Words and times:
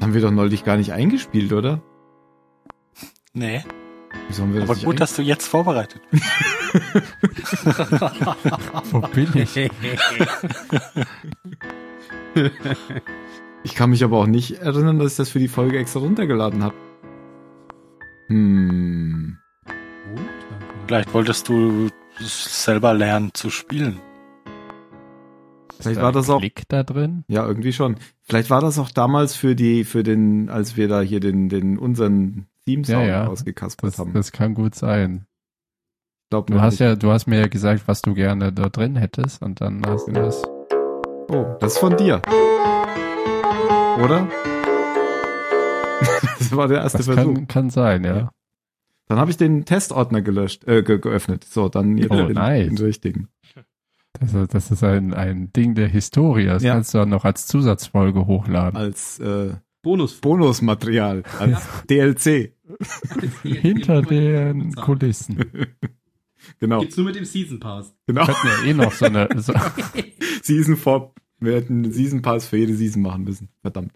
Haben 0.00 0.14
wir 0.14 0.20
doch 0.20 0.30
neulich 0.30 0.64
gar 0.64 0.76
nicht 0.76 0.92
eingespielt, 0.92 1.52
oder? 1.52 1.82
Nee. 3.32 3.64
Wieso 4.28 4.42
haben 4.42 4.54
wir 4.54 4.62
Aber 4.62 4.74
das 4.74 4.84
gut, 4.84 4.94
nicht 4.94 5.00
dass 5.00 5.14
du 5.14 5.22
jetzt 5.22 5.46
vorbereitet 5.46 6.02
bist. 6.10 6.24
Wo 8.92 9.00
bin 9.00 9.28
ich? 9.34 9.70
Ich 13.62 13.74
kann 13.74 13.90
mich 13.90 14.04
aber 14.04 14.18
auch 14.18 14.26
nicht 14.26 14.58
erinnern, 14.58 14.98
dass 14.98 15.12
ich 15.12 15.16
das 15.16 15.30
für 15.30 15.38
die 15.38 15.48
Folge 15.48 15.78
extra 15.78 16.00
runtergeladen 16.00 16.64
habe. 16.64 16.74
Hm. 18.28 19.38
Vielleicht 20.86 21.12
wolltest 21.12 21.48
du 21.48 21.88
selber 22.18 22.94
lernen 22.94 23.30
zu 23.34 23.50
spielen. 23.50 24.00
Vielleicht 25.80 26.00
war 26.02 26.12
das 26.12 26.28
auch. 26.30 26.38
Klick 26.40 26.62
da 26.68 26.82
drin? 26.82 27.24
Ja, 27.28 27.46
irgendwie 27.46 27.72
schon. 27.72 27.96
Vielleicht 28.22 28.50
war 28.50 28.60
das 28.60 28.78
auch 28.78 28.90
damals 28.90 29.34
für 29.34 29.54
die, 29.56 29.84
für 29.84 30.02
den, 30.02 30.48
als 30.50 30.76
wir 30.76 30.88
da 30.88 31.00
hier 31.00 31.20
den, 31.20 31.48
den 31.48 31.78
unseren 31.78 32.46
Theme-Sound 32.66 33.06
Ja, 33.06 33.22
ja. 33.24 33.26
ausgekaspert 33.26 33.92
Das, 33.92 33.98
haben. 33.98 34.12
das 34.12 34.32
kann 34.32 34.54
gut 34.54 34.74
sein. 34.74 35.26
Glaub 36.30 36.46
Du 36.46 36.60
hast 36.60 36.74
nicht. 36.74 36.80
ja, 36.80 36.94
du 36.96 37.10
hast 37.10 37.26
mir 37.26 37.40
ja 37.40 37.48
gesagt, 37.48 37.82
was 37.86 38.02
du 38.02 38.14
gerne 38.14 38.52
da 38.52 38.68
drin 38.68 38.94
hättest 38.96 39.42
und 39.42 39.60
dann 39.60 39.82
hast 39.86 40.06
du 40.06 40.12
das. 40.12 40.42
Oh, 41.28 41.44
das 41.60 41.72
ist 41.72 41.78
von 41.78 41.96
dir. 41.96 42.22
Oder? 44.02 44.28
das 46.38 46.54
war 46.56 46.68
der 46.68 46.78
erste 46.82 46.98
Das 46.98 47.06
Versuch. 47.06 47.34
kann, 47.34 47.46
kann 47.48 47.70
sein, 47.70 48.04
ja. 48.04 48.30
Dann 49.08 49.18
habe 49.18 49.30
ich 49.32 49.36
den 49.36 49.64
Testordner 49.64 50.22
gelöscht, 50.22 50.66
äh, 50.68 50.82
ge 50.84 50.98
geöffnet. 50.98 51.42
So, 51.44 51.68
dann 51.68 51.98
jetzt 51.98 52.12
Oh, 52.12 52.26
den, 52.26 52.34
nice. 52.34 52.68
den 52.68 52.78
richtigen. 52.78 53.28
Das, 54.20 54.34
ist- 54.34 54.54
das 54.54 54.70
ist 54.70 54.84
ein, 54.84 55.14
ein 55.14 55.52
Ding 55.52 55.74
der 55.74 55.88
Historie. 55.88 56.46
Das 56.46 56.62
Ja. 56.62 56.74
kannst 56.74 56.94
du 56.94 56.98
dann 56.98 57.08
noch 57.08 57.24
als 57.24 57.46
Zusatzfolge 57.46 58.26
hochladen. 58.26 58.76
Als 58.78 59.18
äh, 59.18 59.54
Bonus. 59.82 60.20
Bonusmaterial, 60.20 61.22
als 61.38 61.62
DLC. 61.88 62.54
Hinter 63.42 64.02
den 64.02 64.74
Kulissen. 64.74 65.44
Genau, 66.58 66.80
Gibt's 66.80 66.96
nur 66.96 67.06
mit 67.06 67.16
dem 67.16 67.24
Season 67.24 67.58
Pass. 67.60 67.94
genau. 68.06 68.26
Wir 68.26 68.34
hatten 68.34 68.46
ja 68.64 68.70
eh 68.70 68.74
noch 68.74 68.92
so 68.92 69.06
eine, 69.06 69.28
so, 69.36 69.52
Season 70.42 70.76
vor. 70.76 71.14
Wir 71.38 71.54
hätten 71.56 71.84
einen 71.84 71.92
Season 71.92 72.20
Pass 72.22 72.46
für 72.46 72.58
jede 72.58 72.74
Season 72.74 73.02
machen 73.02 73.24
müssen. 73.24 73.48
Verdammt. 73.62 73.92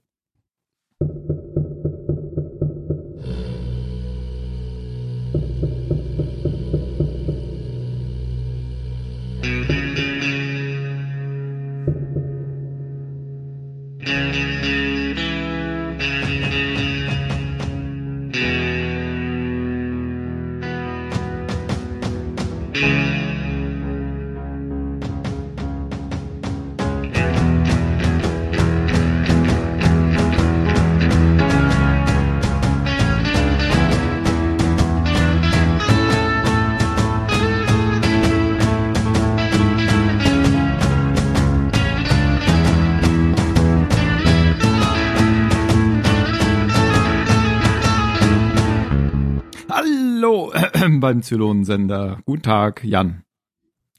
Beim 51.04 51.22
Zylonensender. 51.22 52.20
Guten 52.24 52.40
Tag, 52.40 52.82
Jan. 52.82 53.24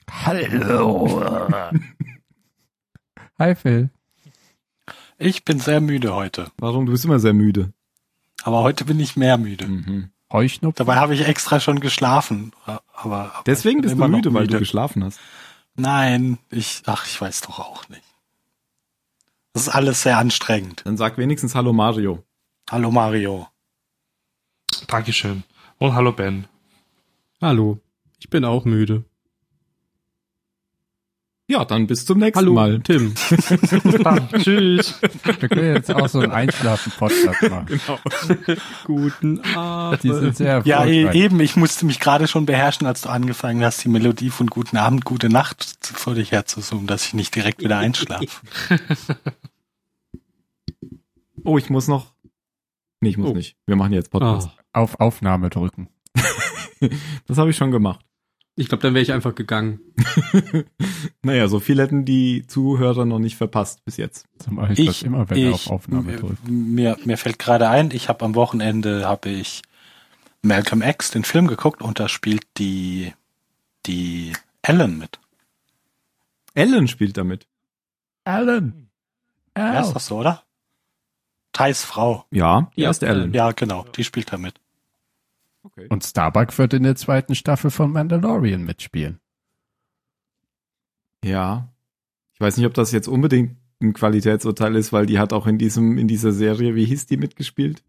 Hallo. 0.09 1.21
Hi 3.37 3.53
Phil. 3.53 3.91
Ich 5.19 5.45
bin 5.45 5.59
sehr 5.59 5.81
müde 5.81 6.15
heute. 6.15 6.47
Warum? 6.57 6.87
Du 6.87 6.91
bist 6.93 7.05
immer 7.05 7.19
sehr 7.19 7.35
müde. 7.35 7.71
Aber 8.41 8.63
heute 8.63 8.85
bin 8.85 8.99
ich 8.99 9.15
mehr 9.15 9.37
müde. 9.37 9.67
Mhm. 9.67 10.09
Heuschnupfen? 10.33 10.83
Dabei 10.83 10.99
habe 10.99 11.13
ich 11.13 11.27
extra 11.27 11.59
schon 11.59 11.79
geschlafen. 11.79 12.53
Aber, 12.65 12.81
aber 12.95 13.43
Deswegen 13.45 13.81
bist 13.81 13.93
du 13.93 13.99
noch 13.99 14.07
müde, 14.07 14.33
weil 14.33 14.47
du 14.47 14.57
geschlafen 14.57 15.03
hast. 15.03 15.19
Nein, 15.75 16.39
ich, 16.49 16.81
ach, 16.87 17.05
ich 17.05 17.21
weiß 17.21 17.41
doch 17.41 17.59
auch 17.59 17.87
nicht. 17.87 18.01
Das 19.53 19.67
ist 19.67 19.69
alles 19.69 20.01
sehr 20.01 20.17
anstrengend. 20.17 20.81
Dann 20.85 20.97
sag 20.97 21.19
wenigstens 21.19 21.53
Hallo 21.53 21.71
Mario. 21.71 22.23
Hallo 22.67 22.89
Mario. 22.89 23.47
Dankeschön. 24.87 25.43
Und 25.77 25.93
hallo 25.93 26.11
Ben. 26.11 26.47
Hallo. 27.41 27.79
Ich 28.19 28.29
bin 28.29 28.45
auch 28.45 28.65
müde. 28.65 29.03
Ja, 31.47 31.63
dann 31.63 31.85
bis 31.85 32.05
zum 32.07 32.17
nächsten 32.17 32.39
Hallo, 32.39 32.53
Mal. 32.53 32.79
Tim. 32.81 33.13
Dann, 34.03 34.27
tschüss. 34.29 34.99
Wir 35.39 35.47
können 35.47 35.75
jetzt 35.75 35.93
auch 35.93 36.07
so 36.09 36.19
einen 36.21 36.31
Einschlafen-Podcast 36.31 37.41
machen. 37.51 37.65
Genau. 37.67 37.99
Guten 38.85 39.41
Abend. 39.55 40.01
Die 40.01 40.11
sind 40.11 40.35
sehr 40.37 40.63
Ja, 40.65 40.85
e- 40.85 41.11
eben, 41.13 41.39
ich 41.39 41.55
musste 41.55 41.85
mich 41.85 41.99
gerade 41.99 42.27
schon 42.27 42.47
beherrschen, 42.47 42.87
als 42.87 43.01
du 43.01 43.09
angefangen 43.09 43.63
hast, 43.63 43.83
die 43.83 43.89
Melodie 43.89 44.31
von 44.31 44.47
Guten 44.47 44.77
Abend, 44.77 45.05
Gute 45.05 45.29
Nacht 45.29 45.77
vor 45.83 46.15
dich 46.15 46.31
herzusummen, 46.31 46.87
dass 46.87 47.05
ich 47.05 47.13
nicht 47.13 47.35
direkt 47.35 47.61
wieder 47.61 47.77
einschlafe. 47.77 48.25
Oh, 51.43 51.59
ich 51.59 51.69
muss 51.69 51.87
noch. 51.87 52.11
Nee, 53.01 53.09
ich 53.09 53.17
muss 53.17 53.29
Oh. 53.29 53.33
nicht. 53.35 53.55
Wir 53.67 53.75
machen 53.75 53.93
jetzt 53.93 54.09
Podcast. 54.09 54.49
Ah, 54.73 54.79
Auf 54.81 54.99
Aufnahme 54.99 55.51
drücken. 55.51 55.89
Das 57.27 57.37
habe 57.37 57.49
ich 57.49 57.57
schon 57.57 57.71
gemacht. 57.71 58.05
ich 58.55 58.67
glaube, 58.69 58.81
dann 58.81 58.93
wäre 58.93 59.01
ich 59.03 59.11
einfach 59.13 59.35
gegangen. 59.35 59.79
Naja, 61.23 61.47
so 61.47 61.59
viel 61.59 61.79
hätten 61.79 62.05
die 62.05 62.45
Zuhörer 62.47 63.05
noch 63.05 63.17
nicht 63.19 63.35
verpasst 63.35 63.83
bis 63.83 63.97
jetzt. 63.97 64.27
So 64.43 64.51
mache 64.51 64.73
ich, 64.73 64.85
das 64.85 65.01
immer, 65.01 65.27
wenn 65.29 65.37
er 65.37 65.53
auf 65.53 65.67
Aufnahme 65.67 66.15
drückt. 66.17 66.47
mir, 66.47 66.97
mir 67.03 67.17
fällt 67.17 67.39
gerade 67.39 67.67
ein, 67.67 67.89
ich 67.91 68.09
habe 68.09 68.23
am 68.23 68.35
Wochenende 68.35 69.07
habe 69.07 69.29
ich 69.29 69.63
Malcolm 70.43 70.83
X, 70.83 71.09
den 71.09 71.23
Film 71.23 71.47
geguckt 71.47 71.81
und 71.81 71.99
da 71.99 72.07
spielt 72.07 72.45
die 72.59 73.11
die 73.87 74.33
Ellen 74.61 74.99
mit. 74.99 75.19
Ellen 76.53 76.87
spielt 76.87 77.17
damit. 77.17 77.47
Alan! 78.23 78.89
Ja, 79.57 79.81
ist 79.81 79.93
das 79.93 80.05
so, 80.07 80.17
oder? 80.19 80.43
Thais 81.53 81.83
Frau. 81.83 82.25
Ja, 82.31 82.69
die 82.75 82.81
Ja, 82.81 82.87
erste 82.89 83.07
Ellen. 83.07 83.33
Ja, 83.33 83.51
genau, 83.51 83.85
die 83.95 84.03
spielt 84.03 84.31
da 84.31 84.37
mit. 84.37 84.59
Okay. 85.65 85.87
Und 85.89 86.03
Starbuck 86.03 86.55
wird 86.57 86.73
in 86.73 86.83
der 86.83 86.95
zweiten 86.95 87.33
Staffel 87.33 87.71
von 87.71 87.91
Mandalorian 87.91 88.63
mitspielen. 88.63 89.19
Ja. 91.23 91.69
Ich 92.33 92.39
weiß 92.39 92.57
nicht, 92.57 92.67
ob 92.67 92.75
das 92.75 92.91
jetzt 92.91 93.07
unbedingt 93.07 93.57
ein 93.81 93.93
Qualitätsurteil 93.93 94.75
ist, 94.75 94.93
weil 94.93 95.07
die 95.07 95.17
hat 95.17 95.33
auch 95.33 95.47
in 95.47 95.57
diesem, 95.57 95.97
in 95.97 96.07
dieser 96.07 96.31
Serie, 96.31 96.75
wie 96.75 96.85
hieß 96.85 97.07
die 97.07 97.17
mitgespielt? 97.17 97.83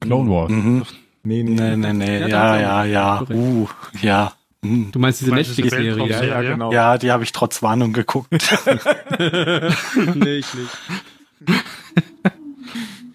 Clone 0.00 0.30
Wars. 0.30 0.50
Mhm. 0.50 0.84
Nee, 1.22 1.42
nee. 1.42 1.54
Nee, 1.54 1.76
nee, 1.76 1.92
nee, 1.92 2.20
Ja, 2.20 2.58
ja, 2.58 2.84
ja, 2.84 2.84
ja. 2.84 3.30
Uh, 3.30 3.66
ja. 4.02 4.32
Mhm. 4.60 4.92
Du 4.92 4.98
meinst 4.98 5.20
diese 5.20 5.34
Netflix-Serie? 5.34 6.06
Ja, 6.06 6.22
ja, 6.24 6.42
genau. 6.42 6.72
Ja, 6.72 6.98
die 6.98 7.10
habe 7.10 7.24
ich 7.24 7.32
trotz 7.32 7.62
Warnung 7.62 7.92
geguckt. 7.92 8.30
nee, 10.14 10.36
ich 10.36 10.54
nicht. 10.54 10.78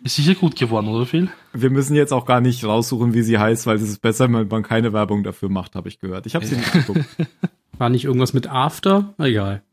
Ist 0.07 0.15
sicher 0.15 0.35
gut 0.35 0.55
geworden, 0.55 0.87
oder 0.87 1.05
Phil? 1.05 1.27
Wir 1.51 1.69
müssen 1.69 1.93
jetzt 1.93 2.13
auch 2.13 2.25
gar 2.25 2.39
nicht 2.39 2.63
raussuchen, 2.63 3.13
wie 3.13 3.23
sie 3.23 3.39
heißt, 3.39 3.67
weil 3.67 3.75
es 3.75 3.81
ist 3.81 4.01
besser, 4.01 4.31
wenn 4.31 4.47
man 4.47 4.63
keine 4.63 4.93
Werbung 4.93 5.21
dafür 5.21 5.49
macht, 5.49 5.75
habe 5.75 5.89
ich 5.89 5.99
gehört. 5.99 6.25
Ich 6.25 6.33
habe 6.33 6.45
sie 6.45 6.55
nicht 6.55 6.71
geguckt. 6.71 7.03
War 7.77 7.89
nicht 7.89 8.05
irgendwas 8.05 8.31
mit 8.31 8.47
After? 8.47 9.13
Egal. 9.17 9.63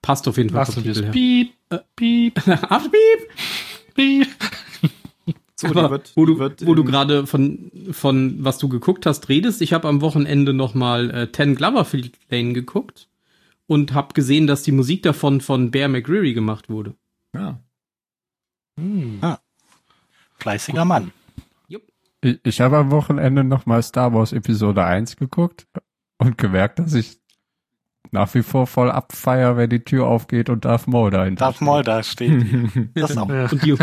Passt 0.00 0.26
auf 0.26 0.38
jeden 0.38 0.48
Fall 0.48 0.66
wir 0.66 0.68
es. 0.70 0.74
Titel 0.82 1.02
her. 1.04 1.10
Piep, 1.12 1.52
Äh, 1.68 1.78
piep, 1.96 2.48
After 2.48 2.88
Beep! 2.88 3.28
piep. 3.94 4.28
So, 5.56 5.68
Aber 5.68 5.82
die 5.82 5.90
wird, 5.90 6.12
wo 6.14 6.24
du, 6.24 6.38
wird 6.38 6.66
wo 6.66 6.74
du 6.74 6.82
gerade 6.82 7.26
von, 7.26 7.70
von 7.92 8.42
was 8.42 8.56
du 8.56 8.70
geguckt 8.70 9.04
hast, 9.04 9.28
redest. 9.28 9.60
Ich 9.60 9.74
habe 9.74 9.86
am 9.86 10.00
Wochenende 10.00 10.54
nochmal 10.54 11.10
äh, 11.10 11.26
Ten 11.30 11.56
Gloverfield 11.56 12.18
Lane 12.30 12.54
geguckt 12.54 13.08
und 13.66 13.92
habe 13.92 14.14
gesehen, 14.14 14.46
dass 14.46 14.62
die 14.62 14.72
Musik 14.72 15.02
davon 15.02 15.42
von 15.42 15.70
Bear 15.70 15.88
McCreary 15.88 16.32
gemacht 16.32 16.70
wurde. 16.70 16.94
Ja. 17.34 17.60
Hm. 18.80 19.20
Fleißiger 20.44 20.84
Mann. 20.84 21.10
Ich, 22.20 22.38
ich 22.42 22.60
habe 22.60 22.76
am 22.76 22.90
Wochenende 22.90 23.44
nochmal 23.44 23.82
Star 23.82 24.12
Wars 24.12 24.34
Episode 24.34 24.84
1 24.84 25.16
geguckt 25.16 25.66
und 26.18 26.36
gemerkt, 26.36 26.78
dass 26.80 26.92
ich 26.92 27.18
nach 28.10 28.32
wie 28.34 28.42
vor 28.42 28.66
voll 28.66 28.90
abfeier, 28.90 29.56
wenn 29.56 29.70
die 29.70 29.80
Tür 29.84 30.06
aufgeht 30.06 30.48
und 30.50 30.64
Darth 30.66 30.86
Maul 30.86 31.10
dahinter 31.10 31.46
Darth 31.46 31.60
Maul 31.62 31.82
da 31.82 32.02
steht. 32.02 32.44
Das 32.94 33.10
ist 33.10 33.18
auch, 33.18 33.28
Ja. 33.28 33.46
Und 33.50 33.64
die, 33.64 33.74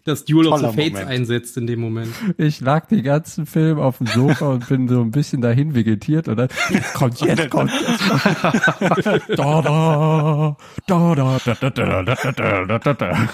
das 0.04 0.24
Duel 0.26 0.48
of 0.48 0.60
the 0.60 0.66
Fates 0.66 0.92
Moment. 0.92 1.08
einsetzt 1.08 1.56
in 1.56 1.66
dem 1.66 1.80
Moment. 1.80 2.12
Ich 2.36 2.60
lag 2.60 2.86
den 2.86 3.02
ganzen 3.02 3.46
Film 3.46 3.78
auf 3.80 3.98
dem 3.98 4.06
Sofa 4.06 4.50
und 4.50 4.68
bin 4.68 4.88
so 4.88 5.00
ein 5.00 5.10
bisschen 5.10 5.40
dahin 5.40 5.74
vegetiert 5.74 6.28
und 6.28 6.36
dann 6.36 6.48
kommt, 6.94 7.18
jetzt 7.20 7.50
kommt, 7.50 7.72
da, 9.36 9.62
da, 9.62 10.56
da, 10.86 11.14
da, 11.14 11.38
da, 11.38 11.70
da, 11.70 11.70
da, 11.70 12.32
da, 12.32 12.64
da, 12.66 12.78
da, 12.78 12.94
da. 12.94 13.28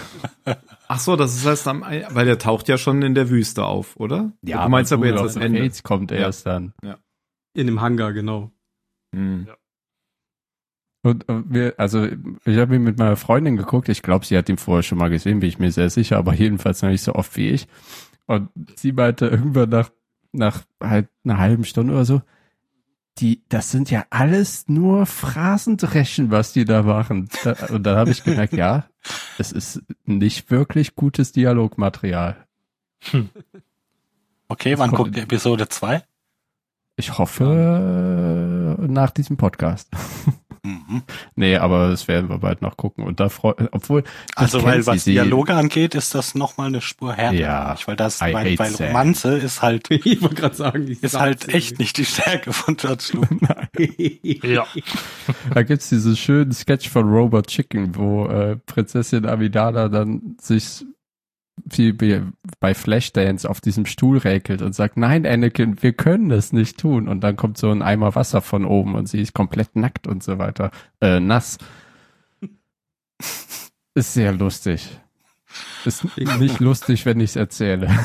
Ach 0.88 1.00
so, 1.00 1.16
das 1.16 1.34
ist 1.36 1.44
erst 1.44 1.66
am, 1.68 1.82
weil 1.82 2.26
der 2.26 2.38
taucht 2.38 2.68
ja 2.68 2.78
schon 2.78 3.02
in 3.02 3.14
der 3.14 3.28
Wüste 3.28 3.64
auf, 3.64 3.96
oder? 3.96 4.32
du 4.42 4.68
meinst 4.68 4.92
aber 4.92 5.06
jetzt 5.06 5.20
das 5.22 5.36
Ende. 5.36 5.60
Fates 5.60 5.82
kommt 5.82 6.10
Ja. 6.10 6.18
erst 6.18 6.46
dann. 6.46 6.74
In 7.54 7.66
dem 7.66 7.80
Hangar, 7.80 8.12
genau. 8.12 8.52
Hm. 9.14 9.48
Und 11.02 11.28
äh, 11.28 11.42
wir, 11.46 11.74
also 11.78 12.04
ich 12.44 12.58
habe 12.58 12.74
ihn 12.74 12.82
mit 12.82 12.98
meiner 12.98 13.16
Freundin 13.16 13.56
geguckt. 13.56 13.88
Ich 13.88 14.02
glaube, 14.02 14.26
sie 14.26 14.36
hat 14.36 14.48
ihn 14.48 14.58
vorher 14.58 14.82
schon 14.82 14.98
mal 14.98 15.08
gesehen, 15.08 15.38
bin 15.40 15.48
ich 15.48 15.58
mir 15.58 15.70
sehr 15.70 15.88
sicher, 15.90 16.18
aber 16.18 16.34
jedenfalls 16.34 16.82
noch 16.82 16.90
nicht 16.90 17.02
so 17.02 17.14
oft 17.14 17.36
wie 17.36 17.50
ich. 17.50 17.68
Und 18.26 18.48
sie 18.76 18.92
meinte 18.92 19.26
irgendwann 19.26 19.68
nach, 19.70 19.90
nach 20.32 20.64
halt 20.82 21.08
einer 21.24 21.38
halben 21.38 21.64
Stunde 21.64 21.92
oder 21.92 22.04
so, 22.04 22.22
die, 23.18 23.42
das 23.48 23.70
sind 23.70 23.90
ja 23.90 24.04
alles 24.10 24.68
nur 24.68 25.06
Phrasendreschen, 25.06 26.30
was 26.30 26.52
die 26.52 26.64
da 26.64 26.82
machen. 26.82 27.28
Da, 27.44 27.54
und 27.70 27.82
dann 27.84 27.96
habe 27.96 28.10
ich 28.10 28.22
gemerkt, 28.24 28.52
ja, 28.54 28.86
es 29.38 29.52
ist 29.52 29.82
nicht 30.04 30.50
wirklich 30.50 30.94
gutes 30.96 31.32
Dialogmaterial. 31.32 32.36
Okay, 34.48 34.78
wann 34.78 34.90
kommt- 34.90 35.04
guckt 35.04 35.16
ihr 35.16 35.22
Episode 35.24 35.68
2? 35.68 36.02
Ich 36.96 37.18
hoffe 37.18 38.76
nach 38.88 39.10
diesem 39.10 39.36
Podcast. 39.36 39.88
Mhm. 40.66 41.02
Nee, 41.36 41.56
aber 41.56 41.88
das 41.90 42.08
werden 42.08 42.28
wir 42.28 42.38
bald 42.38 42.60
noch 42.62 42.76
gucken. 42.76 43.04
Und 43.04 43.20
da 43.20 43.28
freut, 43.28 43.56
obwohl, 43.72 44.02
Also 44.34 44.62
weil 44.64 44.82
sie, 44.82 44.86
was 44.88 45.04
sie- 45.04 45.12
Dialoge 45.12 45.54
angeht, 45.54 45.94
ist 45.94 46.14
das 46.14 46.34
nochmal 46.34 46.66
eine 46.68 46.80
Spur 46.80 47.12
härter. 47.14 47.36
Ja, 47.36 47.74
Ich, 47.78 47.86
weil 47.86 47.96
das, 47.96 48.20
I 48.20 48.32
weil, 48.34 48.58
weil. 48.58 48.74
Romanze 48.74 49.36
ist 49.36 49.62
halt, 49.62 49.90
Ich 49.90 50.20
wollte 50.22 50.34
gerade 50.34 50.54
sagen, 50.56 50.86
ist 51.00 51.18
halt 51.18 51.48
echt 51.54 51.78
nicht 51.78 51.96
die 51.98 52.04
Stärke 52.04 52.52
von 52.52 52.76
George 52.76 53.10
Lucas. 53.12 53.56
Ja. 54.42 54.66
Da 55.54 55.62
gibt's 55.62 55.88
diesen 55.88 56.16
schönen 56.16 56.52
Sketch 56.52 56.88
von 56.88 57.08
Robot 57.08 57.46
Chicken, 57.48 57.94
wo 57.96 58.26
äh, 58.26 58.56
Prinzessin 58.56 59.26
Amidala 59.26 59.88
dann 59.88 60.36
sich 60.40 60.84
wie 61.64 61.92
bei 62.60 62.74
Flashdance 62.74 63.48
auf 63.48 63.60
diesem 63.60 63.86
Stuhl 63.86 64.18
räkelt 64.18 64.62
und 64.62 64.74
sagt, 64.74 64.96
nein, 64.96 65.26
Anakin, 65.26 65.82
wir 65.82 65.92
können 65.92 66.28
das 66.28 66.52
nicht 66.52 66.78
tun. 66.78 67.08
Und 67.08 67.22
dann 67.22 67.36
kommt 67.36 67.58
so 67.58 67.70
ein 67.70 67.82
Eimer 67.82 68.14
Wasser 68.14 68.42
von 68.42 68.64
oben 68.64 68.94
und 68.94 69.08
sie 69.08 69.20
ist 69.20 69.34
komplett 69.34 69.74
nackt 69.74 70.06
und 70.06 70.22
so 70.22 70.38
weiter. 70.38 70.70
Äh, 71.00 71.20
nass. 71.20 71.58
Ist 73.94 74.12
sehr 74.12 74.32
lustig. 74.32 75.00
Ist 75.86 76.04
nicht 76.18 76.60
lustig, 76.60 77.06
wenn 77.06 77.18
ich's 77.18 77.34
erzähle. 77.34 77.88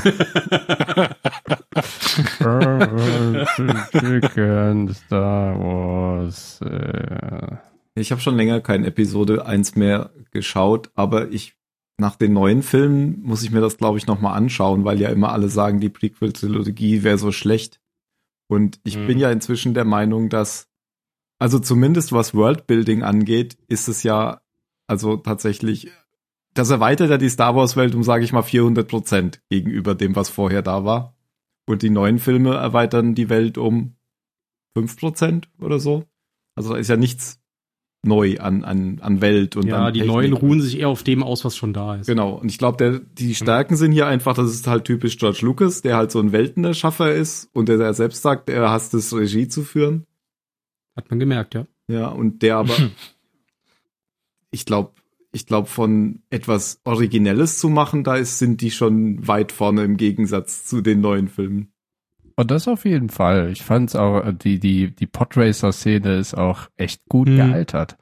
Chicken, 3.91 4.93
Star 4.93 5.59
Wars. 5.59 6.61
Äh. 6.61 7.57
Ich 7.95 8.11
habe 8.11 8.21
schon 8.21 8.37
länger 8.37 8.61
keine 8.61 8.87
Episode 8.87 9.45
1 9.45 9.75
mehr 9.75 10.11
geschaut, 10.31 10.91
aber 10.95 11.29
ich 11.31 11.55
nach 12.01 12.15
den 12.15 12.33
neuen 12.33 12.63
Filmen 12.63 13.21
muss 13.21 13.43
ich 13.43 13.51
mir 13.51 13.61
das, 13.61 13.77
glaube 13.77 13.99
ich, 13.99 14.07
nochmal 14.07 14.35
anschauen, 14.35 14.83
weil 14.83 14.99
ja 14.99 15.09
immer 15.09 15.31
alle 15.31 15.49
sagen, 15.49 15.79
die 15.79 15.89
Prequel-Trilogie 15.89 17.03
wäre 17.03 17.19
so 17.19 17.31
schlecht. 17.31 17.79
Und 18.49 18.79
ich 18.83 18.97
Mhm. 18.97 19.07
bin 19.07 19.19
ja 19.19 19.31
inzwischen 19.31 19.75
der 19.75 19.85
Meinung, 19.85 20.27
dass, 20.27 20.67
also 21.37 21.59
zumindest 21.59 22.11
was 22.11 22.33
Worldbuilding 22.33 23.03
angeht, 23.03 23.55
ist 23.67 23.87
es 23.87 24.01
ja, 24.01 24.41
also 24.87 25.15
tatsächlich, 25.15 25.91
das 26.55 26.71
erweitert 26.71 27.11
ja 27.11 27.17
die 27.19 27.29
Star 27.29 27.55
Wars-Welt 27.55 27.93
um, 27.93 28.03
sage 28.03 28.23
ich 28.23 28.33
mal, 28.33 28.41
400 28.41 28.87
Prozent 28.87 29.41
gegenüber 29.49 29.93
dem, 29.93 30.15
was 30.15 30.29
vorher 30.29 30.63
da 30.63 30.83
war. 30.83 31.15
Und 31.67 31.83
die 31.83 31.91
neuen 31.91 32.17
Filme 32.17 32.55
erweitern 32.55 33.13
die 33.13 33.29
Welt 33.29 33.59
um 33.59 33.95
5 34.75 34.97
Prozent 34.97 35.49
oder 35.59 35.79
so. 35.79 36.05
Also 36.55 36.73
da 36.73 36.79
ist 36.79 36.89
ja 36.89 36.97
nichts 36.97 37.40
neu 38.03 38.37
an, 38.39 38.63
an, 38.63 38.99
an 39.01 39.21
Welt 39.21 39.55
und 39.55 39.67
ja, 39.67 39.85
an 39.85 39.93
die 39.93 39.99
Technik. 39.99 40.15
neuen 40.15 40.33
ruhen 40.33 40.61
sich 40.61 40.79
eher 40.79 40.89
auf 40.89 41.03
dem 41.03 41.21
aus, 41.21 41.45
was 41.45 41.55
schon 41.55 41.73
da 41.73 41.95
ist. 41.95 42.07
Genau. 42.07 42.33
Und 42.33 42.49
ich 42.49 42.57
glaube, 42.57 42.77
der, 42.77 42.99
die 42.99 43.35
Stärken 43.35 43.75
sind 43.75 43.91
hier 43.91 44.07
einfach, 44.07 44.35
das 44.35 44.51
ist 44.51 44.67
halt 44.67 44.85
typisch 44.85 45.17
George 45.17 45.39
Lucas, 45.41 45.81
der 45.81 45.97
halt 45.97 46.11
so 46.11 46.19
ein 46.19 46.31
Weltenerschaffer 46.31 47.13
ist 47.13 47.49
und 47.53 47.69
der, 47.69 47.77
der 47.77 47.93
selbst 47.93 48.23
sagt, 48.23 48.49
er 48.49 48.71
hasst 48.71 48.93
es, 48.93 49.15
Regie 49.15 49.47
zu 49.47 49.61
führen. 49.63 50.07
Hat 50.95 51.09
man 51.09 51.19
gemerkt, 51.19 51.53
ja. 51.53 51.67
Ja, 51.87 52.07
und 52.07 52.41
der 52.41 52.57
aber, 52.57 52.73
ich 54.51 54.65
glaube, 54.65 54.93
ich 55.31 55.45
glaube, 55.45 55.67
von 55.67 56.23
etwas 56.29 56.81
Originelles 56.83 57.59
zu 57.59 57.69
machen, 57.69 58.03
da 58.03 58.15
ist, 58.15 58.39
sind 58.39 58.61
die 58.61 58.71
schon 58.71 59.25
weit 59.27 59.51
vorne 59.51 59.83
im 59.83 59.95
Gegensatz 59.97 60.65
zu 60.65 60.81
den 60.81 61.01
neuen 61.01 61.27
Filmen. 61.27 61.71
Und 62.35 62.51
das 62.51 62.67
auf 62.67 62.85
jeden 62.85 63.09
Fall. 63.09 63.49
Ich 63.51 63.61
fand's 63.63 63.95
auch, 63.95 64.25
äh, 64.25 64.33
die, 64.33 64.59
die, 64.59 64.95
die 64.95 65.07
Podracer-Szene 65.07 66.17
ist 66.17 66.33
auch 66.35 66.69
echt 66.77 67.01
gut 67.09 67.27
Hm. 67.29 67.35
gealtert. 67.37 67.97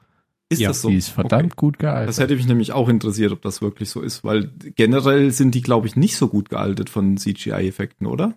Ist 0.48 0.60
Ja, 0.60 0.68
das 0.70 0.82
so? 0.82 0.88
Die 0.90 0.96
ist 0.96 1.08
verdammt 1.10 1.52
Okay. 1.52 1.54
gut 1.56 1.78
gealtert. 1.78 2.08
Das 2.08 2.18
hätte 2.18 2.34
mich 2.34 2.46
nämlich 2.46 2.72
auch 2.72 2.88
interessiert, 2.88 3.30
ob 3.32 3.40
das 3.42 3.62
wirklich 3.62 3.88
so 3.88 4.00
ist, 4.00 4.24
weil 4.24 4.50
generell 4.74 5.30
sind 5.30 5.54
die, 5.54 5.62
glaube 5.62 5.86
ich, 5.86 5.94
nicht 5.94 6.16
so 6.16 6.26
gut 6.28 6.48
gealtet 6.50 6.90
von 6.90 7.16
CGI-Effekten, 7.16 8.06
oder? 8.06 8.34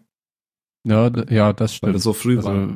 ja, 0.86 1.10
ja, 1.30 1.54
das 1.54 1.72
Weil 1.72 1.78
stimmt. 1.78 1.96
das 1.96 2.04
so 2.04 2.14
früh 2.14 2.44
war. 2.44 2.52
also, 2.54 2.76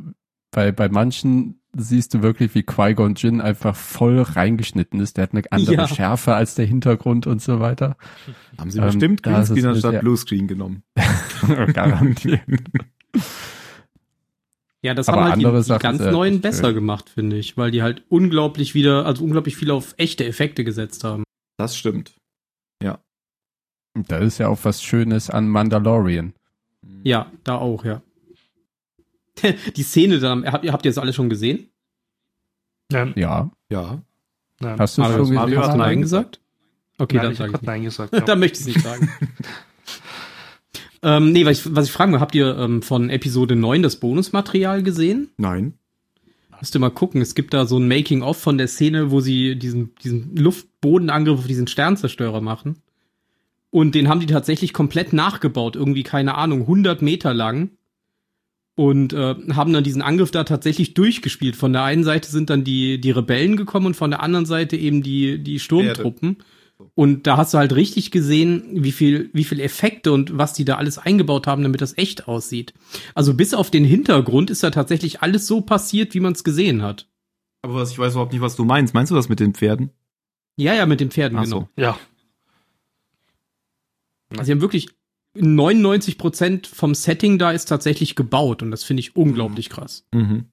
bei, 0.52 0.72
bei 0.72 0.88
manchen 0.90 1.60
siehst 1.75 2.14
du 2.16 2.24
wirklich, 2.24 2.56
wie 2.56 2.64
Qui-Gon 2.64 3.14
Jinn 3.16 3.42
einfach 3.42 3.75
voll 3.75 4.22
reingeschnitten 4.22 5.00
ist. 5.02 5.18
Der 5.18 5.24
hat 5.24 5.34
eine 5.34 5.44
andere 5.52 5.75
Ja. 5.75 5.88
Schärfe 5.88 6.34
als 6.34 6.56
der 6.56 6.66
Hintergrund 6.66 7.28
und 7.28 7.42
so 7.42 7.60
weiter. 7.60 7.98
Haben 8.58 8.72
sie 8.72 8.80
ähm, 8.80 8.86
bestimmt 8.86 9.22
Greenscreen 9.24 9.66
anstatt 9.68 10.00
Bluescreen 10.00 10.48
genommen. 10.48 10.81
Garantiert. 11.74 12.42
Ja, 14.84 14.94
das 14.94 15.10
Aber 15.10 15.24
haben 15.24 15.44
halt 15.44 15.66
die, 15.68 15.74
die 15.74 15.80
ganz 15.80 16.00
neuen 16.00 16.40
besser 16.42 16.68
schön. 16.68 16.75
gemacht, 16.75 17.10
finde 17.10 17.38
ich, 17.38 17.58
weil 17.58 17.72
die 17.72 17.81
halt 17.81 18.04
unglaublich 18.10 18.75
wieder, 18.75 19.06
also 19.06 19.24
unglaublich 19.24 19.58
viel 19.58 19.72
auf 19.72 19.96
echte 19.98 20.25
Effekte 20.25 20.64
gesetzt 20.64 21.04
haben. 21.04 21.24
Das 21.58 21.75
stimmt. 21.75 22.14
Da 24.06 24.18
ist 24.18 24.38
ja 24.38 24.48
auch 24.48 24.60
was 24.64 24.84
Schönes 24.84 25.30
an 25.30 25.48
Mandalorian. 25.48 26.34
Ja, 27.04 27.31
da 27.44 27.56
auch, 27.56 27.84
ja. 27.84 28.02
Die 29.75 29.84
Szene 29.84 30.19
da, 30.19 30.40
habt 30.46 30.66
ihr, 30.66 30.74
habt 30.74 30.86
ihr 30.86 30.92
das 30.92 30.98
alle 30.98 31.14
schon 31.14 31.30
gesehen? 31.30 31.69
Ja. 32.92 33.50
Ja. 33.69 34.02
nein. 34.60 34.80
Hast 34.80 34.98
du 34.98 35.02
Mario, 35.02 35.18
schon 35.18 35.24
gesehen? 35.25 35.36
Mario 35.36 35.62
hast 35.62 35.74
du 35.74 35.78
Nein 35.78 36.02
gesagt? 36.02 36.40
Okay, 37.00 37.18
nein, 37.18 37.24
dann 37.24 37.31
ich 37.34 37.38
sage 37.38 37.54
ich. 37.56 37.62
Nein 37.62 37.84
gesagt. 37.84 38.14
Ja. 38.14 38.22
da 38.22 38.36
möchte 38.36 38.60
ich 38.60 38.68
es 38.68 38.75
nicht 38.75 38.81
sagen. 38.81 39.12
ähm, 41.04 41.32
nee, 41.32 41.46
was 41.46 41.60
ich, 41.60 41.76
was 41.76 41.86
ich 41.86 41.92
fragen 41.92 42.12
will, 42.12 42.20
habt 42.20 42.36
ihr 42.36 42.58
ähm, 42.58 42.82
von 42.82 43.10
Episode 43.10 43.56
9 43.56 43.84
das 43.84 43.98
Bonusmaterial 43.98 44.84
gesehen? 44.84 45.30
Nein. 45.38 45.74
Müsst 46.60 46.76
ihr 46.76 46.80
mal 46.80 46.90
gucken. 46.90 47.22
Es 47.22 47.36
gibt 47.36 47.54
da 47.54 47.66
so 47.66 47.78
ein 47.78 47.88
Making-of 47.88 48.38
von 48.38 48.58
der 48.58 48.68
Szene, 48.68 49.12
wo 49.12 49.20
sie 49.20 49.58
diesen, 49.58 49.94
diesen 50.04 50.36
Luftbodenangriff 50.36 51.40
auf 51.40 51.48
diesen 51.48 51.68
Sternzerstörer 51.68 52.42
machen. 52.42 52.78
Und 53.70 53.94
den 53.94 54.08
haben 54.08 54.20
die 54.20 54.26
tatsächlich 54.26 54.74
komplett 54.74 55.14
nachgebaut. 55.14 55.76
Irgendwie, 55.76 56.04
keine 56.04 56.36
Ahnung, 56.36 56.62
100 56.62 57.02
Meter 57.02 57.33
lang. 57.33 57.71
Und 58.76 59.14
äh, 59.14 59.36
haben 59.54 59.74
dann 59.74 59.83
diesen 59.83 60.02
Angriff 60.02 60.31
da 60.31 60.44
tatsächlich 60.44 60.94
durchgespielt. 60.94 61.56
Von 61.56 61.74
der 61.74 61.83
einen 61.83 62.04
Seite 62.04 62.30
sind 62.30 62.50
dann 62.50 62.64
die, 62.64 63.00
die 63.02 63.12
Rebellen 63.12 63.57
gekommen 63.57 63.88
und 63.88 63.95
von 63.95 64.12
der 64.12 64.21
anderen 64.21 64.45
Seite 64.45 64.78
eben 64.78 65.04
die, 65.04 65.40
die 65.40 65.60
Sturmtruppen. 65.60 66.38
Und 66.94 67.26
da 67.28 67.38
hast 67.38 67.54
du 67.54 67.57
halt 67.57 67.74
richtig 67.74 68.12
gesehen, 68.12 68.64
wie 68.84 68.92
viel, 68.92 69.30
wie 69.34 69.44
viel 69.44 69.60
Effekte 69.60 70.12
und 70.12 70.38
was 70.38 70.54
die 70.54 70.66
da 70.66 70.78
alles 70.78 70.98
eingebaut 70.98 71.48
haben, 71.48 71.64
damit 71.64 71.81
das 71.81 71.98
echt 71.98 72.28
aussieht. 72.28 72.74
Also 73.16 73.34
bis 73.34 73.54
auf 73.54 73.72
den 73.72 73.84
Hintergrund 73.84 74.50
ist 74.50 74.64
da 74.64 74.69
tatsächlich 74.69 75.22
alles 75.22 75.48
so 75.48 75.62
passiert, 75.62 76.14
wie 76.14 76.19
man 76.19 76.34
es 76.34 76.44
gesehen 76.44 76.84
hat. 76.84 77.07
Aber 77.64 77.76
was, 77.76 77.92
ich 77.92 78.00
weiß 78.00 78.14
überhaupt 78.14 78.34
nicht, 78.34 78.42
was 78.42 78.56
du 78.56 78.64
meinst. 78.64 78.94
Meinst 78.94 79.12
du 79.12 79.16
das 79.16 79.30
mit 79.30 79.40
den 79.40 79.54
Pferden? 79.54 79.90
Ja, 80.56 80.74
ja, 80.74 80.86
mit 80.86 81.00
den 81.00 81.12
Pferden, 81.12 81.38
Ach 81.38 81.44
genau. 81.44 81.69
so. 81.76 81.81
ja. 81.81 81.98
Also 84.31 84.44
sie 84.44 84.52
haben 84.52 84.62
wirklich 84.62 84.90
99 85.36 86.18
Prozent 86.18 86.68
vom 86.68 86.96
Setting 86.96 87.38
da 87.38 87.52
ist 87.52 87.66
tatsächlich 87.66 88.16
gebaut 88.16 88.62
und 88.62 88.72
das 88.72 88.84
finde 88.84 89.02
ich 89.02 89.16
unglaublich 89.16 89.69
krass. 89.69 90.06
Mhm. 90.14 90.46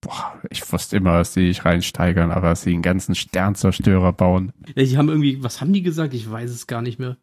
Boah, 0.00 0.40
ich 0.48 0.70
wusste 0.72 0.96
immer, 0.96 1.18
dass 1.18 1.34
die 1.34 1.48
sich 1.48 1.64
reinsteigern, 1.64 2.30
aber 2.30 2.50
dass 2.50 2.62
sie 2.62 2.72
einen 2.72 2.82
ganzen 2.82 3.14
Sternzerstörer 3.14 4.12
bauen. 4.12 4.52
Ja, 4.74 4.82
die 4.82 4.96
haben 4.96 5.08
irgendwie, 5.08 5.42
was 5.42 5.60
haben 5.60 5.72
die 5.72 5.82
gesagt? 5.82 6.14
Ich 6.14 6.30
weiß 6.30 6.50
es 6.50 6.66
gar 6.66 6.80
nicht 6.80 6.98
mehr. 6.98 7.16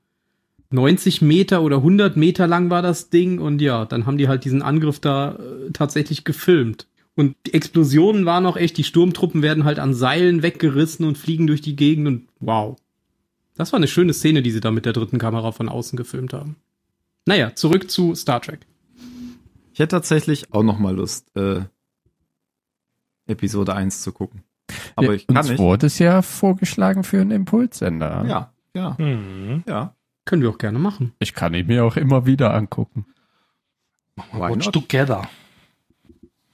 90 0.69 1.21
Meter 1.21 1.61
oder 1.61 1.77
100 1.77 2.17
Meter 2.17 2.45
lang 2.45 2.69
war 2.69 2.81
das 2.81 3.09
Ding 3.09 3.39
und 3.39 3.61
ja, 3.61 3.85
dann 3.85 4.05
haben 4.05 4.17
die 4.17 4.27
halt 4.27 4.43
diesen 4.45 4.61
Angriff 4.61 4.99
da 4.99 5.35
äh, 5.35 5.71
tatsächlich 5.71 6.23
gefilmt. 6.23 6.87
Und 7.15 7.35
die 7.47 7.53
Explosionen 7.55 8.25
waren 8.25 8.45
auch 8.45 8.57
echt, 8.57 8.77
die 8.77 8.83
Sturmtruppen 8.83 9.41
werden 9.41 9.63
halt 9.63 9.79
an 9.79 9.93
Seilen 9.93 10.43
weggerissen 10.43 11.05
und 11.05 11.17
fliegen 11.17 11.47
durch 11.47 11.61
die 11.61 11.75
Gegend 11.75 12.07
und 12.07 12.27
wow. 12.39 12.77
Das 13.55 13.71
war 13.71 13.77
eine 13.77 13.87
schöne 13.87 14.13
Szene, 14.13 14.43
die 14.43 14.51
sie 14.51 14.59
da 14.59 14.69
mit 14.69 14.85
der 14.85 14.93
dritten 14.93 15.17
Kamera 15.17 15.51
von 15.51 15.67
außen 15.67 15.97
gefilmt 15.97 16.33
haben. 16.33 16.57
Naja, 17.25 17.55
zurück 17.55 17.89
zu 17.89 18.13
Star 18.13 18.41
Trek. 18.41 18.59
Ich 19.73 19.79
hätte 19.79 19.95
tatsächlich 19.95 20.53
auch 20.53 20.63
noch 20.63 20.77
mal 20.77 20.95
Lust, 20.95 21.35
äh, 21.35 21.61
Episode 23.27 23.73
1 23.75 24.01
zu 24.01 24.11
gucken. 24.11 24.43
Aber 24.95 25.07
Ja, 25.07 25.13
ich 25.13 25.27
kann 25.27 25.37
uns 25.37 25.49
nicht. 25.49 25.59
wurde 25.59 25.87
es 25.87 25.99
ja 25.99 26.21
vorgeschlagen 26.21 27.03
für 27.03 27.21
einen 27.21 27.31
Impulssender. 27.31 28.25
Ja, 28.27 28.53
ja, 28.73 28.95
Mhm. 28.99 29.63
ja. 29.67 29.93
Können 30.25 30.41
wir 30.41 30.49
auch 30.49 30.57
gerne 30.57 30.79
machen. 30.79 31.13
Ich 31.19 31.33
kann 31.33 31.53
ihn 31.53 31.67
mir 31.67 31.85
auch 31.85 31.95
immer 31.95 32.25
wieder 32.25 32.53
angucken. 32.53 33.05
Why 34.33 34.39
Watch 34.53 34.65
not? 34.65 34.73
together. 34.73 35.29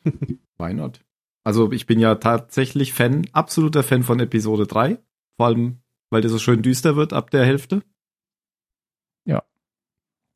Why 0.58 0.74
not? 0.74 1.00
Also 1.44 1.72
ich 1.72 1.86
bin 1.88 2.00
ja 2.00 2.15
tatsächlich 2.15 2.94
Fan, 2.94 3.27
absoluter 3.34 3.84
Fan 3.84 4.03
von 4.03 4.20
Episode 4.20 4.68
3. 4.68 5.00
Vor 5.38 5.46
allem, 5.48 5.80
weil 6.10 6.22
der 6.22 6.30
so 6.30 6.38
schön 6.39 6.62
düster 6.62 6.96
wird 6.96 7.13
ab 7.13 7.32
der 7.32 7.46
Hälfte. 7.46 7.82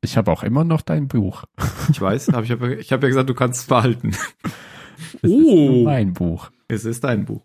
Ich 0.00 0.16
habe 0.16 0.30
auch 0.30 0.44
immer 0.44 0.62
noch 0.62 0.80
dein 0.82 1.08
Buch. 1.08 1.42
Ich 1.90 2.00
weiß, 2.00 2.28
hab 2.28 2.44
ich 2.44 2.52
habe 2.52 2.76
ich 2.76 2.92
hab 2.92 3.02
ja 3.02 3.08
gesagt, 3.08 3.28
du 3.28 3.34
kannst 3.34 3.62
es 3.62 3.66
behalten. 3.66 4.12
Es 5.22 5.30
Oh. 5.30 5.38
ist 5.40 5.46
nur 5.70 5.84
mein 5.84 6.12
Buch. 6.12 6.50
Es 6.68 6.84
ist 6.84 7.04
dein 7.04 7.24
Buch. 7.24 7.44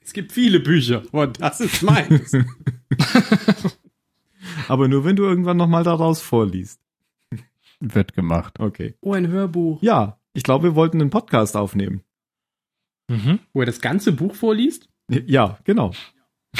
Es 0.00 0.12
gibt 0.12 0.32
viele 0.32 0.60
Bücher 0.60 1.02
und 1.12 1.40
das 1.40 1.60
ist 1.60 1.82
meins. 1.82 2.32
Aber 4.68 4.88
nur 4.88 5.04
wenn 5.04 5.16
du 5.16 5.24
irgendwann 5.24 5.56
nochmal 5.56 5.84
daraus 5.84 6.20
vorliest. 6.22 6.80
Wird 7.80 8.14
gemacht. 8.14 8.58
Okay. 8.58 8.94
oh, 9.00 9.12
ein 9.12 9.28
Hörbuch. 9.28 9.80
Ja, 9.82 10.18
ich 10.32 10.42
glaube, 10.42 10.68
wir 10.70 10.74
wollten 10.74 11.00
einen 11.00 11.10
Podcast 11.10 11.56
aufnehmen. 11.56 12.02
Mhm. 13.08 13.38
Wo 13.52 13.60
er 13.60 13.66
das 13.66 13.80
ganze 13.80 14.12
Buch 14.12 14.34
vorliest? 14.34 14.88
Ja, 15.08 15.58
genau. 15.64 15.92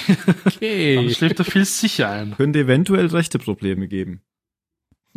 Dann 0.06 0.16
Okay. 0.44 1.10
schläft 1.14 1.38
er 1.40 1.44
viel 1.44 1.64
sicher 1.64 2.08
ein. 2.10 2.34
Könnte 2.36 2.60
eventuell 2.60 3.06
rechte 3.06 3.38
Probleme 3.38 3.88
geben. 3.88 4.20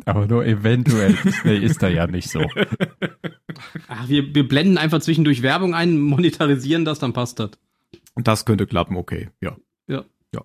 Aber 0.06 0.28
nur 0.28 0.46
eventuell. 0.46 1.18
nee, 1.44 1.58
ist 1.58 1.82
da 1.84 1.88
ja 1.88 2.08
nicht 2.08 2.30
so. 2.30 2.42
Ach, 3.88 4.10
wir, 4.10 4.34
wir 4.34 4.48
blenden 4.48 4.78
einfach 4.78 5.02
zwischendurch 5.02 5.42
Werbung 5.42 5.74
ein, 5.74 6.00
monetarisieren 6.00 6.86
das, 6.86 7.00
dann 7.00 7.14
passt 7.14 7.40
das. 7.40 7.52
Und 8.14 8.28
das 8.28 8.46
könnte 8.46 8.66
klappen, 8.68 8.98
okay. 8.98 9.30
Ja. 9.42 9.58
Ja. 9.88 10.06
Ja. 10.34 10.42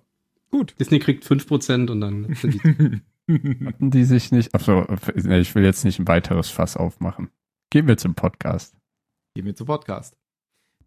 Gut. 0.51 0.75
Disney 0.79 0.99
kriegt 0.99 1.25
5% 1.25 1.89
und 1.89 2.01
dann 2.01 2.33
sind 2.35 2.53
die 2.63 3.01
Hatten 3.65 3.91
die 3.91 4.05
sich 4.05 4.31
nicht. 4.31 4.55
Achso, 4.55 4.85
ich 5.15 5.53
will 5.53 5.63
jetzt 5.63 5.83
nicht 5.83 5.99
ein 5.99 6.07
weiteres 6.07 6.49
Fass 6.49 6.77
aufmachen. 6.77 7.29
Gehen 7.69 7.87
wir 7.87 7.97
zum 7.97 8.15
Podcast. 8.15 8.75
Gehen 9.33 9.45
wir 9.45 9.55
zum 9.55 9.67
Podcast. 9.67 10.15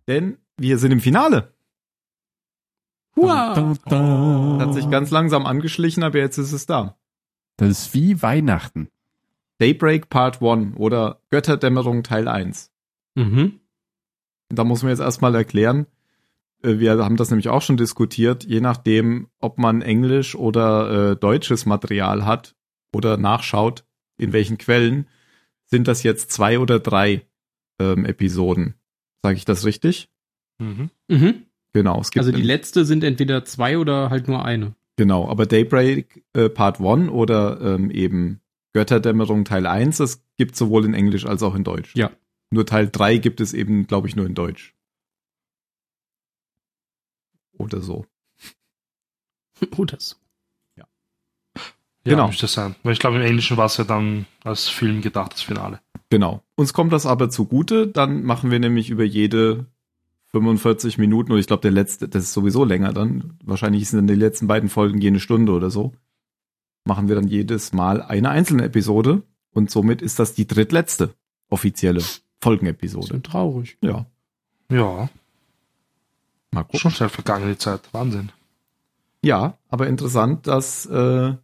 Denn 0.09 0.39
wir 0.57 0.79
sind 0.79 0.93
im 0.93 1.01
Finale. 1.01 1.55
Hua! 3.17 3.55
Hat 4.59 4.75
sich 4.75 4.89
ganz 4.89 5.11
langsam 5.11 5.45
angeschlichen, 5.45 6.03
aber 6.03 6.19
jetzt 6.19 6.39
ist 6.39 6.53
es 6.53 6.65
da. 6.65 6.97
Das 7.61 7.69
ist 7.69 7.95
wie 7.95 8.23
Weihnachten. 8.23 8.89
Daybreak 9.59 10.09
Part 10.09 10.43
1 10.43 10.77
oder 10.77 11.21
Götterdämmerung 11.29 12.03
Teil 12.03 12.27
1. 12.27 12.73
Mhm. 13.15 13.61
Da 14.49 14.65
muss 14.65 14.83
man 14.83 14.91
jetzt 14.91 15.01
erstmal 15.01 15.35
erklären, 15.35 15.87
äh, 16.63 16.79
wir 16.79 17.05
haben 17.05 17.17
das 17.17 17.31
nämlich 17.31 17.51
auch 17.51 17.61
schon 17.61 17.77
diskutiert, 17.77 18.45
je 18.45 18.63
nachdem, 18.63 19.29
ob 19.41 19.59
man 19.59 19.83
Englisch 19.83 20.35
oder 20.35 21.11
äh, 21.11 21.17
deutsches 21.17 21.67
Material 21.67 22.25
hat 22.25 22.57
oder 22.95 23.19
nachschaut, 23.19 23.85
in 24.17 24.33
welchen 24.33 24.57
Quellen, 24.57 25.07
sind 25.67 25.87
das 25.87 26.03
jetzt 26.03 26.33
zwei 26.33 26.59
oder 26.59 26.81
drei 26.81 27.27
ähm, 27.79 28.07
Episoden. 28.07 28.75
Sage 29.23 29.37
ich 29.37 29.45
das 29.45 29.67
richtig? 29.67 30.09
Mhm. 30.59 30.89
Mhm. 31.09 31.45
Genau, 31.75 32.01
es 32.01 32.11
gibt 32.11 32.25
Also 32.25 32.33
die 32.33 32.43
letzte 32.43 32.87
sind 32.87 33.05
entweder 33.05 33.45
zwei 33.45 33.77
oder 33.77 34.09
halt 34.09 34.29
nur 34.29 34.45
eine. 34.45 34.75
Genau, 35.01 35.27
aber 35.31 35.47
Daybreak 35.47 36.27
äh, 36.35 36.51
Part 36.51 36.79
1 36.79 37.09
oder 37.09 37.59
ähm, 37.63 37.91
eben 37.91 38.43
Götterdämmerung 38.75 39.47
Teil 39.47 39.67
1, 39.67 39.97
das 39.97 40.23
gibt 40.37 40.57
sowohl 40.57 40.85
in 40.85 40.93
Englisch 40.93 41.25
als 41.25 41.43
auch 41.43 41.55
in 41.55 41.65
Deutsch. 41.65 41.97
Ja. 41.97 42.11
Nur 42.51 42.67
Teil 42.67 42.91
3 42.93 43.17
gibt 43.17 43.41
es 43.41 43.55
eben, 43.55 43.87
glaube 43.87 44.09
ich, 44.09 44.15
nur 44.15 44.27
in 44.27 44.35
Deutsch. 44.35 44.75
Oder 47.57 47.81
so. 47.81 48.05
Oder 49.79 49.99
so. 49.99 50.17
Ja, 50.77 50.85
Genau. 52.05 52.27
müsste 52.27 52.47
sein. 52.47 52.75
Weil 52.83 52.93
ich 52.93 52.99
glaube, 52.99 53.17
im 53.17 53.23
Englischen 53.23 53.57
war 53.57 53.65
es 53.65 53.79
ja 53.79 53.85
dann 53.85 54.27
als 54.45 54.69
Film 54.69 55.01
gedacht, 55.01 55.33
das 55.33 55.41
Finale. 55.41 55.81
Genau. 56.11 56.43
Uns 56.57 56.75
kommt 56.75 56.93
das 56.93 57.07
aber 57.07 57.31
zugute, 57.31 57.87
dann 57.87 58.23
machen 58.23 58.51
wir 58.51 58.59
nämlich 58.59 58.91
über 58.91 59.05
jede 59.05 59.65
45 60.33 60.99
Minuten, 60.99 61.33
oder 61.33 61.41
ich 61.41 61.47
glaube, 61.47 61.63
der 61.63 61.71
letzte, 61.73 62.09
das 62.09 62.25
ist 62.25 62.33
sowieso 62.33 62.65
länger 62.65 62.93
dann. 62.93 63.39
Wahrscheinlich 63.45 63.89
sind 63.89 63.99
dann 63.99 64.07
die 64.07 64.15
letzten 64.15 64.47
beiden 64.47 64.69
Folgen 64.69 65.01
je 65.01 65.09
eine 65.09 65.21
Stunde 65.21 65.53
oder 65.53 65.71
so. 65.71 65.93
Machen 66.85 67.09
wir 67.09 67.15
dann 67.17 67.27
jedes 67.29 67.73
Mal 67.73 68.03
eine 68.03 68.31
einzelne 68.31 68.65
Episode 68.65 69.23
und 69.53 69.71
somit 69.71 70.03
ist 70.03 70.19
das 70.19 70.35
die 70.35 70.47
drittletzte 70.47 71.15
offizielle 71.49 72.03
Folgenepisode. 72.41 73.07
So 73.07 73.19
traurig. 73.19 73.77
Ja. 73.83 74.07
Ja, 74.71 75.09
Mal 76.53 76.63
gucken. 76.65 76.81
schon 76.81 76.91
schnell 76.93 77.09
vergangene 77.09 77.59
Zeit. 77.59 77.81
Wahnsinn. 77.93 78.31
Ja, 79.23 79.59
aber 79.69 79.87
interessant, 79.89 80.47
dass 80.47 80.87
äh, 80.87 81.35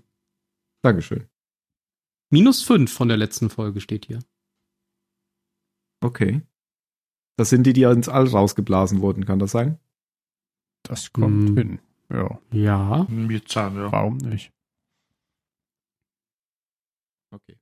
Dankeschön. 0.81 1.27
Minus 2.31 2.63
5 2.63 2.91
von 2.91 3.07
der 3.07 3.17
letzten 3.17 3.49
Folge 3.49 3.81
steht 3.81 4.05
hier. 4.05 4.19
Okay. 6.01 6.41
Das 7.37 7.49
sind 7.49 7.63
die, 7.63 7.73
die 7.73 7.83
ins 7.83 8.09
All 8.09 8.27
rausgeblasen 8.27 9.01
wurden, 9.01 9.25
kann 9.25 9.39
das 9.39 9.51
sein? 9.51 9.79
Das 10.83 11.11
kommt 11.11 11.49
Hm. 11.49 11.57
hin. 11.57 11.79
Ja, 12.11 12.39
Ja. 12.51 13.07
Sein, 13.47 13.75
ja. 13.75 13.91
warum 13.91 14.17
nicht? 14.17 14.51
Okay. 17.31 17.57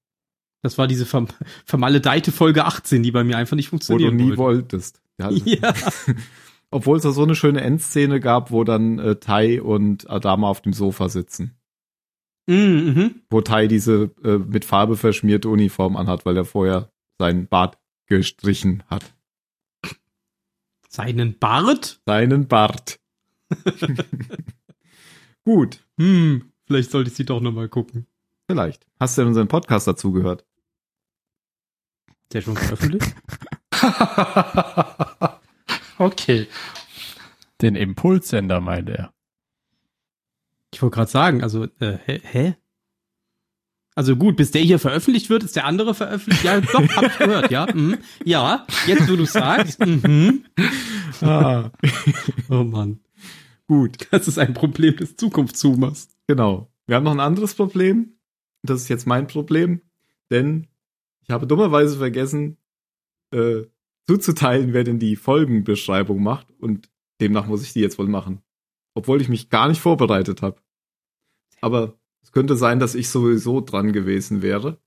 Das 0.63 0.77
war 0.77 0.87
diese 0.87 1.05
verm 1.05 1.27
vermaledeite 1.65 2.31
Folge 2.31 2.65
18, 2.65 3.03
die 3.03 3.11
bei 3.11 3.23
mir 3.23 3.37
einfach 3.37 3.55
nicht 3.55 3.71
Wo 3.71 3.77
du 3.97 4.11
nie 4.11 4.37
wollte. 4.37 4.37
wolltest. 4.37 5.01
Ja, 5.19 5.29
Ja. 5.45 5.73
Obwohl 6.69 6.97
es 6.97 7.03
da 7.03 7.11
so 7.11 7.23
eine 7.23 7.35
schöne 7.35 7.61
Endszene 7.61 8.19
gab, 8.19 8.51
wo 8.51 8.63
dann 8.65 8.99
äh, 8.99 9.15
Tai 9.17 9.61
und 9.61 10.09
Adama 10.09 10.49
auf 10.49 10.61
dem 10.61 10.73
Sofa 10.73 11.07
sitzen. 11.09 11.55
Mhm, 12.47 12.93
mhm. 12.95 13.21
Wo 13.29 13.41
Tai 13.41 13.67
diese 13.67 14.11
äh, 14.23 14.37
mit 14.37 14.63
Farbe 14.65 14.95
verschmierte 14.97 15.49
Uniform 15.49 15.95
anhat, 15.97 16.25
weil 16.25 16.37
er 16.37 16.45
vorher 16.45 16.91
seinen 17.19 17.47
Bart 17.47 17.77
gestrichen 18.05 18.83
hat. 18.87 19.13
Seinen 20.89 21.37
Bart? 21.37 22.01
Seinen 22.05 22.47
Bart. 22.47 22.99
Gut, 25.45 25.83
Hm, 25.99 26.51
vielleicht 26.65 26.91
sollte 26.91 27.09
ich 27.09 27.15
sie 27.15 27.25
doch 27.25 27.39
nochmal 27.41 27.69
gucken. 27.69 28.07
vielleicht. 28.49 28.85
Hast 28.99 29.17
du 29.17 29.21
denn 29.21 29.29
unseren 29.29 29.47
Podcast 29.47 29.87
dazu 29.87 30.11
gehört? 30.11 30.45
Ist 32.23 32.33
der 32.33 32.41
schon 32.41 32.55
veröffentlicht? 32.57 33.15
okay. 35.97 36.47
Den 37.61 37.75
Impulssender 37.75 38.59
meinte 38.61 38.97
er. 38.97 39.13
Ich 40.73 40.81
wollte 40.81 40.95
gerade 40.95 41.11
sagen, 41.11 41.43
also, 41.43 41.63
äh, 41.79 41.97
hä? 42.05 42.21
hä? 42.23 42.55
Also 43.95 44.15
gut, 44.15 44.35
bis 44.37 44.51
der 44.51 44.61
hier 44.61 44.77
veröffentlicht 44.77 45.29
wird, 45.29 45.43
ist 45.43 45.55
der 45.55 45.65
andere 45.65 45.95
veröffentlicht. 45.95 46.43
Ja, 46.43 46.61
doch, 46.61 46.87
hab 46.95 47.03
ich 47.05 47.17
gehört, 47.17 47.49
ja. 47.51 47.65
Mhm. 47.73 47.97
Ja, 48.23 48.67
jetzt 48.85 49.09
wo 49.09 49.15
du 49.15 49.25
sagst. 49.25 49.79
Mhm. 49.83 50.45
Ah. 51.21 51.71
Oh 52.49 52.63
Mann. 52.63 52.99
Gut, 53.67 54.07
Das 54.11 54.27
ist 54.27 54.37
ein 54.37 54.53
Problem 54.53 54.95
des 54.97 55.15
Zukunftszoomers. 55.17 56.09
genau. 56.27 56.71
Wir 56.85 56.95
haben 56.95 57.03
noch 57.03 57.11
ein 57.11 57.19
anderes 57.19 57.55
Problem. 57.55 58.13
Das 58.61 58.81
ist 58.81 58.87
jetzt 58.89 59.07
mein 59.07 59.27
Problem, 59.27 59.81
denn 60.29 60.67
ich 61.23 61.31
habe 61.31 61.47
dummerweise 61.47 61.97
vergessen, 61.97 62.57
äh, 63.31 63.63
zuzuteilen, 64.05 64.73
wer 64.73 64.83
denn 64.83 64.99
die 64.99 65.15
Folgenbeschreibung 65.15 66.21
macht 66.23 66.47
und 66.59 66.89
demnach 67.19 67.47
muss 67.47 67.63
ich 67.63 67.73
die 67.73 67.81
jetzt 67.81 67.97
wohl 67.99 68.07
machen. 68.07 68.41
Obwohl 68.97 69.21
ich 69.21 69.29
mich 69.29 69.49
gar 69.49 69.67
nicht 69.67 69.79
vorbereitet 69.79 70.41
habe. 70.41 70.59
Aber 71.61 71.93
es 72.23 72.31
könnte 72.31 72.55
sein, 72.55 72.79
dass 72.79 72.95
ich 72.95 73.09
sowieso 73.09 73.61
dran 73.61 73.93
gewesen 73.93 74.41
wäre. 74.41 74.79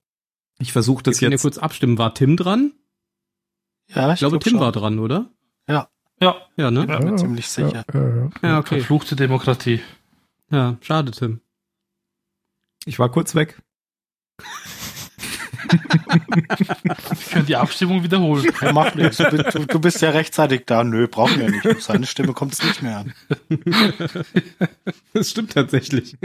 Ich 0.59 0.73
versuche 0.73 1.01
das 1.01 1.15
Wir 1.15 1.19
können 1.27 1.31
ja 1.31 1.35
jetzt. 1.35 1.43
kurz 1.43 1.57
abstimmen. 1.57 1.97
War 1.97 2.13
Tim 2.13 2.35
dran? 2.35 2.73
Ja, 3.87 4.11
Ich 4.13 4.19
glaube, 4.19 4.33
glaub 4.33 4.43
Tim 4.43 4.51
schon. 4.51 4.59
war 4.59 4.71
dran, 4.73 4.99
oder? 4.99 5.31
Ja, 5.67 5.87
Ja, 6.19 6.69
ne? 6.71 6.85
Ja, 6.87 6.97
bin 6.99 7.11
mir 7.11 7.15
ziemlich 7.15 7.47
sicher. 7.47 7.85
Ja, 7.93 7.99
ja. 8.15 8.29
Ja, 8.43 8.59
okay. 8.59 8.79
verfluchte 8.79 9.15
Demokratie. 9.15 9.79
Ja, 10.51 10.77
schade, 10.81 11.11
Tim. 11.11 11.39
Ich 12.85 12.99
war 12.99 13.09
kurz 13.09 13.33
weg. 13.33 13.61
Ich 17.19 17.29
kann 17.29 17.45
die 17.45 17.55
Abstimmung 17.55 18.03
wiederholen. 18.03 18.45
Ja, 18.61 18.71
mach 18.73 18.95
nichts. 18.95 19.17
Du, 19.17 19.65
du 19.65 19.79
bist 19.79 20.01
ja 20.01 20.09
rechtzeitig 20.11 20.63
da. 20.65 20.83
Nö, 20.83 21.07
brauchen 21.07 21.39
wir 21.39 21.49
nicht. 21.51 21.65
Auf 21.67 21.81
seine 21.83 22.05
Stimme 22.05 22.33
kommt 22.33 22.53
es 22.53 22.63
nicht 22.63 22.81
mehr 22.81 22.97
an. 22.99 23.13
Das 25.13 25.29
stimmt 25.29 25.53
tatsächlich. 25.53 26.17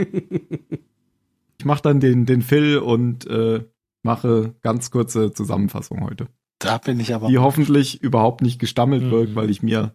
Ich 1.59 1.64
mache 1.64 1.83
dann 1.83 2.00
den, 2.00 2.26
den 2.26 2.43
Phil 2.43 2.78
und 2.78 3.26
äh, 3.26 3.64
mache 4.02 4.55
ganz 4.62 4.90
kurze 4.90 5.33
Zusammenfassung 5.33 6.02
heute. 6.05 6.28
Da 6.59 6.78
bin 6.78 7.00
ich 7.00 7.14
aber. 7.14 7.28
Die 7.28 7.38
hoffentlich 7.38 8.02
überhaupt 8.02 8.43
nicht 8.43 8.59
gestammelt 8.59 9.02
Mhm. 9.05 9.11
wirkt, 9.11 9.35
weil 9.35 9.50
ich 9.50 9.62
mir 9.62 9.95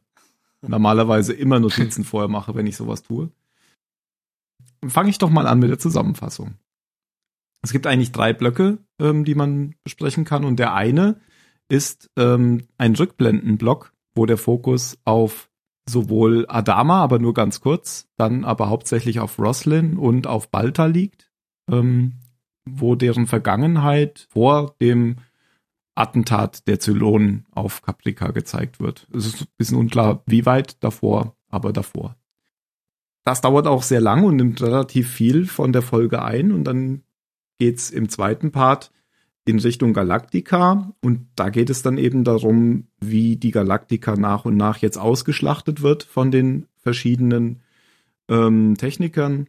normalerweise 0.62 1.34
immer 1.34 1.60
Notizen 1.60 2.04
vorher 2.04 2.28
mache, 2.30 2.54
wenn 2.56 2.68
ich 2.68 2.78
sowas 2.78 3.02
tue. 3.04 3.32
Fange 4.88 5.10
ich 5.10 5.18
doch 5.18 5.30
mal 5.30 5.48
an 5.48 5.60
mit 5.60 5.70
der 5.70 5.80
Zusammenfassung. 5.80 6.56
Es 7.62 7.72
gibt 7.72 7.88
eigentlich 7.88 8.12
drei 8.12 8.34
Blöcke, 8.34 8.80
ähm, 9.00 9.26
die 9.26 9.36
man 9.36 9.76
besprechen 9.84 10.26
kann. 10.26 10.46
Und 10.46 10.58
der 10.58 10.74
eine 10.74 11.20
ist 11.70 12.10
ähm, 12.18 12.68
ein 12.78 12.96
Rückblendenblock, 12.96 13.94
wo 14.16 14.26
der 14.26 14.38
Fokus 14.38 14.98
auf 15.06 15.50
sowohl 15.88 16.46
Adama, 16.48 17.02
aber 17.02 17.20
nur 17.20 17.34
ganz 17.34 17.62
kurz, 17.62 18.08
dann 18.18 18.46
aber 18.46 18.70
hauptsächlich 18.70 19.20
auf 19.20 19.40
Roslin 19.40 19.98
und 19.98 20.28
auf 20.28 20.50
Balta 20.50 20.86
liegt, 20.86 21.32
ähm, 21.70 22.14
wo 22.66 22.96
deren 22.96 23.28
Vergangenheit 23.28 24.28
vor 24.30 24.76
dem 24.80 25.18
Attentat 25.96 26.68
der 26.68 26.80
Zylonen 26.80 27.46
auf 27.52 27.82
Caprica 27.82 28.32
gezeigt 28.32 28.80
wird. 28.80 29.08
Es 29.14 29.26
ist 29.26 29.42
ein 29.42 29.48
bisschen 29.58 29.78
unklar, 29.78 30.24
wie 30.26 30.46
weit 30.46 30.84
davor, 30.84 31.36
aber 31.50 31.74
davor. 31.74 32.16
Das 33.24 33.42
dauert 33.42 33.68
auch 33.68 33.84
sehr 33.84 34.02
lang 34.02 34.24
und 34.24 34.38
nimmt 34.38 34.62
relativ 34.62 35.12
viel 35.12 35.46
von 35.46 35.74
der 35.74 35.82
Folge 35.82 36.24
ein 36.24 36.52
und 36.52 36.64
dann 36.64 37.04
geht's 37.62 37.92
im 37.92 38.10
zweiten 38.10 38.52
Part 38.52 38.90
in 39.46 39.60
Richtung 39.60 39.94
Galactica. 39.94 40.96
Und 41.00 41.28
da 41.36 41.52
geht 41.52 41.70
es 41.70 41.84
dann 41.84 42.00
eben 42.00 42.24
darum, 42.24 42.88
wie 43.00 43.36
die 43.36 43.52
Galactica 43.52 44.16
nach 44.16 44.46
und 44.46 44.58
nach 44.58 44.78
jetzt 44.78 44.98
ausgeschlachtet 44.98 45.84
wird 45.84 46.02
von 46.02 46.32
den 46.32 46.66
verschiedenen 46.78 47.60
ähm, 48.30 48.78
Technikern. 48.80 49.48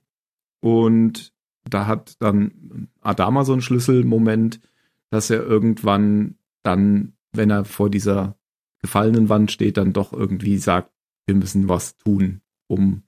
Und 0.61 1.33
da 1.65 1.87
hat 1.87 2.21
dann 2.21 2.91
Adama 3.01 3.47
so 3.47 3.55
einen 3.55 3.63
Schlüsselmoment, 3.63 4.61
dass 5.09 5.31
er 5.31 5.43
irgendwann 5.43 6.35
dann, 6.63 7.15
wenn 7.33 7.49
er 7.49 7.65
vor 7.65 7.89
dieser 7.89 8.37
gefallenen 8.83 9.31
Wand 9.31 9.51
steht, 9.51 9.79
dann 9.79 9.95
doch 9.95 10.13
irgendwie 10.13 10.59
sagt, 10.59 10.91
wir 11.25 11.35
müssen 11.35 11.71
was 11.71 11.97
tun, 11.97 12.43
um 12.67 13.05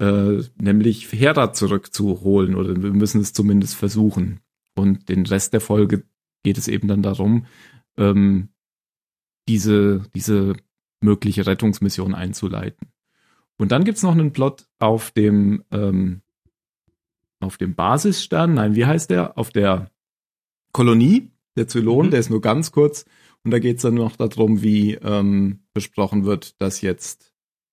äh, 0.00 0.42
nämlich 0.56 1.12
Hera 1.12 1.52
zurückzuholen 1.52 2.54
oder 2.56 2.82
wir 2.82 2.92
müssen 2.92 3.20
es 3.20 3.32
zumindest 3.32 3.76
versuchen. 3.76 4.40
Und 4.74 5.08
den 5.08 5.26
Rest 5.26 5.52
der 5.52 5.60
Folge 5.60 6.04
geht 6.42 6.58
es 6.58 6.68
eben 6.68 6.88
dann 6.88 7.02
darum, 7.02 7.46
ähm, 7.98 8.48
diese, 9.46 10.02
diese 10.14 10.54
mögliche 11.00 11.46
Rettungsmission 11.46 12.14
einzuleiten. 12.14 12.88
Und 13.58 13.72
dann 13.72 13.84
gibt's 13.84 14.02
noch 14.02 14.12
einen 14.12 14.32
Plot 14.32 14.66
auf 14.78 15.10
dem, 15.10 15.64
ähm, 15.70 16.22
auf 17.40 17.58
dem 17.58 17.74
Basisstern, 17.74 18.54
nein, 18.54 18.74
wie 18.74 18.86
heißt 18.86 19.10
der? 19.10 19.36
Auf 19.36 19.50
der 19.50 19.90
Kolonie, 20.72 21.30
der 21.56 21.68
Zylon, 21.68 22.06
Mhm. 22.06 22.10
der 22.10 22.20
ist 22.20 22.30
nur 22.30 22.40
ganz 22.40 22.72
kurz. 22.72 23.04
Und 23.42 23.50
da 23.50 23.58
geht's 23.58 23.82
dann 23.82 23.94
noch 23.94 24.16
darum, 24.16 24.62
wie 24.62 24.94
ähm, 24.94 25.60
besprochen 25.74 26.24
wird, 26.24 26.60
dass 26.60 26.80
jetzt 26.80 27.29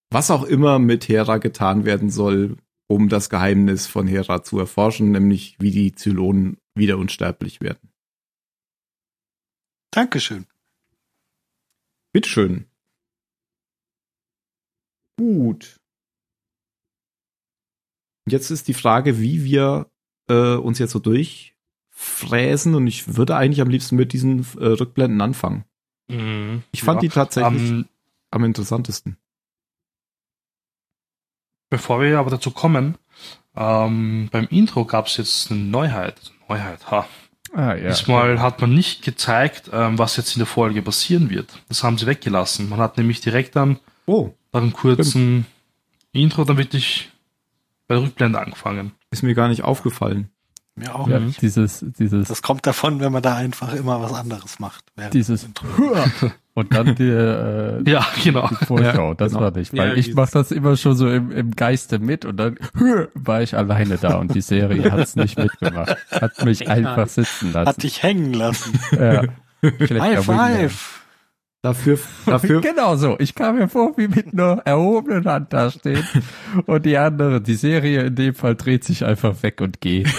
was 0.10 0.32
auch 0.32 0.44
immer 0.44 0.80
mit 0.80 1.08
Hera 1.08 1.38
getan 1.38 1.86
werden 1.86 2.10
soll, 2.10 2.58
um 2.88 3.10
das 3.10 3.30
Geheimnis 3.30 3.88
von 3.88 4.08
Hera 4.08 4.44
zu 4.44 4.58
erforschen, 4.60 5.12
nämlich 5.12 5.58
wie 5.60 5.72
die 5.72 5.94
Zylonen 5.94 6.58
wieder 6.76 6.98
unsterblich 6.98 7.60
werden. 7.62 7.90
Dankeschön. 9.92 10.46
Bitteschön. 12.14 12.66
Gut. 15.18 15.78
Jetzt 18.30 18.52
ist 18.52 18.68
die 18.68 18.74
Frage, 18.74 19.20
wie 19.20 19.44
wir 19.44 19.90
äh, 20.30 20.56
uns 20.56 20.80
jetzt 20.80 20.92
so 20.92 21.00
durchfräsen 21.00 22.76
und 22.76 22.86
ich 22.88 23.16
würde 23.16 23.36
eigentlich 23.36 23.62
am 23.62 23.70
liebsten 23.70 23.96
mit 23.96 24.14
diesen 24.14 24.40
äh, 24.60 24.66
Rückblenden 24.66 25.22
anfangen. 25.22 25.66
Mhm. 26.10 26.64
Ich 26.72 26.84
fand 26.84 26.98
Ja. 26.98 27.10
die 27.10 27.14
tatsächlich 27.14 27.70
Ähm, 27.70 27.86
am 28.32 28.44
interessantesten. 28.44 29.18
Bevor 31.70 32.02
wir 32.02 32.20
aber 32.20 32.30
dazu 32.30 32.52
kommen, 32.52 32.96
ähm, 33.56 34.30
beim 34.32 34.48
Intro 34.50 34.86
gab 34.86 35.08
es 35.08 35.18
jetzt 35.18 35.52
eine 35.52 35.60
Neuheit. 35.60 36.16
Neuheit, 36.48 36.90
ha. 36.92 37.08
Ah, 37.54 37.74
ja. 37.76 37.90
Diesmal 37.90 38.42
hat 38.42 38.60
man 38.62 38.74
nicht 38.74 39.02
gezeigt, 39.04 39.70
ähm, 39.74 39.98
was 39.98 40.18
jetzt 40.18 40.36
in 40.36 40.40
der 40.40 40.46
Folge 40.48 40.82
passieren 40.82 41.30
wird. 41.30 41.62
Das 41.70 41.84
haben 41.84 41.98
sie 41.98 42.06
weggelassen. 42.06 42.70
Man 42.70 42.80
hat 42.80 42.98
nämlich 42.98 43.22
direkt 43.22 43.56
dann 43.56 43.80
Oh, 44.06 44.34
nach 44.54 44.62
einem 44.62 44.74
kurzen 44.74 45.46
Intro 46.12 46.44
dann 46.44 46.58
wirklich 46.58 47.10
bei 47.88 47.96
der 47.96 48.04
Rückblende 48.04 48.40
angefangen. 48.40 48.92
ist 49.12 49.24
mir 49.24 49.34
gar 49.34 49.48
nicht 49.48 49.64
aufgefallen. 49.64 50.30
Mir 50.80 50.94
auch 50.96 51.08
ja, 51.10 51.20
nicht. 51.20 51.42
dieses, 51.42 51.84
dieses, 51.98 52.28
Das 52.28 52.42
kommt 52.44 52.68
davon, 52.68 53.00
wenn 53.00 53.12
man 53.12 53.24
da 53.24 53.36
einfach 53.36 53.74
immer 53.74 54.00
was 54.02 54.14
anderes 54.14 54.60
macht. 54.60 54.84
dieses 55.12 55.48
und 56.54 56.74
dann 56.74 56.94
die, 56.96 57.04
äh, 57.10 57.82
Ja, 57.90 58.06
genau. 58.24 58.48
die 58.48 58.66
Vorschau, 58.66 59.10
Ja, 59.10 59.14
das 59.16 59.32
genau. 59.32 59.44
war 59.46 59.52
nicht, 59.58 59.74
Ja, 59.74 59.84
weil 59.84 59.98
ich 59.98 60.06
dieses- 60.06 60.16
mach 60.16 60.30
das 60.30 60.52
immer 60.52 60.78
schon 60.78 60.96
so 60.96 61.10
im, 61.10 61.32
im 61.32 61.52
Geiste 61.56 61.98
mit 61.98 62.26
und 62.26 62.38
dann 62.38 62.58
war 63.16 63.42
ich 63.42 63.56
alleine 63.58 63.98
da 63.98 64.18
und 64.18 64.36
die 64.36 64.42
Serie 64.42 64.92
hat's 64.92 65.16
nicht 65.16 65.38
mitgemacht, 65.40 65.98
hat 66.12 66.46
mich 66.46 66.70
einfach 66.70 67.08
sitzen 67.08 67.54
Hat 67.56 67.66
lassen. 67.66 67.82
dich 67.82 68.04
hängen 68.04 68.34
lassen. 68.34 68.80
Ja. 68.92 69.24
High 69.64 70.24
five. 70.24 71.02
Dafür, 71.64 71.98
dafür, 72.26 72.62
Genau 72.62 72.96
so. 72.96 73.18
Ich 73.20 73.34
kam 73.34 73.58
mir 73.58 73.68
vor, 73.68 73.98
wie 73.98 74.08
mit 74.08 74.32
einer 74.32 74.62
erhobenen 74.64 75.26
Hand 75.26 75.54
da 75.54 75.72
stehen. 75.72 76.04
Und 76.66 76.86
die 76.86 76.98
andere, 76.98 77.42
die 77.42 77.56
Serie 77.56 78.04
in 78.04 78.16
dem 78.16 78.36
Fall 78.36 78.56
dreht 78.56 78.84
sich 78.84 79.04
einfach 79.06 79.42
weg 79.44 79.62
und 79.62 79.82
geht. 79.82 80.08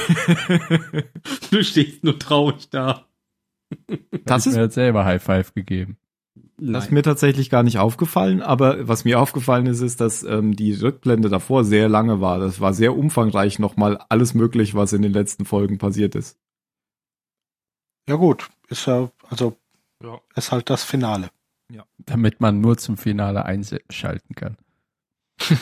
Du 1.50 1.62
stehst 1.62 2.04
nur 2.04 2.18
traurig 2.18 2.68
da. 2.68 3.06
das 4.24 4.46
ist 4.46 4.56
mir 4.56 4.64
jetzt 4.64 4.74
selber 4.74 5.06
High 5.06 5.22
Five 5.22 5.54
gegeben. 5.54 5.96
Das 6.58 6.86
ist 6.86 6.90
mir 6.90 7.02
tatsächlich 7.02 7.48
gar 7.50 7.62
nicht 7.62 7.78
aufgefallen, 7.78 8.42
aber 8.42 8.88
was 8.88 9.04
mir 9.04 9.20
aufgefallen 9.20 9.66
ist, 9.66 9.80
ist, 9.80 10.00
dass 10.00 10.24
ähm, 10.24 10.56
die 10.56 10.74
Rückblende 10.74 11.28
davor 11.28 11.64
sehr 11.64 11.88
lange 11.88 12.20
war. 12.20 12.38
Das 12.38 12.60
war 12.60 12.74
sehr 12.74 12.96
umfangreich 12.96 13.58
nochmal 13.58 13.98
alles 14.08 14.34
möglich, 14.34 14.74
was 14.74 14.92
in 14.92 15.02
den 15.02 15.12
letzten 15.12 15.44
Folgen 15.44 15.78
passiert 15.78 16.14
ist. 16.14 16.36
Ja 18.08 18.16
gut, 18.16 18.48
ist 18.68 18.86
ja, 18.86 19.10
also 19.30 19.56
Ja. 20.02 20.20
ist 20.36 20.52
halt 20.52 20.70
das 20.70 20.84
Finale. 20.84 21.30
Damit 21.98 22.40
man 22.40 22.60
nur 22.60 22.78
zum 22.78 22.96
Finale 22.96 23.44
einschalten 23.44 24.34
kann. 24.34 24.56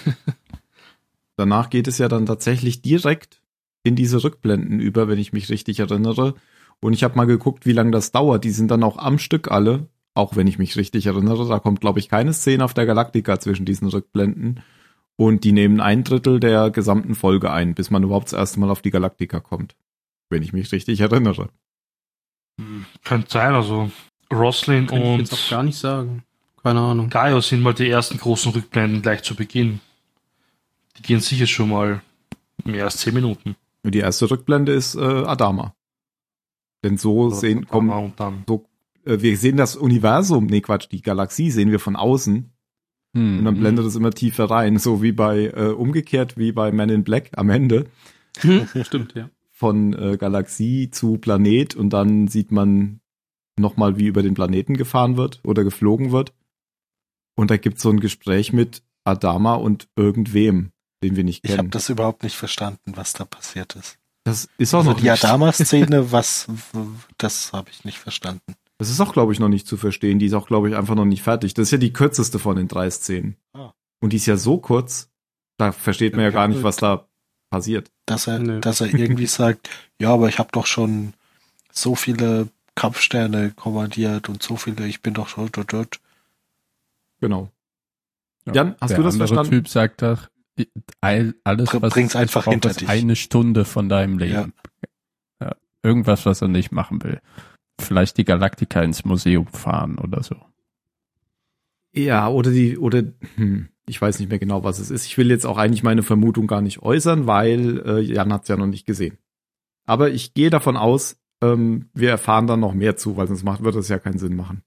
Danach 1.36 1.70
geht 1.70 1.88
es 1.88 1.98
ja 1.98 2.08
dann 2.08 2.26
tatsächlich 2.26 2.82
direkt 2.82 3.42
in 3.82 3.96
diese 3.96 4.22
Rückblenden 4.22 4.80
über, 4.80 5.08
wenn 5.08 5.18
ich 5.18 5.32
mich 5.32 5.48
richtig 5.48 5.80
erinnere. 5.80 6.34
Und 6.80 6.92
ich 6.92 7.04
habe 7.04 7.16
mal 7.16 7.26
geguckt, 7.26 7.66
wie 7.66 7.72
lange 7.72 7.90
das 7.90 8.12
dauert. 8.12 8.44
Die 8.44 8.50
sind 8.50 8.70
dann 8.70 8.82
auch 8.82 8.98
am 8.98 9.18
Stück 9.18 9.50
alle, 9.50 9.88
auch 10.14 10.36
wenn 10.36 10.46
ich 10.46 10.58
mich 10.58 10.76
richtig 10.76 11.06
erinnere. 11.06 11.48
Da 11.48 11.58
kommt, 11.58 11.80
glaube 11.80 11.98
ich, 11.98 12.08
keine 12.08 12.32
Szene 12.32 12.64
auf 12.64 12.74
der 12.74 12.86
Galaktika 12.86 13.40
zwischen 13.40 13.66
diesen 13.66 13.88
Rückblenden. 13.88 14.62
Und 15.16 15.44
die 15.44 15.52
nehmen 15.52 15.80
ein 15.80 16.04
Drittel 16.04 16.40
der 16.40 16.70
gesamten 16.70 17.14
Folge 17.14 17.50
ein, 17.50 17.74
bis 17.74 17.90
man 17.90 18.02
überhaupt 18.02 18.26
das 18.26 18.38
erste 18.38 18.60
Mal 18.60 18.70
auf 18.70 18.82
die 18.82 18.90
Galaktika 18.90 19.40
kommt. 19.40 19.76
Wenn 20.28 20.42
ich 20.42 20.52
mich 20.52 20.70
richtig 20.72 21.00
erinnere. 21.00 21.48
Hm, 22.60 22.86
Könnte 23.04 23.30
sein, 23.30 23.54
also 23.54 23.90
Roslin 24.32 24.86
Kann 24.86 24.98
ich 24.98 25.04
und 25.04 25.18
jetzt 25.20 25.32
auch 25.32 25.50
gar 25.50 25.62
nicht 25.62 25.78
sagen. 25.78 26.22
Keine 26.62 26.80
Ahnung. 26.80 27.08
Gaio 27.10 27.40
sind 27.40 27.62
mal 27.62 27.74
die 27.74 27.88
ersten 27.88 28.18
großen 28.18 28.52
Rückblenden 28.52 29.02
gleich 29.02 29.22
zu 29.22 29.36
Beginn. 29.36 29.80
Die 30.96 31.02
gehen 31.02 31.20
sicher 31.20 31.46
schon 31.46 31.70
mal 31.70 32.02
mehr 32.64 32.84
als 32.84 32.98
zehn 32.98 33.14
Minuten. 33.14 33.56
Und 33.84 33.94
die 33.94 34.00
erste 34.00 34.28
Rückblende 34.30 34.72
ist 34.72 34.96
äh, 34.96 35.00
Adama. 35.00 35.74
Denn 36.82 36.98
so 36.98 37.30
sehen, 37.30 37.66
kommen, 37.68 37.90
und 37.90 38.18
dann. 38.18 38.44
äh, 39.04 39.20
wir 39.20 39.36
sehen 39.36 39.56
das 39.56 39.76
Universum, 39.76 40.46
nee 40.46 40.60
Quatsch, 40.60 40.88
die 40.90 41.02
Galaxie 41.02 41.50
sehen 41.50 41.70
wir 41.70 41.78
von 41.80 41.94
außen. 41.96 42.50
Hm. 43.14 43.38
Und 43.38 43.44
dann 43.44 43.58
blendet 43.58 43.86
es 43.86 43.94
immer 43.96 44.10
tiefer 44.10 44.50
rein, 44.50 44.78
so 44.78 45.02
wie 45.02 45.12
bei, 45.12 45.52
äh, 45.54 45.68
umgekehrt 45.68 46.36
wie 46.36 46.52
bei 46.52 46.72
Men 46.72 46.88
in 46.90 47.04
Black 47.04 47.30
am 47.36 47.50
Ende 47.50 47.86
Hm, 48.38 48.68
Stimmt, 48.84 49.14
ja. 49.14 49.30
von 49.50 49.94
äh, 49.94 50.16
Galaxie 50.16 50.90
zu 50.90 51.18
Planet 51.18 51.74
und 51.74 51.90
dann 51.90 52.28
sieht 52.28 52.52
man 52.52 53.00
nochmal, 53.58 53.96
wie 53.98 54.06
über 54.06 54.22
den 54.22 54.34
Planeten 54.34 54.76
gefahren 54.76 55.16
wird 55.16 55.40
oder 55.44 55.64
geflogen 55.64 56.12
wird. 56.12 56.32
Und 57.34 57.50
da 57.50 57.56
gibt's 57.56 57.82
so 57.82 57.90
ein 57.90 58.00
Gespräch 58.00 58.52
mit 58.52 58.82
Adama 59.04 59.54
und 59.54 59.88
irgendwem, 59.96 60.72
den 61.02 61.16
wir 61.16 61.24
nicht 61.24 61.44
Ich 61.44 61.50
habe 61.52 61.58
kennen. 61.58 61.70
das 61.70 61.88
überhaupt 61.88 62.22
nicht 62.22 62.36
verstanden, 62.36 62.92
was 62.96 63.12
da 63.12 63.24
passiert 63.24 63.76
ist. 63.76 63.98
Das 64.24 64.48
ist 64.58 64.74
auch 64.74 64.78
Also 64.78 64.90
noch 64.92 65.00
die 65.00 65.10
Adama-Szene, 65.10 66.10
was, 66.12 66.48
das 67.18 67.52
habe 67.52 67.70
ich 67.70 67.84
nicht 67.84 67.98
verstanden. 67.98 68.54
das 68.78 68.90
ist 68.90 69.00
auch, 69.00 69.12
glaube 69.12 69.32
ich, 69.32 69.38
noch 69.38 69.48
nicht 69.48 69.66
zu 69.68 69.76
verstehen. 69.76 70.18
Die 70.18 70.26
ist 70.26 70.32
auch, 70.34 70.46
glaube 70.48 70.68
ich, 70.68 70.76
einfach 70.76 70.94
noch 70.96 71.04
nicht 71.04 71.22
fertig. 71.22 71.54
Das 71.54 71.68
ist 71.68 71.70
ja 71.72 71.78
die 71.78 71.92
kürzeste 71.92 72.38
von 72.38 72.56
den 72.56 72.68
drei 72.68 72.90
Szenen. 72.90 73.36
Ah. 73.52 73.72
Und 74.00 74.12
die 74.12 74.16
ist 74.16 74.26
ja 74.26 74.36
so 74.36 74.58
kurz, 74.58 75.08
da 75.58 75.72
versteht 75.72 76.14
man 76.14 76.22
ja 76.24 76.30
gar 76.30 76.48
nicht, 76.48 76.62
was 76.62 76.76
da 76.76 77.06
passiert. 77.50 77.90
Dass 78.06 78.26
er, 78.26 78.38
Nö. 78.40 78.60
dass 78.60 78.80
er 78.80 78.92
irgendwie 78.92 79.26
sagt, 79.26 79.68
ja, 80.00 80.12
aber 80.12 80.28
ich 80.28 80.38
habe 80.38 80.48
doch 80.52 80.66
schon 80.66 81.12
so 81.70 81.94
viele 81.94 82.48
Kampfsterne 82.76 83.50
kommandiert 83.56 84.28
und 84.28 84.42
so 84.42 84.54
viele, 84.56 84.86
ich 84.86 85.02
bin 85.02 85.14
doch 85.14 85.26
schon 85.28 85.48
dort, 85.50 85.72
dort. 85.72 86.00
Genau. 87.20 87.50
Ja. 88.46 88.52
Jan, 88.54 88.76
hast 88.80 88.90
Der 88.90 88.98
du 88.98 89.02
das 89.02 89.14
andere 89.14 89.26
verstanden? 89.28 89.50
Typ 89.50 89.68
sagt 89.68 90.02
doch, 90.02 90.28
all- 91.00 91.34
alles, 91.42 91.68
was 91.80 91.92
bring's 91.92 92.14
ich 92.14 92.20
einfach 92.20 92.44
brauche, 92.44 92.52
hinter 92.52 92.70
ist 92.70 92.82
dich. 92.82 92.88
eine 92.88 93.16
Stunde 93.16 93.64
von 93.64 93.88
deinem 93.88 94.18
Leben. 94.18 94.52
Ja. 95.40 95.54
Irgendwas, 95.82 96.26
was 96.26 96.42
er 96.42 96.48
nicht 96.48 96.70
machen 96.72 97.02
will. 97.02 97.20
Vielleicht 97.80 98.16
die 98.18 98.24
Galaktika 98.24 98.82
ins 98.82 99.04
Museum 99.04 99.46
fahren 99.46 99.98
oder 99.98 100.22
so. 100.22 100.36
Ja, 101.92 102.28
oder 102.28 102.50
die, 102.50 102.76
oder, 102.76 103.04
hm, 103.36 103.68
ich 103.86 104.00
weiß 104.00 104.18
nicht 104.18 104.28
mehr 104.28 104.38
genau, 104.38 104.64
was 104.64 104.78
es 104.80 104.90
ist. 104.90 105.06
Ich 105.06 105.16
will 105.16 105.30
jetzt 105.30 105.46
auch 105.46 105.58
eigentlich 105.58 105.82
meine 105.82 106.02
Vermutung 106.02 106.46
gar 106.46 106.60
nicht 106.60 106.82
äußern, 106.82 107.26
weil 107.26 107.80
äh, 107.86 108.00
Jan 108.00 108.32
hat's 108.32 108.48
ja 108.48 108.56
noch 108.56 108.66
nicht 108.66 108.84
gesehen. 108.86 109.16
Aber 109.86 110.10
ich 110.10 110.34
gehe 110.34 110.50
davon 110.50 110.76
aus, 110.76 111.16
ähm, 111.42 111.90
wir 111.94 112.10
erfahren 112.10 112.46
dann 112.46 112.60
noch 112.60 112.72
mehr 112.74 112.96
zu, 112.96 113.16
weil 113.16 113.26
sonst 113.28 113.44
macht, 113.44 113.62
wird 113.62 113.74
das 113.76 113.88
ja 113.88 113.98
keinen 113.98 114.18
Sinn 114.18 114.36
machen. 114.36 114.62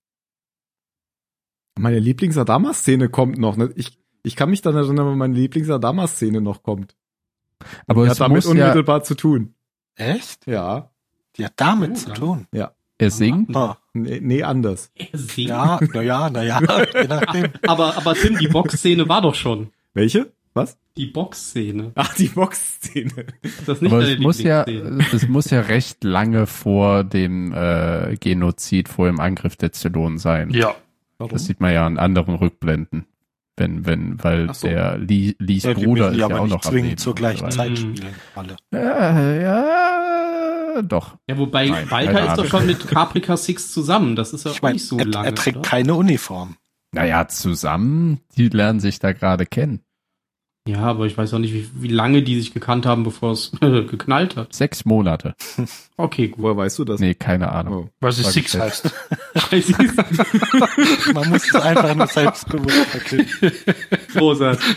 Meine 1.77 1.99
Lieblings-Adama-Szene 1.99 3.10
kommt 3.10 3.38
noch. 3.38 3.55
Ne? 3.55 3.71
Ich, 3.75 3.97
ich 4.23 4.36
kann 4.36 4.49
mich 4.49 4.62
dann 4.62 4.75
erinnern, 4.75 5.08
wenn 5.08 5.17
meine 5.17 5.34
Lieblings-Adama-Szene 5.36 6.41
noch 6.41 6.62
kommt. 6.63 6.95
Aber 7.88 8.03
Die 8.03 8.08
es 8.12 8.19
hat 8.19 8.25
damit 8.29 8.36
muss 8.45 8.45
ja, 8.45 8.51
unmittelbar 8.51 9.03
zu 9.03 9.15
tun. 9.15 9.53
Echt? 9.95 10.45
Ja. 10.47 10.91
Die 11.36 11.45
hat 11.45 11.53
damit 11.58 11.91
Oh, 11.91 11.95
zu 11.95 12.13
tun. 12.13 12.47
er 12.51 13.12
singt. 13.12 13.55
Ah, 13.55 13.77
Nee, 13.93 14.19
nee 14.21 14.43
anders. 14.43 14.91
Er 14.95 15.17
singt. 15.17 15.49
ja, 15.49 15.79
na 15.93 16.01
ja, 16.01 16.29
na 16.29 16.43
ja, 16.43 16.60
je 17.01 17.08
nachdem. 17.08 17.51
Aber, 17.67 17.95
aber 17.97 18.13
Tim, 18.13 18.38
die 18.38 18.47
Box-Szene 18.47 19.08
war 19.10 19.21
doch 19.21 19.36
schon. 19.36 19.71
Welche? 19.93 20.32
Was? 20.60 20.78
Die 20.98 21.06
Box-Szene. 21.06 21.91
Ach, 21.95 22.13
die 22.15 22.28
Box-Szene. 22.28 23.26
Das 23.65 23.82
nicht 23.82 23.91
Aber 23.91 24.04
es 24.04 24.19
muss 24.19 24.41
ja, 24.41 24.63
es 24.63 25.28
muss 25.28 25.50
ja 25.50 25.62
recht 25.62 26.04
lange 26.04 26.45
vor 26.45 27.04
dem 27.04 27.54
äh, 27.54 28.17
Genozid, 28.19 28.89
vor 28.89 29.08
dem 29.08 29.19
Angriff 29.19 29.56
der 29.56 29.72
Zylonen 29.72 30.17
sein. 30.17 30.50
Ja. 30.52 30.76
Warum? 31.17 31.32
Das 31.32 31.45
sieht 31.45 31.60
man 31.62 31.74
ja 31.74 31.86
an 31.86 31.98
anderen 31.98 32.36
Rückblenden. 32.36 33.06
Wenn, 33.58 33.86
wenn, 33.86 34.24
weil 34.24 34.54
so. 34.54 34.67
der 34.67 34.98
Lee, 34.98 35.36
Lees 35.38 35.63
Ja, 35.63 35.74
Bruder 35.74 36.12
ist 36.12 36.17
ja 36.17 36.28
auch 36.28 36.48
noch 36.48 36.62
zwingend 36.62 37.00
zur 37.00 37.13
gleichen. 37.13 37.52
Zeit 37.52 37.72
Mhm. 37.72 37.76
spielen. 37.76 38.13
Alle. 38.36 38.56
Ja, 38.74 39.34
ja, 39.34 40.82
doch. 40.82 41.17
Ja, 41.28 41.38
wobei 41.38 41.67
Nein, 41.67 41.91
Walter 41.91 42.28
ist 42.30 42.38
doch 42.38 42.45
schon 42.45 42.65
mit 42.65 42.88
Caprica 42.88 43.36
Six 43.36 43.74
zusammen. 43.74 44.15
Das 44.15 44.32
ist 44.34 44.45
ja 44.45 44.52
Ich 44.52 44.58
auch 44.58 44.62
meine, 44.62 44.74
nicht 44.76 44.86
so 44.88 44.98
er, 44.98 45.06
lange. 45.06 45.28
er 45.28 45.36
trägt 45.36 45.58
oder? 45.58 45.69
keine 45.69 45.95
Uniform. 45.95 46.56
Naja, 46.93 47.28
zusammen, 47.28 48.19
die 48.38 48.48
lernen 48.48 48.80
sich 48.80 49.00
da 49.00 49.12
gerade 49.12 49.45
kennen. 49.45 49.82
Ja, 50.69 50.82
aber 50.82 51.08
ich 51.08 51.17
weiß 51.17 51.34
auch 51.34 51.39
nicht, 51.39 51.53
wie, 51.53 51.67
wie 51.73 51.88
lange 51.88 52.21
die 52.21 52.39
sich 52.39 52.53
gekannt 52.53 52.86
haben, 52.86 53.03
bevor 53.03 53.32
es 53.32 53.51
geknallt 53.60 54.36
hat. 54.36 54.53
Sechs 54.53 54.86
Monate. 54.86 55.34
Okay, 55.97 56.27
gut. 56.27 56.43
Woher 56.43 56.58
weißt 56.58 56.77
du 56.77 56.86
das? 56.86 56.99
Nee, 56.99 57.15
keine 57.15 57.51
Ahnung. 57.51 57.89
Oh. 58.01 58.10
Sie 58.12 58.21
Sag 58.21 58.34
Six 58.34 58.60
heißt. 58.60 58.86
Man 61.13 61.29
muss 61.29 61.47
es 61.47 61.55
einfach 61.55 61.95
nur 61.95 62.05
selbstbewusst 62.05 62.86
verkünden. 62.86 63.51
Großartig. 64.13 64.75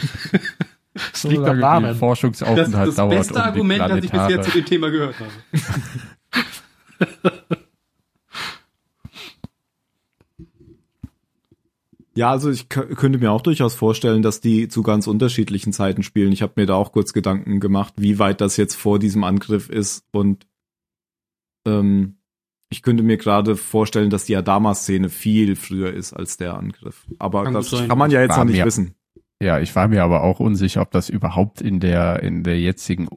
Es 1.12 1.22
So 1.22 1.28
liegt 1.28 1.44
am 1.44 1.58
Namen. 1.58 1.84
wie 1.84 1.88
Das 1.90 1.98
Forschungsaufenthalt 1.98 2.88
ist 2.88 2.96
das 2.96 2.96
dauert, 2.96 3.10
beste 3.10 3.34
um 3.34 3.40
die 3.40 3.46
Argument, 3.46 3.80
das 3.80 4.04
ich 4.04 4.10
bisher 4.10 4.42
zu 4.42 4.50
dem 4.50 4.64
Thema 4.64 4.90
gehört 4.90 5.16
habe. 5.20 5.30
Ja, 12.14 12.30
also 12.30 12.50
ich 12.50 12.62
kö- 12.64 12.94
könnte 12.94 13.18
mir 13.18 13.30
auch 13.32 13.40
durchaus 13.40 13.74
vorstellen, 13.74 14.22
dass 14.22 14.40
die 14.40 14.68
zu 14.68 14.82
ganz 14.82 15.06
unterschiedlichen 15.06 15.72
Zeiten 15.72 16.02
spielen. 16.02 16.32
Ich 16.32 16.42
habe 16.42 16.52
mir 16.56 16.66
da 16.66 16.74
auch 16.74 16.92
kurz 16.92 17.12
Gedanken 17.12 17.58
gemacht, 17.60 17.94
wie 17.96 18.18
weit 18.18 18.40
das 18.40 18.56
jetzt 18.56 18.74
vor 18.74 18.98
diesem 18.98 19.24
Angriff 19.24 19.68
ist 19.70 20.04
und 20.12 20.46
ähm, 21.66 22.16
ich 22.70 22.82
könnte 22.82 23.02
mir 23.02 23.18
gerade 23.18 23.56
vorstellen, 23.56 24.08
dass 24.10 24.24
die 24.24 24.36
Adama-Szene 24.36 25.08
viel 25.10 25.56
früher 25.56 25.92
ist 25.92 26.12
als 26.14 26.38
der 26.38 26.54
Angriff. 26.56 27.06
Aber 27.18 27.44
Kann 27.44 27.52
das 27.54 27.68
sein. 27.70 27.86
kann 27.88 27.98
man 27.98 28.10
ja 28.10 28.20
jetzt 28.22 28.36
noch 28.36 28.44
nicht 28.44 28.56
mir- 28.58 28.64
wissen. 28.64 28.94
Ja, 29.42 29.58
ich 29.60 29.74
war 29.74 29.88
mir 29.88 30.04
aber 30.04 30.22
auch 30.22 30.38
unsicher, 30.40 30.80
ob 30.82 30.90
das 30.92 31.08
überhaupt 31.08 31.60
in 31.60 31.80
der, 31.80 32.22
in 32.22 32.44
der 32.44 32.60
jetzigen 32.60 33.08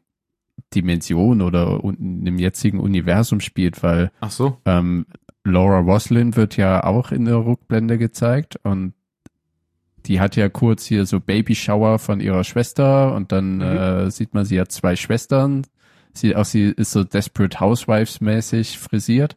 Dimension 0.74 1.42
oder 1.42 1.84
un- 1.84 2.26
im 2.26 2.40
jetzigen 2.40 2.80
Universum 2.80 3.40
spielt, 3.40 3.82
weil 3.84 4.12
Ach 4.20 4.32
so. 4.32 4.58
ähm, 4.66 5.06
Laura 5.46 5.80
Roslin 5.80 6.36
wird 6.36 6.58
ja 6.58 6.84
auch 6.84 7.12
in 7.12 7.26
der 7.26 7.46
Rückblende 7.46 7.98
gezeigt 7.98 8.60
und 8.64 8.94
die 10.08 10.20
hat 10.20 10.36
ja 10.36 10.50
kurz 10.50 10.86
hier 10.86 11.06
so 11.06 11.20
Babyshower 11.20 11.98
von 12.00 12.20
ihrer 12.20 12.44
Schwester 12.44 13.14
und 13.16 13.32
dann 13.32 13.56
Mhm. 13.58 13.62
äh, 13.62 14.12
sieht 14.12 14.34
man, 14.34 14.46
sie 14.46 14.60
hat 14.60 14.72
zwei 14.72 14.96
Schwestern. 14.96 15.66
Sie 16.14 16.36
auch 16.36 16.46
sie 16.46 16.66
ist 16.66 16.92
so 16.92 17.04
Desperate 17.04 17.60
Housewives 17.60 18.22
mäßig 18.22 18.78
frisiert. 18.78 19.36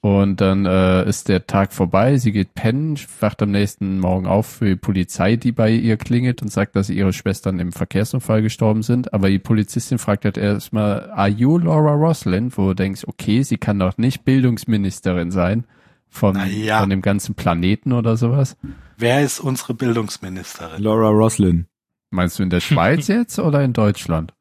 Und 0.00 0.40
dann 0.40 0.64
äh, 0.64 1.08
ist 1.08 1.28
der 1.28 1.48
Tag 1.48 1.72
vorbei, 1.72 2.18
sie 2.18 2.30
geht 2.30 2.54
pennen, 2.54 2.96
wacht 3.18 3.42
am 3.42 3.50
nächsten 3.50 3.98
Morgen 3.98 4.28
auf 4.28 4.46
für 4.46 4.66
die 4.66 4.76
Polizei, 4.76 5.34
die 5.34 5.50
bei 5.50 5.70
ihr 5.72 5.96
klingelt 5.96 6.40
und 6.40 6.52
sagt, 6.52 6.76
dass 6.76 6.88
ihre 6.88 7.12
Schwestern 7.12 7.58
im 7.58 7.72
Verkehrsunfall 7.72 8.40
gestorben 8.40 8.82
sind. 8.82 9.12
Aber 9.12 9.28
die 9.28 9.40
Polizistin 9.40 9.98
fragt 9.98 10.24
halt 10.24 10.38
erstmal, 10.38 11.10
are 11.10 11.28
you 11.28 11.58
Laura 11.58 11.94
Roslin? 11.94 12.56
Wo 12.56 12.68
du 12.68 12.74
denkst, 12.74 13.06
okay, 13.08 13.42
sie 13.42 13.56
kann 13.56 13.80
doch 13.80 13.98
nicht 13.98 14.24
Bildungsministerin 14.24 15.32
sein 15.32 15.64
von, 16.08 16.38
ja. 16.48 16.78
von 16.78 16.90
dem 16.90 17.02
ganzen 17.02 17.34
Planeten 17.34 17.92
oder 17.92 18.16
sowas. 18.16 18.56
Wer 18.96 19.24
ist 19.24 19.40
unsere 19.40 19.74
Bildungsministerin? 19.74 20.80
Laura 20.80 21.08
Roslin. 21.08 21.66
Meinst 22.10 22.38
du 22.38 22.44
in 22.44 22.50
der 22.50 22.60
Schweiz 22.60 23.08
jetzt 23.08 23.40
oder 23.40 23.64
in 23.64 23.72
Deutschland? 23.72 24.32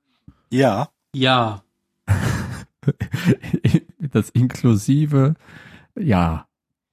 Ja, 0.51 0.89
Ja. 1.13 1.63
Das 4.11 4.29
inklusive, 4.29 5.35
ja. 5.95 6.47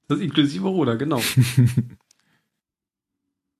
Das 0.07 0.19
inklusive 0.19 0.67
Roder, 0.67 0.97
genau. 0.97 1.21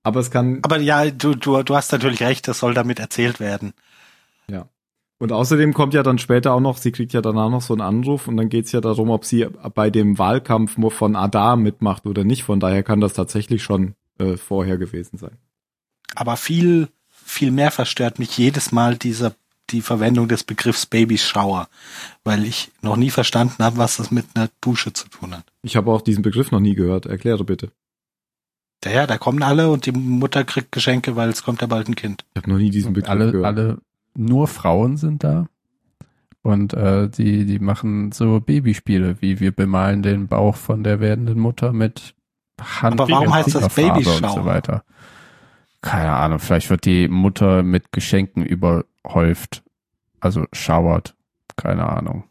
Aber 0.02 0.20
es 0.20 0.30
kann 0.30 0.60
aber 0.62 0.78
ja, 0.78 1.10
du, 1.10 1.34
du, 1.34 1.60
du 1.64 1.74
hast 1.74 1.90
natürlich 1.90 2.20
recht, 2.20 2.46
das 2.46 2.60
soll 2.60 2.74
damit 2.74 3.00
erzählt 3.00 3.40
werden. 3.40 3.72
und 5.18 5.32
außerdem 5.32 5.74
kommt 5.74 5.94
ja 5.94 6.04
dann 6.04 6.18
später 6.18 6.52
auch 6.52 6.60
noch, 6.60 6.76
sie 6.76 6.92
kriegt 6.92 7.12
ja 7.12 7.22
danach 7.22 7.50
noch 7.50 7.62
so 7.62 7.74
einen 7.74 7.80
Anruf 7.80 8.28
und 8.28 8.36
dann 8.36 8.48
geht's 8.48 8.70
ja 8.70 8.80
darum, 8.80 9.10
ob 9.10 9.24
sie 9.24 9.48
bei 9.74 9.90
dem 9.90 10.16
Wahlkampf 10.16 10.78
von 10.92 11.16
Adar 11.16 11.56
mitmacht 11.56 12.06
oder 12.06 12.22
nicht. 12.22 12.44
Von 12.44 12.60
daher 12.60 12.84
kann 12.84 13.00
das 13.00 13.14
tatsächlich 13.14 13.64
schon 13.64 13.94
äh, 14.18 14.36
vorher 14.36 14.78
gewesen 14.78 15.16
sein. 15.16 15.38
Aber 16.14 16.36
viel, 16.36 16.88
viel 17.08 17.50
mehr 17.50 17.72
verstört 17.72 18.20
mich 18.20 18.38
jedes 18.38 18.70
Mal 18.70 18.96
dieser, 18.96 19.34
die 19.70 19.80
Verwendung 19.80 20.28
des 20.28 20.44
Begriffs 20.44 20.86
Baby 20.86 21.18
Shower, 21.18 21.68
weil 22.24 22.44
ich 22.44 22.70
noch 22.82 22.96
nie 22.96 23.10
verstanden 23.10 23.62
habe, 23.62 23.78
was 23.78 23.96
das 23.96 24.10
mit 24.10 24.26
einer 24.34 24.48
Dusche 24.60 24.92
zu 24.92 25.08
tun 25.08 25.34
hat. 25.34 25.44
Ich 25.62 25.76
habe 25.76 25.90
auch 25.90 26.00
diesen 26.02 26.22
Begriff 26.22 26.50
noch 26.50 26.60
nie 26.60 26.74
gehört. 26.74 27.06
Erkläre 27.06 27.44
bitte. 27.44 27.70
Ja, 28.84 28.90
ja, 28.92 29.06
da 29.06 29.18
kommen 29.18 29.42
alle 29.42 29.70
und 29.70 29.86
die 29.86 29.92
Mutter 29.92 30.44
kriegt 30.44 30.70
Geschenke, 30.70 31.16
weil 31.16 31.28
es 31.30 31.42
kommt 31.42 31.60
ja 31.60 31.66
bald 31.66 31.88
ein 31.88 31.96
Kind. 31.96 32.24
Ich 32.34 32.42
habe 32.42 32.50
noch 32.52 32.58
nie 32.58 32.70
diesen 32.70 32.92
Begriff 32.92 33.10
alle, 33.10 33.32
gehört. 33.32 33.46
alle, 33.46 33.78
nur 34.14 34.46
Frauen 34.48 34.96
sind 34.96 35.24
da. 35.24 35.48
Und 36.42 36.74
äh, 36.74 37.08
die, 37.08 37.44
die 37.44 37.58
machen 37.58 38.12
so 38.12 38.38
Babyspiele, 38.38 39.16
wie 39.20 39.40
wir 39.40 39.50
bemalen 39.50 40.02
den 40.02 40.28
Bauch 40.28 40.54
von 40.54 40.84
der 40.84 41.00
werdenden 41.00 41.40
Mutter 41.40 41.72
mit 41.72 42.14
Hand 42.60 43.00
Aber 43.00 43.10
warum 43.10 43.26
und 43.26 43.34
heißt 43.34 43.54
das 43.54 43.74
Babyshower? 43.74 44.22
und 44.22 44.30
so 44.30 44.44
weiter. 44.44 44.84
Keine 45.82 46.12
Ahnung, 46.12 46.38
vielleicht 46.38 46.70
wird 46.70 46.84
die 46.84 47.08
Mutter 47.08 47.62
mit 47.62 47.92
Geschenken 47.92 48.44
überhäuft. 49.06 49.62
Also 50.20 50.44
schauert. 50.52 51.14
Keine 51.56 51.88
Ahnung. 51.88 52.24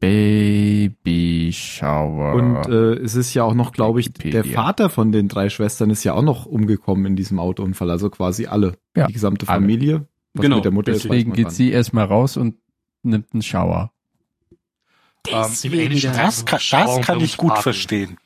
Baby 0.00 1.50
Shower. 1.52 2.34
Und 2.34 2.66
äh, 2.66 2.94
es 2.94 3.14
ist 3.14 3.34
ja 3.34 3.44
auch 3.44 3.54
noch, 3.54 3.72
glaube 3.72 4.00
ich, 4.00 4.08
Wikipedia. 4.08 4.42
der 4.42 4.52
Vater 4.52 4.90
von 4.90 5.12
den 5.12 5.28
drei 5.28 5.48
Schwestern 5.48 5.90
ist 5.90 6.02
ja 6.02 6.14
auch 6.14 6.22
noch 6.22 6.44
umgekommen 6.44 7.06
in 7.06 7.16
diesem 7.16 7.38
Autounfall. 7.38 7.90
Also 7.90 8.10
quasi 8.10 8.46
alle. 8.46 8.76
Ja, 8.96 9.06
Die 9.06 9.12
gesamte. 9.12 9.46
Familie. 9.46 10.06
Was 10.34 10.42
Genau, 10.42 10.56
mit 10.56 10.64
der 10.64 10.72
Mutter 10.72 10.92
ist, 10.92 11.04
weiß 11.04 11.10
Deswegen 11.10 11.32
geht 11.34 11.52
sie 11.52 11.70
erstmal 11.70 12.06
raus 12.06 12.36
und 12.36 12.56
nimmt 13.02 13.32
einen 13.32 13.42
Shower. 13.42 13.92
Ähm, 15.28 15.72
Englischen 15.72 16.12
Das 16.14 16.44
kann, 16.46 16.60
das 16.70 17.00
kann 17.02 17.20
ich 17.20 17.36
gut 17.36 17.58
verstehen. 17.58 18.16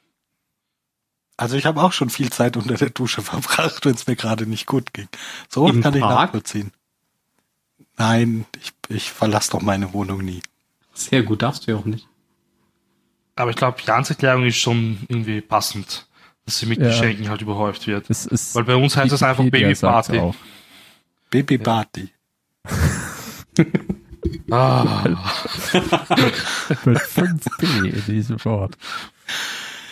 Also 1.36 1.56
ich 1.56 1.66
habe 1.66 1.82
auch 1.82 1.92
schon 1.92 2.08
viel 2.10 2.30
Zeit 2.30 2.56
unter 2.56 2.74
der 2.74 2.90
Dusche 2.90 3.22
verbracht, 3.22 3.84
wenn 3.84 3.94
es 3.94 4.06
mir 4.06 4.16
gerade 4.16 4.46
nicht 4.46 4.66
gut 4.66 4.92
ging. 4.94 5.08
So 5.48 5.68
Im 5.68 5.82
kann 5.82 5.94
ich 5.94 6.00
Park? 6.00 6.26
nachvollziehen. 6.28 6.72
Nein, 7.98 8.44
ich, 8.60 8.72
ich 8.88 9.10
verlasse 9.12 9.52
doch 9.52 9.62
meine 9.62 9.92
Wohnung 9.92 10.18
nie. 10.24 10.42
Sehr 10.94 11.22
gut, 11.22 11.42
darfst 11.42 11.66
du 11.66 11.72
ja 11.72 11.76
auch 11.78 11.84
nicht. 11.84 12.06
Aber 13.36 13.50
ich 13.50 13.56
glaube, 13.56 13.78
Jans 13.86 14.08
Erklärung 14.10 14.44
ist 14.44 14.56
schon 14.56 14.98
irgendwie 15.08 15.40
passend, 15.42 16.06
dass 16.46 16.58
sie 16.58 16.66
mit 16.66 16.78
Ja. 16.78 16.88
Geschenken 16.88 17.28
halt 17.28 17.42
überhäuft 17.42 17.86
wird. 17.86 18.08
Das 18.08 18.24
ist 18.24 18.54
Weil 18.54 18.64
bei 18.64 18.76
uns 18.76 18.96
heißt 18.96 19.12
es 19.12 19.22
einfach 19.22 19.44
sagt's 19.44 19.50
Babyparty. 20.08 20.18
auch. 20.18 20.34
Baby 21.30 21.58
Party. 21.58 22.08
Ah, 24.50 25.04
Mit 26.84 26.98
5b 26.98 27.84
in 27.84 28.04
diesem 28.06 28.44
Wort. 28.44 28.76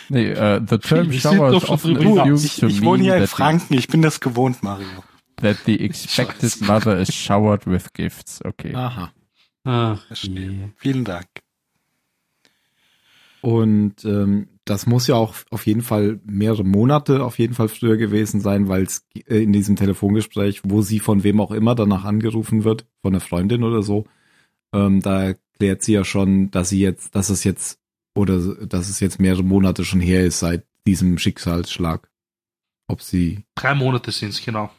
Nee, 0.09 0.31
äh, 0.31 0.61
the 0.69 0.79
term 0.79 1.11
sind 1.11 1.21
shower 1.21 1.55
is 1.55 1.69
often 1.69 1.97
Ich, 2.35 2.57
to 2.57 2.67
ich 2.67 2.83
wohne 2.83 3.03
mean 3.03 3.05
hier 3.05 3.15
in 3.15 3.21
that 3.21 3.31
the, 3.31 3.37
Franken, 3.37 3.77
ich 3.77 3.89
bin 3.89 4.03
das 4.03 4.21
gewohnt, 4.21 4.63
Mario. 4.63 4.87
that 5.37 5.57
the 5.67 5.81
expected 5.85 6.61
mother 6.63 6.99
is 6.99 7.13
showered 7.15 7.67
with 7.67 7.93
gifts. 7.93 8.45
Okay. 8.45 8.75
Aha. 8.75 9.13
Ach, 9.65 10.07
Verstehe. 10.07 10.51
je. 10.51 10.69
Vielen 10.77 11.05
Dank. 11.05 11.27
Und 13.41 14.05
ähm, 14.05 14.49
das 14.65 14.87
muss 14.87 15.07
ja 15.07 15.17
auch 15.17 15.35
auf 15.51 15.67
jeden 15.67 15.83
Fall 15.83 16.19
mehrere 16.25 16.65
Monate 16.65 17.23
auf 17.23 17.39
jeden 17.39 17.55
Fall 17.55 17.69
früher 17.69 17.99
gewesen 17.99 18.41
sein, 18.41 18.69
weil 18.69 18.85
es 18.85 19.07
äh, 19.27 19.43
in 19.43 19.53
diesem 19.53 19.77
Telefongespräch, 19.77 20.63
wo 20.65 20.81
sie 20.81 20.99
von 21.01 21.25
wem 21.25 21.41
auch 21.41 21.51
immer 21.51 21.75
danach 21.75 22.05
angerufen 22.05 22.65
wird, 22.65 22.87
von 23.03 23.13
einer 23.13 23.21
Freundin 23.21 23.63
oder 23.63 23.83
so, 23.83 24.07
ähm, 24.73 25.01
da 25.01 25.25
erklärt 25.25 25.83
sie 25.83 25.93
ja 25.93 26.05
schon, 26.05 26.51
dass 26.51 26.71
sie 26.71 26.81
jetzt, 26.81 27.15
dass 27.15 27.29
es 27.29 27.45
jetzt 27.45 27.79
oder 28.15 28.39
dass 28.67 28.89
es 28.89 29.01
jetzt 29.01 29.21
mehrere 29.21 29.43
Monate 29.43 29.85
schon 29.85 30.01
her 30.01 30.25
ist 30.25 30.39
seit 30.39 30.65
diesem 30.87 31.19
Schicksalsschlag. 31.19 32.09
Ob 32.87 33.03
sie, 33.03 33.45
drei 33.55 33.75
Monate 33.75 34.13
sind's 34.13 34.45
genau. 34.45 34.71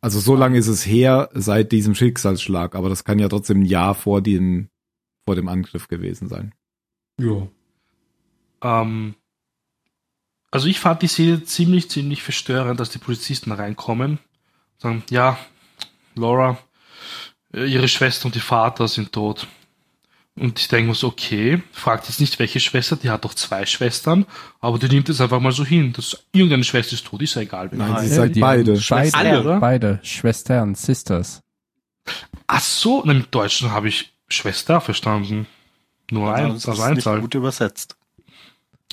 also 0.00 0.20
so 0.20 0.34
lange 0.34 0.58
ist 0.58 0.68
es 0.68 0.86
her 0.86 1.28
seit 1.34 1.72
diesem 1.72 1.94
Schicksalsschlag, 1.94 2.74
aber 2.74 2.88
das 2.88 3.04
kann 3.04 3.18
ja 3.18 3.28
trotzdem 3.28 3.60
ein 3.60 3.66
Jahr 3.66 3.94
vor 3.94 4.22
dem 4.22 4.68
vor 5.26 5.34
dem 5.34 5.48
Angriff 5.48 5.88
gewesen 5.88 6.28
sein. 6.28 6.54
Ja. 7.18 7.48
Ähm, 8.62 9.14
also 10.50 10.68
ich 10.68 10.78
fand 10.78 11.02
die 11.02 11.08
Szene 11.08 11.42
ziemlich, 11.44 11.90
ziemlich 11.90 12.22
verstörend, 12.22 12.80
dass 12.80 12.90
die 12.90 12.98
Polizisten 12.98 13.52
reinkommen. 13.52 14.18
Sagen, 14.78 15.02
ja, 15.10 15.38
Laura, 16.14 16.58
äh, 17.52 17.66
ihre 17.66 17.88
Schwester 17.88 18.26
und 18.26 18.34
die 18.34 18.40
Vater 18.40 18.86
sind 18.88 19.12
tot. 19.12 19.48
Und 20.38 20.58
ich 20.60 20.68
denke 20.68 20.88
mir 20.88 20.94
so, 20.94 21.08
okay, 21.08 21.62
fragt 21.72 22.08
jetzt 22.08 22.20
nicht, 22.20 22.38
welche 22.38 22.60
Schwester, 22.60 22.96
die 22.96 23.08
hat 23.08 23.24
doch 23.24 23.32
zwei 23.32 23.64
Schwestern, 23.64 24.26
aber 24.60 24.78
die 24.78 24.88
nimmt 24.88 25.08
es 25.08 25.20
einfach 25.22 25.40
mal 25.40 25.52
so 25.52 25.64
hin, 25.64 25.94
dass 25.94 26.24
irgendeine 26.32 26.62
Schwester 26.64 26.92
ist 26.92 27.06
tot, 27.06 27.22
ist 27.22 27.34
ja 27.36 27.42
egal. 27.42 27.70
Nein, 27.72 28.06
sie 28.06 28.14
sagt 28.14 28.36
die 28.36 28.40
beide. 28.40 28.74
haben 28.76 28.84
Beide, 28.90 29.14
Alle, 29.14 29.40
oder? 29.40 29.60
beide. 29.60 29.98
Schwestern, 30.02 30.74
Sisters. 30.74 31.40
Ach 32.46 32.60
so, 32.60 33.02
na, 33.06 33.12
im 33.12 33.24
Deutschen 33.30 33.72
habe 33.72 33.88
ich 33.88 34.12
Schwester 34.28 34.80
verstanden. 34.82 35.46
Nur 36.10 36.34
ein, 36.34 36.52
das 36.52 36.68
also 36.68 36.82
ist 36.82 36.88
nicht 36.88 36.96
Einzahl. 36.98 37.20
gut 37.22 37.34
übersetzt. 37.34 37.96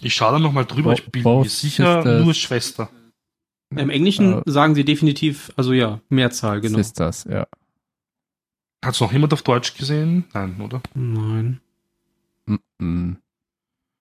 Ich 0.01 0.15
schaue 0.15 0.31
dann 0.33 0.41
nochmal 0.41 0.65
drüber, 0.65 0.93
ich 0.93 1.05
bin 1.11 1.23
mir 1.23 1.43
sicher, 1.49 2.01
sisters. 2.01 2.23
nur 2.23 2.33
Schwester. 2.33 2.89
Im 3.69 3.89
Englischen 3.89 4.39
Äh, 4.39 4.41
sagen 4.45 4.75
sie 4.75 4.85
definitiv, 4.85 5.51
also 5.57 5.73
ja, 5.73 5.99
Mehrzahl, 6.09 6.61
genau. 6.61 6.77
Sisters, 6.77 7.25
ja. 7.29 7.47
Hat 8.83 8.93
es 8.95 8.99
noch 9.01 9.11
jemand 9.13 9.33
auf 9.33 9.41
Deutsch 9.43 9.75
gesehen? 9.75 10.25
Nein, 10.33 10.59
oder? 10.61 10.81
Nein. 10.93 11.59
Mm 12.45 12.55
-mm. 12.81 13.15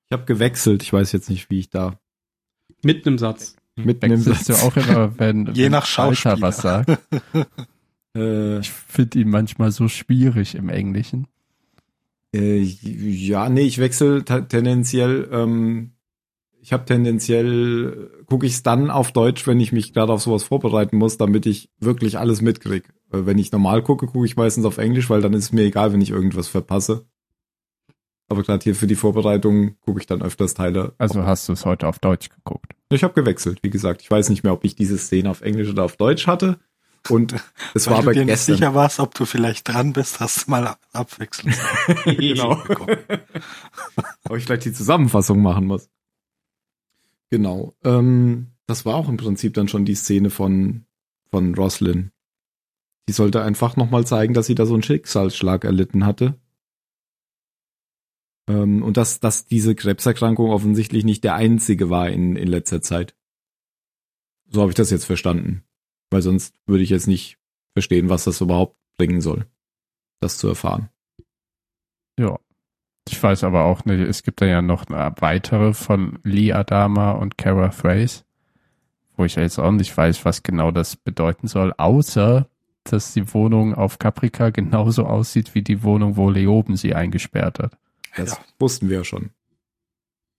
Ich 0.09 0.13
habe 0.13 0.25
gewechselt, 0.25 0.83
ich 0.83 0.93
weiß 0.93 1.13
jetzt 1.13 1.31
nicht, 1.31 1.49
wie 1.51 1.61
ich 1.61 1.71
da 1.71 1.99
Mitten 2.83 3.09
im 3.11 3.19
Satz. 3.19 3.57
Wechselst 3.77 4.49
du 4.49 4.53
Satz. 4.55 4.63
auch 4.65 4.77
immer, 4.77 5.19
wenn, 5.19 5.47
Je 5.55 5.65
wenn 5.65 5.73
nach 5.73 5.87
Schauspieler. 5.87 6.41
was 6.41 6.59
sagt? 6.59 6.99
Äh, 8.15 8.59
Ich 8.59 8.71
finde 8.71 9.21
ihn 9.21 9.31
manchmal 9.31 9.73
so 9.73 9.89
schwierig 9.89 10.55
im 10.55 10.69
Englischen. 10.69 11.29
Äh, 12.35 12.59
ja, 12.61 13.49
nee, 13.49 13.63
ich 13.63 13.79
wechsle 13.79 14.23
tendenziell. 14.25 15.29
Ähm, 15.33 15.93
ich 16.63 16.73
habe 16.73 16.85
tendenziell 16.85 18.25
gucke 18.27 18.47
ich 18.47 18.53
es 18.53 18.63
dann 18.63 18.89
auf 18.89 19.11
Deutsch, 19.11 19.49
wenn 19.49 19.59
ich 19.59 19.73
mich 19.73 19.93
gerade 19.93 20.13
auf 20.13 20.23
sowas 20.23 20.45
vorbereiten 20.45 20.97
muss, 20.97 21.19
damit 21.19 21.45
ich 21.45 21.71
wirklich 21.81 22.19
alles 22.19 22.41
mitkrieg. 22.41 22.85
Wenn 23.11 23.39
ich 23.39 23.51
normal 23.51 23.83
gucke, 23.83 24.07
gucke 24.07 24.25
ich 24.25 24.37
meistens 24.37 24.65
auf 24.65 24.79
Englisch, 24.79 25.11
weil 25.11 25.21
dann 25.21 25.35
ist 25.35 25.45
es 25.45 25.53
mir 25.53 25.63
egal, 25.65 25.93
wenn 25.93 26.01
ich 26.01 26.11
irgendwas 26.11 26.47
verpasse. 26.47 27.05
Aber 28.29 28.45
gerade 28.45 28.63
hier 28.63 28.77
für 28.77 28.87
die 28.87 28.95
Vorbereitung 28.95 29.77
gucke 29.81 30.01
ich 30.01 30.07
dann 30.07 30.23
öfters 30.23 30.55
Teile. 30.55 30.95
Also 30.99 31.25
hast 31.25 31.49
du 31.49 31.53
es 31.53 31.67
heute 31.67 31.89
auf 31.89 31.99
Deutsch 31.99 32.29
geguckt. 32.29 32.73
Ich 32.91 33.03
habe 33.03 33.13
gewechselt, 33.13 33.59
wie 33.63 33.71
gesagt. 33.71 34.01
Ich 34.01 34.11
weiß 34.11 34.29
nicht 34.29 34.45
mehr, 34.45 34.53
ob 34.53 34.65
ich 34.65 34.77
diese 34.77 34.99
Szene 34.99 35.31
auf 35.31 35.41
Englisch 35.41 35.69
oder 35.69 35.83
auf 35.83 35.97
Deutsch 35.97 36.29
hatte. 36.29 36.61
Und 37.09 37.35
es 37.75 37.89
war 37.89 37.97
du 37.97 38.03
aber 38.03 38.13
dir 38.13 38.21
nicht 38.21 38.35
gestern. 38.35 38.55
sicher 38.55 38.75
warst, 38.77 39.01
ob 39.01 39.15
du 39.17 39.25
vielleicht 39.25 39.67
dran 39.67 39.93
bist, 39.93 40.21
hast 40.21 40.47
du 40.47 40.53
mal 40.53 40.77
abwechselnd. 40.93 41.59
genau. 42.05 42.63
Ob 44.29 44.37
ich 44.37 44.45
vielleicht 44.45 44.65
die 44.65 44.73
Zusammenfassung 44.73 45.43
machen 45.43 45.67
muss. 45.67 45.91
Genau. 47.33 47.75
Ähm, 47.83 48.53
das 48.67 48.85
war 48.85 48.95
auch 48.95 49.09
im 49.09 49.17
Prinzip 49.17 49.55
dann 49.55 49.67
schon 49.67 49.87
die 49.87 49.95
Szene 49.95 50.29
von, 50.29 50.85
von 51.31 51.55
Roslyn. 51.55 52.13
Die 53.09 53.15
sollte 53.15 53.43
einfach 53.43 53.75
nochmal 53.75 54.07
zeigen, 54.07 54.35
dass 54.35 54.45
sie 54.45 54.55
da 54.55 54.67
so 54.67 54.75
einen 54.75 54.83
Schicksalsschlag 54.83 55.65
erlitten 55.65 56.05
hatte. 56.05 56.39
Ähm, 58.47 58.83
und 58.83 58.99
dass, 58.99 59.19
dass 59.19 59.47
diese 59.47 59.75
Krebserkrankung 59.75 60.51
offensichtlich 60.51 61.05
nicht 61.05 61.25
der 61.25 61.35
einzige 61.35 61.89
war 61.89 62.11
in, 62.11 62.37
in 62.37 62.49
letzter 62.49 62.83
Zeit. 62.83 63.17
So 64.51 64.61
habe 64.61 64.71
ich 64.71 64.77
das 64.77 64.91
jetzt 64.91 65.07
verstanden. 65.07 65.65
Weil 66.11 66.21
sonst 66.21 66.55
würde 66.67 66.85
ich 66.85 66.91
jetzt 66.91 67.07
nicht 67.07 67.39
verstehen, 67.73 68.11
was 68.11 68.25
das 68.25 68.43
überhaupt 68.43 68.77
bringen 68.99 69.23
soll, 69.23 69.47
das 70.21 70.37
zu 70.37 70.49
erfahren. 70.49 70.91
Ja. 72.19 72.39
Ich 73.09 73.21
weiß 73.23 73.45
aber 73.45 73.65
auch 73.65 73.85
nicht, 73.85 74.01
es 74.01 74.23
gibt 74.23 74.41
da 74.41 74.47
ja 74.47 74.63
noch 74.63 74.87
eine 74.89 75.13
weitere 75.19 75.75
von 75.75 76.19
Lee 76.23 76.53
Adama 76.53 77.13
und 77.13 77.37
Kara 77.37 77.69
Thrace, 77.69 78.25
wo 79.17 79.25
ich 79.25 79.35
ja 79.35 79.43
jetzt 79.43 79.59
auch 79.59 79.73
nicht 79.73 79.97
weiß, 79.97 80.25
was 80.25 80.43
genau 80.43 80.71
das 80.71 80.97
bedeuten 80.97 81.49
soll, 81.49 81.75
außer, 81.77 82.47
dass 82.85 83.13
die 83.13 83.33
Wohnung 83.35 83.75
auf 83.75 83.99
Caprica 83.99 84.51
genauso 84.51 85.05
aussieht 85.05 85.55
wie 85.55 85.63
die 85.63 85.83
Wohnung, 85.83 86.17
wo 86.17 86.31
Leoben 86.31 86.77
sie 86.77 86.95
eingesperrt 86.95 87.59
hat. 87.59 87.77
Das 88.17 88.33
Ja. 88.33 88.39
wussten 88.59 88.89
wir 88.89 88.99
ja 88.99 89.05
schon. 89.05 89.31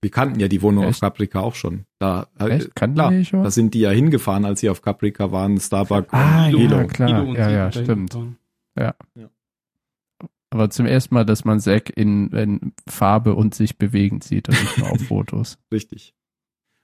Wir 0.02 0.12
kannten 0.12 0.40
ja 0.40 0.48
die 0.50 0.62
Wohnung 0.62 0.84
Echt? 0.86 0.96
auf 0.96 1.00
Caprica 1.02 1.40
auch 1.40 1.56
schon. 1.56 1.86
Da, 2.00 2.28
äh, 2.40 2.50
Echt? 2.50 2.76
Kannten 2.76 2.96
klar, 2.96 3.12
die 3.12 3.24
schon? 3.26 3.44
da 3.44 3.52
sind 3.52 3.74
die 3.74 3.80
ja 3.80 3.90
hingefahren, 3.92 4.44
als 4.46 4.60
sie 4.60 4.70
auf 4.70 4.82
Caprica 4.82 5.32
waren, 5.32 5.60
Starbucks 5.60 6.12
Ah, 6.12 6.48
und 6.48 6.52
ja, 6.54 6.58
Hilo. 6.60 6.88
klar. 6.88 7.26
Und 7.26 7.36
Ja, 7.36 7.50
ja, 7.50 7.72
stimmt. 7.72 8.12
gefahren. 8.12 8.38
Aber 10.54 10.70
zum 10.70 10.86
ersten 10.86 11.16
Mal, 11.16 11.26
dass 11.26 11.46
man 11.46 11.60
Zack 11.60 11.90
in, 11.98 12.30
in 12.30 12.74
Farbe 12.88 13.34
und 13.34 13.56
sich 13.56 13.80
bewegend 13.80 14.24
sieht 14.24 14.50
und 14.50 14.62
nicht 14.62 14.78
nur 14.78 14.92
auf 14.92 15.02
Fotos. 15.08 15.58
Richtig. 15.72 16.14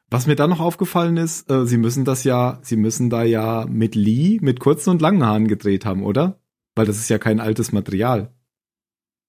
Was 0.09 0.25
mir 0.25 0.35
dann 0.35 0.49
noch 0.49 0.59
aufgefallen 0.59 1.17
ist, 1.17 1.51
äh, 1.51 1.67
sie 1.67 1.77
müssen 1.77 2.03
das 2.03 2.23
ja, 2.23 2.57
sie 2.63 2.77
müssen 2.77 3.11
da 3.11 3.21
ja 3.23 3.67
mit 3.69 3.93
Lee 3.93 4.39
mit 4.41 4.59
kurzen 4.59 4.89
und 4.89 5.03
langen 5.03 5.23
Haaren 5.23 5.47
gedreht 5.47 5.85
haben, 5.85 6.01
oder? 6.03 6.39
Weil 6.73 6.87
das 6.87 6.97
ist 6.97 7.09
ja 7.09 7.19
kein 7.19 7.39
altes 7.39 7.71
Material. 7.71 8.33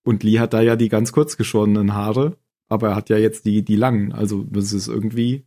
Und 0.05 0.23
Lee 0.23 0.39
hat 0.39 0.55
da 0.55 0.63
ja 0.63 0.77
die 0.77 0.89
ganz 0.89 1.13
kurz 1.13 1.37
geschorenen 1.37 1.93
Haare, 1.93 2.39
aber 2.71 2.89
er 2.89 2.95
hat 2.97 3.11
ja 3.11 3.19
jetzt 3.19 3.45
die, 3.45 3.63
die 3.63 3.77
langen. 3.77 4.13
Also 4.15 4.45
das 4.49 4.73
ist 4.73 4.89
irgendwie. 4.89 5.45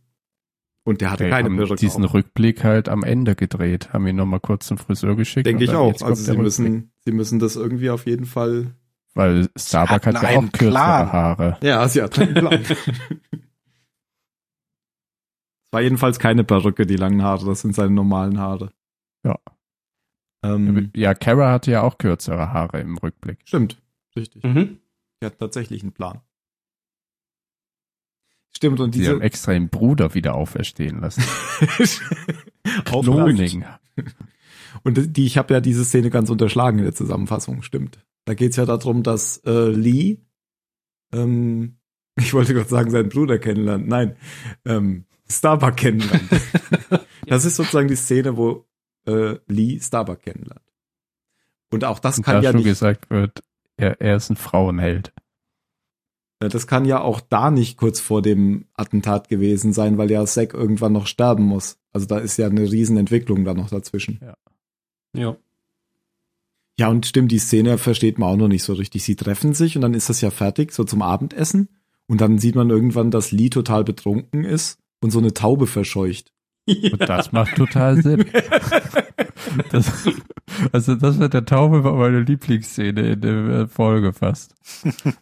Und 0.84 1.00
der 1.00 1.10
hatte 1.10 1.24
Die 1.24 1.30
keine 1.30 1.48
haben 1.48 1.56
Perücke. 1.56 1.74
diesen 1.80 2.04
auf. 2.04 2.14
Rückblick 2.14 2.62
halt 2.62 2.88
am 2.88 3.02
Ende 3.02 3.34
gedreht, 3.34 3.92
haben 3.92 4.06
ihn 4.06 4.14
nochmal 4.14 4.38
kurz 4.38 4.66
zum 4.68 4.78
Friseur 4.78 5.16
geschickt. 5.16 5.46
Denke 5.48 5.64
ich 5.64 5.70
auch. 5.70 6.00
Also 6.00 6.14
sie 6.22 6.30
Rückblick. 6.30 6.44
müssen, 6.44 6.92
sie 7.04 7.10
müssen 7.12 7.40
das 7.40 7.56
irgendwie 7.56 7.90
auf 7.90 8.06
jeden 8.06 8.26
Fall. 8.26 8.76
Weil 9.14 9.48
Starbuck 9.56 10.06
hatten 10.06 10.16
hat 10.16 10.22
ja 10.22 10.38
auch 10.38 10.52
kürzere 10.52 10.70
Plan. 10.70 11.12
Haare. 11.12 11.58
Ja, 11.62 11.88
sie 11.88 12.02
hat 12.02 12.18
einen 12.18 12.34
Plan. 12.34 12.62
Es 12.62 12.76
war 15.70 15.80
jedenfalls 15.80 16.18
keine 16.18 16.42
Perücke, 16.42 16.84
die 16.84 16.96
langen 16.96 17.22
Haare. 17.22 17.46
Das 17.46 17.60
sind 17.60 17.74
seine 17.74 17.92
normalen 17.92 18.40
Haare. 18.40 18.70
Ja. 19.24 19.38
Ähm, 20.42 20.90
Ja, 20.96 21.14
Kara 21.14 21.52
hatte 21.52 21.70
ja 21.70 21.82
auch 21.82 21.98
kürzere 21.98 22.52
Haare 22.52 22.80
im 22.80 22.98
Rückblick. 22.98 23.38
Stimmt, 23.44 23.80
richtig. 24.16 24.42
Mhm. 24.42 24.80
Die 25.22 25.26
hat 25.26 25.38
tatsächlich 25.38 25.82
einen 25.82 25.92
Plan. 25.92 26.20
Stimmt, 28.56 28.80
und 28.80 28.92
Sie 28.92 29.00
diese 29.00 29.12
haben 29.12 29.20
extra 29.20 29.52
den 29.52 29.68
Bruder 29.68 30.14
wieder 30.14 30.34
auferstehen 30.34 31.00
lassen. 31.00 31.24
Kloning. 32.84 33.64
Und 34.82 35.16
die, 35.16 35.26
ich 35.26 35.38
habe 35.38 35.54
ja 35.54 35.60
diese 35.60 35.84
Szene 35.84 36.10
ganz 36.10 36.30
unterschlagen 36.30 36.78
in 36.78 36.84
der 36.84 36.94
Zusammenfassung, 36.94 37.62
stimmt. 37.62 38.04
Da 38.24 38.34
geht's 38.34 38.56
ja 38.56 38.64
darum, 38.64 39.02
dass 39.02 39.38
äh, 39.44 39.68
Lee, 39.68 40.18
ähm, 41.12 41.78
ich 42.16 42.32
wollte 42.32 42.54
gerade 42.54 42.68
sagen, 42.68 42.90
seinen 42.90 43.08
Bruder 43.08 43.38
kennenlernt. 43.38 43.86
Nein, 43.86 44.16
ähm, 44.64 45.04
Starbuck 45.28 45.76
kennenlernt. 45.76 46.30
das 47.26 47.44
ist 47.44 47.56
sozusagen 47.56 47.88
die 47.88 47.96
Szene, 47.96 48.36
wo 48.36 48.66
äh, 49.06 49.36
Lee 49.46 49.80
Starbuck 49.80 50.22
kennenlernt. 50.22 50.60
Und 51.70 51.84
auch 51.84 51.98
das 51.98 52.18
Und 52.18 52.24
kann 52.24 52.36
da 52.36 52.42
ja 52.42 52.50
schon 52.50 52.58
nicht. 52.58 52.66
gesagt 52.66 53.10
wird, 53.10 53.42
er, 53.76 54.00
er 54.00 54.16
ist 54.16 54.30
ein 54.30 54.36
Frauenheld. 54.36 55.12
Ja, 56.42 56.48
Das 56.48 56.66
kann 56.66 56.84
ja 56.84 57.00
auch 57.00 57.20
da 57.20 57.50
nicht 57.50 57.76
kurz 57.78 58.00
vor 58.00 58.22
dem 58.22 58.66
Attentat 58.74 59.28
gewesen 59.28 59.72
sein, 59.72 59.98
weil 59.98 60.10
ja 60.10 60.24
Zack 60.26 60.54
irgendwann 60.54 60.92
noch 60.92 61.06
sterben 61.06 61.44
muss. 61.44 61.78
Also 61.92 62.06
da 62.06 62.18
ist 62.18 62.36
ja 62.36 62.46
eine 62.46 62.70
Riesenentwicklung 62.70 63.44
da 63.44 63.54
noch 63.54 63.70
dazwischen. 63.70 64.20
Ja. 64.22 64.36
Ja, 65.16 65.36
und 66.88 67.06
stimmt, 67.06 67.30
die 67.30 67.38
Szene 67.38 67.78
versteht 67.78 68.18
man 68.18 68.30
auch 68.30 68.36
noch 68.36 68.48
nicht 68.48 68.64
so 68.64 68.72
richtig. 68.72 69.04
Sie 69.04 69.16
treffen 69.16 69.54
sich 69.54 69.76
und 69.76 69.82
dann 69.82 69.94
ist 69.94 70.08
das 70.08 70.20
ja 70.20 70.30
fertig, 70.30 70.72
so 70.72 70.84
zum 70.84 71.02
Abendessen. 71.02 71.68
Und 72.06 72.20
dann 72.20 72.38
sieht 72.38 72.54
man 72.54 72.70
irgendwann, 72.70 73.10
dass 73.10 73.32
Lee 73.32 73.48
total 73.48 73.84
betrunken 73.84 74.44
ist 74.44 74.78
und 75.00 75.10
so 75.10 75.20
eine 75.20 75.32
Taube 75.32 75.66
verscheucht. 75.66 76.32
Und 76.66 77.00
das 77.00 77.32
macht 77.32 77.56
total 77.56 78.02
Sinn. 78.02 78.26
Das, 79.70 80.08
also 80.72 80.94
das 80.94 81.18
mit 81.18 81.34
der 81.34 81.44
Taube 81.44 81.84
war 81.84 81.94
meine 81.94 82.20
Lieblingsszene 82.20 83.12
in 83.12 83.20
der 83.20 83.68
Folge 83.68 84.12
fast. 84.12 84.54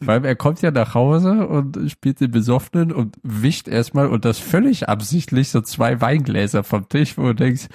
Weil 0.00 0.24
er 0.24 0.36
kommt 0.36 0.62
ja 0.62 0.70
nach 0.70 0.94
Hause 0.94 1.46
und 1.46 1.90
spielt 1.90 2.20
den 2.20 2.30
Besoffenen 2.30 2.92
und 2.92 3.16
wischt 3.22 3.68
erstmal 3.68 4.08
und 4.08 4.24
das 4.24 4.38
völlig 4.38 4.88
absichtlich 4.88 5.48
so 5.48 5.60
zwei 5.60 6.00
Weingläser 6.00 6.62
vom 6.64 6.88
Tisch, 6.88 7.18
wo 7.18 7.24
du 7.24 7.34
denkst, 7.34 7.68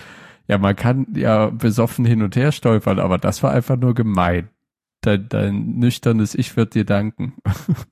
ja, 0.48 0.58
man 0.58 0.76
kann 0.76 1.08
ja 1.16 1.50
besoffen 1.50 2.06
hin 2.06 2.22
und 2.22 2.36
her 2.36 2.52
stolpern, 2.52 3.00
aber 3.00 3.18
das 3.18 3.44
war 3.44 3.52
einfach 3.52 3.78
nur 3.78 3.94
gemein. 3.94 4.50
Dein, 5.02 5.30
dein 5.30 5.76
nüchternes 5.78 6.34
Ich 6.34 6.58
wird 6.58 6.74
dir 6.74 6.84
danken. 6.84 7.36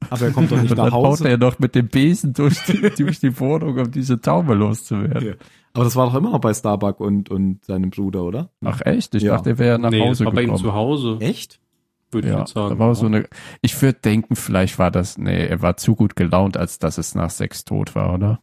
Aber 0.09 0.25
er 0.25 0.31
kommt 0.31 0.51
doch 0.51 0.59
nicht 0.59 0.71
Und 0.71 0.77
nach 0.77 0.85
dann 0.85 0.93
baut 0.93 1.05
Hause. 1.19 1.29
er 1.29 1.37
noch 1.37 1.59
mit 1.59 1.75
dem 1.75 1.87
Besen 1.87 2.33
durch 2.33 2.59
die, 2.65 2.81
durch 2.97 3.19
die 3.19 3.39
Wohnung, 3.39 3.77
um 3.77 3.91
diese 3.91 4.19
Taube 4.19 4.55
loszuwerden. 4.55 5.27
Ja. 5.29 5.33
Aber 5.73 5.83
das 5.83 5.95
war 5.95 6.07
doch 6.07 6.15
immer 6.15 6.31
noch 6.31 6.39
bei 6.41 6.53
Starbuck 6.53 6.99
und, 6.99 7.29
und 7.29 7.63
seinem 7.63 7.91
Bruder, 7.91 8.23
oder? 8.23 8.49
Ach 8.63 8.81
echt? 8.81 9.13
Ich 9.13 9.23
Ja. 9.23 9.33
dachte, 9.35 9.51
er 9.51 9.57
wäre 9.59 9.77
nach 9.77 9.91
nee, 9.91 9.99
Hause 10.01 10.23
das 10.23 10.25
war 10.25 10.33
bei 10.33 10.41
ihm 10.41 10.45
gekommen. 10.47 10.63
zu 10.63 10.73
Hause, 10.73 11.17
Echt? 11.19 11.59
würde 12.11 12.27
ich 12.29 12.33
Ja, 12.33 12.39
jetzt 12.39 12.53
sagen. 12.53 12.69
da 12.69 12.79
war 12.79 12.95
so 12.95 13.05
eine, 13.05 13.27
ich 13.61 13.79
würde 13.81 13.99
denken, 13.99 14.35
vielleicht 14.35 14.79
war 14.79 14.89
das, 14.89 15.17
nee, 15.17 15.45
er 15.45 15.61
war 15.61 15.77
zu 15.77 15.95
gut 15.95 16.15
gelaunt, 16.15 16.57
als 16.57 16.79
dass 16.79 16.97
es 16.97 17.13
nach 17.13 17.29
sechs 17.29 17.65
tot 17.65 17.93
war, 17.93 18.13
oder? 18.13 18.39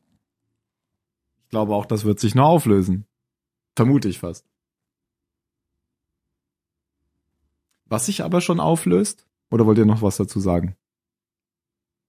Ich 1.45 1.49
glaube 1.51 1.75
auch, 1.75 1.87
das 1.87 2.05
wird 2.05 2.21
sich 2.21 2.35
noch 2.35 2.47
auflösen. 2.49 3.07
Vermute 3.77 4.09
ich 4.09 4.19
fast. 4.19 4.47
Was 7.87 8.07
sich 8.07 8.25
aber 8.25 8.41
schon 8.41 8.61
auflöst, 8.61 9.27
oder 9.51 9.67
wollt 9.67 9.79
ihr 9.79 9.87
noch 9.87 10.03
was 10.03 10.17
dazu 10.17 10.41
sagen? 10.41 10.77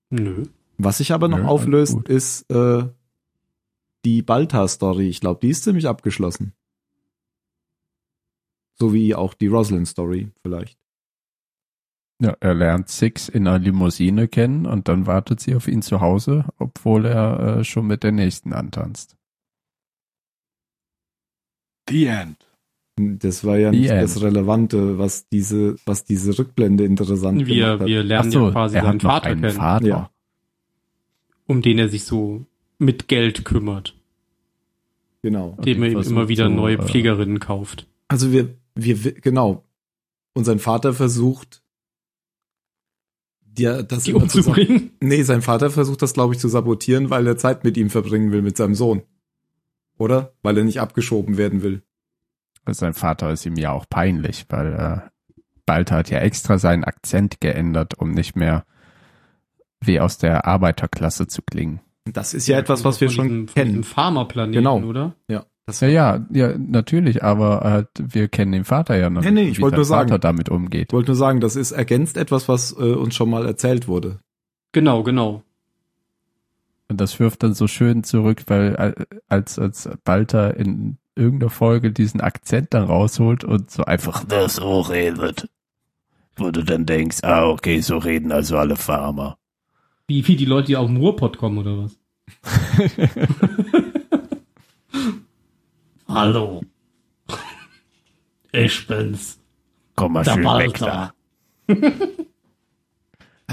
Nö. 0.09 0.45
Was 0.77 0.99
sich 0.99 1.11
aber 1.11 1.27
noch 1.27 1.39
Nö, 1.39 1.45
auflöst, 1.45 2.07
ist 2.07 2.49
äh, 2.49 2.87
die 4.05 4.21
Balta-Story. 4.21 5.07
Ich 5.09 5.21
glaube, 5.21 5.39
die 5.41 5.49
ist 5.49 5.63
ziemlich 5.63 5.87
abgeschlossen. 5.87 6.53
So 8.75 8.93
wie 8.93 9.15
auch 9.15 9.33
die 9.33 9.47
Roslyn-Story 9.47 10.31
vielleicht. 10.41 10.79
Ja, 12.19 12.35
er 12.39 12.53
lernt 12.53 12.89
Six 12.89 13.27
in 13.27 13.47
einer 13.47 13.59
Limousine 13.59 14.27
kennen 14.27 14.65
und 14.65 14.87
dann 14.87 15.07
wartet 15.07 15.41
sie 15.41 15.55
auf 15.55 15.67
ihn 15.67 15.81
zu 15.81 15.99
Hause, 15.99 16.45
obwohl 16.57 17.05
er 17.05 17.57
äh, 17.57 17.63
schon 17.63 17.87
mit 17.87 18.03
der 18.03 18.11
nächsten 18.13 18.53
antanzt. 18.53 19.17
The 21.89 22.05
End. 22.05 22.37
Das 22.95 23.43
war 23.43 23.57
ja 23.57 23.71
The 23.71 23.79
nicht 23.79 23.89
End. 23.89 24.03
das 24.03 24.21
Relevante, 24.21 24.97
was 24.99 25.27
diese, 25.29 25.75
was 25.85 26.03
diese 26.05 26.37
Rückblende 26.37 26.85
interessant 26.85 27.45
Wir, 27.47 27.65
gemacht 27.65 27.79
hat. 27.81 27.87
wir 27.87 28.03
lernen 28.03 28.31
ja 28.31 28.51
quasi 28.51 28.75
er 28.77 28.83
seinen 28.83 28.93
hat 28.95 29.03
noch 29.03 29.11
Vater 29.11 29.25
einen 29.29 29.41
kennen, 29.41 29.53
Vater. 29.55 29.87
Ja. 29.87 30.09
um 31.47 31.61
den 31.61 31.79
er 31.79 31.89
sich 31.89 32.03
so 32.03 32.45
mit 32.77 33.07
Geld 33.07 33.45
kümmert, 33.45 33.95
Genau. 35.23 35.53
Und 35.57 35.65
dem 35.65 35.81
er 35.81 35.89
ihn 35.89 35.97
ihm 35.97 36.03
immer 36.03 36.27
wieder 36.27 36.49
so, 36.49 36.53
neue 36.53 36.77
äh, 36.77 36.83
Pflegerinnen 36.83 37.39
kauft. 37.39 37.87
Also 38.09 38.31
wir, 38.33 38.49
wir, 38.75 38.95
genau. 39.13 39.63
Und 40.33 40.43
sein 40.43 40.59
Vater 40.59 40.93
versucht, 40.93 41.63
dir 43.41 43.83
das 43.83 44.03
Die 44.03 44.13
umzubringen. 44.13 44.91
Nee, 44.99 45.23
sein 45.23 45.41
Vater 45.41 45.69
versucht 45.69 46.01
das, 46.01 46.13
glaube 46.13 46.33
ich, 46.33 46.39
zu 46.39 46.49
sabotieren, 46.49 47.09
weil 47.09 47.25
er 47.25 47.37
Zeit 47.37 47.63
mit 47.63 47.77
ihm 47.77 47.89
verbringen 47.89 48.31
will, 48.31 48.41
mit 48.41 48.57
seinem 48.57 48.75
Sohn. 48.75 49.03
Oder? 50.03 50.33
Weil 50.41 50.57
er 50.57 50.63
nicht 50.65 50.81
abgeschoben 50.81 51.37
werden 51.37 51.63
will. 51.63 51.81
Sein 52.69 52.93
Vater 52.93 53.31
ist 53.31 53.45
ihm 53.45 53.55
ja 53.55 53.71
auch 53.71 53.85
peinlich, 53.89 54.45
weil 54.49 54.73
äh, 54.73 55.09
Balter 55.65 55.95
hat 55.95 56.09
ja 56.09 56.19
extra 56.19 56.57
seinen 56.57 56.83
Akzent 56.83 57.39
geändert, 57.39 57.97
um 57.97 58.11
nicht 58.11 58.35
mehr 58.35 58.65
wie 59.81 59.99
aus 60.01 60.17
der 60.17 60.45
Arbeiterklasse 60.45 61.27
zu 61.27 61.41
klingen. 61.41 61.79
Das 62.05 62.33
ist 62.33 62.47
ja 62.47 62.57
etwas, 62.57 62.83
was 62.83 62.99
wir 62.99 63.09
schon 63.09 63.27
diesem- 63.29 63.45
kennen. 63.47 63.83
Pharmaplaneten, 63.83 64.53
Genau. 64.61 64.79
oder? 64.81 65.15
Ja. 65.29 65.45
Das, 65.65 65.79
Ja, 65.79 65.87
ja, 65.87 66.25
ja, 66.31 66.57
natürlich, 66.57 67.23
aber 67.23 67.61
halt, 67.61 67.87
wir 67.97 68.27
kennen 68.27 68.51
den 68.51 68.65
Vater 68.65 68.97
ja 68.97 69.09
noch 69.09 69.21
Nee, 69.23 69.31
nee, 69.31 69.43
ich 69.49 69.57
wie 69.59 69.61
wollte 69.61 69.77
nur 69.77 69.85
sagen. 69.85 70.09
Vater 70.09 70.19
damit 70.19 70.49
umgeht. 70.49 70.87
Ich 70.89 70.93
wollte 70.93 71.11
nur 71.11 71.15
sagen, 71.15 71.39
das 71.39 71.55
ist 71.55 71.71
ergänzt 71.71 72.17
etwas, 72.17 72.49
was 72.49 72.73
äh, 72.73 72.91
uns 72.91 73.15
schon 73.15 73.29
mal 73.29 73.45
erzählt 73.45 73.87
wurde. 73.87 74.19
Genau, 74.73 75.03
genau. 75.03 75.43
Und 76.93 77.01
das 77.01 77.19
wirft 77.19 77.41
dann 77.41 77.55
so 77.55 77.65
schön 77.65 78.03
zurück, 78.03 78.43
weil 78.45 78.75
äh, 78.75 79.05
als, 79.27 79.57
als 79.57 79.89
Balter 80.03 80.55
in 80.55 80.99
irgendeiner 81.15 81.49
Folge 81.49 81.91
diesen 81.91 82.21
Akzent 82.21 82.71
dann 82.75 82.83
rausholt 82.83 83.43
und 83.43 83.71
so 83.71 83.83
einfach 83.85 84.23
das 84.25 84.57
so 84.57 84.81
redet. 84.81 85.49
Wo 86.35 86.51
du 86.51 86.63
dann 86.63 86.85
denkst, 86.85 87.23
ah, 87.23 87.49
okay, 87.49 87.81
so 87.81 87.97
reden 87.97 88.31
also 88.31 88.59
alle 88.59 88.75
Farmer. 88.75 89.39
Wie, 90.05 90.27
wie 90.27 90.35
die 90.35 90.45
Leute, 90.45 90.67
die 90.67 90.77
auf 90.77 90.85
dem 90.85 90.97
Ruhrpott 90.97 91.39
kommen, 91.39 91.57
oder 91.57 91.79
was? 91.79 91.97
Hallo. 96.07 96.61
Ich 98.51 98.85
bin's. 98.85 99.39
Komm 99.95 100.13
mal 100.13 100.23
Der 100.23 100.33
schön 100.33 100.43
weg 100.43 100.79
Balter. 100.79 101.13
da. 101.67 101.73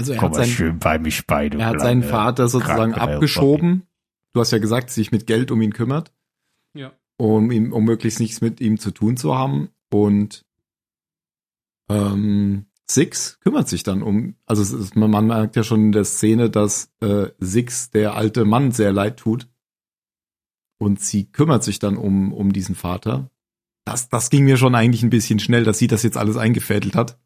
Also 0.01 0.13
er 0.13 0.19
Komm 0.19 0.31
hat, 0.31 0.37
mal 0.37 0.45
sein, 0.45 0.53
schön 0.53 0.79
bei 0.79 0.99
mich 0.99 1.25
bei, 1.27 1.47
er 1.47 1.65
hat 1.65 1.81
seinen 1.81 2.03
Vater 2.03 2.47
sozusagen 2.47 2.93
abgeschoben. 2.93 3.83
Du 4.33 4.39
hast 4.39 4.51
ja 4.51 4.59
gesagt, 4.59 4.89
sich 4.89 5.11
mit 5.11 5.27
Geld 5.27 5.51
um 5.51 5.61
ihn 5.61 5.73
kümmert. 5.73 6.11
Ja. 6.73 6.93
um 7.17 7.51
ihm, 7.51 7.73
um 7.73 7.83
möglichst 7.83 8.19
nichts 8.19 8.41
mit 8.41 8.61
ihm 8.61 8.79
zu 8.79 8.91
tun 8.91 9.17
zu 9.17 9.35
haben. 9.35 9.69
Und 9.91 10.45
ähm, 11.89 12.65
Six 12.89 13.39
kümmert 13.41 13.69
sich 13.69 13.83
dann 13.83 14.01
um, 14.01 14.35
also 14.45 14.61
es 14.61 14.71
ist, 14.71 14.95
man, 14.95 15.11
man 15.11 15.27
merkt 15.27 15.55
ja 15.55 15.63
schon 15.63 15.81
in 15.81 15.91
der 15.91 16.05
Szene, 16.05 16.49
dass 16.49 16.91
äh, 17.01 17.27
Six 17.39 17.91
der 17.91 18.15
alte 18.15 18.45
Mann 18.45 18.71
sehr 18.71 18.91
leid 18.91 19.17
tut. 19.17 19.47
Und 20.79 20.99
sie 20.99 21.25
kümmert 21.25 21.63
sich 21.63 21.77
dann 21.77 21.95
um, 21.95 22.33
um 22.33 22.53
diesen 22.53 22.73
Vater. 22.73 23.29
Das, 23.85 24.09
das 24.09 24.29
ging 24.29 24.45
mir 24.45 24.57
schon 24.57 24.73
eigentlich 24.73 25.03
ein 25.03 25.11
bisschen 25.11 25.39
schnell, 25.39 25.63
dass 25.63 25.77
sie 25.77 25.87
das 25.87 26.03
jetzt 26.03 26.17
alles 26.17 26.37
eingefädelt 26.37 26.95
hat. 26.95 27.19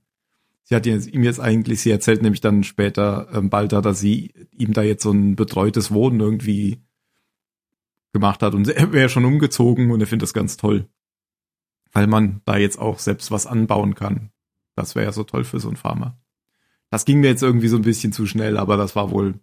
Sie 0.68 0.76
hat 0.76 0.88
ihm 0.88 1.24
jetzt 1.24 1.40
eigentlich, 1.40 1.82
sie 1.82 1.92
erzählt 1.92 2.24
nämlich 2.24 2.42
dann 2.42 2.64
später 2.64 3.28
ähm, 3.32 3.52
Balter, 3.52 3.84
dass 3.84 4.00
sie 4.00 4.34
ihm 4.52 4.74
da 4.74 4.82
jetzt 4.82 5.04
so 5.04 5.12
ein 5.12 5.36
betreutes 5.36 5.92
Wohnen 5.92 6.20
irgendwie 6.20 6.82
gemacht 8.14 8.42
hat 8.42 8.56
und 8.56 8.68
er 8.70 8.92
wäre 8.92 9.10
schon 9.10 9.26
umgezogen 9.26 9.92
und 9.92 10.02
er 10.02 10.08
findet 10.08 10.24
das 10.24 10.34
ganz 10.34 10.58
toll. 10.58 10.88
Weil 11.92 12.08
man 12.08 12.42
da 12.46 12.58
jetzt 12.58 12.80
auch 12.80 12.98
selbst 12.98 13.30
was 13.30 13.46
anbauen 13.46 13.94
kann. 13.94 14.32
Das 14.76 14.96
wäre 14.96 15.06
ja 15.06 15.12
so 15.12 15.24
toll 15.24 15.44
für 15.44 15.60
so 15.60 15.68
einen 15.68 15.78
Farmer. 15.78 16.18
Das 16.90 17.06
ging 17.06 17.20
mir 17.20 17.28
jetzt 17.28 17.44
irgendwie 17.44 17.68
so 17.68 17.78
ein 17.78 17.84
bisschen 17.84 18.12
zu 18.12 18.26
schnell, 18.26 18.58
aber 18.58 18.76
das 18.76 18.96
war 18.96 19.12
wohl 19.12 19.36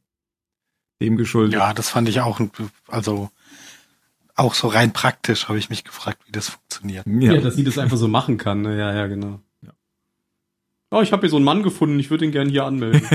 dem 1.01 1.17
geschuldet. 1.17 1.55
Ja, 1.55 1.73
das 1.73 1.89
fand 1.89 2.09
ich 2.09 2.21
auch, 2.21 2.41
also 2.89 3.31
auch 4.35 4.55
so 4.55 4.69
rein 4.69 4.93
praktisch 4.93 5.49
habe 5.49 5.59
ich 5.59 5.71
mich 5.71 5.85
gefragt, 5.85 6.21
wie 6.27 6.33
das 6.33 6.49
funktioniert. 6.49 7.07
Ja. 7.07 7.35
ja. 7.35 7.41
dass 7.41 7.55
sie 7.55 7.65
das 7.65 7.79
einfach 7.79 7.97
so 7.97 8.09
machen 8.09 8.39
kann. 8.39 8.63
Ne? 8.63 8.77
Ja, 8.77 8.93
ja, 8.93 9.07
genau. 9.07 9.41
Ja. 10.92 10.98
Oh, 10.98 11.02
ich 11.02 11.12
habe 11.12 11.22
hier 11.22 11.31
so 11.31 11.37
einen 11.37 11.44
Mann 11.44 11.62
gefunden, 11.62 11.98
ich 11.98 12.11
würde 12.11 12.26
ihn 12.26 12.33
gerne 12.33 12.50
hier 12.50 12.64
anmelden. 12.64 13.02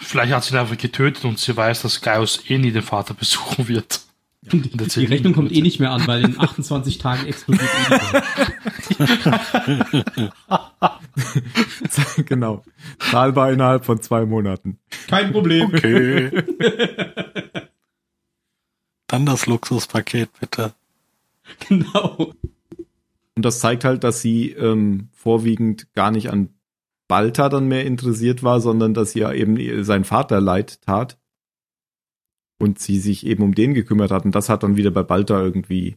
Vielleicht 0.00 0.32
hat 0.32 0.44
sie 0.44 0.54
ihn 0.54 0.58
einfach 0.58 0.76
getötet 0.76 1.24
und 1.24 1.38
sie 1.38 1.56
weiß, 1.56 1.82
dass 1.82 2.02
Gaius 2.02 2.48
eh 2.50 2.58
nie 2.58 2.70
den 2.70 2.82
Vater 2.82 3.14
besuchen 3.14 3.66
wird. 3.66 4.02
Die, 4.42 4.60
die 4.60 5.04
Rechnung 5.04 5.34
kommt 5.34 5.52
eh 5.52 5.62
nicht 5.62 5.80
mehr 5.80 5.92
an, 5.92 6.06
weil 6.06 6.24
in 6.24 6.38
28 6.38 6.98
Tagen 6.98 7.26
explodiert 7.26 7.70
eh 10.18 10.28
genau. 12.26 12.64
Zahlbar 12.98 13.52
innerhalb 13.52 13.84
von 13.84 14.02
zwei 14.02 14.26
Monaten. 14.26 14.78
Kein 15.06 15.30
Problem. 15.32 15.66
Okay. 15.66 16.30
Dann 19.06 19.26
das 19.26 19.46
Luxuspaket, 19.46 20.30
bitte. 20.40 20.72
Genau. 21.68 22.32
Und 23.42 23.46
das 23.46 23.58
zeigt 23.58 23.82
halt, 23.82 24.04
dass 24.04 24.20
sie 24.20 24.52
ähm, 24.52 25.08
vorwiegend 25.10 25.92
gar 25.94 26.12
nicht 26.12 26.30
an 26.30 26.54
Balta 27.08 27.48
dann 27.48 27.66
mehr 27.66 27.84
interessiert 27.84 28.44
war, 28.44 28.60
sondern 28.60 28.94
dass 28.94 29.16
ihr 29.16 29.32
eben 29.32 29.82
sein 29.82 30.04
Vater 30.04 30.40
leid 30.40 30.80
tat. 30.82 31.20
Und 32.60 32.78
sie 32.78 33.00
sich 33.00 33.26
eben 33.26 33.42
um 33.42 33.52
den 33.52 33.74
gekümmert 33.74 34.12
hat. 34.12 34.24
Und 34.24 34.36
das 34.36 34.48
hat 34.48 34.62
dann 34.62 34.76
wieder 34.76 34.92
bei 34.92 35.02
Balta 35.02 35.42
irgendwie, 35.42 35.96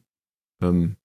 ähm, 0.60 0.98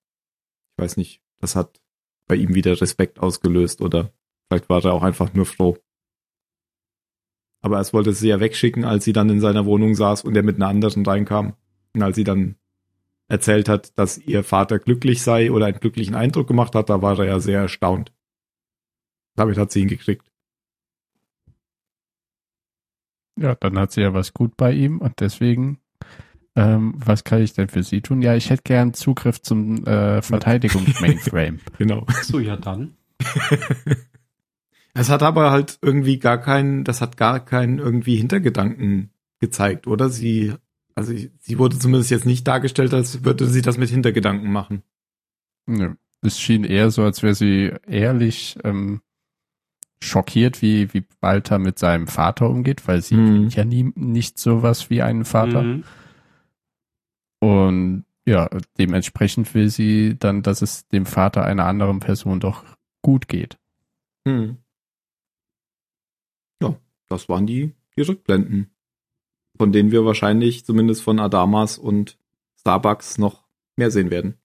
ich 0.73 0.83
weiß 0.83 0.97
nicht, 0.97 1.21
das 1.41 1.57
hat 1.57 1.79
bei 2.27 2.37
ihm 2.37 2.55
wieder 2.55 2.81
Respekt 2.81 3.19
ausgelöst 3.19 3.83
oder 3.83 4.11
vielleicht 4.49 4.71
war 4.71 4.83
er 4.83 4.95
auch 4.95 5.03
einfach 5.03 5.35
nur 5.35 5.45
froh. 5.45 5.77
Aber 7.61 7.77
erst 7.77 7.93
wollte 7.93 8.15
sie 8.15 8.29
ja 8.29 8.41
wegschicken, 8.41 8.87
als 8.87 9.05
sie 9.05 9.13
dann 9.13 9.29
in 9.29 9.43
seiner 9.43 9.67
Wohnung 9.67 9.95
saß 9.95 10.25
und 10.25 10.35
er 10.35 10.43
mit 10.43 10.57
einer 10.57 10.69
anderen 10.69 11.05
reinkam. 11.05 11.53
Und 11.95 12.03
als 12.03 12.17
sie 12.17 12.25
dann 12.25 12.57
erzählt 13.31 13.69
hat, 13.69 13.97
dass 13.99 14.19
ihr 14.19 14.43
Vater 14.43 14.79
glücklich 14.79 15.23
sei 15.23 15.53
oder 15.53 15.67
einen 15.67 15.81
glücklichen 15.81 16.15
Eindruck 16.15 16.49
gemacht 16.49 16.75
hat, 16.75 16.91
da 16.91 17.01
war 17.01 17.19
er 17.19 17.27
ja 17.27 17.41
sehr 17.41 17.61
erstaunt. 17.61 18.13
Damit 19.37 19.57
hat 19.57 19.71
sie 19.71 19.83
ihn 19.83 19.89
gekriegt. 19.89 20.31
Ja, 23.39 23.55
dann 23.55 23.79
hat 23.79 23.93
sie 23.93 24.03
ja 24.03 24.13
was 24.13 24.35
gut 24.35 24.57
bei 24.57 24.73
ihm 24.73 24.99
und 24.99 25.21
deswegen, 25.21 25.79
ähm, 26.57 26.95
was 26.97 27.25
kann 27.25 27.41
ich 27.41 27.55
denn 27.55 27.69
für 27.69 27.85
sie 27.85 28.03
tun? 28.03 28.21
Ja, 28.21 28.35
ich 28.35 28.51
hätte 28.51 28.65
gern 28.65 28.93
Zugriff 28.93 29.41
zum 29.41 29.87
äh, 29.87 30.21
Verteidigungs-Mainframe. 30.21 31.61
Genau. 31.79 32.07
So, 32.23 32.41
ja 32.41 32.57
dann. 32.57 32.97
Es 34.93 35.09
hat 35.09 35.23
aber 35.23 35.53
halt 35.53 35.79
irgendwie 35.83 36.19
gar 36.19 36.39
keinen, 36.39 36.83
das 36.83 37.01
hat 37.01 37.17
gar 37.17 37.39
keinen 37.45 37.79
irgendwie 37.79 38.17
Hintergedanken 38.17 39.11
gezeigt, 39.39 39.87
oder? 39.87 40.09
Sie, 40.09 40.55
also 40.95 41.13
sie 41.13 41.59
wurde 41.59 41.79
zumindest 41.79 42.11
jetzt 42.11 42.27
nicht 42.27 42.47
dargestellt, 42.47 42.93
als 42.95 43.25
würde 43.25 43.47
sie 43.47 43.63
das 43.63 43.79
mit 43.79 43.91
Hintergedanken 43.91 44.51
machen. 44.51 44.83
Nö. 45.67 45.95
Es 46.23 46.39
schien 46.39 46.65
eher 46.65 46.91
so, 46.91 47.03
als 47.03 47.23
wäre 47.23 47.35
sie 47.35 47.73
ehrlich 47.87 48.59
ähm, 48.65 49.01
schockiert, 50.03 50.61
wie, 50.63 50.93
wie 50.93 51.05
Balta 51.21 51.59
mit 51.59 51.79
seinem 51.79 52.07
Vater 52.07 52.49
umgeht, 52.51 52.87
weil 52.87 53.01
sie 53.03 53.17
Mhm. 53.17 53.49
ja 53.49 53.65
nie, 53.65 53.93
nicht 53.95 54.39
sowas 54.39 54.91
wie 54.91 55.03
einen 55.03 55.25
Vater. 55.25 55.63
Mhm. 55.63 55.85
Und 57.41 58.05
ja, 58.27 58.49
dementsprechend 58.79 59.55
will 59.55 59.71
sie 59.71 60.17
dann, 60.19 60.43
dass 60.43 60.61
es 60.63 60.87
dem 60.89 61.07
Vater 61.07 61.45
einer 61.45 61.65
anderen 61.65 62.01
Person 62.01 62.39
doch 62.39 62.65
gut 63.03 63.29
geht. 63.29 63.59
Hm. 64.29 64.59
Ja, 66.63 66.77
das 67.09 67.29
waren 67.31 67.47
die, 67.47 67.73
die 67.97 68.03
Rückblenden. 68.03 68.71
Von 69.61 69.73
denen 69.73 69.93
wir 69.93 70.07
wahrscheinlich 70.07 70.65
zumindest 70.65 71.03
von 71.03 71.21
Adamas 71.21 71.77
und 71.77 72.17
Starbucks 72.61 73.19
noch 73.19 73.47
mehr 73.77 73.91
sehen 73.91 74.11
werden. 74.11 74.39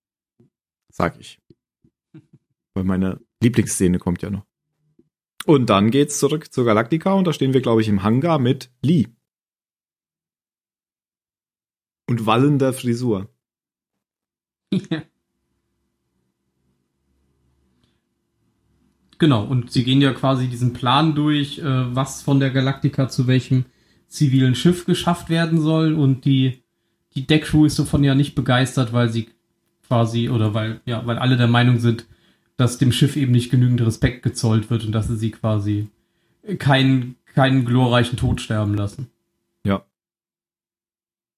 Sag 0.90 1.18
ich. 1.18 1.40
Weil 2.74 2.84
meine 2.84 3.22
Lieblingsszene 3.42 3.98
kommt 3.98 4.22
ja 4.24 4.30
noch. 4.30 4.46
Und 5.46 5.70
dann 5.70 5.90
geht's 5.90 6.20
zurück 6.20 6.52
zur 6.52 6.66
Galactica 6.66 7.14
und 7.14 7.26
da 7.26 7.32
stehen 7.32 7.54
wir, 7.54 7.62
glaube 7.62 7.80
ich, 7.80 7.88
im 7.88 8.04
Hangar 8.04 8.40
mit 8.40 8.70
Lee. 8.82 9.08
Und 12.08 12.26
wallender 12.26 12.74
Frisur. 12.74 13.30
Ja. 14.74 15.02
Genau, 19.18 19.46
und 19.46 19.72
sie 19.72 19.86
gehen 19.86 20.02
ja 20.02 20.12
quasi 20.12 20.50
diesen 20.50 20.74
Plan 20.74 21.16
durch, 21.16 21.60
äh, 21.60 21.96
was 21.96 22.22
von 22.22 22.42
der 22.42 22.50
Galaktika 22.52 23.08
zu 23.08 23.28
welchem 23.28 23.64
zivilen 24.08 24.56
Schiff 24.56 24.86
geschafft 24.86 25.30
werden 25.30 25.60
soll 25.60 25.94
und 25.94 26.26
die, 26.26 26.64
die 27.16 27.28
Deckcrew 27.28 27.66
ist 27.66 27.80
davon 27.80 28.04
ja 28.04 28.16
nicht 28.16 28.36
begeistert, 28.36 28.94
weil 28.94 29.10
sie 29.10 29.30
quasi, 29.88 30.30
oder 30.30 30.54
weil, 30.54 30.82
ja, 30.86 31.06
weil 31.06 31.18
alle 31.18 31.38
der 31.38 31.48
Meinung 31.48 31.80
sind, 31.80 32.06
dass 32.58 32.78
dem 32.78 32.92
Schiff 32.92 33.16
eben 33.18 33.32
nicht 33.32 33.52
genügend 33.52 33.82
Respekt 33.82 34.24
gezollt 34.24 34.70
wird 34.70 34.86
und 34.86 34.92
dass 34.92 35.08
sie 35.08 35.18
sie 35.18 35.32
quasi 35.32 35.90
keinen, 36.60 37.16
keinen 37.26 37.66
glorreichen 37.66 38.18
Tod 38.18 38.42
sterben 38.42 38.76
lassen. 38.76 39.10
Ja. 39.66 39.86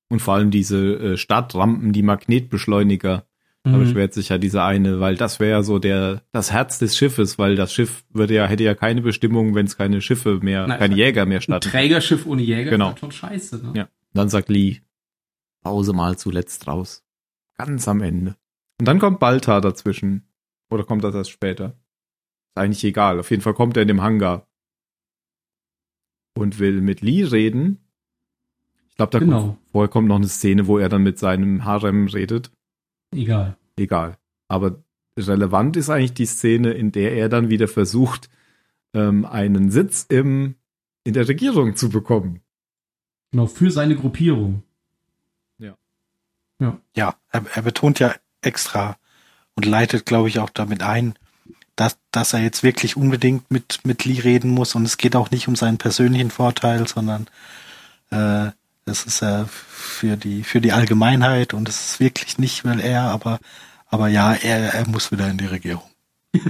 Und 0.10 0.22
vor 0.22 0.36
allem 0.36 0.52
diese 0.52 0.94
äh, 0.94 1.18
Startrampen, 1.18 1.94
die 1.94 2.04
Magnetbeschleuniger, 2.04 3.27
Da 3.72 3.78
Mhm. 3.78 3.80
beschwert 3.84 4.14
sich 4.14 4.30
ja 4.30 4.38
dieser 4.38 4.64
eine, 4.66 5.00
weil 5.00 5.16
das 5.16 5.40
wäre 5.40 5.52
ja 5.52 5.64
so 5.64 5.80
der 5.80 6.22
das 6.32 6.52
Herz 6.52 6.80
des 6.80 6.96
Schiffes, 6.96 7.38
weil 7.38 7.56
das 7.56 7.74
Schiff 7.74 8.06
würde 8.10 8.34
ja 8.36 8.46
hätte 8.48 8.64
ja 8.64 8.76
keine 8.76 9.02
Bestimmung, 9.02 9.56
wenn 9.56 9.66
es 9.66 9.76
keine 9.78 10.00
Schiffe 10.02 10.40
mehr, 10.42 10.68
Nein, 10.68 10.80
keine 10.80 10.94
ein- 10.94 10.98
Jäger 10.98 11.26
mehr 11.26 11.42
starten. 11.42 11.70
Trägerschiff 11.70 12.26
ohne 12.26 12.42
Jäger 12.44 12.70
Genau. 12.72 12.86
ist 12.86 12.92
halt 12.92 13.00
schon 13.00 13.12
scheiße, 13.12 13.58
ne? 13.66 13.72
Ja. 13.76 13.90
Dann 14.14 14.30
sagt 14.30 14.50
Lee, 14.50 14.78
Pause 15.64 15.94
mal 15.94 16.18
zuletzt 16.18 16.68
raus. 16.68 17.04
Ganz 17.58 17.88
am 17.88 18.02
Ende. 18.02 18.36
Und 18.80 18.88
dann 18.88 19.00
kommt 19.00 19.20
Balta 19.20 19.60
dazwischen. 19.60 20.24
Oder 20.70 20.84
kommt 20.84 21.04
das 21.04 21.16
erst 21.16 21.32
später? 21.32 21.70
Ist 22.50 22.58
eigentlich 22.62 22.84
egal. 22.84 23.20
Auf 23.20 23.32
jeden 23.32 23.42
Fall 23.42 23.54
kommt 23.56 23.76
er 23.76 23.82
in 23.82 23.88
dem 23.88 24.02
Hangar. 24.04 24.48
Und 26.36 26.60
will 26.60 26.82
mit 26.82 27.02
Lee 27.02 27.24
reden. 27.24 27.80
Ich 28.90 28.96
glaube, 28.96 29.12
da 29.12 29.20
Genau. 29.20 29.42
kommt, 29.42 29.58
vorher 29.72 29.90
kommt 29.90 30.08
noch 30.08 30.16
eine 30.18 30.28
Szene, 30.28 30.68
wo 30.68 30.78
er 30.78 30.90
dann 30.90 31.04
mit 31.04 31.18
seinem 31.20 31.66
Harem 31.66 32.08
redet. 32.08 32.52
Egal. 33.14 33.58
Egal. 33.78 34.18
Aber 34.48 34.84
relevant 35.18 35.78
ist 35.78 35.90
eigentlich 35.90 36.14
die 36.14 36.26
Szene, 36.26 36.72
in 36.72 36.92
der 36.92 37.14
er 37.14 37.30
dann 37.30 37.50
wieder 37.50 37.68
versucht, 37.68 38.30
ähm, 38.94 39.26
einen 39.26 39.72
Sitz 39.72 40.06
im, 40.08 40.56
in 41.04 41.14
der 41.14 41.28
Regierung 41.28 41.76
zu 41.76 41.90
bekommen. 41.90 42.42
Genau, 43.32 43.48
für 43.48 43.72
seine 43.72 43.96
Gruppierung. 43.96 44.64
Ja, 46.96 47.16
er, 47.30 47.46
er 47.54 47.62
betont 47.62 48.00
ja 48.00 48.16
extra 48.42 48.98
und 49.56 49.66
leitet, 49.66 50.06
glaube 50.06 50.30
ich, 50.30 50.40
auch 50.40 50.50
damit 50.50 50.84
ein, 50.84 51.14
dass, 51.76 52.00
dass 52.12 52.34
er 52.34 52.42
jetzt 52.42 52.64
wirklich 52.64 52.98
unbedingt 52.98 53.52
mit, 53.52 53.82
mit 53.84 54.06
Lee 54.06 54.20
reden 54.20 54.52
muss 54.52 54.76
und 54.76 54.84
es 54.86 54.98
geht 54.98 55.16
auch 55.16 55.32
nicht 55.32 55.48
um 55.48 55.56
seinen 55.56 55.78
persönlichen 55.78 56.32
Vorteil, 56.32 56.88
sondern 56.88 57.28
äh, 58.10 58.52
es 58.88 59.06
ist 59.06 59.22
äh, 59.22 59.46
für 59.48 60.18
die 60.18 60.44
für 60.44 60.62
die 60.62 60.72
Allgemeinheit 60.72 61.54
und 61.54 61.70
es 61.70 61.92
ist 61.92 62.00
wirklich 62.00 62.38
nicht, 62.38 62.66
weil 62.66 62.80
er, 62.80 63.04
aber 63.04 63.40
aber 63.88 64.08
ja, 64.08 64.34
er, 64.34 64.74
er 64.74 64.88
muss 64.88 65.12
wieder 65.12 65.30
in 65.30 65.38
die 65.38 65.46
Regierung. 65.46 65.84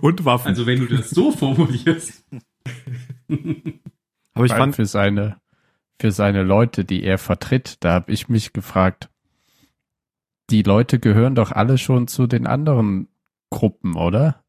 Und 0.00 0.24
Waffen. 0.24 0.48
Also 0.48 0.66
wenn 0.66 0.80
du 0.80 0.86
das 0.86 1.10
so 1.10 1.30
formulierst. 1.30 2.24
Aber 4.34 4.44
ich 4.44 4.52
Weil 4.52 4.58
fand, 4.58 4.76
für 4.76 4.86
seine, 4.86 5.40
für 5.98 6.12
seine 6.12 6.42
Leute, 6.42 6.84
die 6.84 7.02
er 7.04 7.18
vertritt, 7.18 7.76
da 7.80 7.92
habe 7.94 8.12
ich 8.12 8.28
mich 8.28 8.52
gefragt, 8.52 9.08
die 10.50 10.62
Leute 10.62 10.98
gehören 10.98 11.34
doch 11.34 11.52
alle 11.52 11.78
schon 11.78 12.06
zu 12.06 12.26
den 12.26 12.46
anderen 12.46 13.08
Gruppen, 13.50 13.96
oder? 13.96 14.44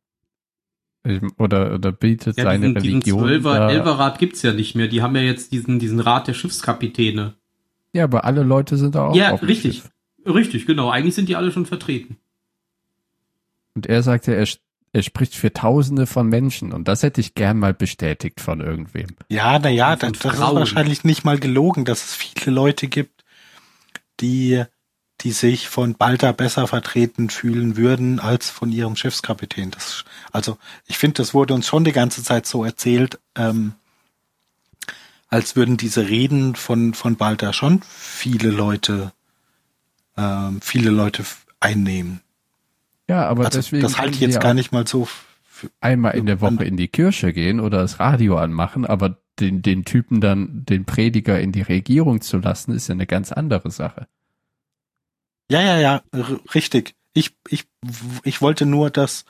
Oder, 1.38 1.74
oder 1.74 1.92
bietet 1.92 2.38
Ja, 2.38 2.44
seine 2.44 2.74
diesen, 2.74 2.76
diesen 2.82 2.92
Religion. 2.94 3.20
Zwölfer, 3.20 3.56
da, 3.60 3.70
Elferrat 3.70 4.20
gibt's 4.20 4.42
ja 4.42 4.54
nicht 4.54 4.76
mehr. 4.76 4.88
Die 4.88 5.02
haben 5.02 5.16
ja 5.16 5.22
jetzt 5.22 5.52
diesen, 5.52 5.80
diesen 5.80 6.00
Rat 6.00 6.28
der 6.28 6.34
Schiffskapitäne. 6.34 7.36
ja, 7.94 8.04
aber 8.04 8.26
alle 8.26 8.44
Leute 8.44 8.78
sind 8.78 8.96
da 8.96 9.08
auch 9.08 9.16
Ja, 9.16 9.32
auf 9.32 9.40
dem 9.42 9.48
richtig. 9.48 9.76
Schiff. 9.78 9.92
Richtig, 10.26 10.66
genau. 10.66 10.90
Eigentlich 10.90 11.16
sind 11.16 11.30
die 11.30 11.36
alle 11.36 11.52
schon 11.52 11.66
vertreten. 11.66 12.18
Und 13.76 13.86
er 13.88 14.04
sagte, 14.04 14.34
er, 14.36 14.48
er 14.92 15.04
spricht 15.04 15.36
für 15.36 15.54
Tausende 15.54 16.06
von 16.08 16.28
Menschen. 16.28 16.74
Und 16.74 16.88
das 16.88 17.04
hätte 17.04 17.22
ich 17.22 17.36
gern 17.36 17.60
mal 17.60 17.74
bestätigt 17.74 18.42
von 18.42 18.60
irgendwem. 18.60 19.08
Ja, 19.30 19.60
na 19.60 19.70
ja, 19.70 19.96
Von 19.98 20.14
das, 20.14 20.22
das 20.22 20.34
ist 20.34 20.40
wahrscheinlich 20.42 21.04
nicht 21.04 21.24
mal 21.26 21.40
gelogen, 21.40 21.86
dass 21.86 22.04
es 22.04 22.16
viele 22.16 22.56
Leute 22.56 22.88
gibt, 22.88 23.24
die, 24.20 24.64
die 25.28 25.34
sich 25.34 25.68
von 25.68 25.96
Balta 25.96 26.32
besser 26.32 26.68
vertreten 26.68 27.30
fühlen 27.30 27.76
würden 27.76 28.22
als 28.22 28.50
von 28.50 28.72
ihrem 28.72 28.96
Schiffskapitän. 28.96 29.72
Das, 29.72 30.06
also 30.32 30.58
ich 30.86 30.98
finde, 30.98 31.16
das 31.16 31.34
wurde 31.34 31.54
uns 31.54 31.68
schon 31.68 31.84
die 31.84 31.92
ganze 31.92 32.24
Zeit 32.24 32.46
so 32.46 32.64
erzählt, 32.64 33.20
ähm, 33.36 33.74
als 35.28 35.58
würden 35.58 35.76
diese 35.76 36.08
Reden 36.08 36.56
von, 36.56 36.94
von 36.94 37.18
Balta 37.18 37.52
schon 37.52 37.82
viele 37.90 38.52
Leute, 38.52 39.12
ähm, 40.16 40.62
viele 40.62 40.92
Leute 40.92 41.26
einnehmen. 41.60 42.22
Ja, 43.10 43.28
aber 43.28 43.48
Also 43.48 43.60
deswegen 43.60 43.84
das 43.84 43.98
halte 43.98 44.14
ich 44.14 44.22
jetzt 44.22 44.40
gar 44.40 44.54
nicht 44.54 44.72
mal 44.72 44.88
so 44.88 45.10
für, 45.44 45.70
einmal 45.82 46.16
in 46.16 46.26
der 46.26 46.40
Woche 46.40 46.64
in 46.64 46.78
die 46.78 46.88
Kirche 46.88 47.34
gehen 47.34 47.60
oder 47.60 47.80
das 47.80 48.00
Radio 48.00 48.38
anmachen, 48.38 48.86
aber 48.86 49.18
den, 49.42 49.62
den 49.62 49.84
Typen 49.84 50.22
dann, 50.22 50.64
den 50.64 50.86
Prediger 50.86 51.38
in 51.38 51.52
die 51.52 51.64
Regierung 51.64 52.22
zu 52.22 52.38
lassen, 52.38 52.72
ist 52.72 52.88
ja 52.88 52.94
eine 52.94 53.08
ganz 53.08 53.34
andere 53.34 53.72
Sache. 53.72 54.08
Ja, 55.50 55.62
ja, 55.62 55.78
ja, 55.78 56.04
richtig. 56.54 56.96
Ich, 57.14 57.36
ich, 57.48 57.66
ich 58.24 58.42
wollte 58.42 58.66
nur 58.66 58.90
das, 58.90 59.26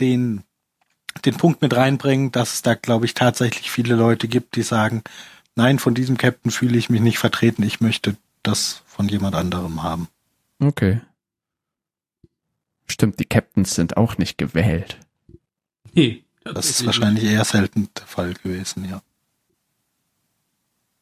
den, 0.00 0.42
den 1.24 1.36
Punkt 1.36 1.62
mit 1.62 1.76
reinbringen, 1.76 2.32
dass 2.32 2.54
es 2.54 2.62
da, 2.62 2.74
glaube 2.74 3.04
ich, 3.04 3.14
tatsächlich 3.14 3.70
viele 3.70 3.94
Leute 3.94 4.26
gibt, 4.26 4.56
die 4.56 4.62
sagen, 4.62 5.02
nein, 5.54 5.78
von 5.78 5.94
diesem 5.94 6.16
Captain 6.16 6.50
fühle 6.50 6.78
ich 6.78 6.88
mich 6.88 7.00
nicht 7.00 7.18
vertreten, 7.18 7.62
ich 7.62 7.80
möchte 7.80 8.16
das 8.42 8.82
von 8.86 9.08
jemand 9.08 9.34
anderem 9.34 9.82
haben. 9.82 10.08
Okay. 10.60 11.00
Stimmt, 12.86 13.20
die 13.20 13.24
Captains 13.24 13.74
sind 13.74 13.96
auch 13.96 14.18
nicht 14.18 14.38
gewählt. 14.38 14.98
Nee. 15.92 16.24
Das 16.44 16.68
ist 16.68 16.84
wahrscheinlich 16.84 17.24
eher 17.24 17.44
selten 17.44 17.88
der 17.96 18.06
Fall 18.06 18.34
gewesen, 18.34 18.88
ja. 18.88 19.00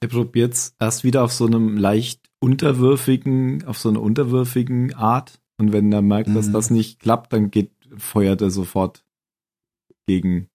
er 0.01 0.09
probiert's 0.09 0.75
erst 0.79 1.03
wieder 1.03 1.23
auf 1.23 1.33
so 1.33 1.47
einem 1.47 1.79
leicht 1.79 2.30
unterwürfigen, 2.41 3.65
auf 3.67 3.79
so 3.79 3.89
einer 3.91 4.01
unterwürfigen 4.03 4.95
Art. 4.95 5.41
Und 5.59 5.73
wenn 5.73 5.93
er 5.93 6.03
merkt, 6.03 6.35
dass 6.35 6.49
Mhm. 6.49 6.53
das 6.53 6.71
nicht 6.71 7.01
klappt, 7.01 7.33
dann 7.33 7.51
geht, 7.51 7.71
feuert 7.97 8.41
er 8.41 8.51
sofort 8.51 9.05
gegen 10.07 10.49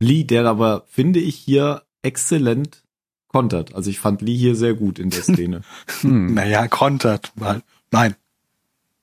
Lee, 0.00 0.24
der 0.24 0.46
aber, 0.46 0.84
finde 0.88 1.20
ich, 1.20 1.36
hier 1.36 1.82
exzellent 2.02 2.84
kontert. 3.28 3.74
Also 3.74 3.90
ich 3.90 3.98
fand 4.00 4.22
Lee 4.22 4.36
hier 4.36 4.54
sehr 4.56 4.74
gut 4.74 4.98
in 4.98 5.10
der 5.10 5.22
Szene. 5.22 5.62
Hm. 6.00 6.34
Naja, 6.34 6.66
kontert 6.68 7.32
mal. 7.36 7.62
Nein. 7.92 8.14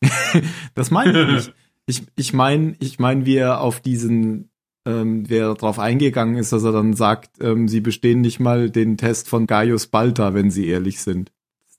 Das 0.76 0.92
meine 0.92 1.22
ich 1.22 1.28
nicht. 1.36 1.54
Ich, 1.88 2.04
ich 2.16 2.34
meine, 2.34 2.76
ich 2.80 2.98
meine, 3.00 3.26
wie 3.26 3.36
er 3.36 3.62
auf 3.62 3.80
diesen, 3.80 4.50
ähm, 4.86 5.30
wer 5.30 5.54
darauf 5.54 5.78
eingegangen 5.80 6.36
ist, 6.36 6.52
dass 6.52 6.64
er 6.64 6.72
dann 6.72 6.94
sagt, 6.94 7.42
ähm, 7.42 7.68
sie 7.68 7.80
bestehen 7.80 8.22
nicht 8.22 8.40
mal 8.40 8.70
den 8.72 8.98
Test 8.98 9.30
von 9.30 9.46
Gaius 9.48 9.88
Balta, 9.88 10.34
wenn 10.34 10.50
sie 10.52 10.68
ehrlich 10.68 11.00
sind. 11.02 11.32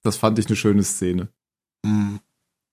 Das 0.07 0.17
fand 0.17 0.39
ich 0.39 0.47
eine 0.47 0.57
schöne 0.57 0.83
Szene. 0.85 1.29
Hm. 1.85 2.21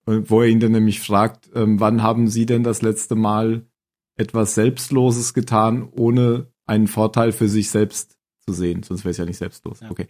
Und 0.05 0.29
Wo 0.29 0.41
er 0.41 0.47
ihn 0.47 0.59
dann 0.59 0.71
nämlich 0.73 0.99
fragt, 0.99 1.49
ähm, 1.55 1.79
wann 1.79 2.03
haben 2.03 2.27
Sie 2.27 2.45
denn 2.45 2.63
das 2.63 2.81
letzte 2.81 3.15
Mal 3.15 3.65
etwas 4.15 4.53
Selbstloses 4.55 5.33
getan, 5.33 5.87
ohne 5.91 6.47
einen 6.65 6.87
Vorteil 6.87 7.31
für 7.31 7.47
sich 7.49 7.69
selbst 7.69 8.17
zu 8.45 8.53
sehen, 8.53 8.83
sonst 8.83 9.03
wäre 9.05 9.11
es 9.11 9.17
ja 9.17 9.25
nicht 9.25 9.37
selbstlos. 9.37 9.79
Ja. 9.79 9.89
Okay. 9.89 10.07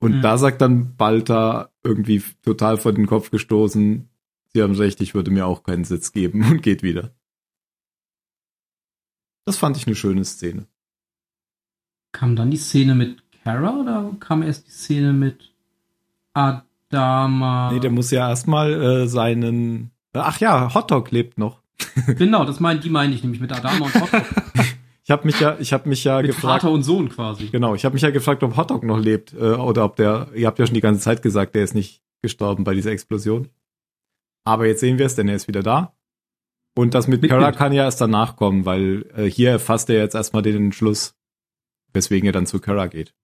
Und 0.00 0.16
Mhm. 0.16 0.22
da 0.22 0.36
sagt 0.36 0.60
dann 0.60 0.96
Balta 0.96 1.70
irgendwie 1.84 2.22
total 2.42 2.76
vor 2.76 2.92
den 2.92 3.06
Kopf 3.06 3.30
gestoßen, 3.30 4.08
Sie 4.54 4.62
haben 4.62 4.74
recht, 4.74 5.00
ich 5.00 5.14
würde 5.14 5.30
mir 5.30 5.46
auch 5.46 5.62
keinen 5.62 5.84
Sitz 5.84 6.12
geben 6.12 6.42
und 6.50 6.62
geht 6.62 6.82
wieder. 6.82 7.14
Das 9.46 9.56
fand 9.56 9.76
ich 9.76 9.86
eine 9.86 9.96
schöne 9.96 10.24
Szene. 10.24 10.66
Kam 12.12 12.36
dann 12.36 12.50
die 12.50 12.58
Szene 12.58 12.94
mit 12.94 13.22
Kara 13.44 13.80
oder 13.80 14.16
kam 14.20 14.42
erst 14.42 14.66
die 14.66 14.70
Szene 14.72 15.12
mit 15.12 15.51
Adama? 16.34 17.70
Nee, 17.72 17.80
der 17.80 17.90
muss 17.90 18.10
ja 18.10 18.28
erstmal 18.28 18.72
äh, 18.72 19.06
seinen. 19.06 19.90
Ach 20.12 20.38
ja, 20.40 20.74
Hotdog 20.74 21.10
lebt 21.10 21.38
noch. 21.38 21.62
genau, 22.16 22.44
das 22.44 22.60
mein, 22.60 22.80
die 22.80 22.90
meine 22.90 23.14
ich 23.14 23.22
nämlich 23.22 23.40
mit 23.40 23.52
Adama 23.52 23.86
und 23.86 23.94
Hotdog. 23.94 24.22
Ich 25.04 25.10
habe 25.10 25.26
mich 25.26 25.40
ja, 25.40 25.56
ich 25.58 25.72
habe 25.72 25.88
mich 25.88 26.04
ja 26.04 26.18
mit 26.18 26.26
gefragt. 26.26 26.62
Vater 26.62 26.72
und 26.72 26.84
Sohn 26.84 27.08
quasi. 27.08 27.48
Genau, 27.48 27.74
ich 27.74 27.84
habe 27.84 27.94
mich 27.94 28.02
ja 28.02 28.10
gefragt, 28.10 28.44
ob 28.44 28.56
Hotdog 28.56 28.84
noch 28.84 29.00
lebt 29.00 29.32
äh, 29.32 29.54
oder 29.54 29.84
ob 29.84 29.96
der. 29.96 30.28
Ihr 30.32 30.46
habt 30.46 30.60
ja 30.60 30.66
schon 30.66 30.76
die 30.76 30.80
ganze 30.80 31.00
Zeit 31.00 31.22
gesagt, 31.22 31.56
der 31.56 31.64
ist 31.64 31.74
nicht 31.74 32.02
gestorben 32.22 32.62
bei 32.62 32.72
dieser 32.72 32.92
Explosion. 32.92 33.48
Aber 34.44 34.66
jetzt 34.66 34.78
sehen 34.80 34.98
wir 34.98 35.06
es, 35.06 35.16
denn 35.16 35.28
er 35.28 35.34
ist 35.34 35.48
wieder 35.48 35.62
da. 35.62 35.96
Und 36.74 36.94
das 36.94 37.08
mit 37.08 37.20
Mit 37.20 37.30
Kara 37.30 37.52
kann 37.52 37.72
ja 37.72 37.84
erst 37.84 38.00
danach 38.00 38.36
kommen, 38.36 38.64
weil 38.64 39.10
äh, 39.14 39.24
hier 39.24 39.58
fasst 39.58 39.90
er 39.90 39.98
jetzt 39.98 40.14
erstmal 40.14 40.42
den 40.42 40.56
Entschluss, 40.56 41.14
weswegen 41.92 42.26
er 42.26 42.32
dann 42.32 42.46
zu 42.46 42.60
Kara 42.60 42.86
geht. 42.86 43.14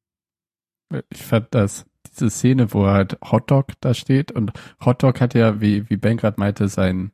Ich 1.11 1.23
fand 1.23 1.55
das, 1.55 1.87
diese 2.21 2.31
Szene, 2.31 2.73
wo 2.73 2.87
halt 2.87 3.19
Hotdog 3.23 3.73
da 3.81 3.95
steht 3.95 4.33
und 4.33 4.53
Hotdog 4.85 5.21
hat 5.21 5.35
ja, 5.35 5.61
wie, 5.61 5.89
wie 5.89 5.97
Ben 5.97 6.17
gerade 6.17 6.39
meinte, 6.39 6.69
sein, 6.69 7.13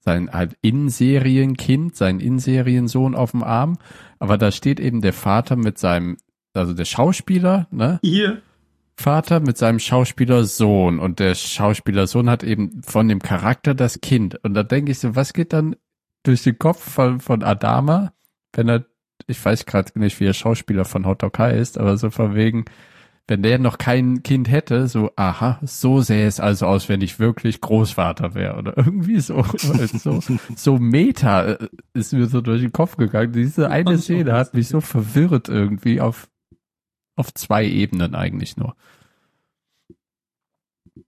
sein 0.00 0.30
halt 0.32 0.56
In-Serien-Kind, 0.62 1.96
sein 1.96 2.20
In-Serien-Sohn 2.20 3.14
auf 3.14 3.32
dem 3.32 3.42
Arm. 3.42 3.78
Aber 4.18 4.38
da 4.38 4.50
steht 4.50 4.80
eben 4.80 5.00
der 5.00 5.12
Vater 5.12 5.56
mit 5.56 5.78
seinem, 5.78 6.16
also 6.54 6.74
der 6.74 6.84
Schauspieler, 6.84 7.66
ne? 7.70 7.98
Hier. 8.02 8.42
Vater 8.94 9.40
mit 9.40 9.56
seinem 9.56 9.78
Schauspielersohn 9.78 10.98
und 10.98 11.18
der 11.18 11.34
Schauspielersohn 11.34 12.28
hat 12.28 12.44
eben 12.44 12.82
von 12.82 13.08
dem 13.08 13.20
Charakter 13.20 13.74
das 13.74 14.00
Kind. 14.00 14.38
Und 14.44 14.54
da 14.54 14.62
denke 14.62 14.92
ich 14.92 14.98
so, 14.98 15.16
was 15.16 15.32
geht 15.32 15.52
dann 15.52 15.76
durch 16.22 16.42
den 16.42 16.58
Kopf 16.58 16.92
von, 16.92 17.20
von 17.20 17.42
Adama, 17.42 18.12
wenn 18.52 18.68
er, 18.68 18.84
ich 19.26 19.42
weiß 19.44 19.66
gerade 19.66 19.98
nicht, 19.98 20.20
wie 20.20 20.24
der 20.24 20.34
Schauspieler 20.34 20.84
von 20.84 21.06
Hotdog 21.06 21.38
heißt, 21.38 21.78
aber 21.78 21.96
so 21.96 22.10
von 22.10 22.34
wegen, 22.34 22.64
wenn 23.28 23.42
der 23.42 23.58
noch 23.58 23.78
kein 23.78 24.22
Kind 24.22 24.50
hätte, 24.50 24.88
so, 24.88 25.10
aha, 25.16 25.60
so 25.62 26.00
sähe 26.00 26.26
es 26.26 26.40
also 26.40 26.66
aus, 26.66 26.88
wenn 26.88 27.00
ich 27.00 27.18
wirklich 27.18 27.60
Großvater 27.60 28.34
wäre 28.34 28.56
oder 28.56 28.76
irgendwie 28.76 29.20
so, 29.20 29.42
so, 29.56 30.20
so 30.56 30.78
Meta 30.78 31.44
äh, 31.44 31.68
ist 31.94 32.12
mir 32.12 32.26
so 32.26 32.40
durch 32.40 32.62
den 32.62 32.72
Kopf 32.72 32.96
gegangen. 32.96 33.32
Diese 33.32 33.70
eine 33.70 33.98
Szene 33.98 34.32
hat 34.32 34.54
mich 34.54 34.68
so 34.68 34.80
verwirrt 34.80 35.48
irgendwie 35.48 36.00
auf, 36.00 36.28
auf 37.16 37.32
zwei 37.32 37.64
Ebenen 37.64 38.14
eigentlich 38.14 38.56
nur. 38.56 38.74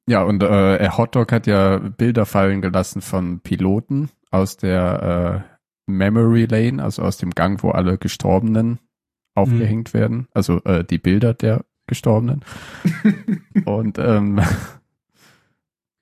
Ja, 0.06 0.22
und 0.22 0.42
äh, 0.42 0.76
er 0.76 0.96
Hotdog 0.96 1.32
hat 1.32 1.46
ja 1.46 1.78
Bilder 1.78 2.26
fallen 2.26 2.62
gelassen 2.62 3.02
von 3.02 3.40
Piloten 3.40 4.10
aus 4.30 4.56
der 4.56 5.46
äh, 5.46 5.90
Memory 5.90 6.46
Lane, 6.46 6.82
also 6.82 7.02
aus 7.02 7.16
dem 7.16 7.30
Gang, 7.30 7.62
wo 7.62 7.70
alle 7.70 7.98
Gestorbenen 7.98 8.78
aufgehängt 9.34 9.92
werden. 9.94 10.28
Also 10.32 10.62
äh, 10.64 10.84
die 10.84 10.98
Bilder 10.98 11.34
der 11.34 11.64
Gestorbenen. 11.86 12.44
und 13.64 13.98
ähm, 13.98 14.40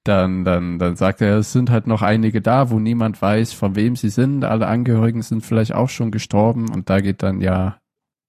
dann, 0.05 0.45
dann, 0.45 0.78
dann 0.78 0.97
sagt 0.97 1.20
er, 1.20 1.39
es 1.39 1.53
sind 1.53 1.70
halt 1.70 1.87
noch 1.87 2.03
einige 2.03 2.41
da, 2.41 2.70
wo 2.70 2.78
niemand 2.78 3.20
weiß, 3.22 3.53
von 3.53 3.76
wem 3.76 3.95
sie 3.95 4.09
sind. 4.09 4.45
Alle 4.45 4.66
Angehörigen 4.66 5.22
sind 5.22 5.45
vielleicht 5.45 5.74
auch 5.74 5.89
schon 5.89 6.11
gestorben. 6.11 6.68
Und 6.70 6.91
da 6.91 7.01
geht 7.01 7.22
dann 7.22 7.41
ja 7.41 7.78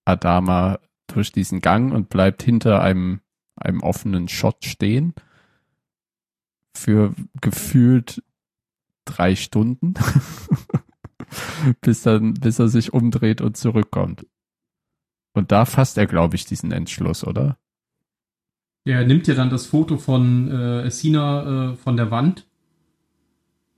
Adama 0.06 0.80
durch 1.08 1.32
diesen 1.32 1.62
Gang 1.62 1.92
und 1.94 2.10
bleibt 2.10 2.44
hinter 2.44 2.82
einem, 2.82 3.22
einem 3.56 3.82
offenen 3.82 4.28
Shot 4.28 4.66
stehen. 4.66 5.14
Für 6.76 7.14
gefühlt 7.42 8.24
drei 9.06 9.36
Stunden. 9.36 9.96
bis 11.82 12.04
dann, 12.04 12.36
bis 12.36 12.60
er 12.60 12.68
sich 12.68 12.94
umdreht 12.94 13.42
und 13.42 13.58
zurückkommt. 13.58 14.26
Und 15.34 15.52
da 15.52 15.66
fasst 15.66 15.98
er, 15.98 16.06
glaube 16.06 16.36
ich, 16.36 16.46
diesen 16.46 16.72
Entschluss, 16.72 17.26
oder? 17.26 17.58
Ja, 18.86 18.98
er 18.98 19.06
nimmt 19.06 19.28
ja 19.28 19.34
dann 19.34 19.50
das 19.50 19.66
Foto 19.66 19.98
von 19.98 20.52
äh, 20.52 20.92
Sina 20.92 21.72
äh, 21.72 21.76
von 21.76 21.98
der 21.98 22.12
Wand. 22.12 22.46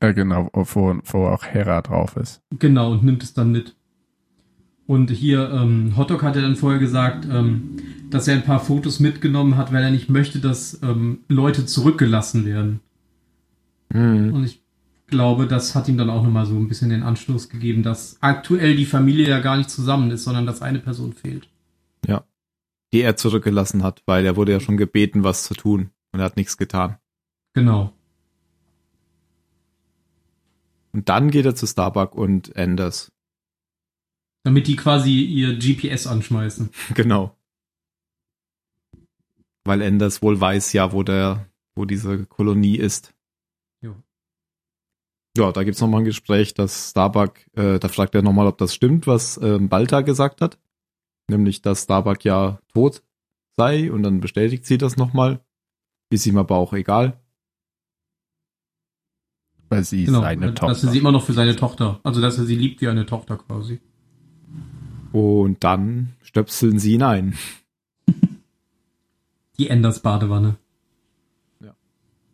Ja, 0.01 0.11
genau, 0.11 0.49
wo, 0.53 0.99
wo 1.03 1.27
auch 1.27 1.45
Hera 1.45 1.81
drauf 1.81 2.17
ist. 2.17 2.41
Genau, 2.59 2.91
und 2.91 3.03
nimmt 3.03 3.23
es 3.23 3.33
dann 3.33 3.51
mit. 3.51 3.75
Und 4.87 5.09
hier, 5.09 5.49
ähm, 5.51 5.97
Hotdog 5.97 6.21
hat 6.21 6.35
ja 6.35 6.41
dann 6.41 6.55
vorher 6.55 6.79
gesagt, 6.79 7.25
ähm, 7.31 7.77
dass 8.11 8.27
er 8.27 8.35
ein 8.35 8.43
paar 8.43 8.59
Fotos 8.59 8.99
mitgenommen 8.99 9.57
hat, 9.57 9.73
weil 9.73 9.83
er 9.83 9.91
nicht 9.91 10.09
möchte, 10.09 10.39
dass 10.39 10.79
ähm, 10.83 11.19
Leute 11.27 11.65
zurückgelassen 11.65 12.45
werden. 12.45 12.81
Mhm. 13.91 14.33
Und 14.33 14.43
ich 14.43 14.64
glaube, 15.07 15.47
das 15.47 15.75
hat 15.75 15.87
ihm 15.87 15.97
dann 15.97 16.09
auch 16.09 16.23
nochmal 16.23 16.45
so 16.45 16.55
ein 16.55 16.67
bisschen 16.67 16.89
den 16.89 17.03
Anschluss 17.03 17.49
gegeben, 17.49 17.83
dass 17.83 18.17
aktuell 18.21 18.75
die 18.75 18.85
Familie 18.85 19.29
ja 19.29 19.39
gar 19.39 19.57
nicht 19.57 19.69
zusammen 19.69 20.11
ist, 20.11 20.23
sondern 20.23 20.45
dass 20.45 20.61
eine 20.61 20.79
Person 20.79 21.13
fehlt. 21.13 21.49
Die 22.93 23.01
er 23.01 23.17
zurückgelassen 23.17 23.83
hat, 23.83 24.03
weil 24.05 24.25
er 24.25 24.35
wurde 24.35 24.51
ja 24.51 24.59
schon 24.59 24.77
gebeten, 24.77 25.23
was 25.23 25.43
zu 25.43 25.53
tun. 25.53 25.89
Und 26.11 26.19
er 26.19 26.25
hat 26.25 26.37
nichts 26.37 26.57
getan. 26.57 26.97
Genau. 27.53 27.93
Und 30.93 31.09
dann 31.09 31.29
geht 31.29 31.45
er 31.45 31.55
zu 31.55 31.67
Starbuck 31.67 32.15
und 32.15 32.55
Anders. 32.55 33.11
Damit 34.43 34.67
die 34.67 34.75
quasi 34.75 35.23
ihr 35.23 35.57
GPS 35.57 36.07
anschmeißen. 36.07 36.69
Genau. 36.93 37.35
Weil 39.63 39.81
Anders 39.81 40.21
wohl 40.21 40.39
weiß 40.39 40.73
ja, 40.73 40.91
wo 40.93 41.01
der, 41.01 41.49
wo 41.73 41.85
diese 41.85 42.25
Kolonie 42.27 42.77
ist. 42.77 43.14
Ja, 45.37 45.51
da 45.51 45.63
gibt's 45.63 45.81
noch 45.81 45.89
mal 45.89 45.97
ein 45.99 46.05
Gespräch, 46.05 46.53
dass 46.53 46.91
Starbuck, 46.91 47.39
äh, 47.57 47.77
da 47.79 47.87
fragt 47.89 48.15
er 48.15 48.21
nochmal, 48.21 48.47
ob 48.47 48.57
das 48.57 48.73
stimmt, 48.73 49.05
was 49.05 49.37
ähm, 49.41 49.67
Balta 49.69 50.01
gesagt 50.01 50.41
hat. 50.41 50.57
Nämlich, 51.29 51.61
dass 51.61 51.83
Starbuck 51.83 52.23
ja 52.23 52.59
tot 52.73 53.03
sei 53.57 53.91
und 53.91 54.03
dann 54.03 54.21
bestätigt 54.21 54.65
sie 54.65 54.77
das 54.77 54.95
nochmal. 54.97 55.41
Ist 56.09 56.25
ihm 56.25 56.37
aber 56.37 56.55
auch 56.55 56.71
egal. 56.73 57.19
Weil 59.69 59.83
sie 59.83 60.05
Genau. 60.05 60.21
seine 60.21 60.53
dass 60.53 60.61
er 60.61 60.73
sie 60.75 60.85
Tochter. 60.85 60.99
immer 60.99 61.11
noch 61.11 61.23
für 61.25 61.33
seine 61.33 61.55
Tochter, 61.55 61.99
also 62.03 62.21
dass 62.21 62.37
er 62.37 62.45
sie 62.45 62.55
liebt 62.55 62.79
wie 62.81 62.87
eine 62.87 63.05
Tochter 63.05 63.37
quasi. 63.37 63.81
Und 65.11 65.63
dann 65.63 66.13
stöpseln 66.21 66.77
sie 66.79 66.93
ihn 66.93 67.03
ein. 67.03 67.37
Die 69.57 69.69
Enders 69.69 69.99
Badewanne. 70.01 70.57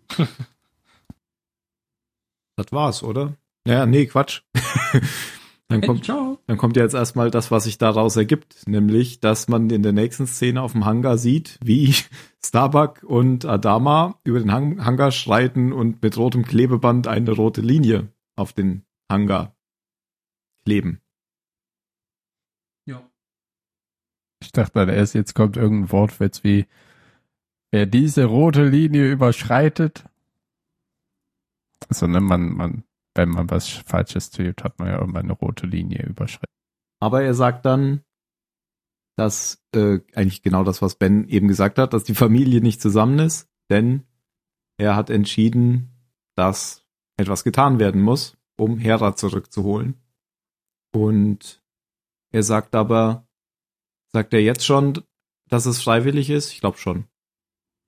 Das 2.55 2.71
war's, 2.71 3.03
oder? 3.03 3.37
Ja, 3.67 3.85
nee, 3.85 4.05
Quatsch. 4.05 4.41
dann 5.67 5.81
Hey, 5.81 5.87
kommt 5.87 6.05
ciao. 6.05 6.39
Dann 6.47 6.57
kommt 6.57 6.75
ja 6.77 6.83
jetzt 6.83 6.95
erstmal 6.95 7.31
das, 7.31 7.51
was 7.51 7.63
sich 7.65 7.77
daraus 7.77 8.15
ergibt, 8.15 8.67
nämlich, 8.67 9.19
dass 9.19 9.47
man 9.47 9.69
in 9.69 9.83
der 9.83 9.93
nächsten 9.93 10.27
Szene 10.27 10.61
auf 10.61 10.73
dem 10.73 10.85
Hangar 10.85 11.17
sieht, 11.17 11.57
wie 11.63 11.93
Starbuck 12.45 13.03
und 13.03 13.45
Adama 13.45 14.19
über 14.23 14.39
den 14.39 14.51
Hang 14.51 14.83
Hangar 14.83 15.11
schreiten 15.11 15.71
und 15.71 16.01
mit 16.01 16.17
rotem 16.17 16.43
Klebeband 16.43 17.07
eine 17.07 17.31
rote 17.31 17.61
Linie 17.61 18.09
auf 18.35 18.53
den 18.53 18.83
Hangar 19.09 19.55
kleben. 20.65 21.01
Ja. 22.85 23.09
Ich 24.41 24.51
dachte 24.51 24.79
erst, 24.91 25.15
jetzt 25.15 25.35
kommt 25.35 25.57
irgendein 25.57 25.91
Wortwitz 25.91 26.43
wie, 26.43 26.65
wer 27.71 27.85
diese 27.85 28.25
rote 28.25 28.65
Linie 28.67 29.11
überschreitet. 29.11 30.05
Also, 31.89 32.07
ne, 32.07 32.21
man, 32.21 32.53
man, 32.53 32.83
wenn 33.15 33.29
man 33.29 33.49
was 33.49 33.67
Falsches 33.67 34.29
tut, 34.29 34.63
hat 34.63 34.79
man 34.79 34.87
ja 34.87 34.99
irgendwann 34.99 35.25
eine 35.25 35.33
rote 35.33 35.67
Linie 35.67 36.05
überschritten. 36.05 36.45
Aber 36.99 37.23
er 37.23 37.33
sagt 37.33 37.65
dann, 37.65 38.03
dass 39.17 39.63
äh, 39.75 39.99
eigentlich 40.13 40.41
genau 40.41 40.63
das, 40.63 40.81
was 40.81 40.95
Ben 40.95 41.27
eben 41.27 41.47
gesagt 41.47 41.77
hat, 41.77 41.93
dass 41.93 42.03
die 42.03 42.15
Familie 42.15 42.61
nicht 42.61 42.81
zusammen 42.81 43.19
ist, 43.19 43.49
denn 43.69 44.03
er 44.77 44.95
hat 44.95 45.09
entschieden, 45.09 45.89
dass 46.35 46.85
etwas 47.17 47.43
getan 47.43 47.79
werden 47.79 48.01
muss, 48.01 48.37
um 48.57 48.77
Hera 48.77 49.15
zurückzuholen. 49.15 49.95
Und 50.93 51.61
er 52.31 52.43
sagt 52.43 52.75
aber, 52.75 53.27
sagt 54.11 54.33
er 54.33 54.41
jetzt 54.41 54.65
schon, 54.65 55.01
dass 55.49 55.65
es 55.65 55.81
freiwillig 55.81 56.29
ist? 56.29 56.53
Ich 56.53 56.61
glaube 56.61 56.77
schon. 56.77 57.05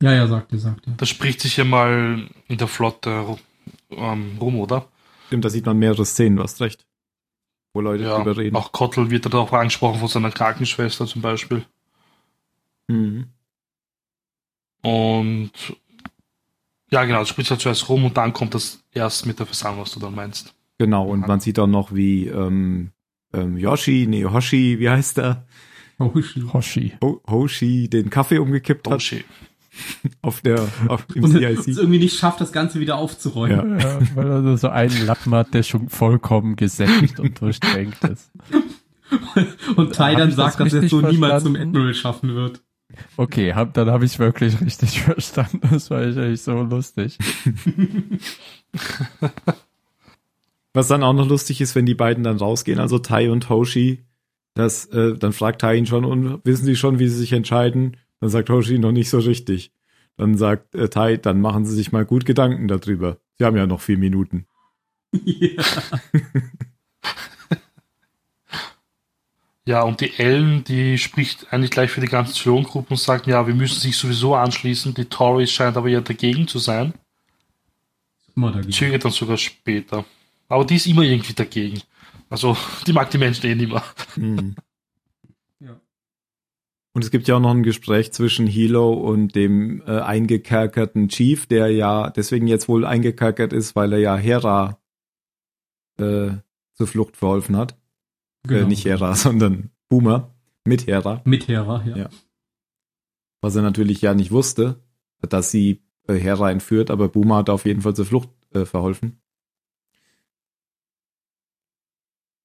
Ja, 0.01 0.13
ja, 0.13 0.27
sagt 0.27 0.51
er, 0.51 0.59
sagt 0.59 0.87
er. 0.87 0.93
Das 0.93 1.09
spricht 1.09 1.41
sich 1.41 1.57
ja 1.57 1.63
mal 1.63 2.29
in 2.47 2.57
der 2.57 2.67
Flotte 2.67 3.37
ähm, 3.97 4.37
rum, 4.39 4.59
oder? 4.59 4.87
Stimmt, 5.27 5.45
da 5.45 5.49
sieht 5.49 5.65
man 5.65 5.77
mehrere 5.79 6.05
Szenen, 6.05 6.35
du 6.37 6.43
hast 6.43 6.61
recht. 6.61 6.85
Wo 7.73 7.81
Leute 7.81 8.03
Ja, 8.03 8.17
drüber 8.17 8.37
reden. 8.37 8.55
auch 8.55 8.71
Kottel 8.71 9.09
wird 9.09 9.25
darauf 9.25 9.51
angesprochen 9.53 9.99
von 9.99 10.07
seiner 10.07 10.31
Krankenschwester 10.31 11.07
zum 11.07 11.21
Beispiel. 11.21 11.65
Mhm. 12.87 13.27
Und 14.83 15.51
ja, 16.91 17.05
genau, 17.05 17.19
das 17.19 17.29
spricht 17.29 17.49
sich 17.49 17.57
zuerst 17.59 17.89
rum 17.89 18.05
und 18.05 18.17
dann 18.17 18.33
kommt 18.33 18.53
das 18.53 18.83
erst 18.91 19.25
mit 19.25 19.39
der 19.39 19.45
Versammlung, 19.45 19.81
was 19.83 19.91
du 19.93 19.99
dann 19.99 20.13
meinst. 20.13 20.53
Genau, 20.77 21.07
und 21.07 21.27
man 21.27 21.39
sieht 21.39 21.57
auch 21.59 21.67
noch, 21.67 21.93
wie 21.93 22.27
ähm, 22.27 22.91
ähm, 23.33 23.57
Yoshi, 23.57 24.05
nee, 24.07 24.25
Hoshi, 24.25 24.77
wie 24.79 24.89
heißt 24.89 25.17
er? 25.19 25.45
Hoshi. 25.99 26.41
Hoshi. 26.51 26.93
Ho 27.01 27.21
Hoshi 27.27 27.87
den 27.89 28.09
Kaffee 28.09 28.39
umgekippt 28.39 28.85
hat 28.87 28.91
Bullshit. 28.91 29.25
auf 30.21 30.41
der 30.41 30.67
auf, 30.87 31.05
im 31.15 31.23
Und 31.23 31.35
es 31.35 31.67
irgendwie 31.67 31.99
nicht 31.99 32.17
schafft, 32.17 32.41
das 32.41 32.51
Ganze 32.51 32.79
wieder 32.79 32.97
aufzuräumen. 32.97 33.79
Ja. 33.79 33.89
Ja, 33.89 33.99
weil 34.15 34.27
er 34.29 34.41
nur 34.41 34.57
so 34.57 34.69
einen 34.69 35.05
Lappen 35.05 35.33
hat, 35.33 35.53
der 35.53 35.63
schon 35.63 35.89
vollkommen 35.89 36.55
gesättigt 36.55 37.19
und 37.19 37.39
durchtränkt 37.41 38.03
ist. 38.03 38.31
Und 39.75 39.93
Tai 39.93 40.13
Hab 40.13 40.19
dann 40.19 40.31
sagt, 40.31 40.59
das 40.59 40.71
dass 40.71 40.83
er 40.83 40.89
so 40.89 41.01
niemals 41.01 41.43
zum 41.43 41.53
verstanden? 41.53 41.77
Admiral 41.77 41.93
schaffen 41.93 42.35
wird. 42.35 42.61
Okay, 43.17 43.53
hab, 43.53 43.73
dann 43.73 43.89
habe 43.89 44.05
ich 44.05 44.17
wirklich 44.19 44.59
richtig 44.61 45.01
verstanden. 45.03 45.61
Das 45.69 45.89
war 45.91 46.01
echt 46.01 46.43
so 46.43 46.53
lustig. 46.53 47.17
Was 50.73 50.87
dann 50.87 51.03
auch 51.03 51.13
noch 51.13 51.27
lustig 51.27 51.61
ist, 51.61 51.75
wenn 51.75 51.85
die 51.85 51.93
beiden 51.93 52.23
dann 52.23 52.37
rausgehen, 52.37 52.79
also 52.79 52.97
Tai 52.99 53.29
und 53.29 53.49
Hoshi, 53.49 54.05
das, 54.55 54.85
äh, 54.87 55.15
dann 55.17 55.33
fragt 55.33 55.61
Tai 55.61 55.75
ihn 55.75 55.85
schon, 55.85 56.05
und 56.05 56.43
wissen 56.45 56.65
Sie 56.65 56.75
schon, 56.75 56.99
wie 56.99 57.07
Sie 57.07 57.17
sich 57.17 57.33
entscheiden? 57.33 57.97
Dann 58.19 58.29
sagt 58.29 58.49
Hoshi 58.49 58.79
noch 58.79 58.91
nicht 58.91 59.09
so 59.09 59.19
richtig. 59.19 59.71
Dann 60.17 60.37
sagt 60.37 60.75
äh, 60.75 60.89
Tai, 60.89 61.17
dann 61.17 61.41
machen 61.41 61.65
Sie 61.65 61.75
sich 61.75 61.91
mal 61.91 62.05
gut 62.05 62.25
Gedanken 62.25 62.67
darüber. 62.67 63.17
Sie 63.37 63.45
haben 63.45 63.57
ja 63.57 63.65
noch 63.65 63.81
vier 63.81 63.97
Minuten. 63.97 64.45
ja. 65.11 65.63
Ja, 69.65 69.83
und 69.83 70.01
die 70.01 70.19
Ellen, 70.19 70.63
die 70.65 70.97
spricht 70.97 71.53
eigentlich 71.53 71.71
gleich 71.71 71.89
für 71.89 72.01
die 72.01 72.07
ganze 72.07 72.33
Zion-Gruppe 72.33 72.91
und 72.91 72.97
sagt, 72.97 73.27
ja, 73.27 73.47
wir 73.47 73.55
müssen 73.55 73.79
sich 73.79 73.95
sowieso 73.95 74.35
anschließen. 74.35 74.93
Die 74.93 75.05
Tories 75.05 75.51
scheint 75.51 75.77
aber 75.77 75.87
ja 75.87 76.01
dagegen 76.01 76.47
zu 76.49 76.59
sein. 76.59 76.93
Zögert 78.73 79.05
dann 79.05 79.11
sogar 79.11 79.37
später. 79.37 80.03
Aber 80.49 80.65
die 80.65 80.75
ist 80.75 80.87
immer 80.87 81.03
irgendwie 81.03 81.33
dagegen. 81.33 81.81
Also, 82.29 82.57
die 82.85 82.91
mag 82.91 83.09
die 83.11 83.17
Menschen 83.17 83.45
eh 83.45 83.55
nicht 83.55 83.71
mehr. 83.71 83.83
Mhm. 84.17 84.55
Und 86.93 87.03
es 87.03 87.09
gibt 87.09 87.27
ja 87.27 87.35
auch 87.35 87.39
noch 87.39 87.51
ein 87.51 87.63
Gespräch 87.63 88.13
zwischen 88.13 88.45
Hilo 88.45 88.93
und 88.93 89.35
dem 89.35 89.81
äh, 89.81 89.99
eingekerkerten 89.99 91.09
Chief, 91.09 91.47
der 91.47 91.69
ja 91.69 92.11
deswegen 92.11 92.45
jetzt 92.45 92.67
wohl 92.67 92.85
eingekerkert 92.85 93.51
ist, 93.51 93.75
weil 93.75 93.93
er 93.93 93.99
ja 93.99 94.15
Hera 94.15 94.79
äh, 95.97 96.31
zur 96.73 96.87
Flucht 96.87 97.17
verholfen 97.17 97.57
hat. 97.57 97.79
Äh, 98.47 98.65
nicht 98.65 98.85
Hera, 98.85 99.15
sondern 99.15 99.71
Boomer 99.89 100.35
mit 100.65 100.85
Hera. 100.85 101.21
Mit 101.25 101.47
Hera, 101.47 101.83
ja. 101.85 101.97
Ja. 101.97 102.09
Was 103.41 103.55
er 103.55 103.63
natürlich 103.63 104.01
ja 104.01 104.13
nicht 104.13 104.31
wusste, 104.31 104.79
dass 105.21 105.49
sie 105.49 105.83
äh, 106.07 106.13
Hera 106.13 106.51
entführt, 106.51 106.91
aber 106.91 107.09
Boomer 107.09 107.37
hat 107.37 107.49
auf 107.49 107.65
jeden 107.65 107.81
Fall 107.81 107.95
zur 107.95 108.05
Flucht 108.05 108.29
äh, 108.53 108.65
verholfen. 108.65 109.19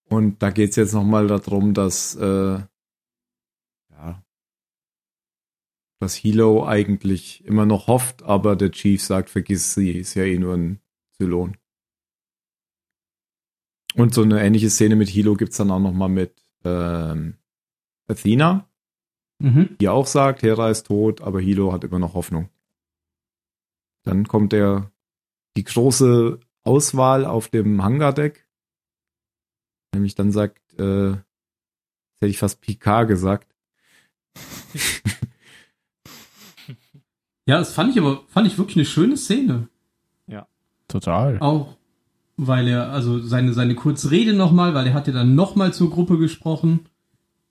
Und 0.09 0.43
da 0.43 0.51
geht's 0.51 0.77
jetzt 0.77 0.95
nochmal 0.95 1.27
darum, 1.27 1.75
dass 1.75 2.15
äh, 2.17 2.61
ja, 3.91 4.23
dass 6.01 6.15
Hilo 6.15 6.67
eigentlich 6.67 7.45
immer 7.45 7.67
noch 7.67 7.87
hofft, 7.89 8.23
aber 8.23 8.57
der 8.57 8.71
Chief 8.71 9.03
sagt, 9.03 9.31
vergiss 9.31 9.75
sie, 9.75 9.93
ist 9.93 10.15
ja 10.15 10.25
eh 10.25 10.39
nur 10.39 10.55
ein 10.55 10.81
Zylon. 11.17 11.57
Und 13.95 14.15
so 14.15 14.23
eine 14.23 14.41
ähnliche 14.43 14.71
Szene 14.71 14.97
mit 14.97 15.09
Hilo 15.09 15.35
gibt's 15.35 15.57
dann 15.57 15.71
auch 15.71 15.81
nochmal 15.81 16.09
mit 16.09 16.45
ähm, 16.65 17.37
Athena, 18.07 18.65
Mhm. 19.41 19.77
die 19.81 19.89
auch 19.89 20.07
sagt, 20.09 20.43
Hera 20.43 20.69
ist 20.69 20.87
tot, 20.89 21.21
aber 21.21 21.41
Hilo 21.41 21.73
hat 21.73 21.85
immer 21.85 22.01
noch 22.01 22.15
Hoffnung. 22.15 22.49
Dann 24.03 24.27
kommt 24.27 24.53
der 24.53 24.91
die 25.57 25.63
große 25.63 26.41
Auswahl 26.65 27.25
auf 27.25 27.49
dem 27.49 27.83
Hangardeck. 27.83 28.49
Nämlich 29.95 30.17
dann 30.17 30.33
sagt, 30.33 30.75
äh, 30.79 31.11
jetzt 31.11 32.21
hätte 32.21 32.31
ich 32.31 32.39
fast 32.39 32.61
Picard 32.61 33.07
gesagt. 33.07 33.55
Ja, 37.49 37.59
das 37.59 37.73
fand 37.73 37.91
ich 37.91 37.99
aber, 37.99 38.21
fand 38.29 38.47
ich 38.47 38.59
wirklich 38.59 38.77
eine 38.77 38.85
schöne 38.85 39.17
Szene. 39.17 39.69
Total. 40.87 41.39
Auch 41.41 41.77
weil 42.37 42.69
er, 42.69 42.91
also 42.93 43.19
seine, 43.19 43.53
seine 43.53 43.75
kurze 43.75 44.11
Rede 44.13 44.33
nochmal, 44.35 44.75
weil 44.75 44.87
er 44.87 44.95
hat 44.95 45.07
ja 45.09 45.13
dann 45.13 45.35
nochmal 45.35 45.73
zur 45.73 45.91
Gruppe 45.91 46.19
gesprochen 46.19 46.81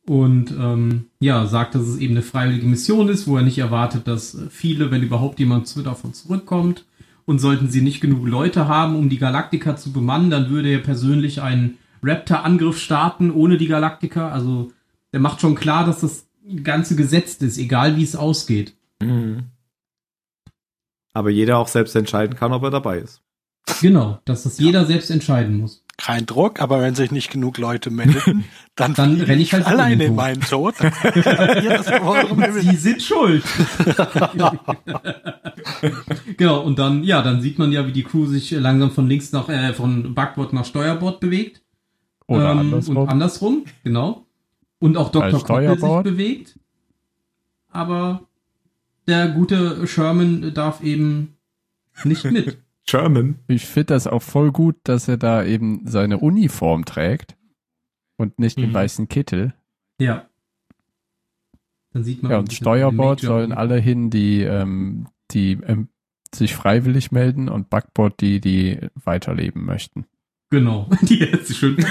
und 0.05 0.51
ähm, 0.51 1.07
ja, 1.19 1.45
sagt, 1.47 1.75
dass 1.75 1.81
es 1.81 1.97
eben 1.97 2.13
eine 2.13 2.21
freiwillige 2.21 2.67
Mission 2.67 3.09
ist, 3.09 3.27
wo 3.27 3.35
er 3.35 3.43
nicht 3.43 3.57
erwartet, 3.57 4.07
dass 4.07 4.37
viele, 4.49 4.89
wenn 4.91 5.03
überhaupt 5.03 5.39
jemand 5.39 5.67
zu- 5.67 5.81
davon 5.83 6.13
zurückkommt. 6.13 6.85
Und 7.25 7.39
sollten 7.39 7.69
sie 7.69 7.81
nicht 7.81 7.99
genug 7.99 8.25
Leute 8.25 8.69
haben, 8.69 8.95
um 8.95 9.09
die 9.09 9.17
Galaktika 9.17 9.75
zu 9.75 9.91
bemannen, 9.91 10.29
dann 10.29 10.49
würde 10.49 10.69
er 10.69 10.79
persönlich 10.79 11.41
einen 11.41 11.77
Raptor-Angriff 12.01 12.79
starten 12.79 13.31
ohne 13.31 13.57
die 13.57 13.67
Galaktika. 13.67 14.29
Also 14.29 14.71
der 15.11 15.19
macht 15.19 15.41
schon 15.41 15.55
klar, 15.55 15.85
dass 15.85 15.99
das 15.99 16.25
Ganze 16.63 16.95
gesetzt 16.95 17.41
ist, 17.43 17.57
egal 17.57 17.97
wie 17.97 18.03
es 18.03 18.15
ausgeht. 18.15 18.75
Aber 21.17 21.31
jeder 21.31 21.57
auch 21.57 21.67
selbst 21.67 21.95
entscheiden 21.95 22.35
kann, 22.35 22.53
ob 22.53 22.61
er 22.61 22.69
dabei 22.69 22.99
ist. 22.99 23.23
Genau, 23.81 24.19
dass 24.25 24.43
das 24.43 24.59
jeder 24.59 24.85
selbst 24.85 25.09
entscheiden 25.09 25.59
muss. 25.59 25.83
Kein 25.97 26.27
Druck, 26.27 26.61
aber 26.61 26.79
wenn 26.79 26.93
sich 26.93 27.09
nicht 27.09 27.31
genug 27.31 27.57
Leute 27.57 27.89
melden, 27.89 28.43
dann, 28.75 28.93
Dann 28.93 29.15
fliege 29.15 29.27
renn 29.27 29.39
ich 29.39 29.51
halt 29.51 29.65
alleine 29.65 30.03
in 30.03 30.13
meinen 30.13 30.41
Tod. 30.41 30.75
Sie 32.61 32.75
sind 32.75 33.01
schuld. 33.01 33.43
genau, 36.37 36.61
und 36.61 36.77
dann, 36.77 37.03
ja, 37.03 37.23
dann 37.23 37.41
sieht 37.41 37.57
man 37.57 37.71
ja, 37.71 37.87
wie 37.87 37.93
die 37.93 38.03
Crew 38.03 38.27
sich 38.27 38.51
langsam 38.51 38.91
von 38.91 39.07
links 39.07 39.31
nach, 39.31 39.49
äh, 39.49 39.73
von 39.73 40.13
Backbord 40.13 40.53
nach 40.53 40.65
Steuerbord 40.65 41.19
bewegt. 41.19 41.63
Oder 42.27 42.51
Ähm, 42.51 42.59
andersrum. 42.59 42.97
Und 42.97 43.09
andersrum, 43.09 43.65
genau. 43.83 44.27
Und 44.77 44.97
auch 44.97 45.09
Dr. 45.09 45.23
Als 45.23 45.43
Koppel 45.45 45.69
sich 45.69 45.77
Steuerbord. 45.79 46.03
bewegt. 46.03 46.59
Aber 47.71 48.26
der 49.07 49.29
gute 49.29 49.87
Sherman 49.87 50.53
darf 50.53 50.81
eben 50.83 51.37
nicht 52.03 52.23
mit. 52.31 52.57
German. 52.85 53.39
Ich 53.47 53.65
finde 53.65 53.87
das 53.95 54.07
auch 54.07 54.21
voll 54.21 54.51
gut, 54.51 54.77
dass 54.83 55.07
er 55.07 55.17
da 55.17 55.43
eben 55.43 55.81
seine 55.85 56.19
Uniform 56.19 56.85
trägt 56.85 57.35
und 58.17 58.39
nicht 58.39 58.57
den 58.57 58.69
Mhm. 58.69 58.73
weißen 58.73 59.07
Kittel. 59.09 59.53
ja. 59.99 60.25
Dann 61.93 62.03
sieht 62.03 62.21
man. 62.21 62.31
Ja, 62.31 62.37
und 62.39 62.53
Steuerbord 62.53 63.21
den 63.23 63.27
sollen 63.27 63.51
alle 63.53 63.77
hin, 63.79 64.09
die, 64.09 64.43
ähm, 64.43 65.07
die 65.31 65.53
ähm, 65.53 65.87
sich 66.35 66.53
freiwillig 66.53 67.11
melden 67.11 67.49
und 67.49 67.69
Backbord 67.69 68.19
die, 68.21 68.39
die 68.41 68.77
weiterleben 69.03 69.65
möchten. 69.65 70.05
Genau. 70.49 70.89
Die 71.01 71.19
ist 71.23 71.55
schön. 71.57 71.75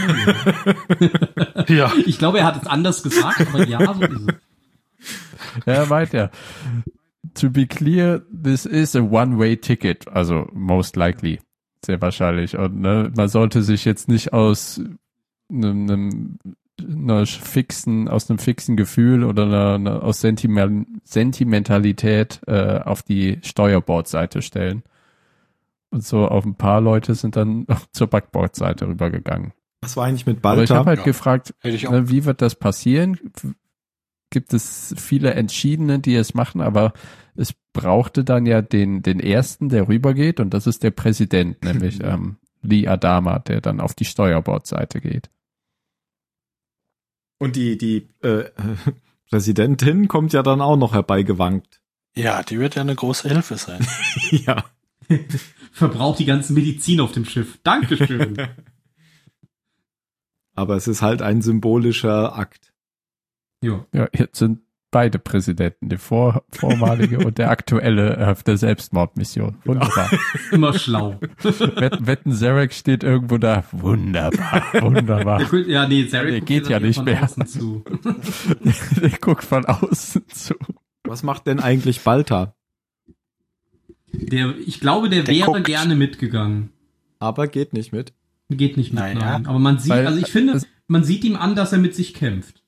Ja. 1.68 1.92
ich 2.06 2.18
glaube, 2.18 2.38
er 2.38 2.44
hat 2.46 2.62
es 2.62 2.66
anders 2.68 3.02
gesagt, 3.02 3.40
aber 3.40 3.66
ja, 3.66 3.92
so 3.94 4.02
ist 4.02 4.20
es. 4.28 5.66
Ja, 5.66 5.90
weiter. 5.90 6.30
To 7.34 7.50
be 7.50 7.66
clear, 7.66 8.22
this 8.30 8.66
is 8.66 8.94
a 8.94 9.00
one-way-ticket, 9.00 10.08
also 10.08 10.48
most 10.52 10.96
likely, 10.96 11.40
sehr 11.84 12.00
wahrscheinlich. 12.00 12.56
Und 12.56 12.80
ne, 12.80 13.10
man 13.16 13.28
sollte 13.28 13.62
sich 13.62 13.84
jetzt 13.84 14.08
nicht 14.08 14.32
aus 14.32 14.80
einem, 15.50 15.88
einem 15.90 16.38
einer 16.78 17.24
fixen, 17.26 18.08
aus 18.08 18.28
einem 18.28 18.38
fixen 18.38 18.76
Gefühl 18.76 19.24
oder 19.24 19.44
einer, 19.44 19.74
einer 19.74 20.02
aus 20.02 20.20
Sentimen 20.20 21.00
Sentimentalität 21.04 22.40
äh, 22.46 22.80
auf 22.80 23.02
die 23.02 23.38
Steuerbordseite 23.42 24.42
stellen. 24.42 24.82
Und 25.90 26.04
so 26.04 26.26
auf 26.28 26.44
ein 26.44 26.56
paar 26.56 26.80
Leute 26.80 27.14
sind 27.14 27.36
dann 27.36 27.66
zur 27.92 28.08
Backbordseite 28.08 28.88
rübergegangen. 28.88 29.52
Was 29.80 29.96
war 29.96 30.04
eigentlich 30.06 30.26
mit 30.26 30.38
Aber 30.44 30.62
ich 30.62 30.68
Balta? 30.68 30.74
habe 30.76 30.88
halt 30.90 30.98
Ja. 31.00 31.04
gefragt. 31.04 31.54
Ne, 31.64 32.10
wie 32.10 32.24
wird 32.24 32.42
das 32.42 32.54
passieren? 32.56 33.18
Gibt 34.30 34.52
es 34.52 34.94
viele 34.98 35.34
Entschiedene, 35.34 35.98
die 35.98 36.14
es 36.14 36.34
machen, 36.34 36.60
aber 36.60 36.92
es 37.36 37.54
brauchte 37.72 38.24
dann 38.24 38.46
ja 38.46 38.62
den, 38.62 39.02
den 39.02 39.20
ersten, 39.20 39.68
der 39.68 39.88
rübergeht, 39.88 40.40
und 40.40 40.52
das 40.54 40.66
ist 40.66 40.82
der 40.82 40.90
Präsident, 40.90 41.62
nämlich 41.64 42.02
ähm, 42.02 42.36
Lee 42.62 42.86
Adama, 42.86 43.38
der 43.38 43.60
dann 43.60 43.80
auf 43.80 43.94
die 43.94 44.04
Steuerbordseite 44.04 45.00
geht. 45.00 45.30
Und 47.38 47.56
die, 47.56 47.76
die 47.76 48.08
äh, 48.22 48.50
Präsidentin 49.30 50.08
kommt 50.08 50.32
ja 50.32 50.42
dann 50.42 50.60
auch 50.60 50.76
noch 50.76 50.94
herbeigewankt. 50.94 51.80
Ja, 52.14 52.42
die 52.42 52.58
wird 52.58 52.76
ja 52.76 52.82
eine 52.82 52.94
große 52.94 53.28
Hilfe 53.28 53.58
sein. 53.58 53.86
ja. 54.30 54.64
Verbraucht 55.72 56.18
die 56.18 56.24
ganze 56.24 56.54
Medizin 56.54 57.00
auf 57.00 57.12
dem 57.12 57.26
Schiff. 57.26 57.58
Dankeschön. 57.62 58.48
Aber 60.54 60.76
es 60.76 60.88
ist 60.88 61.02
halt 61.02 61.20
ein 61.20 61.42
symbolischer 61.42 62.34
Akt. 62.36 62.72
Ja. 63.62 63.84
Ja, 63.92 64.08
jetzt 64.12 64.38
sind 64.38 64.60
beide 64.92 65.18
Präsidenten, 65.18 65.88
der 65.90 65.98
vor, 65.98 66.44
vormalige 66.50 67.18
und 67.18 67.36
der 67.38 67.50
aktuelle 67.50 68.30
auf 68.30 68.42
der 68.44 68.56
Selbstmordmission. 68.56 69.56
Wunderbar. 69.64 70.10
Immer 70.52 70.72
schlau. 70.78 71.20
Wetten, 71.42 72.06
Wetten 72.06 72.32
Zarek 72.32 72.72
steht 72.72 73.02
irgendwo 73.04 73.36
da. 73.36 73.64
Wunderbar, 73.72 74.62
wunderbar. 74.80 75.44
Der 75.44 75.68
ja, 75.68 75.86
nee, 75.88 76.06
Zarek 76.06 76.30
Der 76.30 76.40
geht 76.40 76.68
ja 76.68 76.80
nicht 76.80 76.96
von 76.96 77.04
mehr. 77.04 77.22
außen 77.24 77.46
Zu. 77.46 77.84
der 79.02 79.10
guckt 79.20 79.44
von 79.44 79.66
außen 79.66 80.24
zu. 80.28 80.54
Was 81.04 81.22
macht 81.22 81.46
denn 81.46 81.60
eigentlich 81.60 82.00
Balta? 82.02 82.54
Der, 84.12 84.54
ich 84.58 84.80
glaube, 84.80 85.08
der, 85.10 85.24
Der 85.24 85.34
wäre 85.34 85.46
guckt. 85.46 85.64
gerne 85.64 85.94
mitgegangen. 85.94 86.70
Aber 87.18 87.48
geht 87.48 87.72
nicht 87.72 87.92
mit. 87.92 88.14
Geht 88.48 88.76
nicht 88.76 88.92
mit, 88.92 89.00
Naja. 89.00 89.14
nein. 89.18 89.46
Aber 89.46 89.58
man 89.58 89.78
sieht, 89.78 89.90
Weil- 89.90 90.06
also 90.06 90.18
ich 90.18 90.28
finde, 90.30 90.60
man 90.86 91.04
sieht 91.04 91.24
ihm 91.24 91.36
an, 91.36 91.54
dass 91.54 91.72
er 91.72 91.78
mit 91.78 91.94
sich 91.94 92.14
kämpft. 92.14 92.62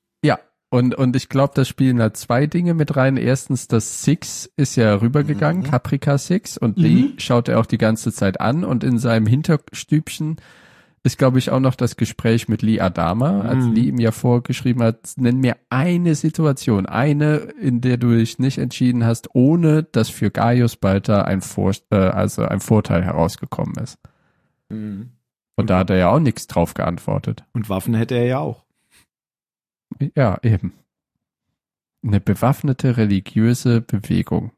Und, 0.71 0.95
und 0.95 1.17
ich 1.17 1.31
glaube, 1.31 1.53
da 1.55 1.65
spielen 1.65 1.97
da 1.97 2.13
zwei 2.13 2.47
Dinge 2.47 2.75
mit 2.75 2.95
rein. 2.97 3.17
Erstens, 3.17 3.69
das 3.69 4.03
Six 4.03 4.51
ist 4.57 4.77
ja 4.77 4.95
rübergegangen, 4.97 5.63
Mhm. 5.63 5.67
Caprica 5.71 6.19
Six, 6.19 6.59
und 6.59 6.77
Mhm. 6.77 6.83
die 6.83 7.15
schaut 7.19 7.49
er 7.49 7.59
auch 7.59 7.67
die 7.67 7.79
ganze 7.79 8.13
Zeit 8.13 8.41
an 8.41 8.65
und 8.65 8.85
in 8.85 8.99
seinem 8.99 9.27
Hinterstübchen 9.27 10.37
ist, 11.05 11.17
glaube 11.17 11.39
ich, 11.39 11.51
auch 11.51 11.61
noch 11.61 11.75
das 11.75 11.97
Gespräch 11.97 12.49
mit 12.49 12.61
Lee 12.61 12.81
Adama, 12.81 13.41
als 13.43 13.65
Mhm. 13.65 13.73
Lee 13.73 13.89
ihm 13.89 13.99
ja 13.99 14.11
vorgeschrieben 14.11 14.83
hat, 14.83 15.13
nenn 15.17 15.39
mir 15.39 15.57
eine 15.71 16.15
Situation, 16.15 16.85
eine, 16.85 17.37
in 17.37 17.81
der 17.81 17.97
du 17.97 18.15
dich 18.15 18.39
nicht 18.39 18.59
entschieden 18.59 19.07
hast, 19.07 19.35
ohne 19.35 19.85
dass 19.85 20.11
für 20.11 20.31
Gaius 20.31 20.77
Balter 20.77 21.25
ein, 21.25 21.41
Vor 21.41 21.73
äh, 21.91 21.97
also 21.97 22.43
ein 22.43 22.61
Vorteil 22.61 23.05
herausgekommen 23.05 23.77
ist. 23.83 23.99
Mhm. 24.69 25.11
Und 25.57 25.71
da 25.71 25.79
hat 25.79 25.89
er 25.91 25.97
ja 25.97 26.11
auch 26.11 26.21
nichts 26.21 26.47
drauf 26.47 26.75
geantwortet. 26.75 27.45
Und 27.55 27.71
Waffen 27.71 27.95
hätte 27.95 28.15
er 28.17 28.27
ja 28.27 28.39
auch. 28.41 28.65
Ja, 30.15 30.39
eben. 30.43 30.73
Eine 32.03 32.21
bewaffnete 32.21 32.97
religiöse 32.97 33.81
Bewegung. 33.81 34.53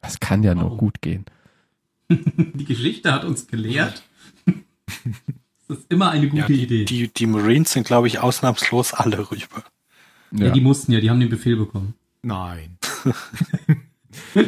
Das 0.00 0.20
kann 0.20 0.42
ja 0.42 0.54
nur 0.54 0.72
Oh. 0.72 0.76
gut 0.76 1.00
gehen. 1.02 1.24
Die 2.10 2.64
Geschichte 2.64 3.12
hat 3.12 3.24
uns 3.24 3.46
gelehrt. 3.46 4.02
das 5.68 5.78
ist 5.78 5.90
immer 5.90 6.10
eine 6.10 6.28
gute 6.28 6.42
Ja, 6.42 6.46
die, 6.46 6.62
Idee. 6.62 6.84
die, 6.84 7.08
die 7.08 7.26
Marines 7.26 7.72
sind, 7.72 7.86
glaube 7.86 8.06
ich, 8.06 8.18
ausnahmslos 8.18 8.92
alle 8.94 9.30
rüber. 9.30 9.64
ja. 10.32 10.46
Ja. 10.46 10.50
die 10.52 10.60
mussten 10.60 10.92
ja, 10.92 11.00
die 11.00 11.10
haben 11.10 11.20
den 11.20 11.28
Befehl 11.30 11.56
bekommen. 11.56 11.94
Nein. 12.22 12.78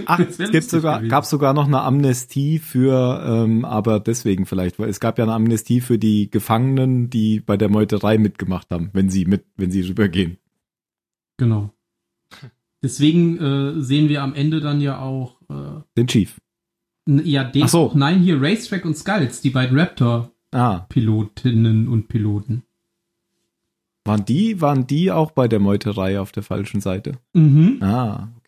Ach, 0.07 0.19
es 0.29 0.39
gibt 0.39 0.65
sogar, 0.71 0.97
gewesen. 0.99 1.11
gab 1.11 1.25
sogar 1.25 1.53
noch 1.55 1.67
eine 1.67 1.81
Amnestie 1.83 2.59
für, 2.59 3.23
ähm, 3.27 3.65
aber 3.65 4.01
deswegen 4.01 4.47
vielleicht, 4.47 4.79
weil 4.79 4.89
es 4.89 5.01
gab 5.01 5.19
ja 5.19 5.25
eine 5.25 5.35
Amnestie 5.35 5.81
für 5.81 5.99
die 5.99 6.31
Gefangenen, 6.31 7.11
die 7.11 7.41
bei 7.41 7.57
der 7.57 7.69
Meuterei 7.69 8.19
mitgemacht 8.19 8.71
haben, 8.71 8.91
wenn 8.93 9.09
sie 9.11 9.25
mit, 9.25 9.45
wenn 9.57 9.71
sie 9.71 9.83
rübergehen. 9.83 10.39
Genau. 11.39 11.71
Deswegen 12.83 13.39
äh, 13.39 13.81
sehen 13.83 14.09
wir 14.09 14.23
am 14.23 14.35
Ende 14.35 14.61
dann 14.61 14.81
ja 14.81 14.99
auch 15.01 15.41
äh, 15.51 15.81
Den 15.97 16.07
Chief. 16.07 16.41
ja 17.09 17.45
den 17.45 17.65
Ach 17.65 17.69
so. 17.69 17.93
nein 17.95 18.21
hier 18.21 18.41
Racetrack 18.41 18.85
und 18.85 18.97
Skulls, 18.97 19.41
die 19.41 19.51
beiden 19.51 19.79
Raptor 19.79 20.31
Ah, 20.53 20.87
und 20.95 22.09
Piloten. 22.09 22.63
waren 24.05 24.25
die, 24.25 24.61
waren 24.61 24.87
die 24.87 25.11
auch 25.11 25.33
bei 25.33 25.49
der 25.49 25.59
Meuterei 25.59 26.21
auf 26.21 26.31
der 26.33 26.43
falschen 26.45 26.81
Seite? 26.81 27.19
Mhm. 27.35 27.79
Ah, 27.83 28.29
okay. 28.39 28.46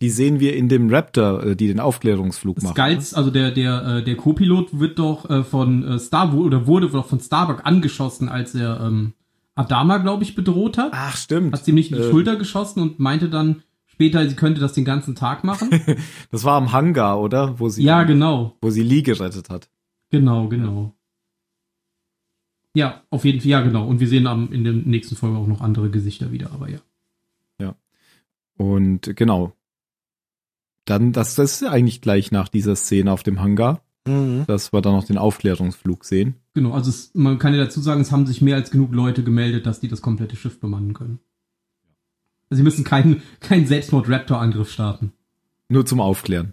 Die 0.00 0.10
sehen 0.10 0.38
wir 0.38 0.54
in 0.54 0.68
dem 0.68 0.90
Raptor, 0.90 1.42
äh, 1.44 1.56
die 1.56 1.66
den 1.66 1.80
Aufklärungsflug 1.80 2.62
machen. 2.62 2.74
Skulls, 2.74 3.14
also 3.14 3.30
der 3.30 3.50
der 3.50 3.84
äh, 3.84 4.04
der 4.04 4.16
Co-Pilot 4.16 4.78
wird 4.78 4.98
doch 4.98 5.28
äh, 5.28 5.42
von 5.42 5.82
äh, 5.82 5.98
Star 5.98 6.34
oder 6.34 6.66
wurde 6.66 6.90
doch 6.90 7.06
von 7.06 7.20
Starbuck 7.20 7.62
angeschossen, 7.64 8.28
als 8.28 8.54
er 8.54 8.80
ähm, 8.80 9.14
Adama, 9.54 9.98
glaube 9.98 10.24
ich, 10.24 10.34
bedroht 10.34 10.78
hat. 10.78 10.90
Ach, 10.92 11.16
stimmt. 11.16 11.54
Hat 11.54 11.64
sie 11.64 11.70
ihm 11.70 11.76
nicht 11.76 11.90
in 11.90 11.96
die 11.98 12.04
Äh, 12.04 12.10
Schulter 12.10 12.36
geschossen 12.36 12.80
und 12.82 12.98
meinte 12.98 13.28
dann 13.28 13.62
später, 13.86 14.28
sie 14.28 14.34
könnte 14.36 14.60
das 14.60 14.72
den 14.72 14.84
ganzen 14.84 15.14
Tag 15.14 15.44
machen. 15.44 15.70
Das 16.30 16.44
war 16.44 16.54
am 16.54 16.72
Hangar, 16.72 17.20
oder? 17.20 17.58
Wo 17.60 17.68
sie, 17.68 17.84
ja, 17.84 18.02
genau. 18.02 18.56
wo 18.60 18.70
sie 18.70 18.82
Lee 18.82 19.02
gerettet 19.02 19.50
hat. 19.50 19.68
Genau, 20.10 20.48
genau. 20.48 20.94
Ja, 22.76 23.02
auf 23.10 23.24
jeden 23.24 23.40
Fall, 23.40 23.50
ja, 23.50 23.60
genau. 23.62 23.86
Und 23.86 24.00
wir 24.00 24.08
sehen 24.08 24.26
am, 24.26 24.52
in 24.52 24.64
der 24.64 24.72
nächsten 24.72 25.14
Folge 25.14 25.38
auch 25.38 25.46
noch 25.46 25.60
andere 25.60 25.90
Gesichter 25.90 26.32
wieder, 26.32 26.50
aber 26.52 26.68
ja. 26.68 26.78
Und 28.56 29.16
genau. 29.16 29.52
Dann, 30.84 31.12
das, 31.12 31.34
das 31.34 31.62
ist 31.62 31.68
eigentlich 31.68 32.00
gleich 32.00 32.30
nach 32.30 32.48
dieser 32.48 32.76
Szene 32.76 33.10
auf 33.12 33.22
dem 33.22 33.40
Hangar, 33.40 33.80
Mhm. 34.06 34.44
dass 34.46 34.70
wir 34.70 34.82
dann 34.82 34.92
noch 34.92 35.04
den 35.04 35.16
Aufklärungsflug 35.16 36.04
sehen. 36.04 36.34
Genau, 36.52 36.72
also 36.72 36.90
es, 36.90 37.12
man 37.14 37.38
kann 37.38 37.54
ja 37.54 37.64
dazu 37.64 37.80
sagen, 37.80 38.02
es 38.02 38.12
haben 38.12 38.26
sich 38.26 38.42
mehr 38.42 38.56
als 38.56 38.70
genug 38.70 38.92
Leute 38.92 39.24
gemeldet, 39.24 39.64
dass 39.64 39.80
die 39.80 39.88
das 39.88 40.02
komplette 40.02 40.36
Schiff 40.36 40.60
bemannen 40.60 40.92
können. 40.92 41.20
Also 42.50 42.58
sie 42.58 42.64
müssen 42.64 42.84
keinen 42.84 43.22
keinen 43.40 43.66
Selbstmord-Raptor-Angriff 43.66 44.70
starten. 44.70 45.12
Nur 45.70 45.86
zum 45.86 46.00
Aufklären. 46.00 46.52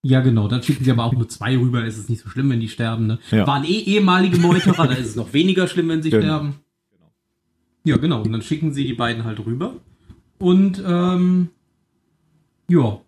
Ja, 0.00 0.20
genau, 0.22 0.48
dann 0.48 0.62
schicken 0.62 0.82
sie 0.82 0.90
aber 0.90 1.04
auch 1.04 1.12
nur 1.12 1.28
zwei 1.28 1.58
rüber, 1.58 1.84
ist 1.84 1.98
es 1.98 2.08
nicht 2.08 2.22
so 2.22 2.30
schlimm, 2.30 2.48
wenn 2.48 2.60
die 2.60 2.68
sterben. 2.70 3.06
Ne? 3.06 3.18
Ja. 3.30 3.46
Waren 3.46 3.64
eh 3.64 3.80
ehemalige 3.80 4.38
Meuterer, 4.38 4.86
da 4.86 4.94
ist 4.94 5.08
es 5.08 5.16
noch 5.16 5.34
weniger 5.34 5.68
schlimm, 5.68 5.90
wenn 5.90 6.02
sie 6.02 6.08
Genau. 6.08 6.22
sterben. 6.22 6.54
Ja, 7.84 7.98
genau, 7.98 8.22
und 8.22 8.32
dann 8.32 8.40
schicken 8.40 8.72
sie 8.72 8.84
die 8.86 8.94
beiden 8.94 9.24
halt 9.24 9.44
rüber. 9.44 9.74
Und, 10.38 10.82
ähm, 10.86 11.50
ja, 12.68 13.00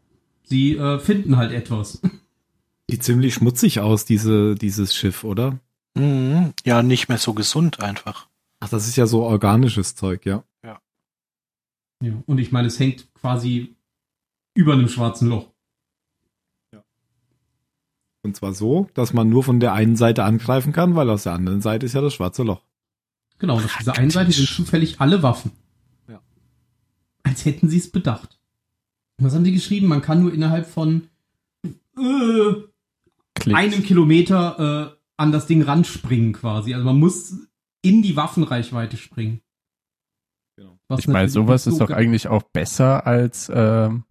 sie 0.45 0.76
äh, 0.76 0.99
finden 0.99 1.37
halt 1.37 1.53
etwas. 1.53 2.01
Sieht 2.91 3.05
ziemlich 3.05 3.35
schmutzig 3.35 3.81
aus, 3.81 4.05
diese, 4.05 4.55
dieses 4.57 4.95
Schiff, 4.95 5.22
oder? 5.24 5.59
Mhm. 5.95 6.53
Ja, 6.64 6.83
nicht 6.83 7.09
mehr 7.09 7.18
so 7.18 7.35
gesund 7.35 7.81
einfach. 7.81 8.28
Ach, 8.59 8.68
das 8.68 8.89
ist 8.89 8.97
ja 8.97 9.07
so 9.07 9.22
organisches 9.22 9.95
Zeug, 9.95 10.26
ja. 10.26 10.45
Ja, 12.03 12.14
und 12.26 12.39
ich 12.39 12.51
meine, 12.51 12.68
es 12.68 12.78
hängt 12.78 13.12
quasi 13.14 13.76
über 14.55 14.72
einem 14.72 14.89
schwarzen 14.89 15.28
Loch. 15.28 15.49
Und 18.22 18.37
zwar 18.37 18.53
so, 18.53 18.89
dass 18.93 19.14
man 19.14 19.31
nur 19.31 19.43
von 19.45 19.61
der 19.61 19.72
einen 19.72 19.97
Seite 19.97 20.24
angreifen 20.24 20.72
kann, 20.72 20.95
weil 20.95 21.09
aus 21.09 21.22
der 21.22 21.33
anderen 21.33 21.62
Seite 21.62 21.87
ist 21.87 21.95
ja 21.95 22.03
das 22.03 22.12
schwarze 22.12 22.43
Loch. 22.43 22.62
Genau, 23.39 23.57
und 23.57 23.64
auf 23.64 23.76
dieser 23.78 23.97
einen 23.97 24.11
Seite 24.11 24.31
sind 24.31 24.49
zufällig 24.49 25.01
alle 25.01 25.22
Waffen. 25.22 25.53
Als 27.31 27.45
hätten 27.45 27.68
sie 27.68 27.78
es 27.78 27.91
bedacht. 27.93 28.41
Was 29.18 29.35
haben 29.37 29.45
sie 29.45 29.53
geschrieben? 29.53 29.87
Man 29.87 30.03
kann 30.03 30.20
nur 30.22 30.35
innerhalb 30.35 30.66
von 30.66 31.09
äh, 31.97 32.55
einem 33.55 33.85
Kilometer 33.85 34.97
äh, 34.97 34.97
an 35.16 35.31
das 35.31 35.47
Ding 35.47 35.62
ranspringen 35.62 36.33
quasi. 36.33 36.74
Also 36.74 36.85
man 36.85 36.99
muss 36.99 37.35
in 37.83 38.03
die 38.03 38.16
Waffenreichweite 38.16 38.97
springen. 38.97 39.43
Genau. 40.57 40.78
Was 40.89 41.01
Ich 41.01 41.07
meine, 41.09 41.28
sowas 41.28 41.68
ist 41.68 41.81
doch 41.81 41.87
ge- 41.87 41.97
eigentlich 41.97 42.26
auch 42.26 42.43
besser, 42.43 43.07
als 43.07 43.49
ähm, 43.55 44.05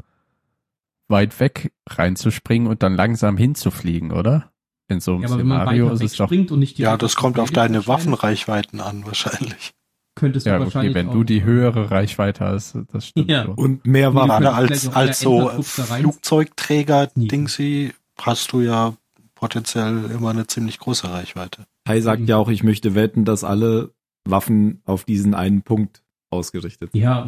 weit 1.09 1.39
weg 1.41 1.73
reinzuspringen 1.89 2.67
und 2.69 2.83
dann 2.83 2.95
langsam 2.95 3.35
hinzufliegen, 3.35 4.11
oder? 4.11 4.53
In 4.87 5.01
so 5.01 5.13
einem 5.15 5.23
Ja, 5.23 5.27
aber 5.27 5.37
wenn 5.39 5.47
man 5.47 5.57
Szenario 5.61 5.91
ist 5.91 6.03
es 6.03 6.13
doch. 6.15 6.31
und 6.31 6.51
nicht 6.59 6.77
die 6.77 6.83
Ja, 6.83 6.95
das 6.95 7.15
kommt 7.15 7.37
auf 7.37 7.51
deine 7.51 7.79
Waffen 7.85 8.11
Waffenreichweiten 8.13 8.79
an, 8.79 9.05
wahrscheinlich. 9.05 9.73
Könntest 10.19 10.45
du 10.45 10.49
Ja, 10.49 10.55
okay, 10.57 10.65
wahrscheinlich 10.65 10.95
wenn 10.95 11.07
auch- 11.09 11.13
du 11.13 11.23
die 11.23 11.43
höhere 11.43 11.91
Reichweite 11.91 12.43
hast, 12.45 12.77
das 12.91 13.07
stimmt 13.07 13.29
Ja. 13.29 13.45
schon. 13.45 13.55
Und 13.55 13.85
mehr 13.87 14.11
Gerade 14.11 14.37
vielleicht 14.37 14.71
als, 14.71 14.87
als 14.95 15.19
so 15.21 15.49
da 15.49 15.61
Flugzeugträger-Dingsy 15.61 17.93
hast 18.19 18.51
du 18.51 18.61
ja 18.61 18.93
potenziell 19.35 20.05
immer 20.11 20.31
eine 20.31 20.47
ziemlich 20.47 20.79
große 20.79 21.09
Reichweite. 21.09 21.65
Kai 21.85 22.01
sagt 22.01 22.27
ja 22.27 22.37
auch, 22.37 22.49
ich 22.49 22.63
möchte 22.63 22.95
wetten, 22.95 23.25
dass 23.25 23.43
alle 23.43 23.91
Waffen 24.25 24.81
auf 24.85 25.05
diesen 25.05 25.33
einen 25.33 25.61
Punkt 25.61 26.03
ausgerichtet 26.29 26.91
sind. 26.91 27.01
Ja, 27.01 27.27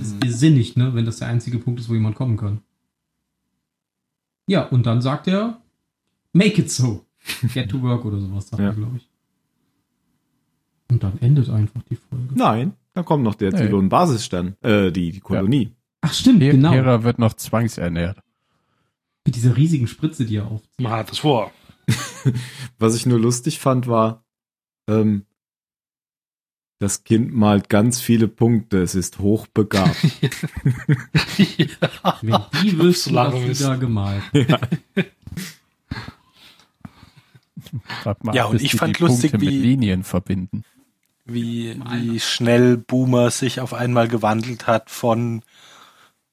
ist, 0.00 0.24
ist 0.24 0.40
sinnig, 0.40 0.76
ne, 0.76 0.94
wenn 0.94 1.04
das 1.04 1.18
der 1.18 1.28
einzige 1.28 1.58
Punkt 1.58 1.80
ist, 1.80 1.88
wo 1.88 1.94
jemand 1.94 2.16
kommen 2.16 2.36
kann. 2.36 2.60
Ja, 4.46 4.64
und 4.66 4.86
dann 4.86 5.00
sagt 5.02 5.28
er, 5.28 5.60
make 6.32 6.60
it 6.62 6.70
so. 6.70 7.04
Get 7.54 7.70
to 7.70 7.80
work 7.82 8.04
oder 8.06 8.18
sowas, 8.18 8.48
sagt 8.48 8.60
Ja. 8.60 8.68
er, 8.70 8.74
glaube 8.74 8.96
ich. 8.96 9.06
Und 10.90 11.02
dann 11.04 11.18
endet 11.20 11.48
einfach 11.50 11.82
die 11.88 11.94
Folge. 11.96 12.09
Nein, 12.34 12.74
dann 12.94 13.04
kommt 13.04 13.22
noch 13.24 13.34
der. 13.34 13.52
Zylon-Basisstern, 13.52 14.56
äh, 14.62 14.90
die, 14.92 15.12
die 15.12 15.20
Kolonie. 15.20 15.74
Ach 16.02 16.12
stimmt, 16.14 16.42
Her 16.42 16.52
genau. 16.52 16.72
Hera 16.72 17.02
wird 17.04 17.18
noch 17.18 17.34
zwangsernährt. 17.34 18.18
Mit 19.26 19.36
dieser 19.36 19.56
riesigen 19.56 19.86
Spritze, 19.86 20.24
die 20.24 20.36
er 20.36 20.46
aufzieht. 20.46 20.80
Man 20.80 20.92
hat 20.92 21.10
das 21.10 21.18
vor. 21.18 21.50
Was 22.78 22.94
ich 22.96 23.04
nur 23.06 23.18
lustig 23.18 23.58
fand, 23.58 23.86
war, 23.86 24.24
ähm, 24.88 25.26
das 26.78 27.04
Kind 27.04 27.34
malt 27.34 27.68
ganz 27.68 28.00
viele 28.00 28.26
Punkte, 28.28 28.80
es 28.80 28.94
ist 28.94 29.18
hochbegabt. 29.18 29.96
ja. 31.58 32.18
Wenn 32.22 32.36
die 32.64 32.78
wüssten, 32.78 33.14
was 33.14 33.58
sie 33.58 33.64
da 33.64 33.76
gemalt. 33.76 34.22
Warte 38.04 38.26
mal, 38.26 38.34
Ja, 38.34 38.46
und 38.46 38.62
ich 38.62 38.74
fand 38.76 38.98
die 38.98 39.02
lustig, 39.02 39.32
Punkte 39.32 39.46
mit 39.46 39.54
wie- 39.54 39.58
Linien 39.60 40.02
verbinden. 40.04 40.64
Wie, 41.32 41.80
wie 41.90 42.20
schnell 42.20 42.76
Boomer 42.76 43.30
sich 43.30 43.60
auf 43.60 43.74
einmal 43.74 44.08
gewandelt 44.08 44.66
hat 44.66 44.90
von 44.90 45.42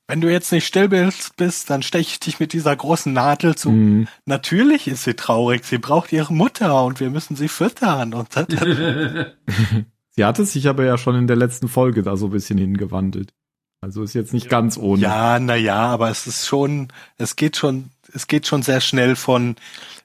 wenn 0.10 0.22
du 0.22 0.32
jetzt 0.32 0.54
nicht 0.54 0.66
still 0.66 0.88
bist, 0.88 1.36
bist 1.36 1.70
dann 1.70 1.84
steche 1.84 2.12
ich 2.12 2.20
dich 2.22 2.40
mit 2.40 2.54
dieser 2.54 2.74
großen 2.74 3.12
Nadel 3.12 3.56
zu. 3.56 3.72
Mhm. 3.72 4.08
Natürlich 4.26 4.88
ist 4.88 5.04
sie 5.04 5.16
traurig, 5.16 5.66
sie 5.66 5.80
braucht 5.80 6.14
ihre 6.14 6.34
Mutter 6.34 6.86
und 6.86 7.02
wir 7.02 7.10
müssen 7.10 7.36
sie 7.36 7.50
füttern. 7.50 8.14
Und 8.14 8.30
Sie 10.12 10.26
hatte 10.26 10.46
sich 10.46 10.68
aber 10.70 10.86
ja 10.86 10.98
schon 10.98 11.16
in 11.16 11.28
der 11.28 11.36
letzten 11.36 11.68
Folge 11.68 12.04
da 12.04 12.16
so 12.16 12.28
ein 12.28 12.32
bisschen 12.32 12.58
hingewandelt. 12.58 13.34
Also 13.82 14.02
ist 14.02 14.16
jetzt 14.16 14.34
nicht 14.34 14.50
ganz 14.50 14.78
ohne. 14.78 15.02
ja, 15.02 15.40
na 15.40 15.56
ja, 15.56 15.86
aber 15.86 16.10
es 16.10 16.26
ist 16.26 16.48
schon, 16.48 16.88
es 17.18 17.36
geht 17.36 17.58
schon, 17.58 17.92
es 18.12 18.28
geht 18.28 18.48
schon 18.48 18.64
sehr 18.64 18.82
schnell 18.82 19.16
von 19.16 19.56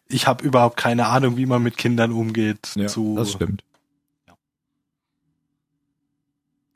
ich 0.09 0.27
habe 0.27 0.45
überhaupt 0.45 0.77
keine 0.77 1.07
Ahnung, 1.07 1.37
wie 1.37 1.47
man 1.47 1.63
mit 1.63 1.79
Kindern 1.79 2.13
umgeht, 2.13 2.73
Ja, 2.75 2.89
zu 2.89 3.15
das 3.17 3.33
stimmt. 3.33 3.65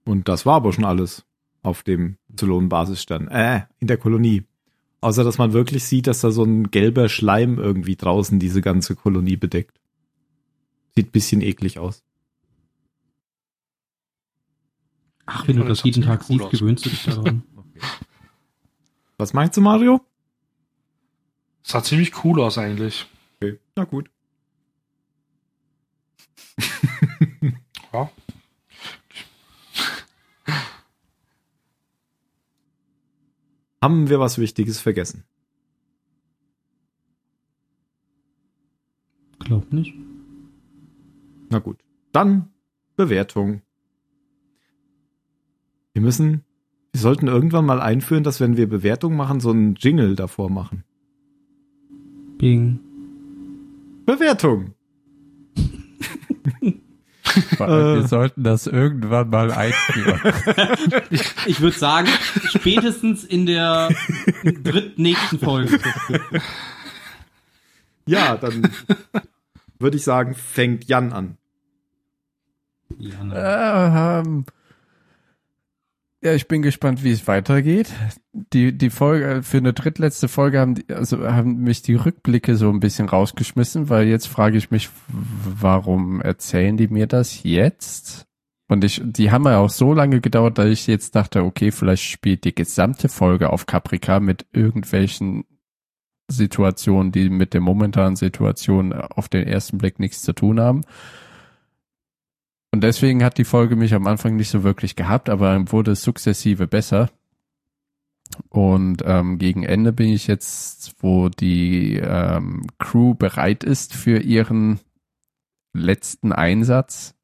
Und 0.07 0.29
das 0.29 0.47
war 0.47 0.55
aber 0.55 0.73
schon 0.73 0.85
alles 0.85 1.27
auf 1.63 1.83
dem 1.83 2.17
Zylon-Basisstern. 2.35 3.29
Äh, 3.29 3.63
in 3.81 3.89
der 3.89 3.99
Kolonie. 3.99 4.45
Außer, 5.01 5.25
dass 5.25 5.37
man 5.37 5.53
wirklich 5.53 5.85
sieht, 5.85 6.07
dass 6.07 6.21
da 6.21 6.31
so 6.31 6.45
ein 6.45 6.71
gelber 6.71 7.09
Schleim 7.09 7.59
irgendwie 7.59 7.97
draußen 7.97 8.39
diese 8.39 8.63
ganze 8.63 8.95
Kolonie 8.95 9.37
bedeckt. 9.37 9.81
Sieht 10.95 11.13
bisschen 11.13 11.43
eklig 11.43 11.79
aus. 11.79 12.03
Ach, 15.27 15.47
wenn 15.49 15.57
du 15.57 15.65
das 15.65 15.83
jeden 15.83 16.03
Tag 16.03 16.21
cool 16.31 16.39
siehst, 16.39 16.45
aus. 16.45 16.51
gewöhnst 16.53 16.87
du 16.87 16.91
dich 16.91 17.05
daran. 17.05 17.43
Was 19.19 19.33
meinst 19.33 19.57
du, 19.57 19.61
Mario? 19.61 20.01
Sah 21.65 21.83
ziemlich 21.83 22.25
cool 22.25 22.41
aus 22.41 22.59
eigentlich. 22.59 23.07
Okay, 23.41 23.59
na 23.75 23.85
gut. 23.85 24.09
Ja. 27.93 28.11
Haben 33.83 34.09
wir 34.09 34.21
was 34.21 34.39
Wichtiges 34.39 34.81
vergessen? 34.81 35.25
Glaub 39.39 39.73
nicht. 39.73 39.95
Na 41.51 41.59
gut. 41.59 41.79
Dann 42.13 42.49
Bewertung. 42.97 43.63
Wir 45.93 46.03
müssen, 46.03 46.45
wir 46.93 47.01
sollten 47.01 47.29
irgendwann 47.29 47.65
mal 47.65 47.81
einführen, 47.81 48.25
dass 48.25 48.41
wenn 48.41 48.57
wir 48.57 48.69
Bewertung 48.69 49.17
machen, 49.17 49.41
so 49.41 49.51
einen 49.51 49.75
Jingle 49.77 50.17
davor 50.17 50.51
machen. 50.51 50.85
Bing. 52.39 52.81
Bewertung. 54.05 54.75
Wir 57.59 58.07
sollten 58.09 58.43
das 58.43 58.67
irgendwann 58.67 59.31
mal 59.31 59.53
einführen. 59.53 60.21
Ich 61.47 61.61
würde 61.61 61.79
sagen, 61.79 62.09
spätestens 62.49 63.25
in 63.25 63.47
der 63.47 63.91
drittnächsten 64.43 65.39
Folge. 65.39 65.79
Ja, 68.07 68.37
dann 68.37 68.69
würde 69.79 69.97
ich 69.97 70.05
sagen, 70.05 70.35
fängt 70.35 70.85
Jan 70.85 71.13
an. 71.13 71.37
Ja. 72.99 74.21
Äh, 74.21 74.21
ähm, 74.21 74.45
ja, 76.23 76.33
ich 76.33 76.49
bin 76.49 76.63
gespannt, 76.63 77.05
wie 77.05 77.13
es 77.13 77.27
weitergeht. 77.27 77.93
Die, 78.33 78.77
die 78.77 78.91
Folge, 78.91 79.43
für 79.43 79.59
eine 79.59 79.73
drittletzte 79.73 80.29
Folge 80.29 80.61
haben, 80.61 80.75
die, 80.75 80.93
also 80.93 81.27
haben 81.27 81.59
mich 81.59 81.83
die 81.83 81.95
Rückblicke 81.95 82.57
so 82.57 82.71
ein 82.71 82.81
bisschen 82.81 83.09
rausgeschmissen, 83.09 83.91
weil 83.91 84.09
jetzt 84.09 84.27
frage 84.27 84.57
ich 84.57 84.71
mich, 84.71 84.89
warum 85.09 86.21
erzählen 86.21 86.77
die 86.77 86.89
mir 86.89 87.07
das 87.07 87.43
jetzt? 87.43 88.27
Und 88.69 88.83
ich, 88.83 89.01
die 89.05 89.31
haben 89.31 89.45
ja 89.45 89.59
auch 89.59 89.71
so 89.71 89.93
lange 89.93 90.21
gedauert, 90.21 90.59
dass 90.59 90.67
ich 90.67 90.87
jetzt 90.87 91.15
dachte, 91.15 91.45
okay, 91.45 91.71
vielleicht 91.71 92.03
spielt 92.03 92.45
die 92.45 92.55
gesamte 92.55 93.09
Folge 93.09 93.51
auf 93.51 93.67
Caprica 93.67 94.19
mit 94.19 94.47
irgendwelchen 94.53 95.45
Situationen, 96.29 97.13
die 97.13 97.31
mit 97.31 97.55
der 97.55 97.61
momentanen 97.61 98.17
Situation 98.17 98.93
auf 98.93 99.29
den 99.29 99.47
ersten 99.47 99.79
Blick 99.79 100.01
nichts 100.01 100.23
zu 100.23 100.33
tun 100.33 100.59
haben. 100.59 100.81
Und 102.77 102.83
deswegen 102.83 103.25
hat 103.25 103.39
die 103.39 103.45
Folge 103.45 103.75
mich 103.75 103.95
am 103.95 104.07
Anfang 104.07 104.37
nicht 104.37 104.51
so 104.51 104.63
wirklich 104.63 104.97
gehabt, 104.97 105.31
aber 105.31 105.73
wurde 105.73 105.95
sukzessive 105.95 106.67
besser. 106.67 107.09
Und 108.51 109.03
ähm, 109.07 109.39
gegen 109.39 109.63
Ende 109.63 109.95
bin 109.95 110.11
ich 110.11 110.27
jetzt, 110.27 110.95
wo 110.99 111.31
die 111.31 111.95
ähm, 111.97 112.67
Crew 112.79 113.15
bereit 113.15 113.65
ist 113.65 113.95
für 113.95 114.19
ihren 114.19 114.79
letzten 115.73 116.35
Einsatz, 116.35 117.15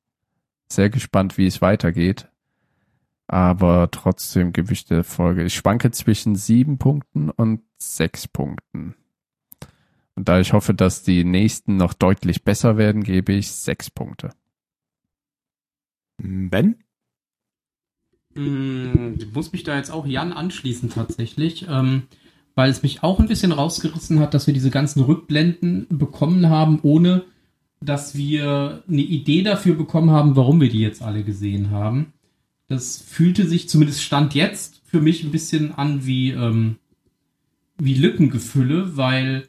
sehr 0.71 0.89
gespannt, 0.89 1.37
wie 1.37 1.47
es 1.47 1.61
weitergeht. 1.61 2.31
Aber 3.27 3.91
trotzdem 3.91 4.55
gebe 4.55 4.73
ich 4.73 4.87
der 4.87 5.05
Folge. 5.05 5.45
Ich 5.45 5.53
schwanke 5.53 5.91
zwischen 5.91 6.35
sieben 6.35 6.79
Punkten 6.79 7.29
und 7.29 7.61
sechs 7.77 8.27
Punkten. 8.27 8.95
Und 10.15 10.31
da 10.31 10.41
ich 10.41 10.55
hoffe, 10.55 10.73
dass 10.73 11.03
die 11.03 11.25
nächsten 11.25 11.77
noch 11.77 11.93
deutlich 11.93 12.43
besser 12.43 12.79
werden, 12.79 13.05
gebe 13.05 13.35
ich 13.35 13.53
sechs 13.53 13.91
Punkte. 13.91 14.31
Ben? 16.23 16.77
Mm, 18.35 19.15
Ich 19.19 19.33
muss 19.33 19.53
mich 19.53 19.63
da 19.63 19.77
jetzt 19.77 19.91
auch 19.91 20.07
Jan 20.07 20.33
anschließen 20.33 20.91
tatsächlich, 20.91 21.67
ähm, 21.69 22.05
weil 22.55 22.71
es 22.71 22.83
mich 22.83 23.03
auch 23.03 23.19
ein 23.21 23.29
bisschen 23.29 23.53
rausgerissen 23.53 24.21
hat, 24.21 24.35
dass 24.35 24.47
wir 24.47 24.55
diese 24.55 24.71
ganzen 24.71 25.01
Rückblenden 25.03 25.87
bekommen 25.91 26.49
haben, 26.49 26.81
ohne 26.83 27.25
dass 27.81 28.17
wir 28.17 28.85
eine 28.89 29.03
Idee 29.03 29.43
dafür 29.43 29.75
bekommen 29.75 30.11
haben, 30.11 30.37
warum 30.37 30.61
wir 30.61 30.69
die 30.69 30.81
jetzt 30.81 31.03
alle 31.03 31.25
gesehen 31.25 31.71
haben. 31.71 32.13
Das 32.69 32.99
fühlte 32.99 33.47
sich 33.47 33.69
zumindest 33.69 34.03
Stand 34.03 34.35
jetzt 34.35 34.81
für 34.85 35.01
mich 35.01 35.25
ein 35.25 35.33
bisschen 35.33 35.73
an 35.73 36.07
wie, 36.07 36.31
ähm, 36.31 36.77
wie 37.79 37.95
Lückengefülle, 37.95 38.97
weil 38.97 39.49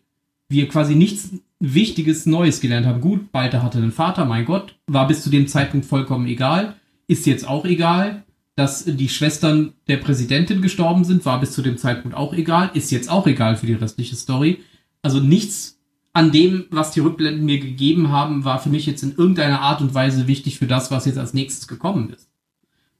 wir 0.49 0.67
quasi 0.67 0.95
nichts 0.95 1.29
Wichtiges 1.65 2.25
Neues 2.25 2.59
gelernt 2.59 2.85
haben. 2.85 2.99
Gut, 2.99 3.31
Balter 3.31 3.63
hatte 3.63 3.77
einen 3.77 3.93
Vater, 3.93 4.25
mein 4.25 4.43
Gott, 4.43 4.75
war 4.85 5.07
bis 5.07 5.23
zu 5.23 5.29
dem 5.29 5.47
Zeitpunkt 5.47 5.85
vollkommen 5.85 6.27
egal, 6.27 6.75
ist 7.07 7.25
jetzt 7.25 7.47
auch 7.47 7.63
egal. 7.63 8.23
Dass 8.55 8.85
die 8.85 9.09
Schwestern 9.09 9.73
der 9.87 9.97
Präsidentin 9.97 10.61
gestorben 10.61 11.05
sind, 11.05 11.25
war 11.25 11.39
bis 11.39 11.53
zu 11.53 11.63
dem 11.63 11.77
Zeitpunkt 11.77 12.15
auch 12.15 12.33
egal, 12.33 12.69
ist 12.75 12.91
jetzt 12.91 13.09
auch 13.09 13.25
egal 13.25 13.55
für 13.55 13.65
die 13.65 13.73
restliche 13.73 14.15
Story. 14.15 14.59
Also 15.01 15.19
nichts 15.19 15.79
an 16.11 16.31
dem, 16.31 16.65
was 16.69 16.91
die 16.91 16.99
Rückblenden 16.99 17.45
mir 17.45 17.59
gegeben 17.59 18.09
haben, 18.09 18.43
war 18.43 18.59
für 18.59 18.69
mich 18.69 18.85
jetzt 18.85 19.01
in 19.01 19.15
irgendeiner 19.15 19.61
Art 19.61 19.81
und 19.81 19.95
Weise 19.95 20.27
wichtig 20.27 20.59
für 20.59 20.67
das, 20.67 20.91
was 20.91 21.05
jetzt 21.05 21.17
als 21.17 21.33
nächstes 21.33 21.67
gekommen 21.67 22.11
ist. 22.11 22.29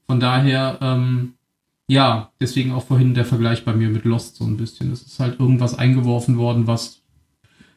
Von 0.08 0.18
daher, 0.18 0.78
ähm, 0.80 1.34
ja, 1.86 2.32
deswegen 2.40 2.72
auch 2.72 2.86
vorhin 2.86 3.14
der 3.14 3.26
Vergleich 3.26 3.64
bei 3.64 3.74
mir 3.74 3.90
mit 3.90 4.04
Lost 4.04 4.36
so 4.36 4.44
ein 4.44 4.56
bisschen. 4.56 4.90
Es 4.90 5.02
ist 5.02 5.20
halt 5.20 5.38
irgendwas 5.38 5.78
eingeworfen 5.78 6.36
worden, 6.36 6.66
was 6.66 7.03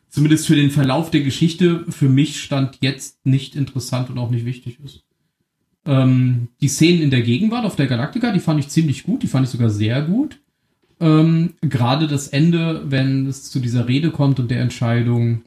zumindest 0.10 0.48
für 0.48 0.56
den 0.56 0.72
Verlauf 0.72 1.12
der 1.12 1.22
Geschichte 1.22 1.86
für 1.90 2.10
mich 2.10 2.42
stand 2.42 2.78
jetzt 2.82 3.26
nicht 3.26 3.56
interessant 3.56 4.10
und 4.10 4.18
auch 4.18 4.30
nicht 4.30 4.46
wichtig 4.46 4.80
ist. 4.84 5.04
Ähm, 5.86 6.50
die 6.62 6.68
Szenen 6.68 7.02
in 7.02 7.12
der 7.12 7.22
Gegenwart 7.22 7.66
auf 7.66 7.76
der 7.76 7.88
Galaktika, 7.88 8.32
die 8.32 8.40
fand 8.40 8.60
ich 8.60 8.70
ziemlich 8.70 9.04
gut, 9.04 9.24
die 9.24 9.28
fand 9.28 9.46
ich 9.46 9.52
sogar 9.52 9.70
sehr 9.70 10.02
gut. 10.02 10.40
Ähm, 11.00 11.54
Gerade 11.62 12.08
das 12.08 12.28
Ende, 12.28 12.84
wenn 12.92 13.28
es 13.28 13.50
zu 13.50 13.60
dieser 13.60 13.88
Rede 13.88 14.12
kommt 14.12 14.40
und 14.40 14.52
der 14.52 14.62
Entscheidung, 14.62 15.44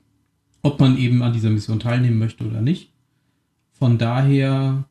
ob 0.63 0.81
man 0.81 0.97
eben 0.97 1.23
an 1.23 1.33
dieser 1.33 1.51
Mission 1.51 1.81
teilnehmen 1.81 2.19
möchte 2.19 2.45
oder 2.45 2.61
nicht. 2.61 2.91
Von 3.73 3.99
daher, 3.99 4.85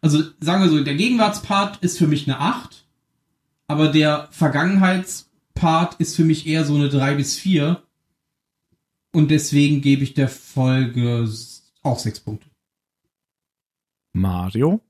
also 0.00 0.22
sagen 0.40 0.62
wir 0.62 0.70
so, 0.70 0.82
der 0.82 0.96
Gegenwartspart 0.96 1.78
ist 1.82 1.98
für 1.98 2.06
mich 2.06 2.26
eine 2.28 2.40
8, 2.40 2.84
aber 3.68 3.88
der 3.88 4.28
Vergangenheitspart 4.30 5.94
ist 6.00 6.16
für 6.16 6.24
mich 6.24 6.46
eher 6.46 6.64
so 6.64 6.74
eine 6.74 6.88
3 6.88 7.14
bis 7.14 7.36
4. 7.36 7.80
Und 9.14 9.30
deswegen 9.30 9.80
gebe 9.80 10.02
ich 10.02 10.14
der 10.14 10.28
Folge 10.28 11.28
auch 11.82 11.98
6 11.98 12.20
Punkte. 12.20 12.48
Mario? 14.12 14.80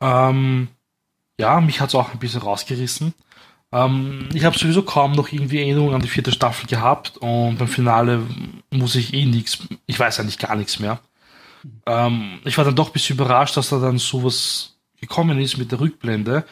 Ähm, 0.00 0.68
ja, 1.38 1.60
mich 1.60 1.80
hat's 1.80 1.94
auch 1.94 2.12
ein 2.12 2.18
bisschen 2.18 2.40
rausgerissen. 2.40 3.12
Ähm, 3.72 4.30
ich 4.32 4.46
habe 4.46 4.58
sowieso 4.58 4.82
kaum 4.82 5.12
noch 5.12 5.30
irgendwie 5.30 5.58
Erinnerungen 5.58 5.94
an 5.94 6.00
die 6.00 6.08
vierte 6.08 6.32
Staffel 6.32 6.66
gehabt 6.66 7.18
und 7.18 7.58
beim 7.58 7.68
Finale 7.68 8.26
muss 8.70 8.94
ich 8.94 9.12
eh 9.12 9.26
nichts, 9.26 9.58
ich 9.84 10.00
weiß 10.00 10.18
eigentlich 10.18 10.38
gar 10.38 10.56
nichts 10.56 10.78
mehr. 10.78 10.98
Ähm, 11.84 12.40
ich 12.44 12.56
war 12.56 12.64
dann 12.64 12.74
doch 12.74 12.88
ein 12.88 12.92
bisschen 12.94 13.16
überrascht, 13.16 13.56
dass 13.56 13.68
da 13.68 13.78
dann 13.78 13.98
sowas 13.98 14.78
gekommen 14.98 15.38
ist 15.38 15.58
mit 15.58 15.72
der 15.72 15.80
Rückblende. 15.80 16.46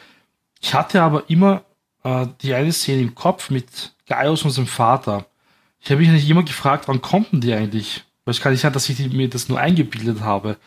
Ich 0.61 0.75
hatte 0.75 1.01
aber 1.01 1.29
immer 1.29 1.63
äh, 2.03 2.27
die 2.41 2.53
eine 2.53 2.71
Szene 2.71 3.01
im 3.01 3.15
Kopf 3.15 3.49
mit 3.49 3.95
Gaius 4.09 4.43
und 4.43 4.51
seinem 4.51 4.67
Vater. 4.67 5.25
Ich 5.79 5.89
habe 5.89 6.01
mich 6.01 6.09
nicht 6.09 6.29
immer 6.29 6.43
gefragt, 6.43 6.87
wann 6.87 7.01
kommt 7.01 7.29
die 7.31 7.53
eigentlich? 7.53 8.03
Weil 8.25 8.33
es 8.33 8.41
kann 8.41 8.51
nicht 8.51 8.61
sein, 8.61 8.73
dass 8.73 8.89
ich 8.89 8.97
die, 8.97 9.07
mir 9.07 9.29
das 9.29 9.47
nur 9.47 9.59
eingebildet 9.59 10.21
habe. 10.21 10.57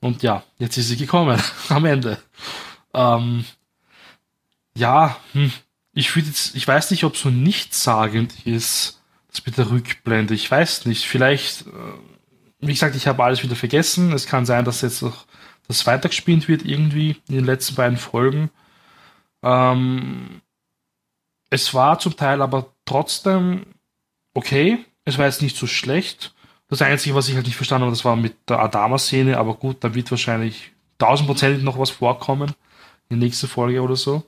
Und 0.00 0.22
ja, 0.22 0.42
jetzt 0.58 0.78
ist 0.78 0.88
sie 0.88 0.96
gekommen, 0.96 1.40
am 1.68 1.84
Ende. 1.84 2.18
Ähm, 2.94 3.44
ja, 4.74 5.16
hm, 5.32 5.52
ich 5.92 6.16
würde 6.16 6.28
jetzt, 6.28 6.54
ich 6.54 6.66
weiß 6.66 6.90
nicht, 6.90 7.04
ob 7.04 7.16
so 7.16 7.28
nichtssagend 7.28 8.46
ist, 8.46 9.00
das 9.30 9.44
mit 9.44 9.58
der 9.58 9.70
Rückblende. 9.70 10.34
Ich 10.34 10.50
weiß 10.50 10.86
nicht. 10.86 11.06
Vielleicht, 11.06 11.62
äh, 11.66 11.70
wie 12.60 12.72
gesagt, 12.72 12.96
ich 12.96 13.06
habe 13.06 13.22
alles 13.22 13.42
wieder 13.42 13.56
vergessen. 13.56 14.12
Es 14.12 14.26
kann 14.26 14.46
sein, 14.46 14.64
dass 14.64 14.80
jetzt 14.80 15.02
noch 15.02 15.26
das 15.68 15.86
weitergespielt 15.86 16.48
wird 16.48 16.64
irgendwie 16.64 17.16
in 17.28 17.36
den 17.36 17.44
letzten 17.44 17.74
beiden 17.74 17.98
Folgen. 17.98 18.50
Ähm, 19.42 20.40
es 21.50 21.74
war 21.74 21.98
zum 21.98 22.16
Teil 22.16 22.40
aber 22.40 22.71
trotzdem 22.84 23.66
okay. 24.34 24.84
Es 25.04 25.18
war 25.18 25.26
jetzt 25.26 25.42
nicht 25.42 25.56
so 25.56 25.66
schlecht. 25.66 26.34
Das 26.68 26.80
Einzige, 26.80 27.14
was 27.14 27.28
ich 27.28 27.34
halt 27.34 27.46
nicht 27.46 27.56
verstanden 27.56 27.84
habe, 27.84 27.92
das 27.92 28.04
war 28.04 28.16
mit 28.16 28.48
der 28.48 28.60
Adama-Szene, 28.60 29.36
aber 29.36 29.54
gut, 29.54 29.84
da 29.84 29.94
wird 29.94 30.10
wahrscheinlich 30.10 30.72
tausendprozentig 30.98 31.62
noch 31.62 31.78
was 31.78 31.90
vorkommen. 31.90 32.54
In 33.08 33.20
der 33.20 33.26
nächsten 33.26 33.48
Folge 33.48 33.82
oder 33.82 33.96
so. 33.96 34.22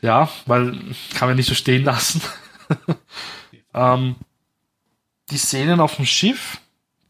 Ja, 0.00 0.28
weil 0.46 0.78
kann 1.14 1.28
man 1.28 1.36
nicht 1.36 1.48
so 1.48 1.54
stehen 1.54 1.84
lassen. 1.84 2.22
ähm, 3.74 4.16
die 5.30 5.36
Szenen 5.36 5.80
auf 5.80 5.96
dem 5.96 6.06
Schiff, 6.06 6.60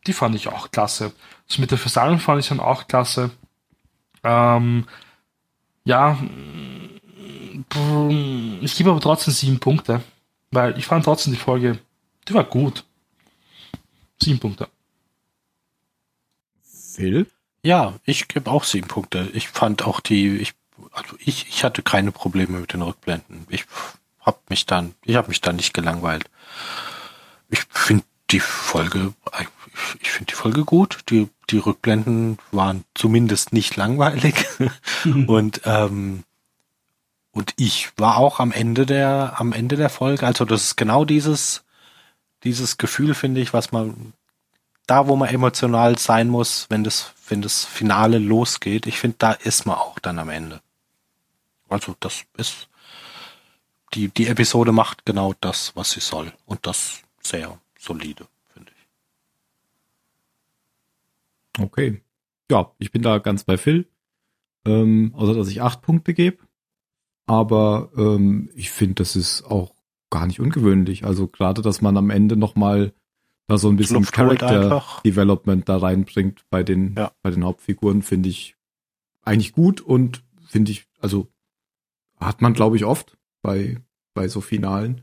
die 0.07 0.13
fand 0.13 0.35
ich 0.35 0.49
auch 0.49 0.71
klasse. 0.71 1.13
Das 1.47 1.59
mit 1.59 1.71
der 1.71 1.79
Versammlung 1.79 2.19
fand 2.19 2.41
ich 2.41 2.49
dann 2.49 2.61
auch 2.61 2.89
klasse. 2.89 3.31
Ähm, 4.25 4.87
ja, 5.85 6.19
ich 8.61 8.77
gebe 8.77 8.91
aber 8.91 9.01
trotzdem 9.01 9.33
sieben 9.33 9.61
Punkte, 9.61 10.03
weil 10.51 10.79
ich 10.79 10.87
fand 10.87 11.05
trotzdem 11.05 11.33
die 11.33 11.39
Folge, 11.39 11.79
die 12.29 12.35
war 12.35 12.45
gut. 12.45 12.85
Sieben 14.21 14.39
Punkte. 14.39 14.69
Phil? 16.63 17.27
Ja, 17.63 17.95
ich 18.05 18.29
gebe 18.29 18.51
auch 18.51 18.65
sieben 18.65 18.89
Punkte. 18.89 19.29
Ich 19.33 19.49
fand 19.49 19.85
auch 19.85 20.01
die, 20.01 20.37
ich, 20.39 20.55
also 20.93 21.17
ich, 21.19 21.49
ich 21.49 21.65
hatte 21.65 21.83
keine 21.83 22.13
Probleme 22.13 22.59
mit 22.59 22.73
den 22.73 22.83
Rückblenden. 22.83 23.47
Ich 23.51 23.67
hab 24.21 24.49
mich 24.51 24.67
dann, 24.67 24.95
ich 25.05 25.17
habe 25.17 25.29
mich 25.29 25.41
dann 25.41 25.57
nicht 25.57 25.75
gelangweilt. 25.75 26.29
Ich 27.51 27.61
finde 27.71 28.05
die 28.31 28.41
Folge, 28.41 29.15
ich 30.01 30.11
finde 30.11 30.33
die 30.33 30.37
Folge 30.37 30.65
gut. 30.65 31.01
Die, 31.11 31.29
die 31.51 31.59
Rückblenden 31.59 32.39
waren 32.53 32.85
zumindest 32.95 33.53
nicht 33.53 33.77
langweilig. 33.77 34.35
und, 35.27 35.63
ähm, 35.65 36.25
und 37.33 37.55
ich 37.57 37.91
war 37.97 38.17
auch 38.17 38.41
am 38.41 38.53
Ende 38.53 38.87
der, 38.87 39.35
am 39.39 39.53
Ende 39.53 39.77
der 39.77 39.91
Folge. 39.91 40.27
Also 40.27 40.45
das 40.45 40.63
ist 40.63 40.77
genau 40.77 41.05
dieses, 41.05 41.65
dieses 42.45 42.79
Gefühl, 42.79 43.15
finde 43.15 43.41
ich, 43.41 43.53
was 43.53 43.73
man, 43.73 44.13
da 44.87 45.07
wo 45.09 45.17
man 45.17 45.29
emotional 45.29 45.99
sein 45.99 46.29
muss, 46.29 46.67
wenn 46.71 46.85
das, 46.85 47.13
wenn 47.29 47.43
das 47.43 47.65
Finale 47.65 48.19
losgeht. 48.19 48.87
Ich 48.87 48.99
finde, 48.99 49.17
da 49.19 49.33
ist 49.33 49.67
man 49.67 49.77
auch 49.77 49.99
dann 49.99 50.19
am 50.19 50.31
Ende. 50.31 50.61
Also 51.69 51.95
das 52.01 52.25
ist, 52.37 52.69
die, 53.95 54.09
die 54.09 54.29
Episode 54.29 54.73
macht 54.73 55.05
genau 55.05 55.35
das, 55.41 55.77
was 55.77 55.91
sie 55.91 56.01
soll. 56.01 56.33
Und 56.47 56.67
das 56.67 57.03
sehr 57.23 57.61
solide, 57.79 58.27
finde 58.53 58.73
ich. 61.57 61.63
Okay. 61.63 62.03
Ja, 62.51 62.73
ich 62.79 62.91
bin 62.91 63.03
da 63.03 63.19
ganz 63.19 63.45
bei 63.45 63.59
Phil. 63.59 63.87
Ähm, 64.65 65.13
außer 65.15 65.35
dass 65.35 65.49
ich 65.49 65.63
acht 65.63 65.83
Punkte 65.83 66.15
gebe. 66.15 66.48
Aber 67.29 67.91
ähm, 67.97 68.51
ich 68.55 68.71
finde, 68.71 68.95
das 68.97 69.17
ist 69.17 69.45
auch 69.45 69.75
gar 70.11 70.27
nicht 70.27 70.41
ungewöhnlich. 70.41 71.05
Also 71.05 71.27
gerade, 71.29 71.63
dass 71.63 71.83
man 71.83 71.97
am 71.97 72.11
Ende 72.11 72.37
nochmal 72.37 72.93
da 73.47 73.59
so 73.59 73.69
ein 73.69 73.77
bisschen 73.77 74.05
Character. 74.05 74.83
Development 75.05 75.69
da 75.69 75.79
reinbringt 75.79 76.45
bei 76.51 76.63
den, 76.63 76.95
Ja. 76.97 77.13
bei 77.23 77.31
den 77.31 77.45
Hauptfiguren, 77.45 78.03
finde 78.03 78.29
ich 78.29 78.57
eigentlich 79.23 79.53
gut 79.53 79.81
und 79.81 80.23
finde 80.47 80.71
ich, 80.73 80.87
also 81.01 81.29
hat 82.19 82.43
man, 82.43 82.53
glaube 82.55 82.77
ich, 82.77 82.85
oft 82.85 83.17
bei, 83.43 83.79
bei 84.15 84.29
so 84.29 84.41
Finalen. 84.41 85.03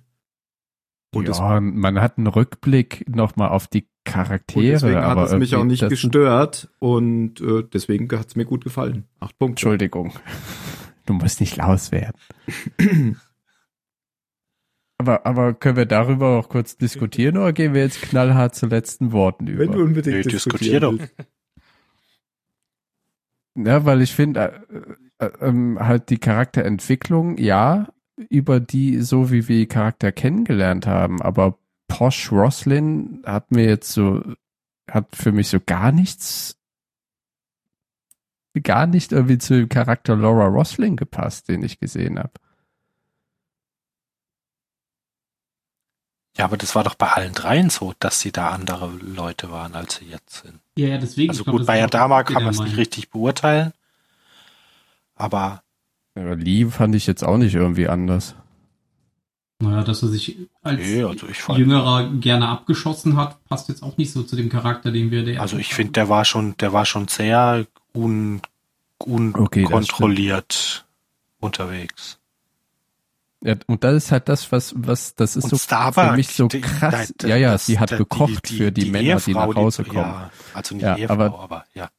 Und 1.13 1.27
ja, 1.29 1.59
man 1.61 2.01
hat 2.01 2.17
einen 2.17 2.27
Rückblick 2.27 3.07
nochmal 3.07 3.49
auf 3.49 3.67
die 3.67 3.87
Charaktere. 4.03 4.59
und 4.65 4.71
deswegen 4.71 4.95
hat 4.97 5.03
aber 5.05 5.23
es 5.25 5.33
mich 5.33 5.55
auch 5.55 5.63
nicht 5.63 5.87
gestört 5.87 6.69
und 6.79 7.39
äh, 7.41 7.63
deswegen 7.63 8.09
hat 8.17 8.27
es 8.27 8.35
mir 8.35 8.45
gut 8.45 8.63
gefallen. 8.63 9.05
Acht 9.19 9.37
Punkte. 9.39 9.53
Entschuldigung. 9.53 10.13
Du 11.05 11.13
musst 11.13 11.39
nicht 11.39 11.55
laut 11.57 11.91
werden. 11.91 12.17
aber, 14.97 15.25
aber 15.25 15.53
können 15.53 15.77
wir 15.77 15.85
darüber 15.85 16.39
auch 16.39 16.49
kurz 16.49 16.77
diskutieren 16.77 17.37
oder 17.37 17.53
gehen 17.53 17.73
wir 17.73 17.81
jetzt 17.81 18.01
knallhart 18.01 18.55
zu 18.55 18.67
letzten 18.67 19.11
Worten 19.11 19.47
über? 19.47 19.63
Wenn 19.63 19.71
du 19.71 19.83
unbedingt 19.83 20.17
Nee, 20.17 20.23
diskutier 20.23 20.79
diskutieren 20.79 20.97
doch. 21.17 21.25
Ja, 23.57 23.85
weil 23.85 24.01
ich 24.01 24.13
finde, 24.13 24.65
äh, 25.19 25.25
äh, 25.25 25.31
ähm, 25.41 25.77
halt 25.79 26.09
die 26.09 26.17
Charakterentwicklung, 26.17 27.37
ja, 27.37 27.87
über 28.29 28.59
die, 28.59 28.99
so 29.01 29.31
wie 29.31 29.47
wir 29.47 29.67
Charakter 29.67 30.11
kennengelernt 30.11 30.87
haben, 30.87 31.21
aber 31.21 31.57
Posh 31.87 32.31
Roslin 32.31 33.21
hat 33.25 33.51
mir 33.51 33.65
jetzt 33.65 33.91
so, 33.91 34.23
hat 34.89 35.15
für 35.15 35.31
mich 35.31 35.49
so 35.49 35.59
gar 35.65 35.91
nichts, 35.91 36.57
gar 38.61 38.87
nicht 38.87 39.11
irgendwie 39.11 39.37
zu 39.37 39.55
dem 39.55 39.69
Charakter 39.69 40.15
Laura 40.15 40.45
Roslin 40.47 40.95
gepasst, 40.95 41.49
den 41.49 41.63
ich 41.63 41.79
gesehen 41.79 42.19
habe. 42.19 42.31
Ja, 46.37 46.45
aber 46.45 46.57
das 46.57 46.75
war 46.75 46.83
doch 46.83 46.95
bei 46.95 47.07
allen 47.07 47.33
dreien 47.33 47.69
so, 47.69 47.93
dass 47.99 48.19
sie 48.19 48.31
da 48.31 48.49
andere 48.49 48.91
Leute 48.91 49.51
waren, 49.51 49.73
als 49.73 49.95
sie 49.95 50.05
jetzt 50.05 50.43
sind. 50.43 50.59
Ja, 50.77 50.87
ja, 50.89 50.97
deswegen. 50.97 51.29
Also 51.29 51.41
ich 51.41 51.45
glaub, 51.45 51.53
gut, 51.53 51.61
das 51.61 51.67
bei 51.67 51.81
Adama 51.83 52.23
kann 52.23 52.43
man 52.43 52.53
es 52.53 52.59
nicht 52.59 52.75
richtig 52.75 53.09
beurteilen. 53.09 53.71
Aber 55.15 55.63
Aber 56.13 56.35
Lee 56.35 56.65
fand 56.65 56.93
ich 56.95 57.07
jetzt 57.07 57.23
auch 57.23 57.37
nicht 57.37 57.55
irgendwie 57.55 57.87
anders. 57.87 58.35
Naja, 59.59 59.83
dass 59.83 60.03
er 60.03 60.09
sich 60.09 60.37
als 60.61 60.81
nee, 60.81 61.03
also 61.03 61.27
ich 61.29 61.41
fand, 61.41 61.59
Jüngerer 61.59 62.11
gerne 62.15 62.49
abgeschossen 62.49 63.15
hat, 63.15 63.41
passt 63.45 63.69
jetzt 63.69 63.83
auch 63.83 63.95
nicht 63.95 64.11
so 64.11 64.23
zu 64.23 64.35
dem 64.35 64.49
Charakter, 64.49 64.91
den 64.91 65.11
wir 65.11 65.23
der 65.23 65.39
also 65.41 65.57
ich 65.57 65.73
finde, 65.73 65.93
der 65.93 66.09
war 66.09 66.25
schon, 66.25 66.57
der 66.57 66.73
war 66.73 66.85
schon 66.85 67.07
sehr 67.07 67.65
un, 67.95 68.41
Okay, 68.99 69.63
unkontrolliert 69.65 70.85
unterwegs. 71.39 72.19
Ja, 73.43 73.55
und 73.67 73.83
das 73.83 73.93
ist 73.95 74.11
halt 74.11 74.27
das, 74.29 74.51
was, 74.51 74.73
was, 74.75 75.13
das 75.15 75.35
ist 75.35 75.43
Und 75.43 75.49
so 75.51 75.57
Starbuck, 75.57 76.03
für 76.05 76.15
mich 76.15 76.29
so 76.29 76.47
die- 76.47 76.61
krass. 76.61 77.13
die- 77.21 77.27
ja, 77.27 77.35
ja, 77.35 77.51
das- 77.51 77.65
sie 77.67 77.77
hat 77.79 77.91
die- 77.91 77.97
gekocht 77.97 78.47
für 78.47 78.71
die, 78.71 78.89
Männer, 78.89 79.17
die 79.19 79.31
Ehefrau, 79.31 79.47
nach 79.51 79.55
Hause 79.55 79.83
die- 79.83 79.89
kommen. 79.89 79.99
Ja, 80.01 80.31
also 80.53 80.75
nicht 80.75 80.83
Ja, 80.83 80.95
Ehefrau, 80.95 81.13
aber- 81.13 81.39
aber, 81.39 81.65
ja. 81.73 81.89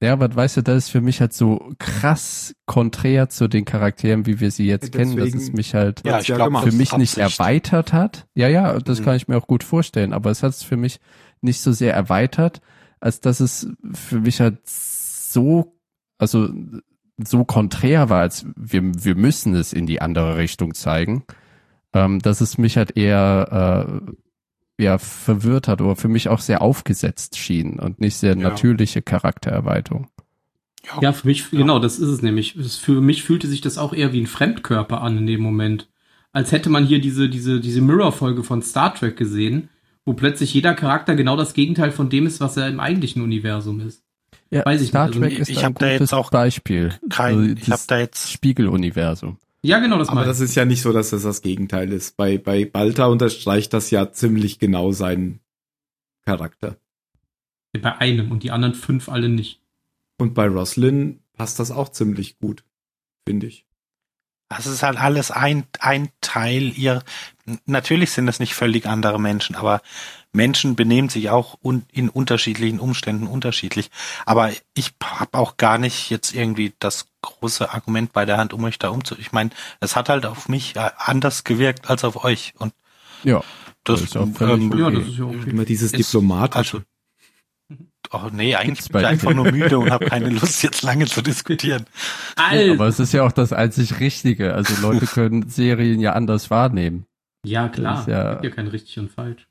Ja, 0.00 0.12
aber 0.12 0.34
weißt 0.34 0.58
du, 0.58 0.62
das 0.62 0.76
ist 0.84 0.90
für 0.90 1.00
mich 1.00 1.20
halt 1.20 1.32
so 1.32 1.72
krass 1.78 2.54
konträr 2.66 3.28
zu 3.30 3.48
den 3.48 3.64
Charakteren, 3.64 4.26
wie 4.26 4.40
wir 4.40 4.50
sie 4.50 4.66
jetzt 4.66 4.92
kennen, 4.92 5.16
dass 5.16 5.24
Deswegen- 5.26 5.42
es 5.42 5.52
mich 5.52 5.74
halt 5.74 6.02
Ja, 6.06 6.20
ich 6.20 6.26
gemacht. 6.26 6.64
für 6.68 6.72
mich 6.72 6.92
nicht 6.96 7.18
Absicht. 7.18 7.40
erweitert 7.40 7.92
hat. 7.94 8.26
Ja, 8.34 8.46
ja, 8.48 8.78
das 8.78 9.00
Mhm. 9.00 9.04
kann 9.04 9.16
ich 9.16 9.26
mir 9.26 9.36
auch 9.38 9.46
gut 9.46 9.64
vorstellen, 9.64 10.12
aber 10.12 10.30
es 10.30 10.42
hat 10.42 10.50
es 10.50 10.62
für 10.62 10.76
mich 10.76 11.00
nicht 11.40 11.60
so 11.62 11.72
sehr 11.72 11.94
erweitert, 11.94 12.60
als 13.00 13.20
dass 13.20 13.40
es 13.40 13.68
für 13.94 14.20
mich 14.20 14.40
halt 14.40 14.58
so, 15.36 15.76
also 16.18 16.48
so 17.22 17.44
konträr 17.44 18.08
war, 18.10 18.20
als 18.22 18.46
wir, 18.56 18.82
wir 18.82 19.14
müssen 19.14 19.54
es 19.54 19.72
in 19.72 19.86
die 19.86 20.00
andere 20.00 20.36
Richtung 20.38 20.72
zeigen, 20.74 21.24
ähm, 21.92 22.20
dass 22.20 22.40
es 22.40 22.56
mich 22.58 22.76
halt 22.76 22.96
eher 22.96 23.86
äh, 24.78 24.82
ja, 24.82 24.98
verwirrt 24.98 25.68
hat 25.68 25.80
oder 25.80 25.96
für 25.96 26.08
mich 26.08 26.28
auch 26.28 26.40
sehr 26.40 26.60
aufgesetzt 26.62 27.36
schien 27.36 27.78
und 27.78 28.00
nicht 28.00 28.16
sehr 28.16 28.36
Ja. 28.36 28.48
natürliche 28.48 29.02
Charaktererweiterung. 29.02 30.08
Ja, 31.00 31.12
für 31.12 31.26
mich, 31.26 31.50
Ja. 31.52 31.58
genau, 31.58 31.78
das 31.78 31.98
ist 31.98 32.08
es 32.08 32.22
nämlich. 32.22 32.54
Das, 32.56 32.76
für 32.76 33.00
mich 33.00 33.22
fühlte 33.24 33.46
sich 33.48 33.60
das 33.60 33.76
auch 33.78 33.92
eher 33.92 34.12
wie 34.12 34.20
ein 34.20 34.26
Fremdkörper 34.26 35.00
an 35.02 35.18
in 35.18 35.26
dem 35.26 35.40
Moment. 35.40 35.88
Als 36.32 36.52
hätte 36.52 36.70
man 36.70 36.84
hier 36.86 37.00
diese, 37.00 37.28
diese, 37.28 37.60
diese 37.60 37.80
Mirror-Folge 37.80 38.42
von 38.44 38.62
Star 38.62 38.94
Trek 38.94 39.16
gesehen, 39.16 39.68
wo 40.04 40.12
plötzlich 40.12 40.52
jeder 40.54 40.74
Charakter 40.74 41.16
genau 41.16 41.36
das 41.36 41.54
Gegenteil 41.54 41.90
von 41.90 42.08
dem 42.08 42.26
ist, 42.26 42.40
was 42.40 42.56
er 42.56 42.68
im 42.68 42.78
eigentlichen 42.78 43.22
Universum 43.22 43.80
ist. 43.80 44.05
Ja, 44.50 44.64
Weiß 44.64 44.80
ich 44.80 44.88
Star 44.88 45.06
nicht, 45.06 45.16
also 45.16 45.20
Trek 45.20 45.32
ich- 45.32 45.38
ist 45.40 45.48
ich 45.48 45.58
ein 45.58 45.64
hab 45.64 45.78
da 45.78 45.86
gutes 45.86 46.00
jetzt 46.00 46.12
auch 46.14 46.30
Beispiel. 46.30 46.94
Kein, 47.10 47.38
Also 47.38 47.54
ich 47.54 47.70
habe 47.70 47.82
da 47.88 47.98
jetzt, 47.98 48.30
Spiegeluniversum. 48.30 49.38
Ja, 49.62 49.80
genau, 49.80 49.98
das 49.98 50.08
Aber 50.08 50.16
meine 50.16 50.28
das 50.28 50.38
ist 50.40 50.54
ja 50.54 50.64
nicht 50.64 50.82
so, 50.82 50.92
dass 50.92 51.10
das 51.10 51.22
das 51.24 51.42
Gegenteil 51.42 51.92
ist. 51.92 52.16
Bei, 52.16 52.38
bei 52.38 52.64
Balta 52.64 53.06
unterstreicht 53.06 53.72
das 53.72 53.90
ja 53.90 54.12
ziemlich 54.12 54.58
genau 54.60 54.92
seinen 54.92 55.40
Charakter. 56.24 56.76
Bei 57.72 57.96
einem 57.98 58.30
und 58.30 58.42
die 58.44 58.52
anderen 58.52 58.74
fünf 58.74 59.08
alle 59.08 59.28
nicht. 59.28 59.60
Und 60.18 60.34
bei 60.34 60.46
Roslyn 60.46 61.20
passt 61.34 61.58
das 61.58 61.70
auch 61.72 61.88
ziemlich 61.90 62.38
gut, 62.38 62.64
finde 63.28 63.48
ich. 63.48 63.65
Das 64.48 64.66
ist 64.66 64.82
halt 64.82 64.98
alles 64.98 65.30
ein, 65.30 65.64
ein 65.80 66.10
Teil 66.20 66.72
ihr, 66.76 67.02
natürlich 67.64 68.12
sind 68.12 68.28
es 68.28 68.38
nicht 68.40 68.54
völlig 68.54 68.86
andere 68.86 69.20
Menschen, 69.20 69.56
aber 69.56 69.80
Menschen 70.32 70.76
benehmen 70.76 71.08
sich 71.08 71.30
auch 71.30 71.56
un, 71.64 71.84
in 71.90 72.08
unterschiedlichen 72.10 72.78
Umständen 72.78 73.26
unterschiedlich. 73.26 73.90
Aber 74.26 74.50
ich 74.74 74.92
habe 75.02 75.38
auch 75.38 75.56
gar 75.56 75.78
nicht 75.78 76.10
jetzt 76.10 76.34
irgendwie 76.34 76.74
das 76.78 77.06
große 77.22 77.72
Argument 77.72 78.12
bei 78.12 78.24
der 78.26 78.36
Hand, 78.36 78.52
um 78.52 78.62
euch 78.64 78.78
da 78.78 78.90
umzu. 78.90 79.16
Ich 79.18 79.32
meine, 79.32 79.50
es 79.80 79.96
hat 79.96 80.08
halt 80.10 80.26
auf 80.26 80.48
mich 80.48 80.76
äh, 80.76 80.90
anders 80.98 81.44
gewirkt 81.44 81.88
als 81.88 82.04
auf 82.04 82.22
euch. 82.22 82.52
Und 82.58 82.74
Ja. 83.24 83.42
das, 83.84 84.00
Das 84.00 84.10
ist 84.10 84.16
auch 84.16 84.28
völlig 84.34 84.62
ähm, 84.62 84.72
okay. 84.72 84.80
Ja, 84.82 84.90
das 84.90 85.08
ist 85.08 85.18
ja 85.18 85.24
okay. 85.24 85.50
Immer 85.50 85.64
dieses 85.64 85.92
Ist- 85.92 86.12
Diplomatische. 86.12 86.58
also, 86.78 86.82
oh 88.12 88.28
nee, 88.32 88.54
eigentlich 88.54 88.88
bin 88.88 89.00
ich 89.00 89.06
einfach 89.06 89.34
nur 89.34 89.50
müde 89.50 89.78
und 89.78 89.90
habe 89.90 90.06
keine 90.10 90.30
Lust, 90.30 90.62
jetzt 90.62 90.82
lange 90.82 91.06
zu 91.06 91.22
diskutieren. 91.22 91.84
Alter! 92.36 92.72
Aber 92.72 92.86
es 92.88 92.98
ist 93.00 93.12
ja 93.12 93.24
auch 93.24 93.32
das 93.32 93.52
einzig 93.52 94.00
Richtige. 94.00 94.54
Also 94.54 94.80
Leute 94.80 95.06
können 95.06 95.48
Serien 95.48 96.00
ja 96.00 96.12
anders 96.12 96.50
wahrnehmen. 96.50 97.06
ja, 97.44 97.68
klar. 97.68 97.94
Das 97.94 98.00
ist 98.02 98.08
ja- 98.08 98.32
Es 98.34 98.42
gibt 98.42 98.44
ja 98.44 98.50
kein 98.56 98.68
richtig 98.68 98.98
und 98.98 99.10
falsch. 99.10 99.46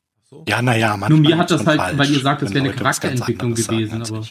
Ja, 0.48 0.62
naja, 0.62 0.98
man. 0.98 1.10
Nur 1.12 1.20
mir 1.22 1.38
hat 1.38 1.50
das 1.52 1.66
halt, 1.66 1.98
weil 1.98 2.12
ihr 2.12 2.20
sagt, 2.20 2.42
das 2.42 2.54
wäre 2.54 2.66
eine 2.66 2.74
Charakterentwicklung 2.74 3.54
gewesen, 3.56 4.02
aber 4.02 4.26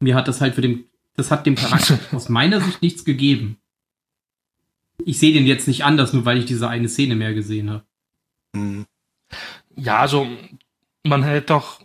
mir 0.00 0.14
hat 0.16 0.26
das 0.26 0.40
halt 0.40 0.54
für 0.56 0.62
den, 0.62 0.84
das 1.14 1.30
hat 1.30 1.46
dem 1.46 1.54
Charakter 1.54 1.98
aus 2.12 2.28
meiner 2.28 2.60
Sicht 2.60 2.82
nichts 2.82 3.04
gegeben. 3.04 3.58
Ich 5.04 5.18
sehe 5.18 5.32
den 5.32 5.46
jetzt 5.46 5.68
nicht 5.68 5.84
anders, 5.84 6.12
nur 6.12 6.24
weil 6.24 6.38
ich 6.38 6.44
diese 6.46 6.68
eine 6.68 6.88
Szene 6.88 7.14
mehr 7.14 7.34
gesehen 7.34 7.70
habe. 7.70 7.84
Hm. 8.56 8.86
Ja, 9.76 9.98
also 10.00 10.26
man 11.04 11.22
hätte 11.22 11.54
auch 11.54 11.81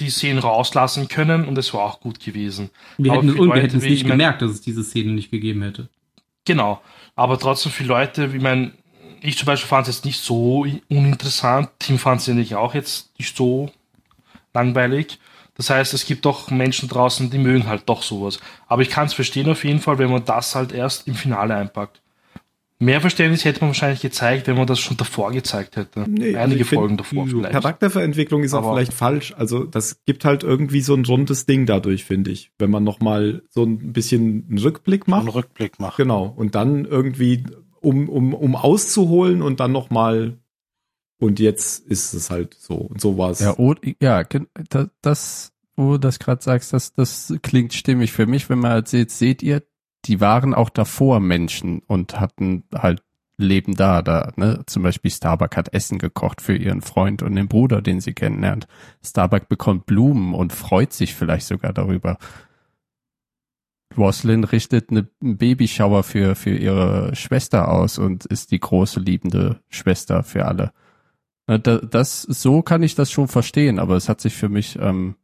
die 0.00 0.10
Szenen 0.10 0.38
rauslassen 0.38 1.08
können 1.08 1.46
und 1.46 1.56
es 1.56 1.72
war 1.72 1.82
auch 1.82 2.00
gut 2.00 2.20
gewesen. 2.20 2.70
Wir 2.98 3.12
Aber 3.12 3.22
hätten, 3.22 3.34
für 3.34 3.42
und 3.42 3.48
wir 3.48 3.54
Leute 3.54 3.66
hätten 3.66 3.76
es 3.78 3.84
nicht 3.84 4.06
gemerkt, 4.06 4.42
dass 4.42 4.50
es 4.50 4.60
diese 4.60 4.82
Szene 4.82 5.12
nicht 5.12 5.30
gegeben 5.30 5.62
hätte. 5.62 5.88
Genau. 6.44 6.80
Aber 7.14 7.38
trotzdem 7.38 7.70
für 7.70 7.84
Leute, 7.84 8.32
wie 8.32 8.40
mein, 8.40 8.72
ich 9.20 9.38
zum 9.38 9.46
Beispiel 9.46 9.68
fand 9.68 9.88
es 9.88 9.96
jetzt 9.96 10.04
nicht 10.04 10.20
so 10.20 10.66
uninteressant. 10.88 11.70
Tim 11.78 11.98
fand 11.98 12.20
es 12.20 12.28
nämlich 12.28 12.56
auch 12.56 12.74
jetzt 12.74 13.18
nicht 13.18 13.36
so 13.36 13.70
langweilig. 14.52 15.18
Das 15.56 15.70
heißt, 15.70 15.94
es 15.94 16.06
gibt 16.06 16.24
doch 16.24 16.50
Menschen 16.50 16.88
draußen, 16.88 17.30
die 17.30 17.38
mögen 17.38 17.68
halt 17.68 17.84
doch 17.86 18.02
sowas. 18.02 18.40
Aber 18.66 18.82
ich 18.82 18.90
kann 18.90 19.06
es 19.06 19.14
verstehen 19.14 19.48
auf 19.48 19.64
jeden 19.64 19.78
Fall, 19.78 19.98
wenn 19.98 20.10
man 20.10 20.24
das 20.24 20.56
halt 20.56 20.72
erst 20.72 21.06
im 21.06 21.14
Finale 21.14 21.54
einpackt. 21.54 22.00
Mehr 22.84 23.00
Verständnis 23.00 23.44
hätte 23.44 23.60
man 23.60 23.70
wahrscheinlich 23.70 24.00
gezeigt, 24.00 24.46
wenn 24.46 24.56
man 24.56 24.66
das 24.66 24.78
schon 24.78 24.96
davor 24.96 25.32
gezeigt 25.32 25.76
hätte. 25.76 26.04
Nee, 26.08 26.28
also 26.36 26.38
Einige 26.38 26.64
find, 26.64 26.80
Folgen 26.80 26.96
davor 26.96 27.26
vielleicht. 27.26 27.52
Charakterverentwicklung 27.52 28.42
ist 28.42 28.54
auch 28.54 28.64
Aber- 28.64 28.74
vielleicht 28.76 28.92
falsch. 28.92 29.34
Also 29.36 29.64
das 29.64 30.04
gibt 30.04 30.24
halt 30.24 30.42
irgendwie 30.42 30.80
so 30.80 30.94
ein 30.94 31.04
rundes 31.04 31.46
Ding 31.46 31.66
dadurch, 31.66 32.04
finde 32.04 32.30
ich. 32.30 32.52
Wenn 32.58 32.70
man 32.70 32.84
noch 32.84 33.00
mal 33.00 33.42
so 33.50 33.64
ein 33.64 33.92
bisschen 33.92 34.46
einen 34.48 34.58
Rückblick 34.58 35.08
Einen 35.08 35.24
macht. 35.24 35.34
Rückblick 35.34 35.80
machen. 35.80 35.94
Genau. 35.96 36.26
Und 36.26 36.54
dann 36.54 36.84
irgendwie, 36.84 37.44
um, 37.80 38.08
um, 38.08 38.34
um 38.34 38.56
auszuholen 38.56 39.42
und 39.42 39.60
dann 39.60 39.72
noch 39.72 39.90
mal 39.90 40.38
und 41.18 41.40
jetzt 41.40 41.86
ist 41.86 42.12
es 42.12 42.30
halt 42.30 42.54
so. 42.58 42.74
Und 42.74 43.00
so 43.00 43.16
war 43.16 43.30
es. 43.30 43.40
Ja, 43.40 43.54
oh, 43.56 43.74
ja, 44.00 44.24
das, 45.00 45.52
wo 45.76 45.92
du 45.92 45.98
das 45.98 46.18
gerade 46.18 46.42
sagst, 46.42 46.72
das, 46.72 46.92
das 46.92 47.32
klingt 47.42 47.72
stimmig 47.72 48.12
für 48.12 48.26
mich, 48.26 48.50
wenn 48.50 48.58
man 48.58 48.72
halt 48.72 48.88
sieht, 48.88 49.10
seht 49.10 49.42
ihr, 49.42 49.62
die 50.06 50.20
waren 50.20 50.54
auch 50.54 50.70
davor 50.70 51.20
Menschen 51.20 51.80
und 51.86 52.20
hatten 52.20 52.64
halt 52.74 53.02
Leben 53.36 53.74
da, 53.74 54.00
da, 54.02 54.32
ne? 54.36 54.62
Zum 54.66 54.84
Beispiel 54.84 55.10
Starbuck 55.10 55.56
hat 55.56 55.74
Essen 55.74 55.98
gekocht 55.98 56.40
für 56.40 56.56
ihren 56.56 56.82
Freund 56.82 57.22
und 57.22 57.34
den 57.34 57.48
Bruder, 57.48 57.82
den 57.82 58.00
sie 58.00 58.12
kennenlernt. 58.12 58.68
Starbuck 59.04 59.48
bekommt 59.48 59.86
Blumen 59.86 60.34
und 60.34 60.52
freut 60.52 60.92
sich 60.92 61.14
vielleicht 61.14 61.46
sogar 61.46 61.72
darüber. 61.72 62.16
Roslyn 63.96 64.44
richtet 64.44 64.90
eine, 64.90 65.08
Babyshower 65.20 66.02
für, 66.02 66.34
für 66.34 66.56
ihre 66.56 67.14
Schwester 67.16 67.68
aus 67.68 67.98
und 67.98 68.24
ist 68.24 68.50
die 68.52 68.60
große 68.60 69.00
liebende 69.00 69.60
Schwester 69.68 70.22
für 70.22 70.46
alle. 70.46 70.72
Das, 71.46 72.22
so 72.22 72.62
kann 72.62 72.82
ich 72.82 72.94
das 72.94 73.10
schon 73.10 73.28
verstehen, 73.28 73.78
aber 73.78 73.96
es 73.96 74.08
hat 74.08 74.20
sich 74.20 74.34
für 74.34 74.48
mich 74.48 74.78
ähm, 74.80 75.16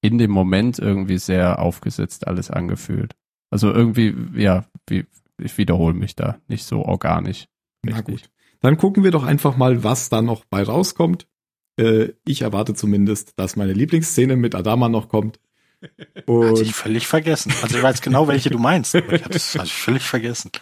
in 0.00 0.18
dem 0.18 0.30
Moment 0.30 0.78
irgendwie 0.78 1.18
sehr 1.18 1.60
aufgesetzt 1.60 2.26
alles 2.26 2.50
angefühlt. 2.50 3.14
Also 3.50 3.72
irgendwie, 3.72 4.14
ja, 4.34 4.66
wie, 4.88 5.06
ich 5.38 5.56
wiederhole 5.58 5.94
mich 5.94 6.14
da 6.16 6.38
nicht 6.48 6.64
so 6.64 6.82
organisch. 6.84 7.46
Na 7.82 7.96
Richtig. 7.96 8.22
gut. 8.22 8.30
Dann 8.60 8.76
gucken 8.76 9.04
wir 9.04 9.10
doch 9.10 9.24
einfach 9.24 9.56
mal, 9.56 9.84
was 9.84 10.08
da 10.08 10.20
noch 10.22 10.44
bei 10.44 10.62
rauskommt. 10.62 11.26
Äh, 11.78 12.08
ich 12.26 12.42
erwarte 12.42 12.74
zumindest, 12.74 13.38
dass 13.38 13.56
meine 13.56 13.72
Lieblingsszene 13.72 14.36
mit 14.36 14.54
Adama 14.54 14.88
noch 14.88 15.08
kommt. 15.08 15.38
Hatte 15.80 16.32
Und 16.32 16.60
ich 16.60 16.74
völlig 16.74 17.06
vergessen. 17.06 17.52
Also 17.62 17.76
ich 17.76 17.82
weiß 17.82 18.02
genau, 18.02 18.26
welche 18.26 18.50
du 18.50 18.58
meinst, 18.58 18.96
aber 18.96 19.12
ich 19.12 19.24
hatte 19.24 19.36
es 19.36 19.54
hatte 19.54 19.64
ich 19.66 19.72
völlig 19.72 20.02
vergessen. 20.02 20.50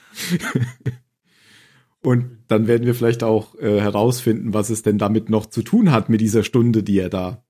Und 2.02 2.38
dann 2.48 2.66
werden 2.68 2.86
wir 2.86 2.94
vielleicht 2.94 3.24
auch 3.24 3.54
äh, 3.56 3.80
herausfinden, 3.80 4.54
was 4.54 4.70
es 4.70 4.82
denn 4.82 4.98
damit 4.98 5.28
noch 5.28 5.46
zu 5.46 5.62
tun 5.62 5.90
hat 5.90 6.08
mit 6.08 6.20
dieser 6.20 6.44
Stunde, 6.44 6.82
die 6.82 6.98
er 6.98 7.08
da 7.08 7.44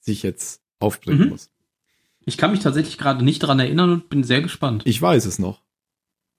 sich 0.00 0.22
jetzt 0.22 0.62
aufbringen 0.78 1.22
Mhm. 1.24 1.28
muss. 1.30 1.50
Ich 2.26 2.36
kann 2.38 2.50
mich 2.52 2.60
tatsächlich 2.60 2.98
gerade 2.98 3.24
nicht 3.24 3.40
dran 3.40 3.58
erinnern 3.60 3.90
und 3.90 4.08
bin 4.08 4.24
sehr 4.24 4.40
gespannt. 4.42 4.82
Ich 4.86 5.00
weiß 5.00 5.26
es 5.26 5.38
noch. 5.38 5.62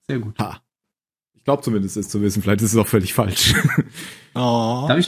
Sehr 0.08 0.20
gut. 0.20 0.38
Ha. 0.40 0.62
Ich 1.34 1.44
glaube 1.44 1.62
zumindest 1.64 1.96
es 1.98 2.10
zu 2.10 2.22
wissen. 2.22 2.42
Vielleicht 2.42 2.62
ist 2.62 2.72
es 2.74 2.78
auch 2.78 2.88
völlig 2.88 3.14
falsch. 3.14 3.54
Oh. 4.38 4.84
Darf 4.90 4.98
ich, 5.00 5.08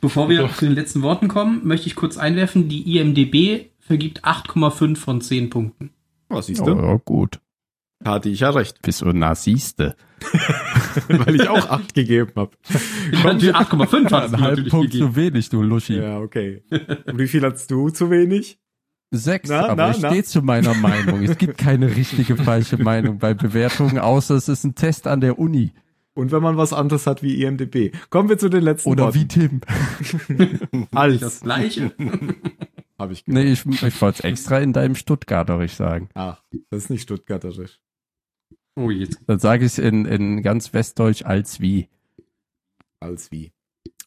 bevor 0.00 0.30
wir 0.30 0.48
zu 0.54 0.64
den 0.64 0.72
letzten 0.74 1.02
Worten 1.02 1.28
kommen, 1.28 1.60
möchte 1.66 1.88
ich 1.88 1.94
kurz 1.94 2.16
einwerfen, 2.16 2.70
die 2.70 2.96
IMDB 2.96 3.66
vergibt 3.80 4.24
8,5 4.24 4.96
von 4.96 5.20
10 5.20 5.50
Punkten. 5.50 5.90
Was 6.30 6.46
siehst 6.46 6.62
Oh, 6.62 6.64
du? 6.64 6.76
ja, 6.76 6.94
gut. 7.04 7.38
Hatte 8.02 8.30
ich 8.30 8.40
ja 8.40 8.48
recht, 8.48 8.80
Bist 8.80 9.02
du 9.02 9.12
na 9.12 9.34
siehste. 9.34 9.94
weil 11.08 11.34
ich 11.34 11.46
auch 11.48 11.68
acht 11.68 11.92
gegeben 11.92 12.32
habe. 12.36 12.52
Natürlich 13.22 13.54
8,5 13.54 14.10
hat 14.10 14.24
es 14.28 14.32
Einen 14.32 14.42
halben 14.42 14.42
natürlich 14.42 14.70
Punkt 14.70 14.90
gegeben. 14.92 15.10
zu 15.10 15.16
wenig, 15.16 15.48
du 15.50 15.62
Luschi. 15.62 15.96
Ja, 15.98 16.18
okay. 16.20 16.62
Und 17.04 17.18
wie 17.18 17.28
viel 17.28 17.42
hast 17.42 17.70
du 17.70 17.90
zu 17.90 18.08
wenig? 18.08 18.58
Sechs, 19.14 19.50
Na, 19.50 19.68
aber 19.68 19.76
na, 19.76 19.90
ich 19.90 19.98
stehe 19.98 20.24
zu 20.24 20.40
meiner 20.40 20.72
Meinung. 20.72 21.22
Es 21.22 21.36
gibt 21.36 21.58
keine 21.58 21.94
richtige 21.94 22.34
falsche 22.34 22.78
Meinung 22.82 23.18
bei 23.18 23.34
Bewertungen, 23.34 23.98
außer 23.98 24.34
es 24.36 24.48
ist 24.48 24.64
ein 24.64 24.74
Test 24.74 25.06
an 25.06 25.20
der 25.20 25.38
Uni. 25.38 25.72
Und 26.14 26.32
wenn 26.32 26.42
man 26.42 26.56
was 26.56 26.72
anderes 26.72 27.06
hat 27.06 27.22
wie 27.22 27.42
IMDB. 27.42 27.94
Kommen 28.08 28.30
wir 28.30 28.38
zu 28.38 28.48
den 28.48 28.62
letzten 28.62 28.88
Oder 28.88 29.14
wie 29.14 29.20
Worten. 29.20 29.28
Tim. 29.28 29.60
Das 30.90 30.98
Als, 30.98 31.40
gleiche. 31.40 31.92
habe 32.98 33.12
ich 33.12 33.24
gesagt. 33.24 33.44
Nee, 33.44 33.52
ich, 33.52 33.66
ich 33.66 34.00
wollte 34.00 34.20
es 34.20 34.24
extra 34.24 34.58
in 34.58 34.72
deinem 34.72 34.94
Stuttgarterisch 34.94 35.74
sagen. 35.74 36.08
Ach, 36.14 36.42
das 36.70 36.84
ist 36.84 36.90
nicht 36.90 37.02
stuttgarterisch. 37.02 37.80
Oh, 38.76 38.90
jetzt. 38.90 39.20
Dann 39.26 39.38
sage 39.38 39.66
ich 39.66 39.72
es 39.72 39.78
in, 39.78 40.06
in 40.06 40.42
ganz 40.42 40.72
Westdeutsch 40.72 41.22
als 41.22 41.60
wie. 41.60 41.88
Als 43.00 43.30
wie. 43.30 43.52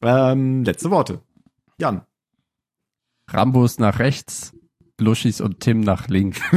Ähm, 0.02 0.64
letzte 0.64 0.90
Worte. 0.90 1.22
Jan. 1.80 2.06
Rambos 3.28 3.80
nach 3.80 4.00
rechts, 4.00 4.54
Luschis 5.00 5.42
und 5.42 5.60
Tim 5.60 5.82
nach 5.82 6.08
links. 6.08 6.42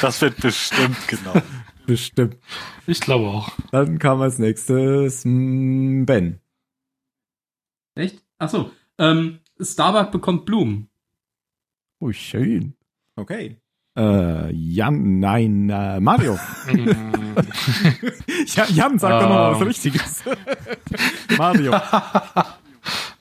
Das 0.00 0.20
wird 0.20 0.40
bestimmt 0.40 1.08
genau. 1.08 1.32
Bestimmt. 1.86 2.36
Ich 2.86 3.00
glaube 3.00 3.26
auch. 3.26 3.50
Dann 3.72 3.98
kam 3.98 4.20
als 4.20 4.38
nächstes 4.38 5.24
mm, 5.24 6.04
Ben. 6.04 6.40
Echt? 7.94 8.22
Ach 8.38 8.48
so. 8.50 8.70
Ähm, 8.98 9.38
Starbuck 9.60 10.12
bekommt 10.12 10.44
Blumen. 10.46 10.88
Oh, 11.98 12.12
schön. 12.12 12.74
Okay. 13.16 13.56
Äh, 13.96 14.52
Jan, 14.52 15.20
nein, 15.20 15.70
äh, 15.70 16.00
Mario. 16.00 16.38
ja, 18.54 18.66
Jan, 18.66 18.98
sag 18.98 19.20
doch 19.20 19.28
noch 19.28 19.34
mal 19.34 19.52
was 19.52 19.60
Ähm. 19.60 19.66
Richtiges. 19.68 20.24
Mario. 21.38 21.72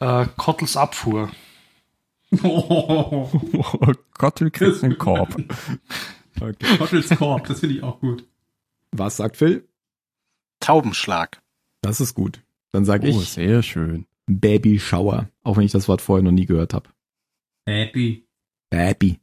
äh, 0.01 0.25
Kottels 0.35 0.75
Abfuhr. 0.75 1.31
Oh, 2.43 3.29
Oh 3.53 3.91
Gott, 4.13 4.41
du 4.41 4.49
kriegst 4.51 4.83
einen 4.83 4.97
Korb. 4.97 5.35
Okay. 6.41 6.77
Gottels 6.77 7.09
Korb, 7.09 7.47
das 7.47 7.59
finde 7.61 7.75
ich 7.75 7.83
auch 7.83 7.99
gut. 7.99 8.27
Was 8.91 9.17
sagt 9.17 9.37
Phil? 9.37 9.67
Taubenschlag. 10.59 11.41
Das 11.81 12.01
ist 12.01 12.13
gut. 12.13 12.41
Dann 12.71 12.85
sage 12.85 13.07
Oh, 13.07 13.21
ich 13.21 13.29
sehr 13.29 13.63
schön. 13.63 14.05
Baby 14.25 14.79
Shower. 14.79 15.29
Auch 15.43 15.57
wenn 15.57 15.63
ich 15.65 15.71
das 15.71 15.87
Wort 15.87 16.01
vorher 16.01 16.23
noch 16.23 16.31
nie 16.31 16.45
gehört 16.45 16.73
habe. 16.73 16.89
Happy. 17.67 18.27
Baby. 18.69 19.19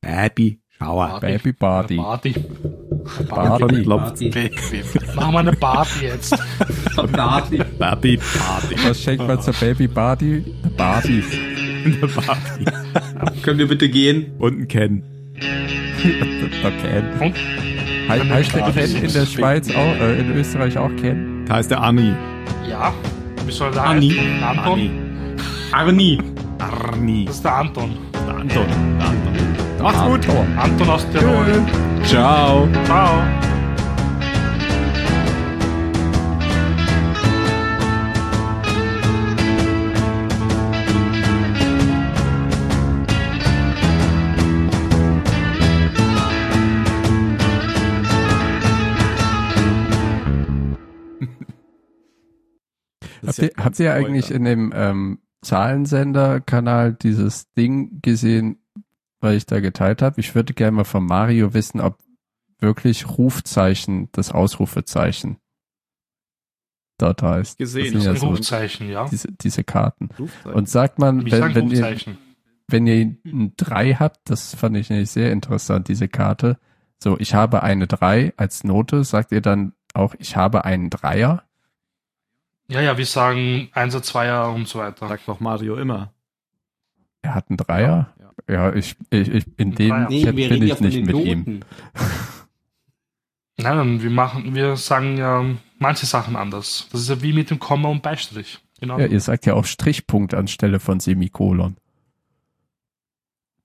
Baby 0.00 0.60
Party. 0.78 1.26
Baby 1.26 1.52
Party. 1.52 1.96
Party. 1.96 2.34
Party. 3.28 3.84
Party. 3.84 4.30
Baby. 4.30 4.54
Machen 5.14 5.32
wir 5.32 5.38
eine 5.40 5.52
Party 5.52 6.04
jetzt. 6.04 6.36
Party. 7.12 7.58
Baby 7.78 8.18
Party. 8.18 8.76
Was 8.86 9.02
schenkt 9.02 9.26
man 9.26 9.40
zur 9.42 9.54
Baby 9.54 9.88
Party? 9.88 10.44
Eine 10.62 10.72
Party. 10.74 11.24
Eine 11.84 12.08
Party. 12.08 12.64
Können 13.42 13.58
wir 13.58 13.68
bitte 13.68 13.88
gehen? 13.88 14.32
Und 14.38 14.60
ein 14.60 14.68
Ken. 14.68 15.02
Okay. 16.64 17.02
Und? 17.20 17.36
He 17.36 18.30
heißt 18.30 18.54
der. 18.54 18.70
Ken 18.70 18.96
in 19.04 19.12
der 19.12 19.26
Schweiz 19.26 19.70
auch, 19.70 20.00
äh, 20.00 20.20
in 20.20 20.32
Österreich 20.36 20.78
auch 20.78 20.94
Ken? 20.96 21.44
Da 21.46 21.54
heißt 21.56 21.70
der 21.70 21.82
Anni. 21.82 22.14
Ja. 22.68 22.92
Wie 23.44 23.52
soll 23.52 23.72
der 23.72 23.82
Anni. 23.82 24.16
Anton? 24.42 24.90
Arni. 25.72 26.18
Arni. 26.58 27.24
Das 27.26 27.36
ist 27.36 27.44
der 27.44 27.54
Anton. 27.56 27.96
Der 28.12 28.36
Anton. 28.36 28.66
Der 28.98 29.08
Anton. 29.08 29.27
Macht's 29.82 30.04
gut. 30.04 30.28
Anton 30.56 30.90
aus 30.90 31.08
Tirol. 31.10 31.64
Ciao. 32.04 32.68
Ciao. 32.84 33.22
Habt 53.26 53.38
ihr, 53.38 53.50
ja 53.56 53.64
habt 53.64 53.80
ihr 53.80 53.94
eigentlich 53.94 54.30
in 54.30 54.44
dem 54.44 54.72
ähm, 54.74 55.18
Zahlensender-Kanal 55.42 56.94
dieses 56.94 57.52
Ding 57.52 58.00
gesehen, 58.02 58.58
was 59.20 59.34
ich 59.34 59.46
da 59.46 59.60
geteilt 59.60 60.02
habe? 60.02 60.20
Ich 60.20 60.34
würde 60.34 60.54
gerne 60.54 60.72
mal 60.76 60.84
von 60.84 61.04
Mario 61.04 61.54
wissen, 61.54 61.80
ob 61.80 61.98
wirklich 62.58 63.08
Rufzeichen 63.08 64.08
das 64.12 64.32
Ausrufezeichen 64.32 65.38
dort 66.98 67.22
heißt. 67.22 67.58
Gesehen, 67.58 67.94
Das 67.94 68.02
sind 68.02 68.12
ja 68.14 68.18
so 68.18 68.28
Rufzeichen, 68.28 68.88
ja. 68.90 69.08
diese, 69.08 69.30
diese 69.32 69.64
Karten. 69.64 70.10
Rufzeichen. 70.18 70.52
Und 70.56 70.68
sagt 70.68 70.98
man, 70.98 71.24
Wie 71.24 71.30
wenn, 71.30 71.54
wenn, 71.54 71.70
ihr, 71.70 71.84
Rufzeichen? 71.84 72.18
wenn 72.66 72.86
ihr 72.86 73.16
ein 73.24 73.54
3 73.56 73.94
habt, 73.94 74.30
das 74.30 74.54
fand 74.54 74.76
ich 74.76 74.90
nämlich 74.90 75.10
sehr 75.10 75.32
interessant, 75.32 75.88
diese 75.88 76.08
Karte. 76.08 76.58
So, 76.98 77.16
ich 77.18 77.34
habe 77.34 77.62
eine 77.62 77.86
3 77.86 78.34
als 78.36 78.64
Note, 78.64 79.04
sagt 79.04 79.30
ihr 79.30 79.40
dann 79.40 79.74
auch, 79.94 80.14
ich 80.18 80.36
habe 80.36 80.64
einen 80.64 80.90
Dreier? 80.90 81.44
Ja, 82.68 82.80
ja, 82.80 82.98
wir 82.98 83.06
sagen 83.06 83.70
Einser, 83.72 84.02
Zweier 84.02 84.52
und 84.52 84.68
so 84.68 84.78
weiter. 84.80 85.08
Sagt 85.08 85.26
doch 85.26 85.40
Mario 85.40 85.76
immer. 85.76 86.12
Er 87.22 87.34
hat 87.34 87.48
einen 87.48 87.56
Dreier? 87.56 88.12
Ja. 88.48 88.72
Ich, 88.74 88.96
ich, 89.10 89.28
ich 89.28 89.44
in 89.56 89.74
dem. 89.74 90.06
Nee, 90.08 90.24
Chat 90.24 90.36
wir 90.36 90.48
bin 90.48 90.62
ich 90.62 90.70
ja 90.70 90.80
nicht 90.80 91.04
mit 91.04 91.16
ihm. 91.16 91.38
Noten. 91.38 91.64
Nein, 93.60 93.76
nein, 93.76 94.02
wir 94.02 94.10
machen, 94.10 94.54
wir 94.54 94.76
sagen 94.76 95.16
ja 95.18 95.44
manche 95.78 96.06
Sachen 96.06 96.36
anders. 96.36 96.88
Das 96.92 97.00
ist 97.00 97.08
ja 97.08 97.20
wie 97.22 97.32
mit 97.32 97.50
dem 97.50 97.58
Komma 97.58 97.88
und 97.88 98.02
Beistrich. 98.02 98.60
Genau. 98.80 98.98
Ja, 98.98 99.06
ihr 99.06 99.20
sagt 99.20 99.46
ja 99.46 99.54
auch 99.54 99.64
Strichpunkt 99.64 100.32
anstelle 100.32 100.78
von 100.78 101.00
Semikolon. 101.00 101.76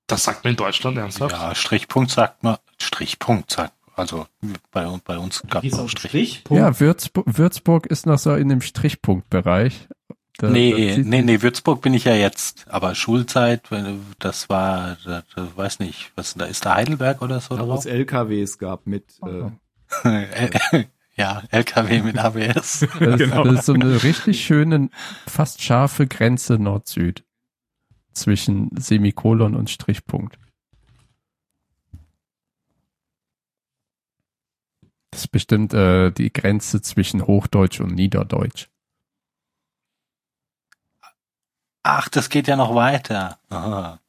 das 0.07 0.23
sagt 0.23 0.43
man 0.43 0.51
in 0.51 0.57
Deutschland 0.57 0.97
ernsthaft. 0.97 1.35
Ja, 1.35 1.53
Strichpunkt 1.53 2.09
sagt 2.09 2.43
man. 2.43 2.57
Strichpunkt 2.81 3.51
sagt 3.51 3.73
Also 3.95 4.25
bei, 4.71 4.87
bei 5.05 5.17
uns 5.19 5.43
gab 5.47 5.61
Wie 5.61 5.67
es 5.67 5.73
ist 5.73 5.79
auch 5.79 5.83
auf 5.83 5.91
Strich. 5.91 6.39
Strich? 6.39 6.57
Ja, 6.57 6.79
Würzburg, 6.79 7.25
Würzburg 7.27 7.85
ist 7.85 8.07
noch 8.07 8.17
so 8.17 8.33
in 8.33 8.49
dem 8.49 8.61
Strichpunktbereich. 8.61 9.87
Da- 10.37 10.47
da 10.47 10.53
Nee, 10.53 10.97
nee, 11.05 11.21
nee, 11.21 11.41
Würzburg 11.41 11.81
bin 11.81 11.93
ich 11.93 12.05
ja 12.05 12.15
jetzt. 12.15 12.65
Aber 12.67 12.95
Schulzeit, 12.95 13.69
wenn- 13.71 14.01
das 14.19 14.49
war, 14.49 14.97
da, 15.05 15.23
da, 15.35 15.47
weiß 15.55 15.79
nicht, 15.79 16.11
was 16.15 16.33
da 16.33 16.45
ist 16.45 16.65
da 16.65 16.75
Heidelberg 16.75 17.21
oder 17.21 17.39
so 17.39 17.57
Wo 17.59 17.75
es? 17.75 17.85
LKWs 17.85 18.57
gab 18.57 18.87
mit, 18.87 19.05
äh, 20.03 20.25
ja, 21.15 21.43
LKW 21.51 22.01
mit 22.01 22.17
ABS. 22.17 22.87
Das, 22.99 23.17
Genau. 23.19 23.43
das 23.43 23.59
ist 23.59 23.65
so 23.67 23.73
eine 23.73 24.01
richtig 24.03 24.43
schöne, 24.43 24.89
fast 25.27 25.61
scharfe 25.61 26.07
Grenze 26.07 26.57
Nord-Süd 26.57 27.23
zwischen 28.13 28.69
Semikolon 28.77 29.53
und 29.55 29.69
Strichpunkt. 29.69 30.39
Das 35.11 35.21
ist 35.21 35.27
bestimmt 35.27 35.73
äh, 35.75 36.11
die 36.11 36.33
Grenze 36.33 36.81
zwischen 36.81 37.27
Hochdeutsch 37.27 37.79
und 37.81 37.93
Niederdeutsch. 37.93 38.69
Ach, 41.83 42.07
das 42.09 42.29
geht 42.29 42.47
ja 42.47 42.55
noch 42.55 42.73
weiter. 42.75 43.37
Aha. 43.49 43.99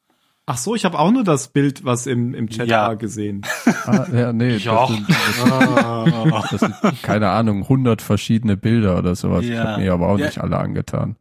ach 0.47 0.57
so, 0.57 0.75
ich 0.75 0.85
habe 0.85 0.97
auch 0.99 1.11
nur 1.11 1.23
das 1.23 1.47
Bild, 1.49 1.83
was 1.85 2.07
im, 2.07 2.33
im 2.33 2.49
Chat 2.49 2.69
Ja. 2.69 2.87
war, 2.87 2.95
gesehen. 2.95 3.41
Ah, 3.85 4.05
ja, 4.13 4.31
nee, 4.33 4.55
Ich 4.55 4.63
das 4.65 4.73
auch. 4.73 4.89
sind, 4.91 5.09
das, 5.09 6.49
das 6.51 6.59
sind, 6.61 7.03
keine 7.03 7.29
Ahnung, 7.29 7.63
100 7.63 8.01
verschiedene 8.01 8.55
Bilder 8.55 8.97
oder 8.97 9.15
sowas. 9.15 9.43
Ich 9.43 9.51
Ja. 9.51 9.63
habe 9.65 9.81
mir 9.81 9.91
aber 9.93 10.07
auch 10.09 10.17
Ja. 10.19 10.27
nicht 10.27 10.39
alle 10.39 10.57
angetan. 10.57 11.15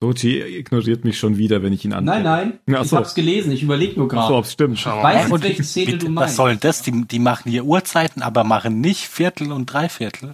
Doji 0.00 0.40
ignoriert 0.58 1.04
mich 1.04 1.18
schon 1.18 1.38
wieder, 1.38 1.62
wenn 1.62 1.72
ich 1.72 1.84
ihn 1.84 1.90
Nein, 1.90 2.08
angucke. 2.08 2.22
nein. 2.24 2.58
Ach 2.78 2.82
Ich 2.84 2.88
so. 2.90 2.96
hab's 2.96 3.14
gelesen. 3.14 3.50
Ich 3.50 3.64
überlege 3.64 3.98
nur 3.98 4.06
Ach 4.06 4.10
so, 4.12 4.16
gerade. 4.16 4.34
ob's 4.34 4.52
stimmt. 4.52 4.78
Schauen 4.78 4.98
wir 4.98 5.02
Weiß 5.02 5.14
mal. 5.14 5.22
nicht, 5.24 5.32
Und 5.32 5.42
welche 5.42 5.64
Szene 5.64 5.98
du 5.98 6.06
was 6.06 6.12
meinst. 6.14 6.36
soll 6.36 6.50
denn 6.50 6.60
das? 6.60 6.82
Die, 6.82 7.04
die 7.06 7.18
machen 7.18 7.50
hier 7.50 7.64
Uhrzeiten, 7.64 8.22
aber 8.22 8.44
machen 8.44 8.80
nicht 8.80 9.08
Viertel 9.08 9.50
und 9.50 9.66
Dreiviertel. 9.66 10.32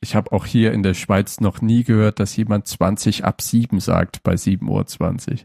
Ich 0.00 0.14
habe 0.14 0.32
auch 0.32 0.46
hier 0.46 0.72
in 0.72 0.82
der 0.82 0.94
Schweiz 0.94 1.40
noch 1.40 1.60
nie 1.60 1.82
gehört, 1.82 2.20
dass 2.20 2.36
jemand 2.36 2.68
20 2.68 3.24
ab 3.24 3.42
7 3.42 3.80
sagt 3.80 4.22
bei 4.22 4.34
7.20 4.34 5.30
Uhr. 5.30 5.38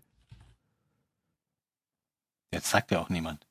Jetzt 2.53 2.69
sagt 2.69 2.91
ja 2.91 2.99
auch 2.99 3.09
niemand. 3.09 3.47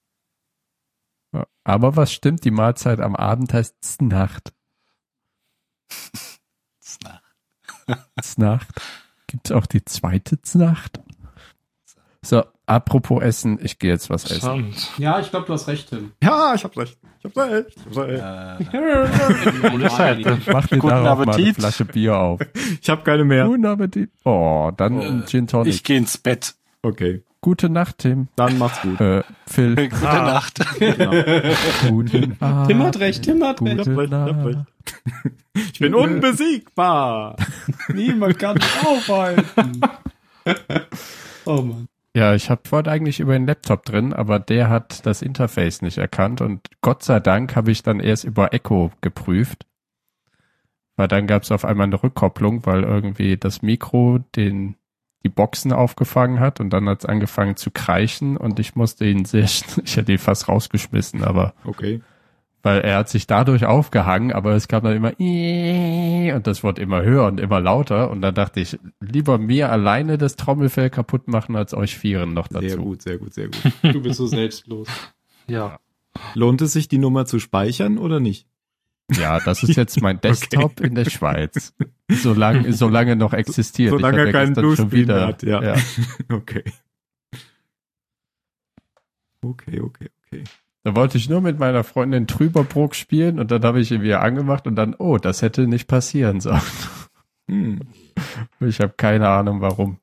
Ja. 1.33 1.47
Aber 1.65 1.97
was 1.97 2.13
stimmt, 2.13 2.45
die 2.45 2.53
Mahlzeit 2.53 3.01
am 3.01 3.17
Abend 3.17 3.53
heißt 3.53 3.83
Znacht. 3.83 4.53
Na, 7.03 7.21
Znacht. 8.21 8.81
Gibt's 9.27 9.51
auch 9.51 9.67
die 9.67 9.85
zweite 9.85 10.41
Znacht? 10.43 11.01
So, 12.25 12.45
apropos 12.67 13.21
Essen, 13.23 13.59
ich 13.63 13.79
gehe 13.79 13.91
jetzt 13.91 14.09
was 14.09 14.31
essen. 14.31 14.73
Ja, 14.97 15.19
ich 15.19 15.31
glaube, 15.31 15.47
du 15.47 15.53
hast 15.55 15.67
recht, 15.67 15.89
Tim. 15.91 16.13
Ja, 16.23 16.55
ich 16.55 16.63
hab 16.63 16.77
recht. 16.77 16.97
Ich 17.19 17.25
hab 17.25 17.37
recht. 17.37 17.77
Ich 17.91 17.97
hab 17.97 18.05
recht. 18.05 18.23
Äh. 18.23 18.59
Mach 20.53 20.67
dir 20.69 20.79
Guten 20.79 20.89
darauf 20.89 21.19
mal 21.19 21.23
eine 21.23 21.33
Appetit. 21.33 21.57
Flasche 21.57 21.85
Bier 21.85 22.17
auf. 22.17 22.41
Ich 22.81 22.89
hab 22.89 23.05
keine 23.05 23.25
mehr. 23.25 23.47
Guten 23.47 23.67
Appetit. 23.67 24.11
Oh, 24.25 24.71
dann 24.77 25.01
ein 25.01 25.25
Gin 25.27 25.49
Tonic. 25.49 25.75
ich 25.75 25.83
gehe 25.83 25.99
ins 25.99 26.17
Bett. 26.19 26.55
Okay, 26.83 27.25
Gute 27.41 27.69
Nacht, 27.69 27.99
Tim. 27.99 28.29
dann 28.37 28.57
macht's 28.57 28.83
gut. 28.83 29.01
Äh, 29.01 29.25
Phil. 29.49 29.75
Gute 29.75 30.05
Nacht. 30.05 30.61
Gute 31.89 32.29
Nacht. 32.39 32.69
Tim 32.69 32.83
hat 32.85 33.01
recht, 33.01 33.25
Tim 33.25 33.43
hat 33.43 33.61
recht. 33.63 33.79
Gute 33.79 33.83
Ich 33.83 33.89
hab 33.89 33.99
recht, 33.99 34.13
ich 34.13 34.15
hab 34.15 34.37
Nacht. 34.37 34.47
recht. 34.47 34.59
Ich 35.73 35.79
bin 35.81 35.93
unbesiegbar. 35.95 37.35
Niemand 37.93 38.39
kann 38.39 38.55
mich 38.55 38.87
aufhalten. 38.87 39.81
oh 41.45 41.63
Mann. 41.63 41.89
Ja, 42.15 42.35
ich 42.35 42.51
hab, 42.51 42.71
wollte 42.73 42.91
eigentlich 42.91 43.21
über 43.21 43.33
den 43.33 43.47
Laptop 43.47 43.85
drin, 43.85 44.13
aber 44.13 44.39
der 44.39 44.69
hat 44.69 45.07
das 45.07 45.23
Interface 45.23 45.81
nicht 45.81 45.97
erkannt 45.97 46.43
und 46.43 46.69
Gott 46.83 47.03
sei 47.03 47.21
Dank 47.21 47.57
habe 47.57 47.71
ich 47.71 47.83
dann 47.83 48.01
erst 48.01 48.25
über 48.25 48.53
Echo 48.53 48.93
geprüft. 49.01 49.67
Weil 50.97 51.09
dann 51.09 51.27
gab 51.27 51.43
es 51.43 51.51
auf 51.51 51.65
einmal 51.65 51.87
eine 51.87 52.03
Rückkopplung, 52.03 52.67
weil 52.67 52.83
irgendwie 52.83 53.39
das 53.39 53.63
Mikro 53.63 54.19
den 54.37 54.77
die 55.25 55.29
Boxen 55.29 55.73
aufgefangen 55.73 56.41
hat 56.41 56.61
und 56.61 56.71
dann 56.71 56.89
hat 56.89 57.01
es 57.01 57.07
angefangen 57.07 57.57
zu 57.57 57.71
kreischen 57.71 58.37
und 58.37 58.59
ich 58.59 58.75
musste 58.75 59.05
ihn 59.07 59.25
sehr, 59.25 59.45
ich 59.85 59.97
hätte 59.97 60.13
ihn 60.13 60.19
fast 60.19 60.49
rausgeschmissen, 60.49 61.25
aber 61.25 61.55
Okay. 61.65 62.03
Weil 62.63 62.81
er 62.81 62.99
hat 62.99 63.09
sich 63.09 63.27
dadurch 63.27 63.65
aufgehangen, 63.67 64.33
aber 64.33 64.53
es 64.55 64.69
kam 64.69 64.85
dann 64.85 64.97
immer 64.97 65.13
und 66.37 66.47
das 66.47 66.63
wurde 66.63 66.81
immer 66.81 67.03
höher 67.03 67.27
und 67.27 67.41
immer 67.41 67.61
lauter 67.61 68.11
und 68.11 68.21
dann 68.21 68.35
dachte 68.35 68.61
ich, 68.61 68.79
lieber 69.01 69.39
mir 69.39 69.71
alleine 69.71 70.19
das 70.19 70.37
Trommelfell 70.37 70.91
kaputt 70.91 71.29
machen, 71.29 71.57
als 71.57 71.75
euch 71.75 71.97
Vieren 71.97 72.35
noch 72.35 72.49
dazu. 72.49 72.67
Sehr 72.69 72.77
gut, 72.79 73.03
sehr 73.03 73.19
gut, 73.19 73.35
sehr 73.35 73.47
gut. 73.49 73.73
Du 73.83 74.01
bist 74.03 74.17
so 74.17 74.27
selbstlos. 74.27 74.89
Ja. 75.49 75.81
Lohnt 76.35 76.63
es 76.63 76.73
sich, 76.73 76.87
die 76.87 76.99
Nummer 76.99 77.27
zu 77.27 77.41
speichern 77.41 77.99
oder 77.99 78.21
nicht? 78.21 78.47
Ja, 79.11 79.41
das 79.41 79.65
ist 79.65 79.77
jetzt 79.77 80.01
mein 80.01 80.21
Desktop 80.23 80.79
in 80.81 80.95
der 80.95 81.11
Schweiz. 81.11 81.75
Solange, 82.09 82.73
solange 82.73 83.17
noch 83.17 83.33
existiert. 83.33 83.91
Solange 83.91 84.27
er 84.27 84.33
keinen 84.33 84.55
Bluescreen 84.55 84.93
wieder- 84.93 85.27
hat, 85.27 85.43
ja. 85.43 85.61
ja. 85.63 85.75
Okay. 86.33 86.63
Okay, 89.45 89.81
okay, 89.81 90.09
okay. 90.27 90.45
Da 90.85 90.97
wollte 90.97 91.17
ich 91.17 91.29
nur 91.29 91.41
mit 91.41 91.59
meiner 91.59 91.85
Freundin 91.85 92.27
Trüberbrook 92.27 92.95
spielen 92.97 93.39
und 93.39 93.51
dann 93.51 93.63
habe 93.63 93.81
ich 93.81 93.93
ihn 93.93 94.03
wieder 94.03 94.21
angemacht 94.21 94.67
und 94.67 94.75
dann, 94.75 94.95
oh, 94.95 95.17
das 95.17 95.43
hätte 95.43 95.67
nicht 95.67 95.89
passieren 95.89 96.41
sollen. 96.41 96.61
Hm. 97.49 97.81
Ich 98.61 98.81
habe 98.81 98.95
keine 98.97 99.29
Ahnung 99.29 99.61
warum. 99.61 99.99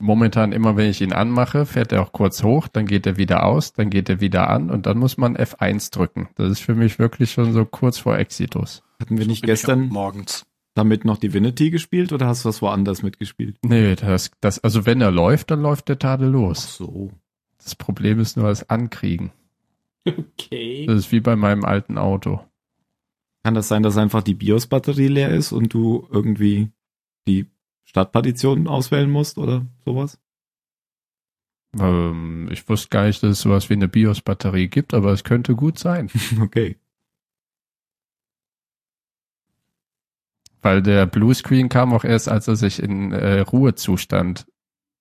Momentan 0.00 0.50
immer, 0.50 0.76
wenn 0.76 0.90
ich 0.90 1.00
ihn 1.00 1.12
anmache, 1.12 1.64
fährt 1.64 1.92
er 1.92 2.02
auch 2.02 2.12
kurz 2.12 2.42
hoch, 2.42 2.66
dann 2.66 2.86
geht 2.86 3.06
er 3.06 3.16
wieder 3.16 3.44
aus, 3.44 3.72
dann 3.72 3.88
geht 3.88 4.08
er 4.08 4.20
wieder 4.20 4.50
an 4.50 4.68
und 4.70 4.86
dann 4.86 4.98
muss 4.98 5.16
man 5.16 5.36
F1 5.36 5.92
drücken. 5.92 6.28
Das 6.34 6.50
ist 6.50 6.60
für 6.60 6.74
mich 6.74 6.98
wirklich 6.98 7.30
schon 7.30 7.52
so 7.52 7.64
kurz 7.64 7.98
vor 7.98 8.18
Exitus. 8.18 8.82
Hatten 9.00 9.16
wir 9.16 9.26
nicht 9.26 9.44
auch 9.44 9.46
gestern 9.46 9.88
morgens. 9.88 10.44
Damit 10.78 11.04
noch 11.04 11.18
Divinity 11.18 11.70
gespielt 11.70 12.12
oder 12.12 12.26
hast 12.28 12.44
du 12.44 12.48
was 12.48 12.62
woanders 12.62 13.02
mitgespielt? 13.02 13.58
Nee, 13.62 13.96
das, 13.96 14.30
das, 14.40 14.58
also 14.60 14.86
wenn 14.86 15.00
er 15.00 15.10
läuft, 15.10 15.50
dann 15.50 15.60
läuft 15.60 15.88
der 15.88 15.98
tadellos. 15.98 16.76
so. 16.76 17.10
Das 17.62 17.74
Problem 17.74 18.20
ist 18.20 18.36
nur 18.36 18.46
das 18.46 18.70
Ankriegen. 18.70 19.32
Okay. 20.06 20.86
Das 20.86 20.96
ist 20.96 21.12
wie 21.12 21.20
bei 21.20 21.36
meinem 21.36 21.64
alten 21.64 21.98
Auto. 21.98 22.40
Kann 23.42 23.54
das 23.54 23.68
sein, 23.68 23.82
dass 23.82 23.98
einfach 23.98 24.22
die 24.22 24.34
BIOS-Batterie 24.34 25.08
leer 25.08 25.30
ist 25.30 25.52
und 25.52 25.74
du 25.74 26.06
irgendwie 26.10 26.70
die 27.26 27.46
Startpartition 27.84 28.68
auswählen 28.68 29.10
musst 29.10 29.36
oder 29.36 29.66
sowas? 29.84 30.18
Ähm, 31.78 32.48
ich 32.50 32.68
wusste 32.68 32.88
gar 32.88 33.06
nicht, 33.06 33.22
dass 33.22 33.30
es 33.30 33.40
sowas 33.40 33.68
wie 33.68 33.74
eine 33.74 33.88
BIOS-Batterie 33.88 34.68
gibt, 34.68 34.94
aber 34.94 35.12
es 35.12 35.24
könnte 35.24 35.54
gut 35.54 35.78
sein. 35.78 36.08
Okay. 36.40 36.76
Weil 40.62 40.82
der 40.82 41.06
Bluescreen 41.06 41.68
kam 41.68 41.92
auch 41.92 42.04
erst, 42.04 42.28
als 42.28 42.48
er 42.48 42.56
sich 42.56 42.82
in 42.82 43.12
äh, 43.12 43.40
Ruhezustand 43.40 44.46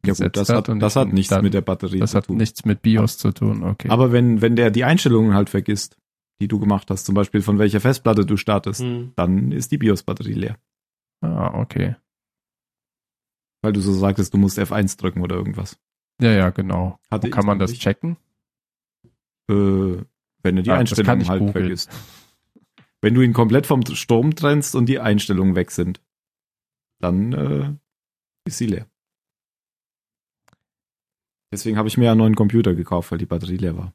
Ja 0.06 0.12
gesetzt 0.12 0.36
gut, 0.36 0.38
das 0.38 0.50
hat, 0.50 0.70
und 0.70 0.80
das 0.80 0.96
hat 0.96 1.12
nichts 1.12 1.30
dann, 1.30 1.44
mit 1.44 1.54
der 1.54 1.62
Batterie 1.62 2.00
Das 2.00 2.12
zu 2.12 2.18
hat 2.18 2.28
tun. 2.28 2.38
nichts 2.38 2.64
mit 2.66 2.82
BIOS 2.82 3.18
zu 3.18 3.32
tun, 3.32 3.64
okay. 3.64 3.90
Aber 3.90 4.12
wenn, 4.12 4.42
wenn 4.42 4.56
der 4.56 4.70
die 4.72 4.84
Einstellungen 4.84 5.34
halt 5.34 5.50
vergisst, 5.50 5.98
die 6.40 6.48
du 6.48 6.60
gemacht 6.60 6.92
hast, 6.92 7.06
zum 7.08 7.16
Beispiel 7.16 7.42
von 7.42 7.58
welcher 7.58 7.80
Festplatte 7.80 8.26
du 8.26 8.38
startest, 8.38 8.82
Hm. 8.82 9.14
dann 9.16 9.52
ist 9.52 9.72
die 9.72 9.78
BIOS-Batterie 9.80 10.34
leer. 10.34 10.58
ah, 11.22 11.60
okay. 11.60 11.96
Weil 13.64 13.74
du 13.74 13.82
so 13.82 13.92
sagtest, 13.92 14.34
du 14.34 14.38
musst 14.38 14.60
F1 14.60 15.00
drücken 15.00 15.22
oder 15.22 15.36
irgendwas. 15.36 15.80
Ja, 16.22 16.32
ja, 16.32 16.50
genau. 16.52 17.00
Hatte 17.10 17.24
Wo 17.24 17.28
ich 17.30 17.34
kann 17.34 17.46
man 17.48 17.58
das 17.58 17.72
nicht. 17.72 17.82
checken? 17.82 18.18
Äh, 19.50 20.04
wenn 20.44 20.58
er 20.58 20.64
die 20.64 20.70
Ah, 20.72 20.84
das 20.84 20.96
kann 20.98 21.20
Einstellungen 21.20 21.28
halt 21.28 21.40
googeln. 21.40 21.52
vergisst. 21.54 21.90
Wenn 23.02 23.14
du 23.14 23.22
ihn 23.22 23.34
komplett 23.34 23.68
vom 23.68 23.86
Strom 23.86 24.36
trennst 24.36 24.76
und 24.76 24.88
die 24.88 25.00
Einstellungen 25.00 25.56
weg 25.56 25.72
sind, 25.72 26.02
dann 27.00 27.34
äh, 27.34 27.74
ist 28.48 28.58
sie 28.58 28.68
leer. 28.68 28.88
Deswegen 31.52 31.78
habe 31.78 31.88
ich 31.88 31.98
mir 31.98 32.12
einen 32.12 32.20
neuen 32.20 32.36
Computer 32.36 32.74
gekauft, 32.76 33.12
weil 33.12 33.20
die 33.20 33.26
Batterie 33.26 33.58
leer 33.58 33.78
war. 33.78 33.94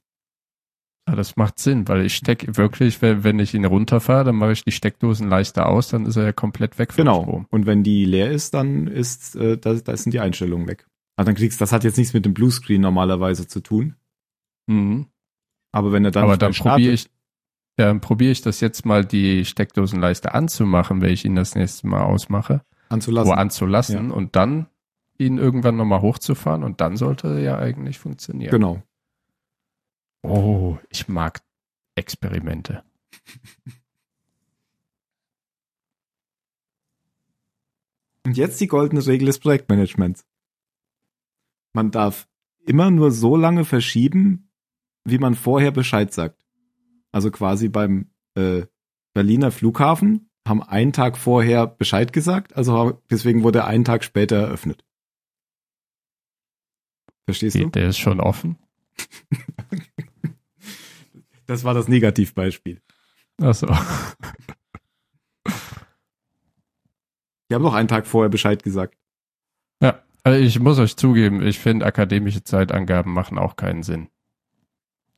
Ah, 1.05 1.17
das 1.17 1.35
macht 1.37 1.59
Sinn, 1.59 1.89
weil 1.89 2.07
ich 2.07 2.15
stecke 2.15 2.57
wirklich, 2.57 3.03
wenn, 3.03 3.41
ich 3.41 3.55
ihn 3.55 3.65
runterfahre, 3.65 4.25
dann 4.25 4.37
mache 4.37 4.53
ich 4.53 4.65
die 4.65 4.71
Steckdosen 4.71 5.29
leichter 5.29 5.69
aus, 5.69 5.89
dann 5.89 6.07
ist 6.07 6.15
er 6.17 6.25
ja 6.25 6.33
komplett 6.33 6.79
weg 6.79 6.93
vom 6.93 7.05
Genau. 7.05 7.23
Strom. 7.23 7.47
Und 7.51 7.67
wenn 7.67 7.83
die 7.83 8.05
leer 8.05 8.31
ist, 8.31 8.55
dann 8.55 8.87
ist, 8.87 9.35
äh, 9.35 9.59
da, 9.59 9.75
da 9.75 9.97
sind 9.97 10.13
die 10.13 10.21
Einstellungen 10.21 10.69
weg. 10.69 10.87
Also 11.17 11.27
dann 11.27 11.35
kriegst, 11.35 11.61
das 11.61 11.73
hat 11.73 11.83
jetzt 11.83 11.99
nichts 11.99 12.15
mit 12.15 12.25
dem 12.25 12.35
Bluescreen 12.35 12.81
normalerweise 12.81 13.49
zu 13.49 13.61
tun. 13.61 13.97
Mhm. 14.69 15.09
Aber 15.73 15.91
wenn 15.91 16.05
er 16.05 16.13
dann 16.13 16.25
Aber 16.25 16.37
dann 16.37 16.53
probiere 16.53 16.93
ich, 16.93 17.11
ja, 17.79 17.87
dann 17.87 18.01
probiere 18.01 18.33
ich 18.33 18.43
das 18.43 18.61
jetzt 18.61 18.85
mal, 18.85 19.05
die 19.05 19.45
Steckdosenleiste 19.45 20.35
anzumachen, 20.35 21.01
wenn 21.01 21.13
ich 21.13 21.25
ihn 21.25 21.37
das 21.37 21.55
nächste 21.55 21.87
Mal 21.87 22.03
ausmache. 22.03 22.63
anzulassen. 22.89 23.31
Wo 23.31 23.35
anzulassen 23.35 24.11
und 24.11 24.37
dann 24.37 24.67
ihn 25.19 25.39
irgendwann 25.39 25.77
nochmal 25.77 26.03
hochzufahren 26.03 26.65
und 26.65 26.81
dann 26.81 26.97
sollte 26.97 27.29
er 27.29 27.39
ja 27.39 27.59
eigentlich 27.59 27.99
funktionieren. 27.99 28.51
Genau. 28.51 28.83
Oh, 30.23 30.79
ich 30.91 31.09
mag 31.09 31.41
Experimente. 31.95 32.83
Und 38.25 38.37
jetzt 38.37 38.61
die 38.61 38.69
goldene 38.69 39.05
Regel 39.05 39.27
des 39.27 39.41
Projektmanagements. 39.41 40.25
Man 41.73 41.91
darf 41.91 42.29
immer 42.65 42.91
nur 42.91 43.11
so 43.11 43.37
lange 43.37 43.65
verschieben, 43.65 44.49
wie 45.05 45.19
man 45.19 45.35
vorher 45.35 45.73
Bescheid 45.73 46.13
sagt. 46.13 46.42
Also 47.13 47.31
quasi 47.31 47.69
beim 47.69 48.11
äh, 48.35 48.63
Berliner 49.15 49.51
Flughafen 49.51 50.31
haben 50.47 50.63
einen 50.63 50.93
Tag 50.93 51.17
vorher 51.17 51.67
Bescheid 51.67 52.13
gesagt, 52.13 52.57
also 52.57 53.01
deswegen 53.11 53.45
wurde 53.45 53.61
er 53.61 53.67
einen 53.67 53.85
Tag 53.85 54.03
später 54.03 54.37
eröffnet. 54.37 54.85
Verstehst 57.27 57.57
du? 57.57 57.69
Der 57.69 57.89
ist 57.89 57.99
schon 57.99 58.21
offen. 58.21 58.59
Das 61.47 61.65
war 61.65 61.75
das 61.75 61.87
Negativbeispiel. 61.89 62.81
Ach 63.43 63.55
so. 63.55 63.67
Die 67.51 67.55
haben 67.55 67.63
noch 67.63 67.75
einen 67.75 67.89
Tag 67.89 68.07
vorher 68.07 68.31
Bescheid 68.31 68.63
gesagt. 68.63 68.97
Ja, 69.83 70.03
also 70.23 70.39
ich 70.43 70.59
muss 70.61 70.79
euch 70.79 70.97
zugeben, 70.97 71.43
ich 71.47 71.59
finde 71.59 71.85
akademische 71.85 72.43
Zeitangaben 72.43 73.13
machen 73.13 73.37
auch 73.37 73.57
keinen 73.57 73.83
Sinn. 73.83 74.09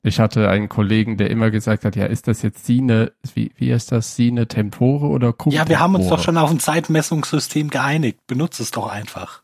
Ich 0.07 0.21
hatte 0.21 0.51
einen 0.51 0.69
Kollegen, 0.69 1.17
der 1.17 1.31
immer 1.31 1.51
gesagt 1.51 1.87
hat, 1.87 1.97
ja, 1.97 2.05
ist 2.05 2.29
das 2.29 2.43
jetzt 2.43 2.67
Sine, 2.67 3.13
wie, 3.33 3.53
wie 3.57 3.71
ist 3.71 3.91
das, 3.91 4.15
Sine 4.17 4.47
Tempore 4.47 5.07
oder 5.07 5.33
Cum 5.33 5.51
Ja, 5.51 5.67
wir 5.67 5.81
haben 5.81 5.95
uns 5.95 6.09
doch 6.09 6.23
schon 6.23 6.37
auf 6.37 6.51
ein 6.51 6.61
Zeitmessungssystem 6.61 7.71
geeinigt. 7.71 8.21
Benutzt 8.27 8.61
es 8.61 8.71
doch 8.71 8.87
einfach. 8.87 9.43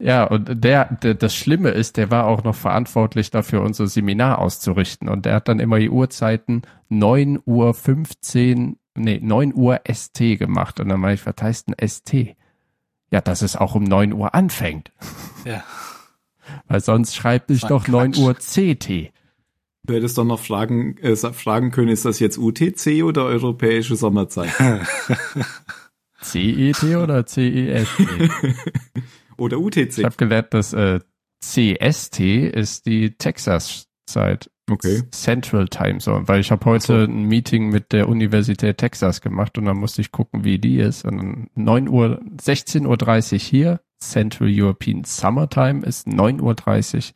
Ja, 0.00 0.24
und 0.24 0.64
der, 0.64 0.86
der, 0.86 1.14
das 1.14 1.36
Schlimme 1.36 1.70
ist, 1.70 1.98
der 1.98 2.10
war 2.10 2.26
auch 2.26 2.42
noch 2.42 2.56
verantwortlich 2.56 3.30
dafür, 3.30 3.62
unser 3.62 3.86
Seminar 3.86 4.40
auszurichten. 4.40 5.08
Und 5.08 5.24
der 5.24 5.36
hat 5.36 5.46
dann 5.46 5.60
immer 5.60 5.78
die 5.78 5.88
Uhrzeiten 5.88 6.62
9 6.88 7.38
Uhr 7.46 7.72
15, 7.72 8.80
nee, 8.96 9.20
9 9.22 9.54
Uhr 9.54 9.82
ST 9.88 10.18
gemacht. 10.18 10.80
Und 10.80 10.88
dann 10.88 10.98
meine 10.98 11.14
ich, 11.14 11.24
was 11.24 11.36
heißt 11.40 11.68
denn 11.68 11.88
ST? 11.88 12.34
Ja, 13.12 13.20
dass 13.20 13.40
es 13.40 13.54
auch 13.54 13.76
um 13.76 13.84
9 13.84 14.12
Uhr 14.12 14.34
anfängt. 14.34 14.90
Ja. 15.44 15.62
Weil 16.66 16.80
sonst 16.80 17.14
schreibt 17.14 17.52
ich 17.52 17.62
doch 17.62 17.86
9 17.86 18.12
Quatsch. 18.12 18.20
Uhr 18.20 18.34
CT. 18.34 19.12
Du 19.86 19.94
hättest 19.94 20.18
doch 20.18 20.24
noch 20.24 20.40
fragen, 20.40 20.96
äh, 20.98 21.14
fragen 21.16 21.70
können, 21.70 21.88
ist 21.88 22.04
das 22.04 22.18
jetzt 22.18 22.38
UTC 22.38 23.04
oder 23.04 23.24
europäische 23.24 23.94
Sommerzeit? 23.94 24.50
CET 26.20 26.82
oder 26.96 27.24
CEST? 27.24 27.90
oder 29.36 29.58
Ich 29.58 29.62
UTC? 29.62 30.04
habe 30.04 30.16
gelernt, 30.16 30.52
dass 30.54 30.72
äh, 30.72 31.00
CST 31.40 32.20
ist 32.20 32.86
die 32.86 33.16
Texas-Zeit. 33.16 34.50
Okay. 34.68 35.02
Central 35.12 35.68
Time 35.68 35.98
Zone, 35.98 36.26
weil 36.26 36.40
ich 36.40 36.50
habe 36.50 36.64
heute 36.64 36.86
so. 36.86 36.94
ein 36.94 37.22
Meeting 37.22 37.68
mit 37.68 37.92
der 37.92 38.08
Universität 38.08 38.78
Texas 38.78 39.20
gemacht 39.20 39.56
und 39.58 39.66
dann 39.66 39.76
musste 39.76 40.00
ich 40.00 40.10
gucken, 40.10 40.42
wie 40.42 40.58
die 40.58 40.78
ist. 40.78 41.04
Und 41.04 41.18
dann 41.18 41.50
9 41.54 41.88
Uhr, 41.88 42.20
16.30 42.42 43.32
Uhr 43.34 43.38
hier, 43.38 43.80
Central 44.00 44.48
European 44.50 45.04
Summertime 45.04 45.86
ist 45.86 46.08
9.30 46.08 46.96
Uhr 46.96 47.14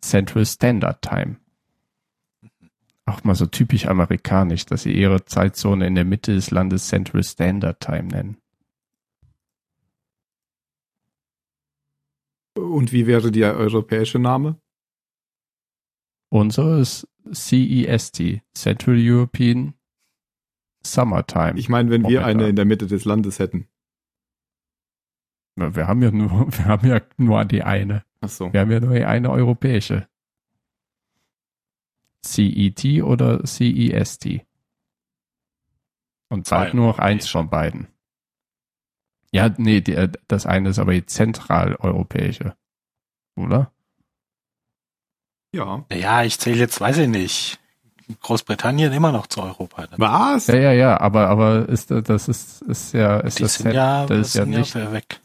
Central 0.00 0.44
Standard 0.44 1.02
Time. 1.02 1.36
Auch 3.06 3.22
mal 3.24 3.34
so 3.34 3.46
typisch 3.46 3.86
amerikanisch, 3.86 4.64
dass 4.64 4.84
sie 4.84 4.92
ihre 4.92 5.24
Zeitzone 5.24 5.86
in 5.86 5.94
der 5.94 6.04
Mitte 6.04 6.34
des 6.34 6.50
Landes 6.50 6.88
Central 6.88 7.22
Standard 7.22 7.80
Time 7.80 8.04
nennen. 8.04 8.38
Und 12.56 12.92
wie 12.92 13.06
wäre 13.06 13.30
der 13.30 13.56
europäische 13.56 14.18
Name? 14.18 14.58
Unsere 16.30 16.80
ist 16.80 17.06
CEST, 17.32 18.40
Central 18.54 18.96
European 18.98 19.74
Summertime. 20.82 21.58
Ich 21.58 21.68
meine, 21.68 21.90
wenn 21.90 22.02
wir 22.02 22.20
Momentan. 22.20 22.40
eine 22.40 22.48
in 22.48 22.56
der 22.56 22.64
Mitte 22.64 22.86
des 22.86 23.04
Landes 23.04 23.38
hätten. 23.38 23.68
Na, 25.56 25.74
Wir 25.76 25.86
haben 25.86 26.02
ja 26.02 26.10
nur, 26.10 26.52
wir 26.58 26.64
haben 26.64 26.88
ja 26.88 27.00
nur 27.16 27.44
die 27.44 27.62
eine. 27.62 28.04
Ach 28.20 28.28
so. 28.28 28.52
Wir 28.52 28.60
haben 28.60 28.70
ja 28.70 28.80
nur 28.80 28.94
die 28.94 29.04
eine 29.04 29.30
europäische. 29.30 30.08
CET 32.24 33.02
oder 33.02 33.44
CEST. 33.44 34.40
Und 36.28 36.46
Zwei 36.46 36.56
bald 36.58 36.74
nur 36.74 36.86
noch 36.88 36.98
eins 36.98 37.28
von 37.28 37.48
beiden. 37.50 37.86
Ja, 39.30 39.52
nee, 39.56 39.80
die, 39.80 39.94
äh, 39.94 40.10
das 40.28 40.46
eine 40.46 40.68
ist 40.70 40.78
aber 40.78 40.92
die 40.92 41.06
zentraleuropäische. 41.06 42.56
Oder? 43.36 43.72
Ja. 45.52 45.84
Ja, 45.92 46.22
ich 46.24 46.38
zähle 46.38 46.58
jetzt, 46.58 46.80
weiß 46.80 46.98
ich 46.98 47.08
nicht. 47.08 47.58
Großbritannien 48.20 48.92
immer 48.92 49.12
noch 49.12 49.26
zu 49.26 49.42
Europa. 49.42 49.86
Was? 49.96 50.46
Ja, 50.48 50.56
ja, 50.56 50.72
ja, 50.72 51.00
aber, 51.00 51.28
aber 51.28 51.68
ist, 51.68 51.90
äh, 51.90 52.02
das 52.02 52.28
ist, 52.28 52.62
ist 52.62 52.92
ja, 52.92 53.18
ist 53.20 53.38
Die 53.38 53.42
das, 53.44 53.54
sind 53.54 53.62
Cent- 53.64 53.74
ja, 53.74 54.06
das 54.06 54.28
ist 54.28 54.34
ja 54.34 54.42
sind 54.44 54.50
nicht, 54.50 54.74
ja 54.74 54.92
weg. 54.92 55.20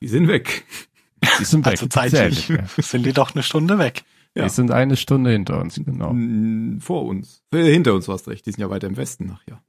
Die 0.00 0.08
sind 0.08 0.28
weg. 0.28 0.64
die 1.38 1.44
sind 1.44 1.64
weg. 1.66 1.72
Also 1.72 1.86
die 1.86 1.90
zählen 1.90 2.32
zeitlich 2.32 2.52
sind 2.86 3.06
die 3.06 3.12
doch 3.12 3.34
eine 3.34 3.42
Stunde 3.42 3.78
weg. 3.78 4.04
Ja. 4.36 4.44
Die 4.44 4.50
sind 4.50 4.70
eine 4.70 4.96
Stunde 4.96 5.30
hinter 5.30 5.60
uns, 5.60 5.74
genau. 5.74 6.14
Vor 6.80 7.04
uns. 7.04 7.42
Äh, 7.52 7.64
hinter 7.72 7.94
uns 7.94 8.06
warst 8.08 8.28
recht. 8.28 8.46
Die 8.46 8.52
sind 8.52 8.60
ja 8.60 8.70
weiter 8.70 8.86
im 8.86 8.96
Westen 8.96 9.26
nachher. 9.26 9.62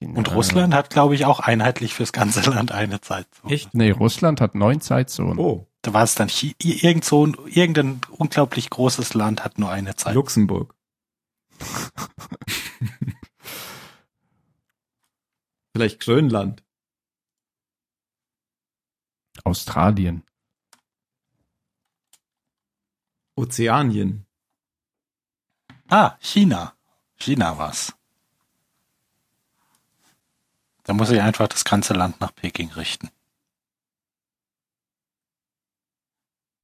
Und 0.00 0.28
Ja. 0.28 0.34
Russland 0.34 0.72
hat, 0.74 0.90
glaube 0.90 1.14
ich, 1.14 1.24
auch 1.24 1.40
einheitlich 1.40 1.94
fürs 1.94 2.12
ganze 2.12 2.40
Land 2.50 2.70
eine 2.70 3.00
Zeitzone. 3.00 3.52
Echt? 3.52 3.74
Nee, 3.74 3.90
Russland 3.90 4.40
hat 4.40 4.54
neun 4.54 4.80
Zeitzonen. 4.80 5.38
Oh, 5.38 5.66
Da 5.82 5.92
war 5.94 6.04
es 6.04 6.14
dann 6.14 6.30
irgend 6.62 7.04
so 7.04 7.26
ein, 7.26 7.36
irgendein 7.46 8.00
unglaublich 8.10 8.70
großes 8.70 9.14
Land 9.14 9.42
hat 9.44 9.58
nur 9.58 9.70
eine 9.70 9.96
Zeit. 9.96 10.14
Luxemburg. 10.14 10.74
Vielleicht 15.74 16.00
Grönland. 16.00 16.62
Australien. 19.44 20.22
Ozeanien. 23.36 24.26
Ah, 25.88 26.16
China. 26.20 26.72
China 27.18 27.58
war's. 27.58 27.94
Da 30.84 30.94
muss 30.94 31.10
ich 31.10 31.20
einfach 31.20 31.48
das 31.48 31.64
ganze 31.64 31.94
Land 31.94 32.20
nach 32.20 32.34
Peking 32.34 32.70
richten. 32.72 33.10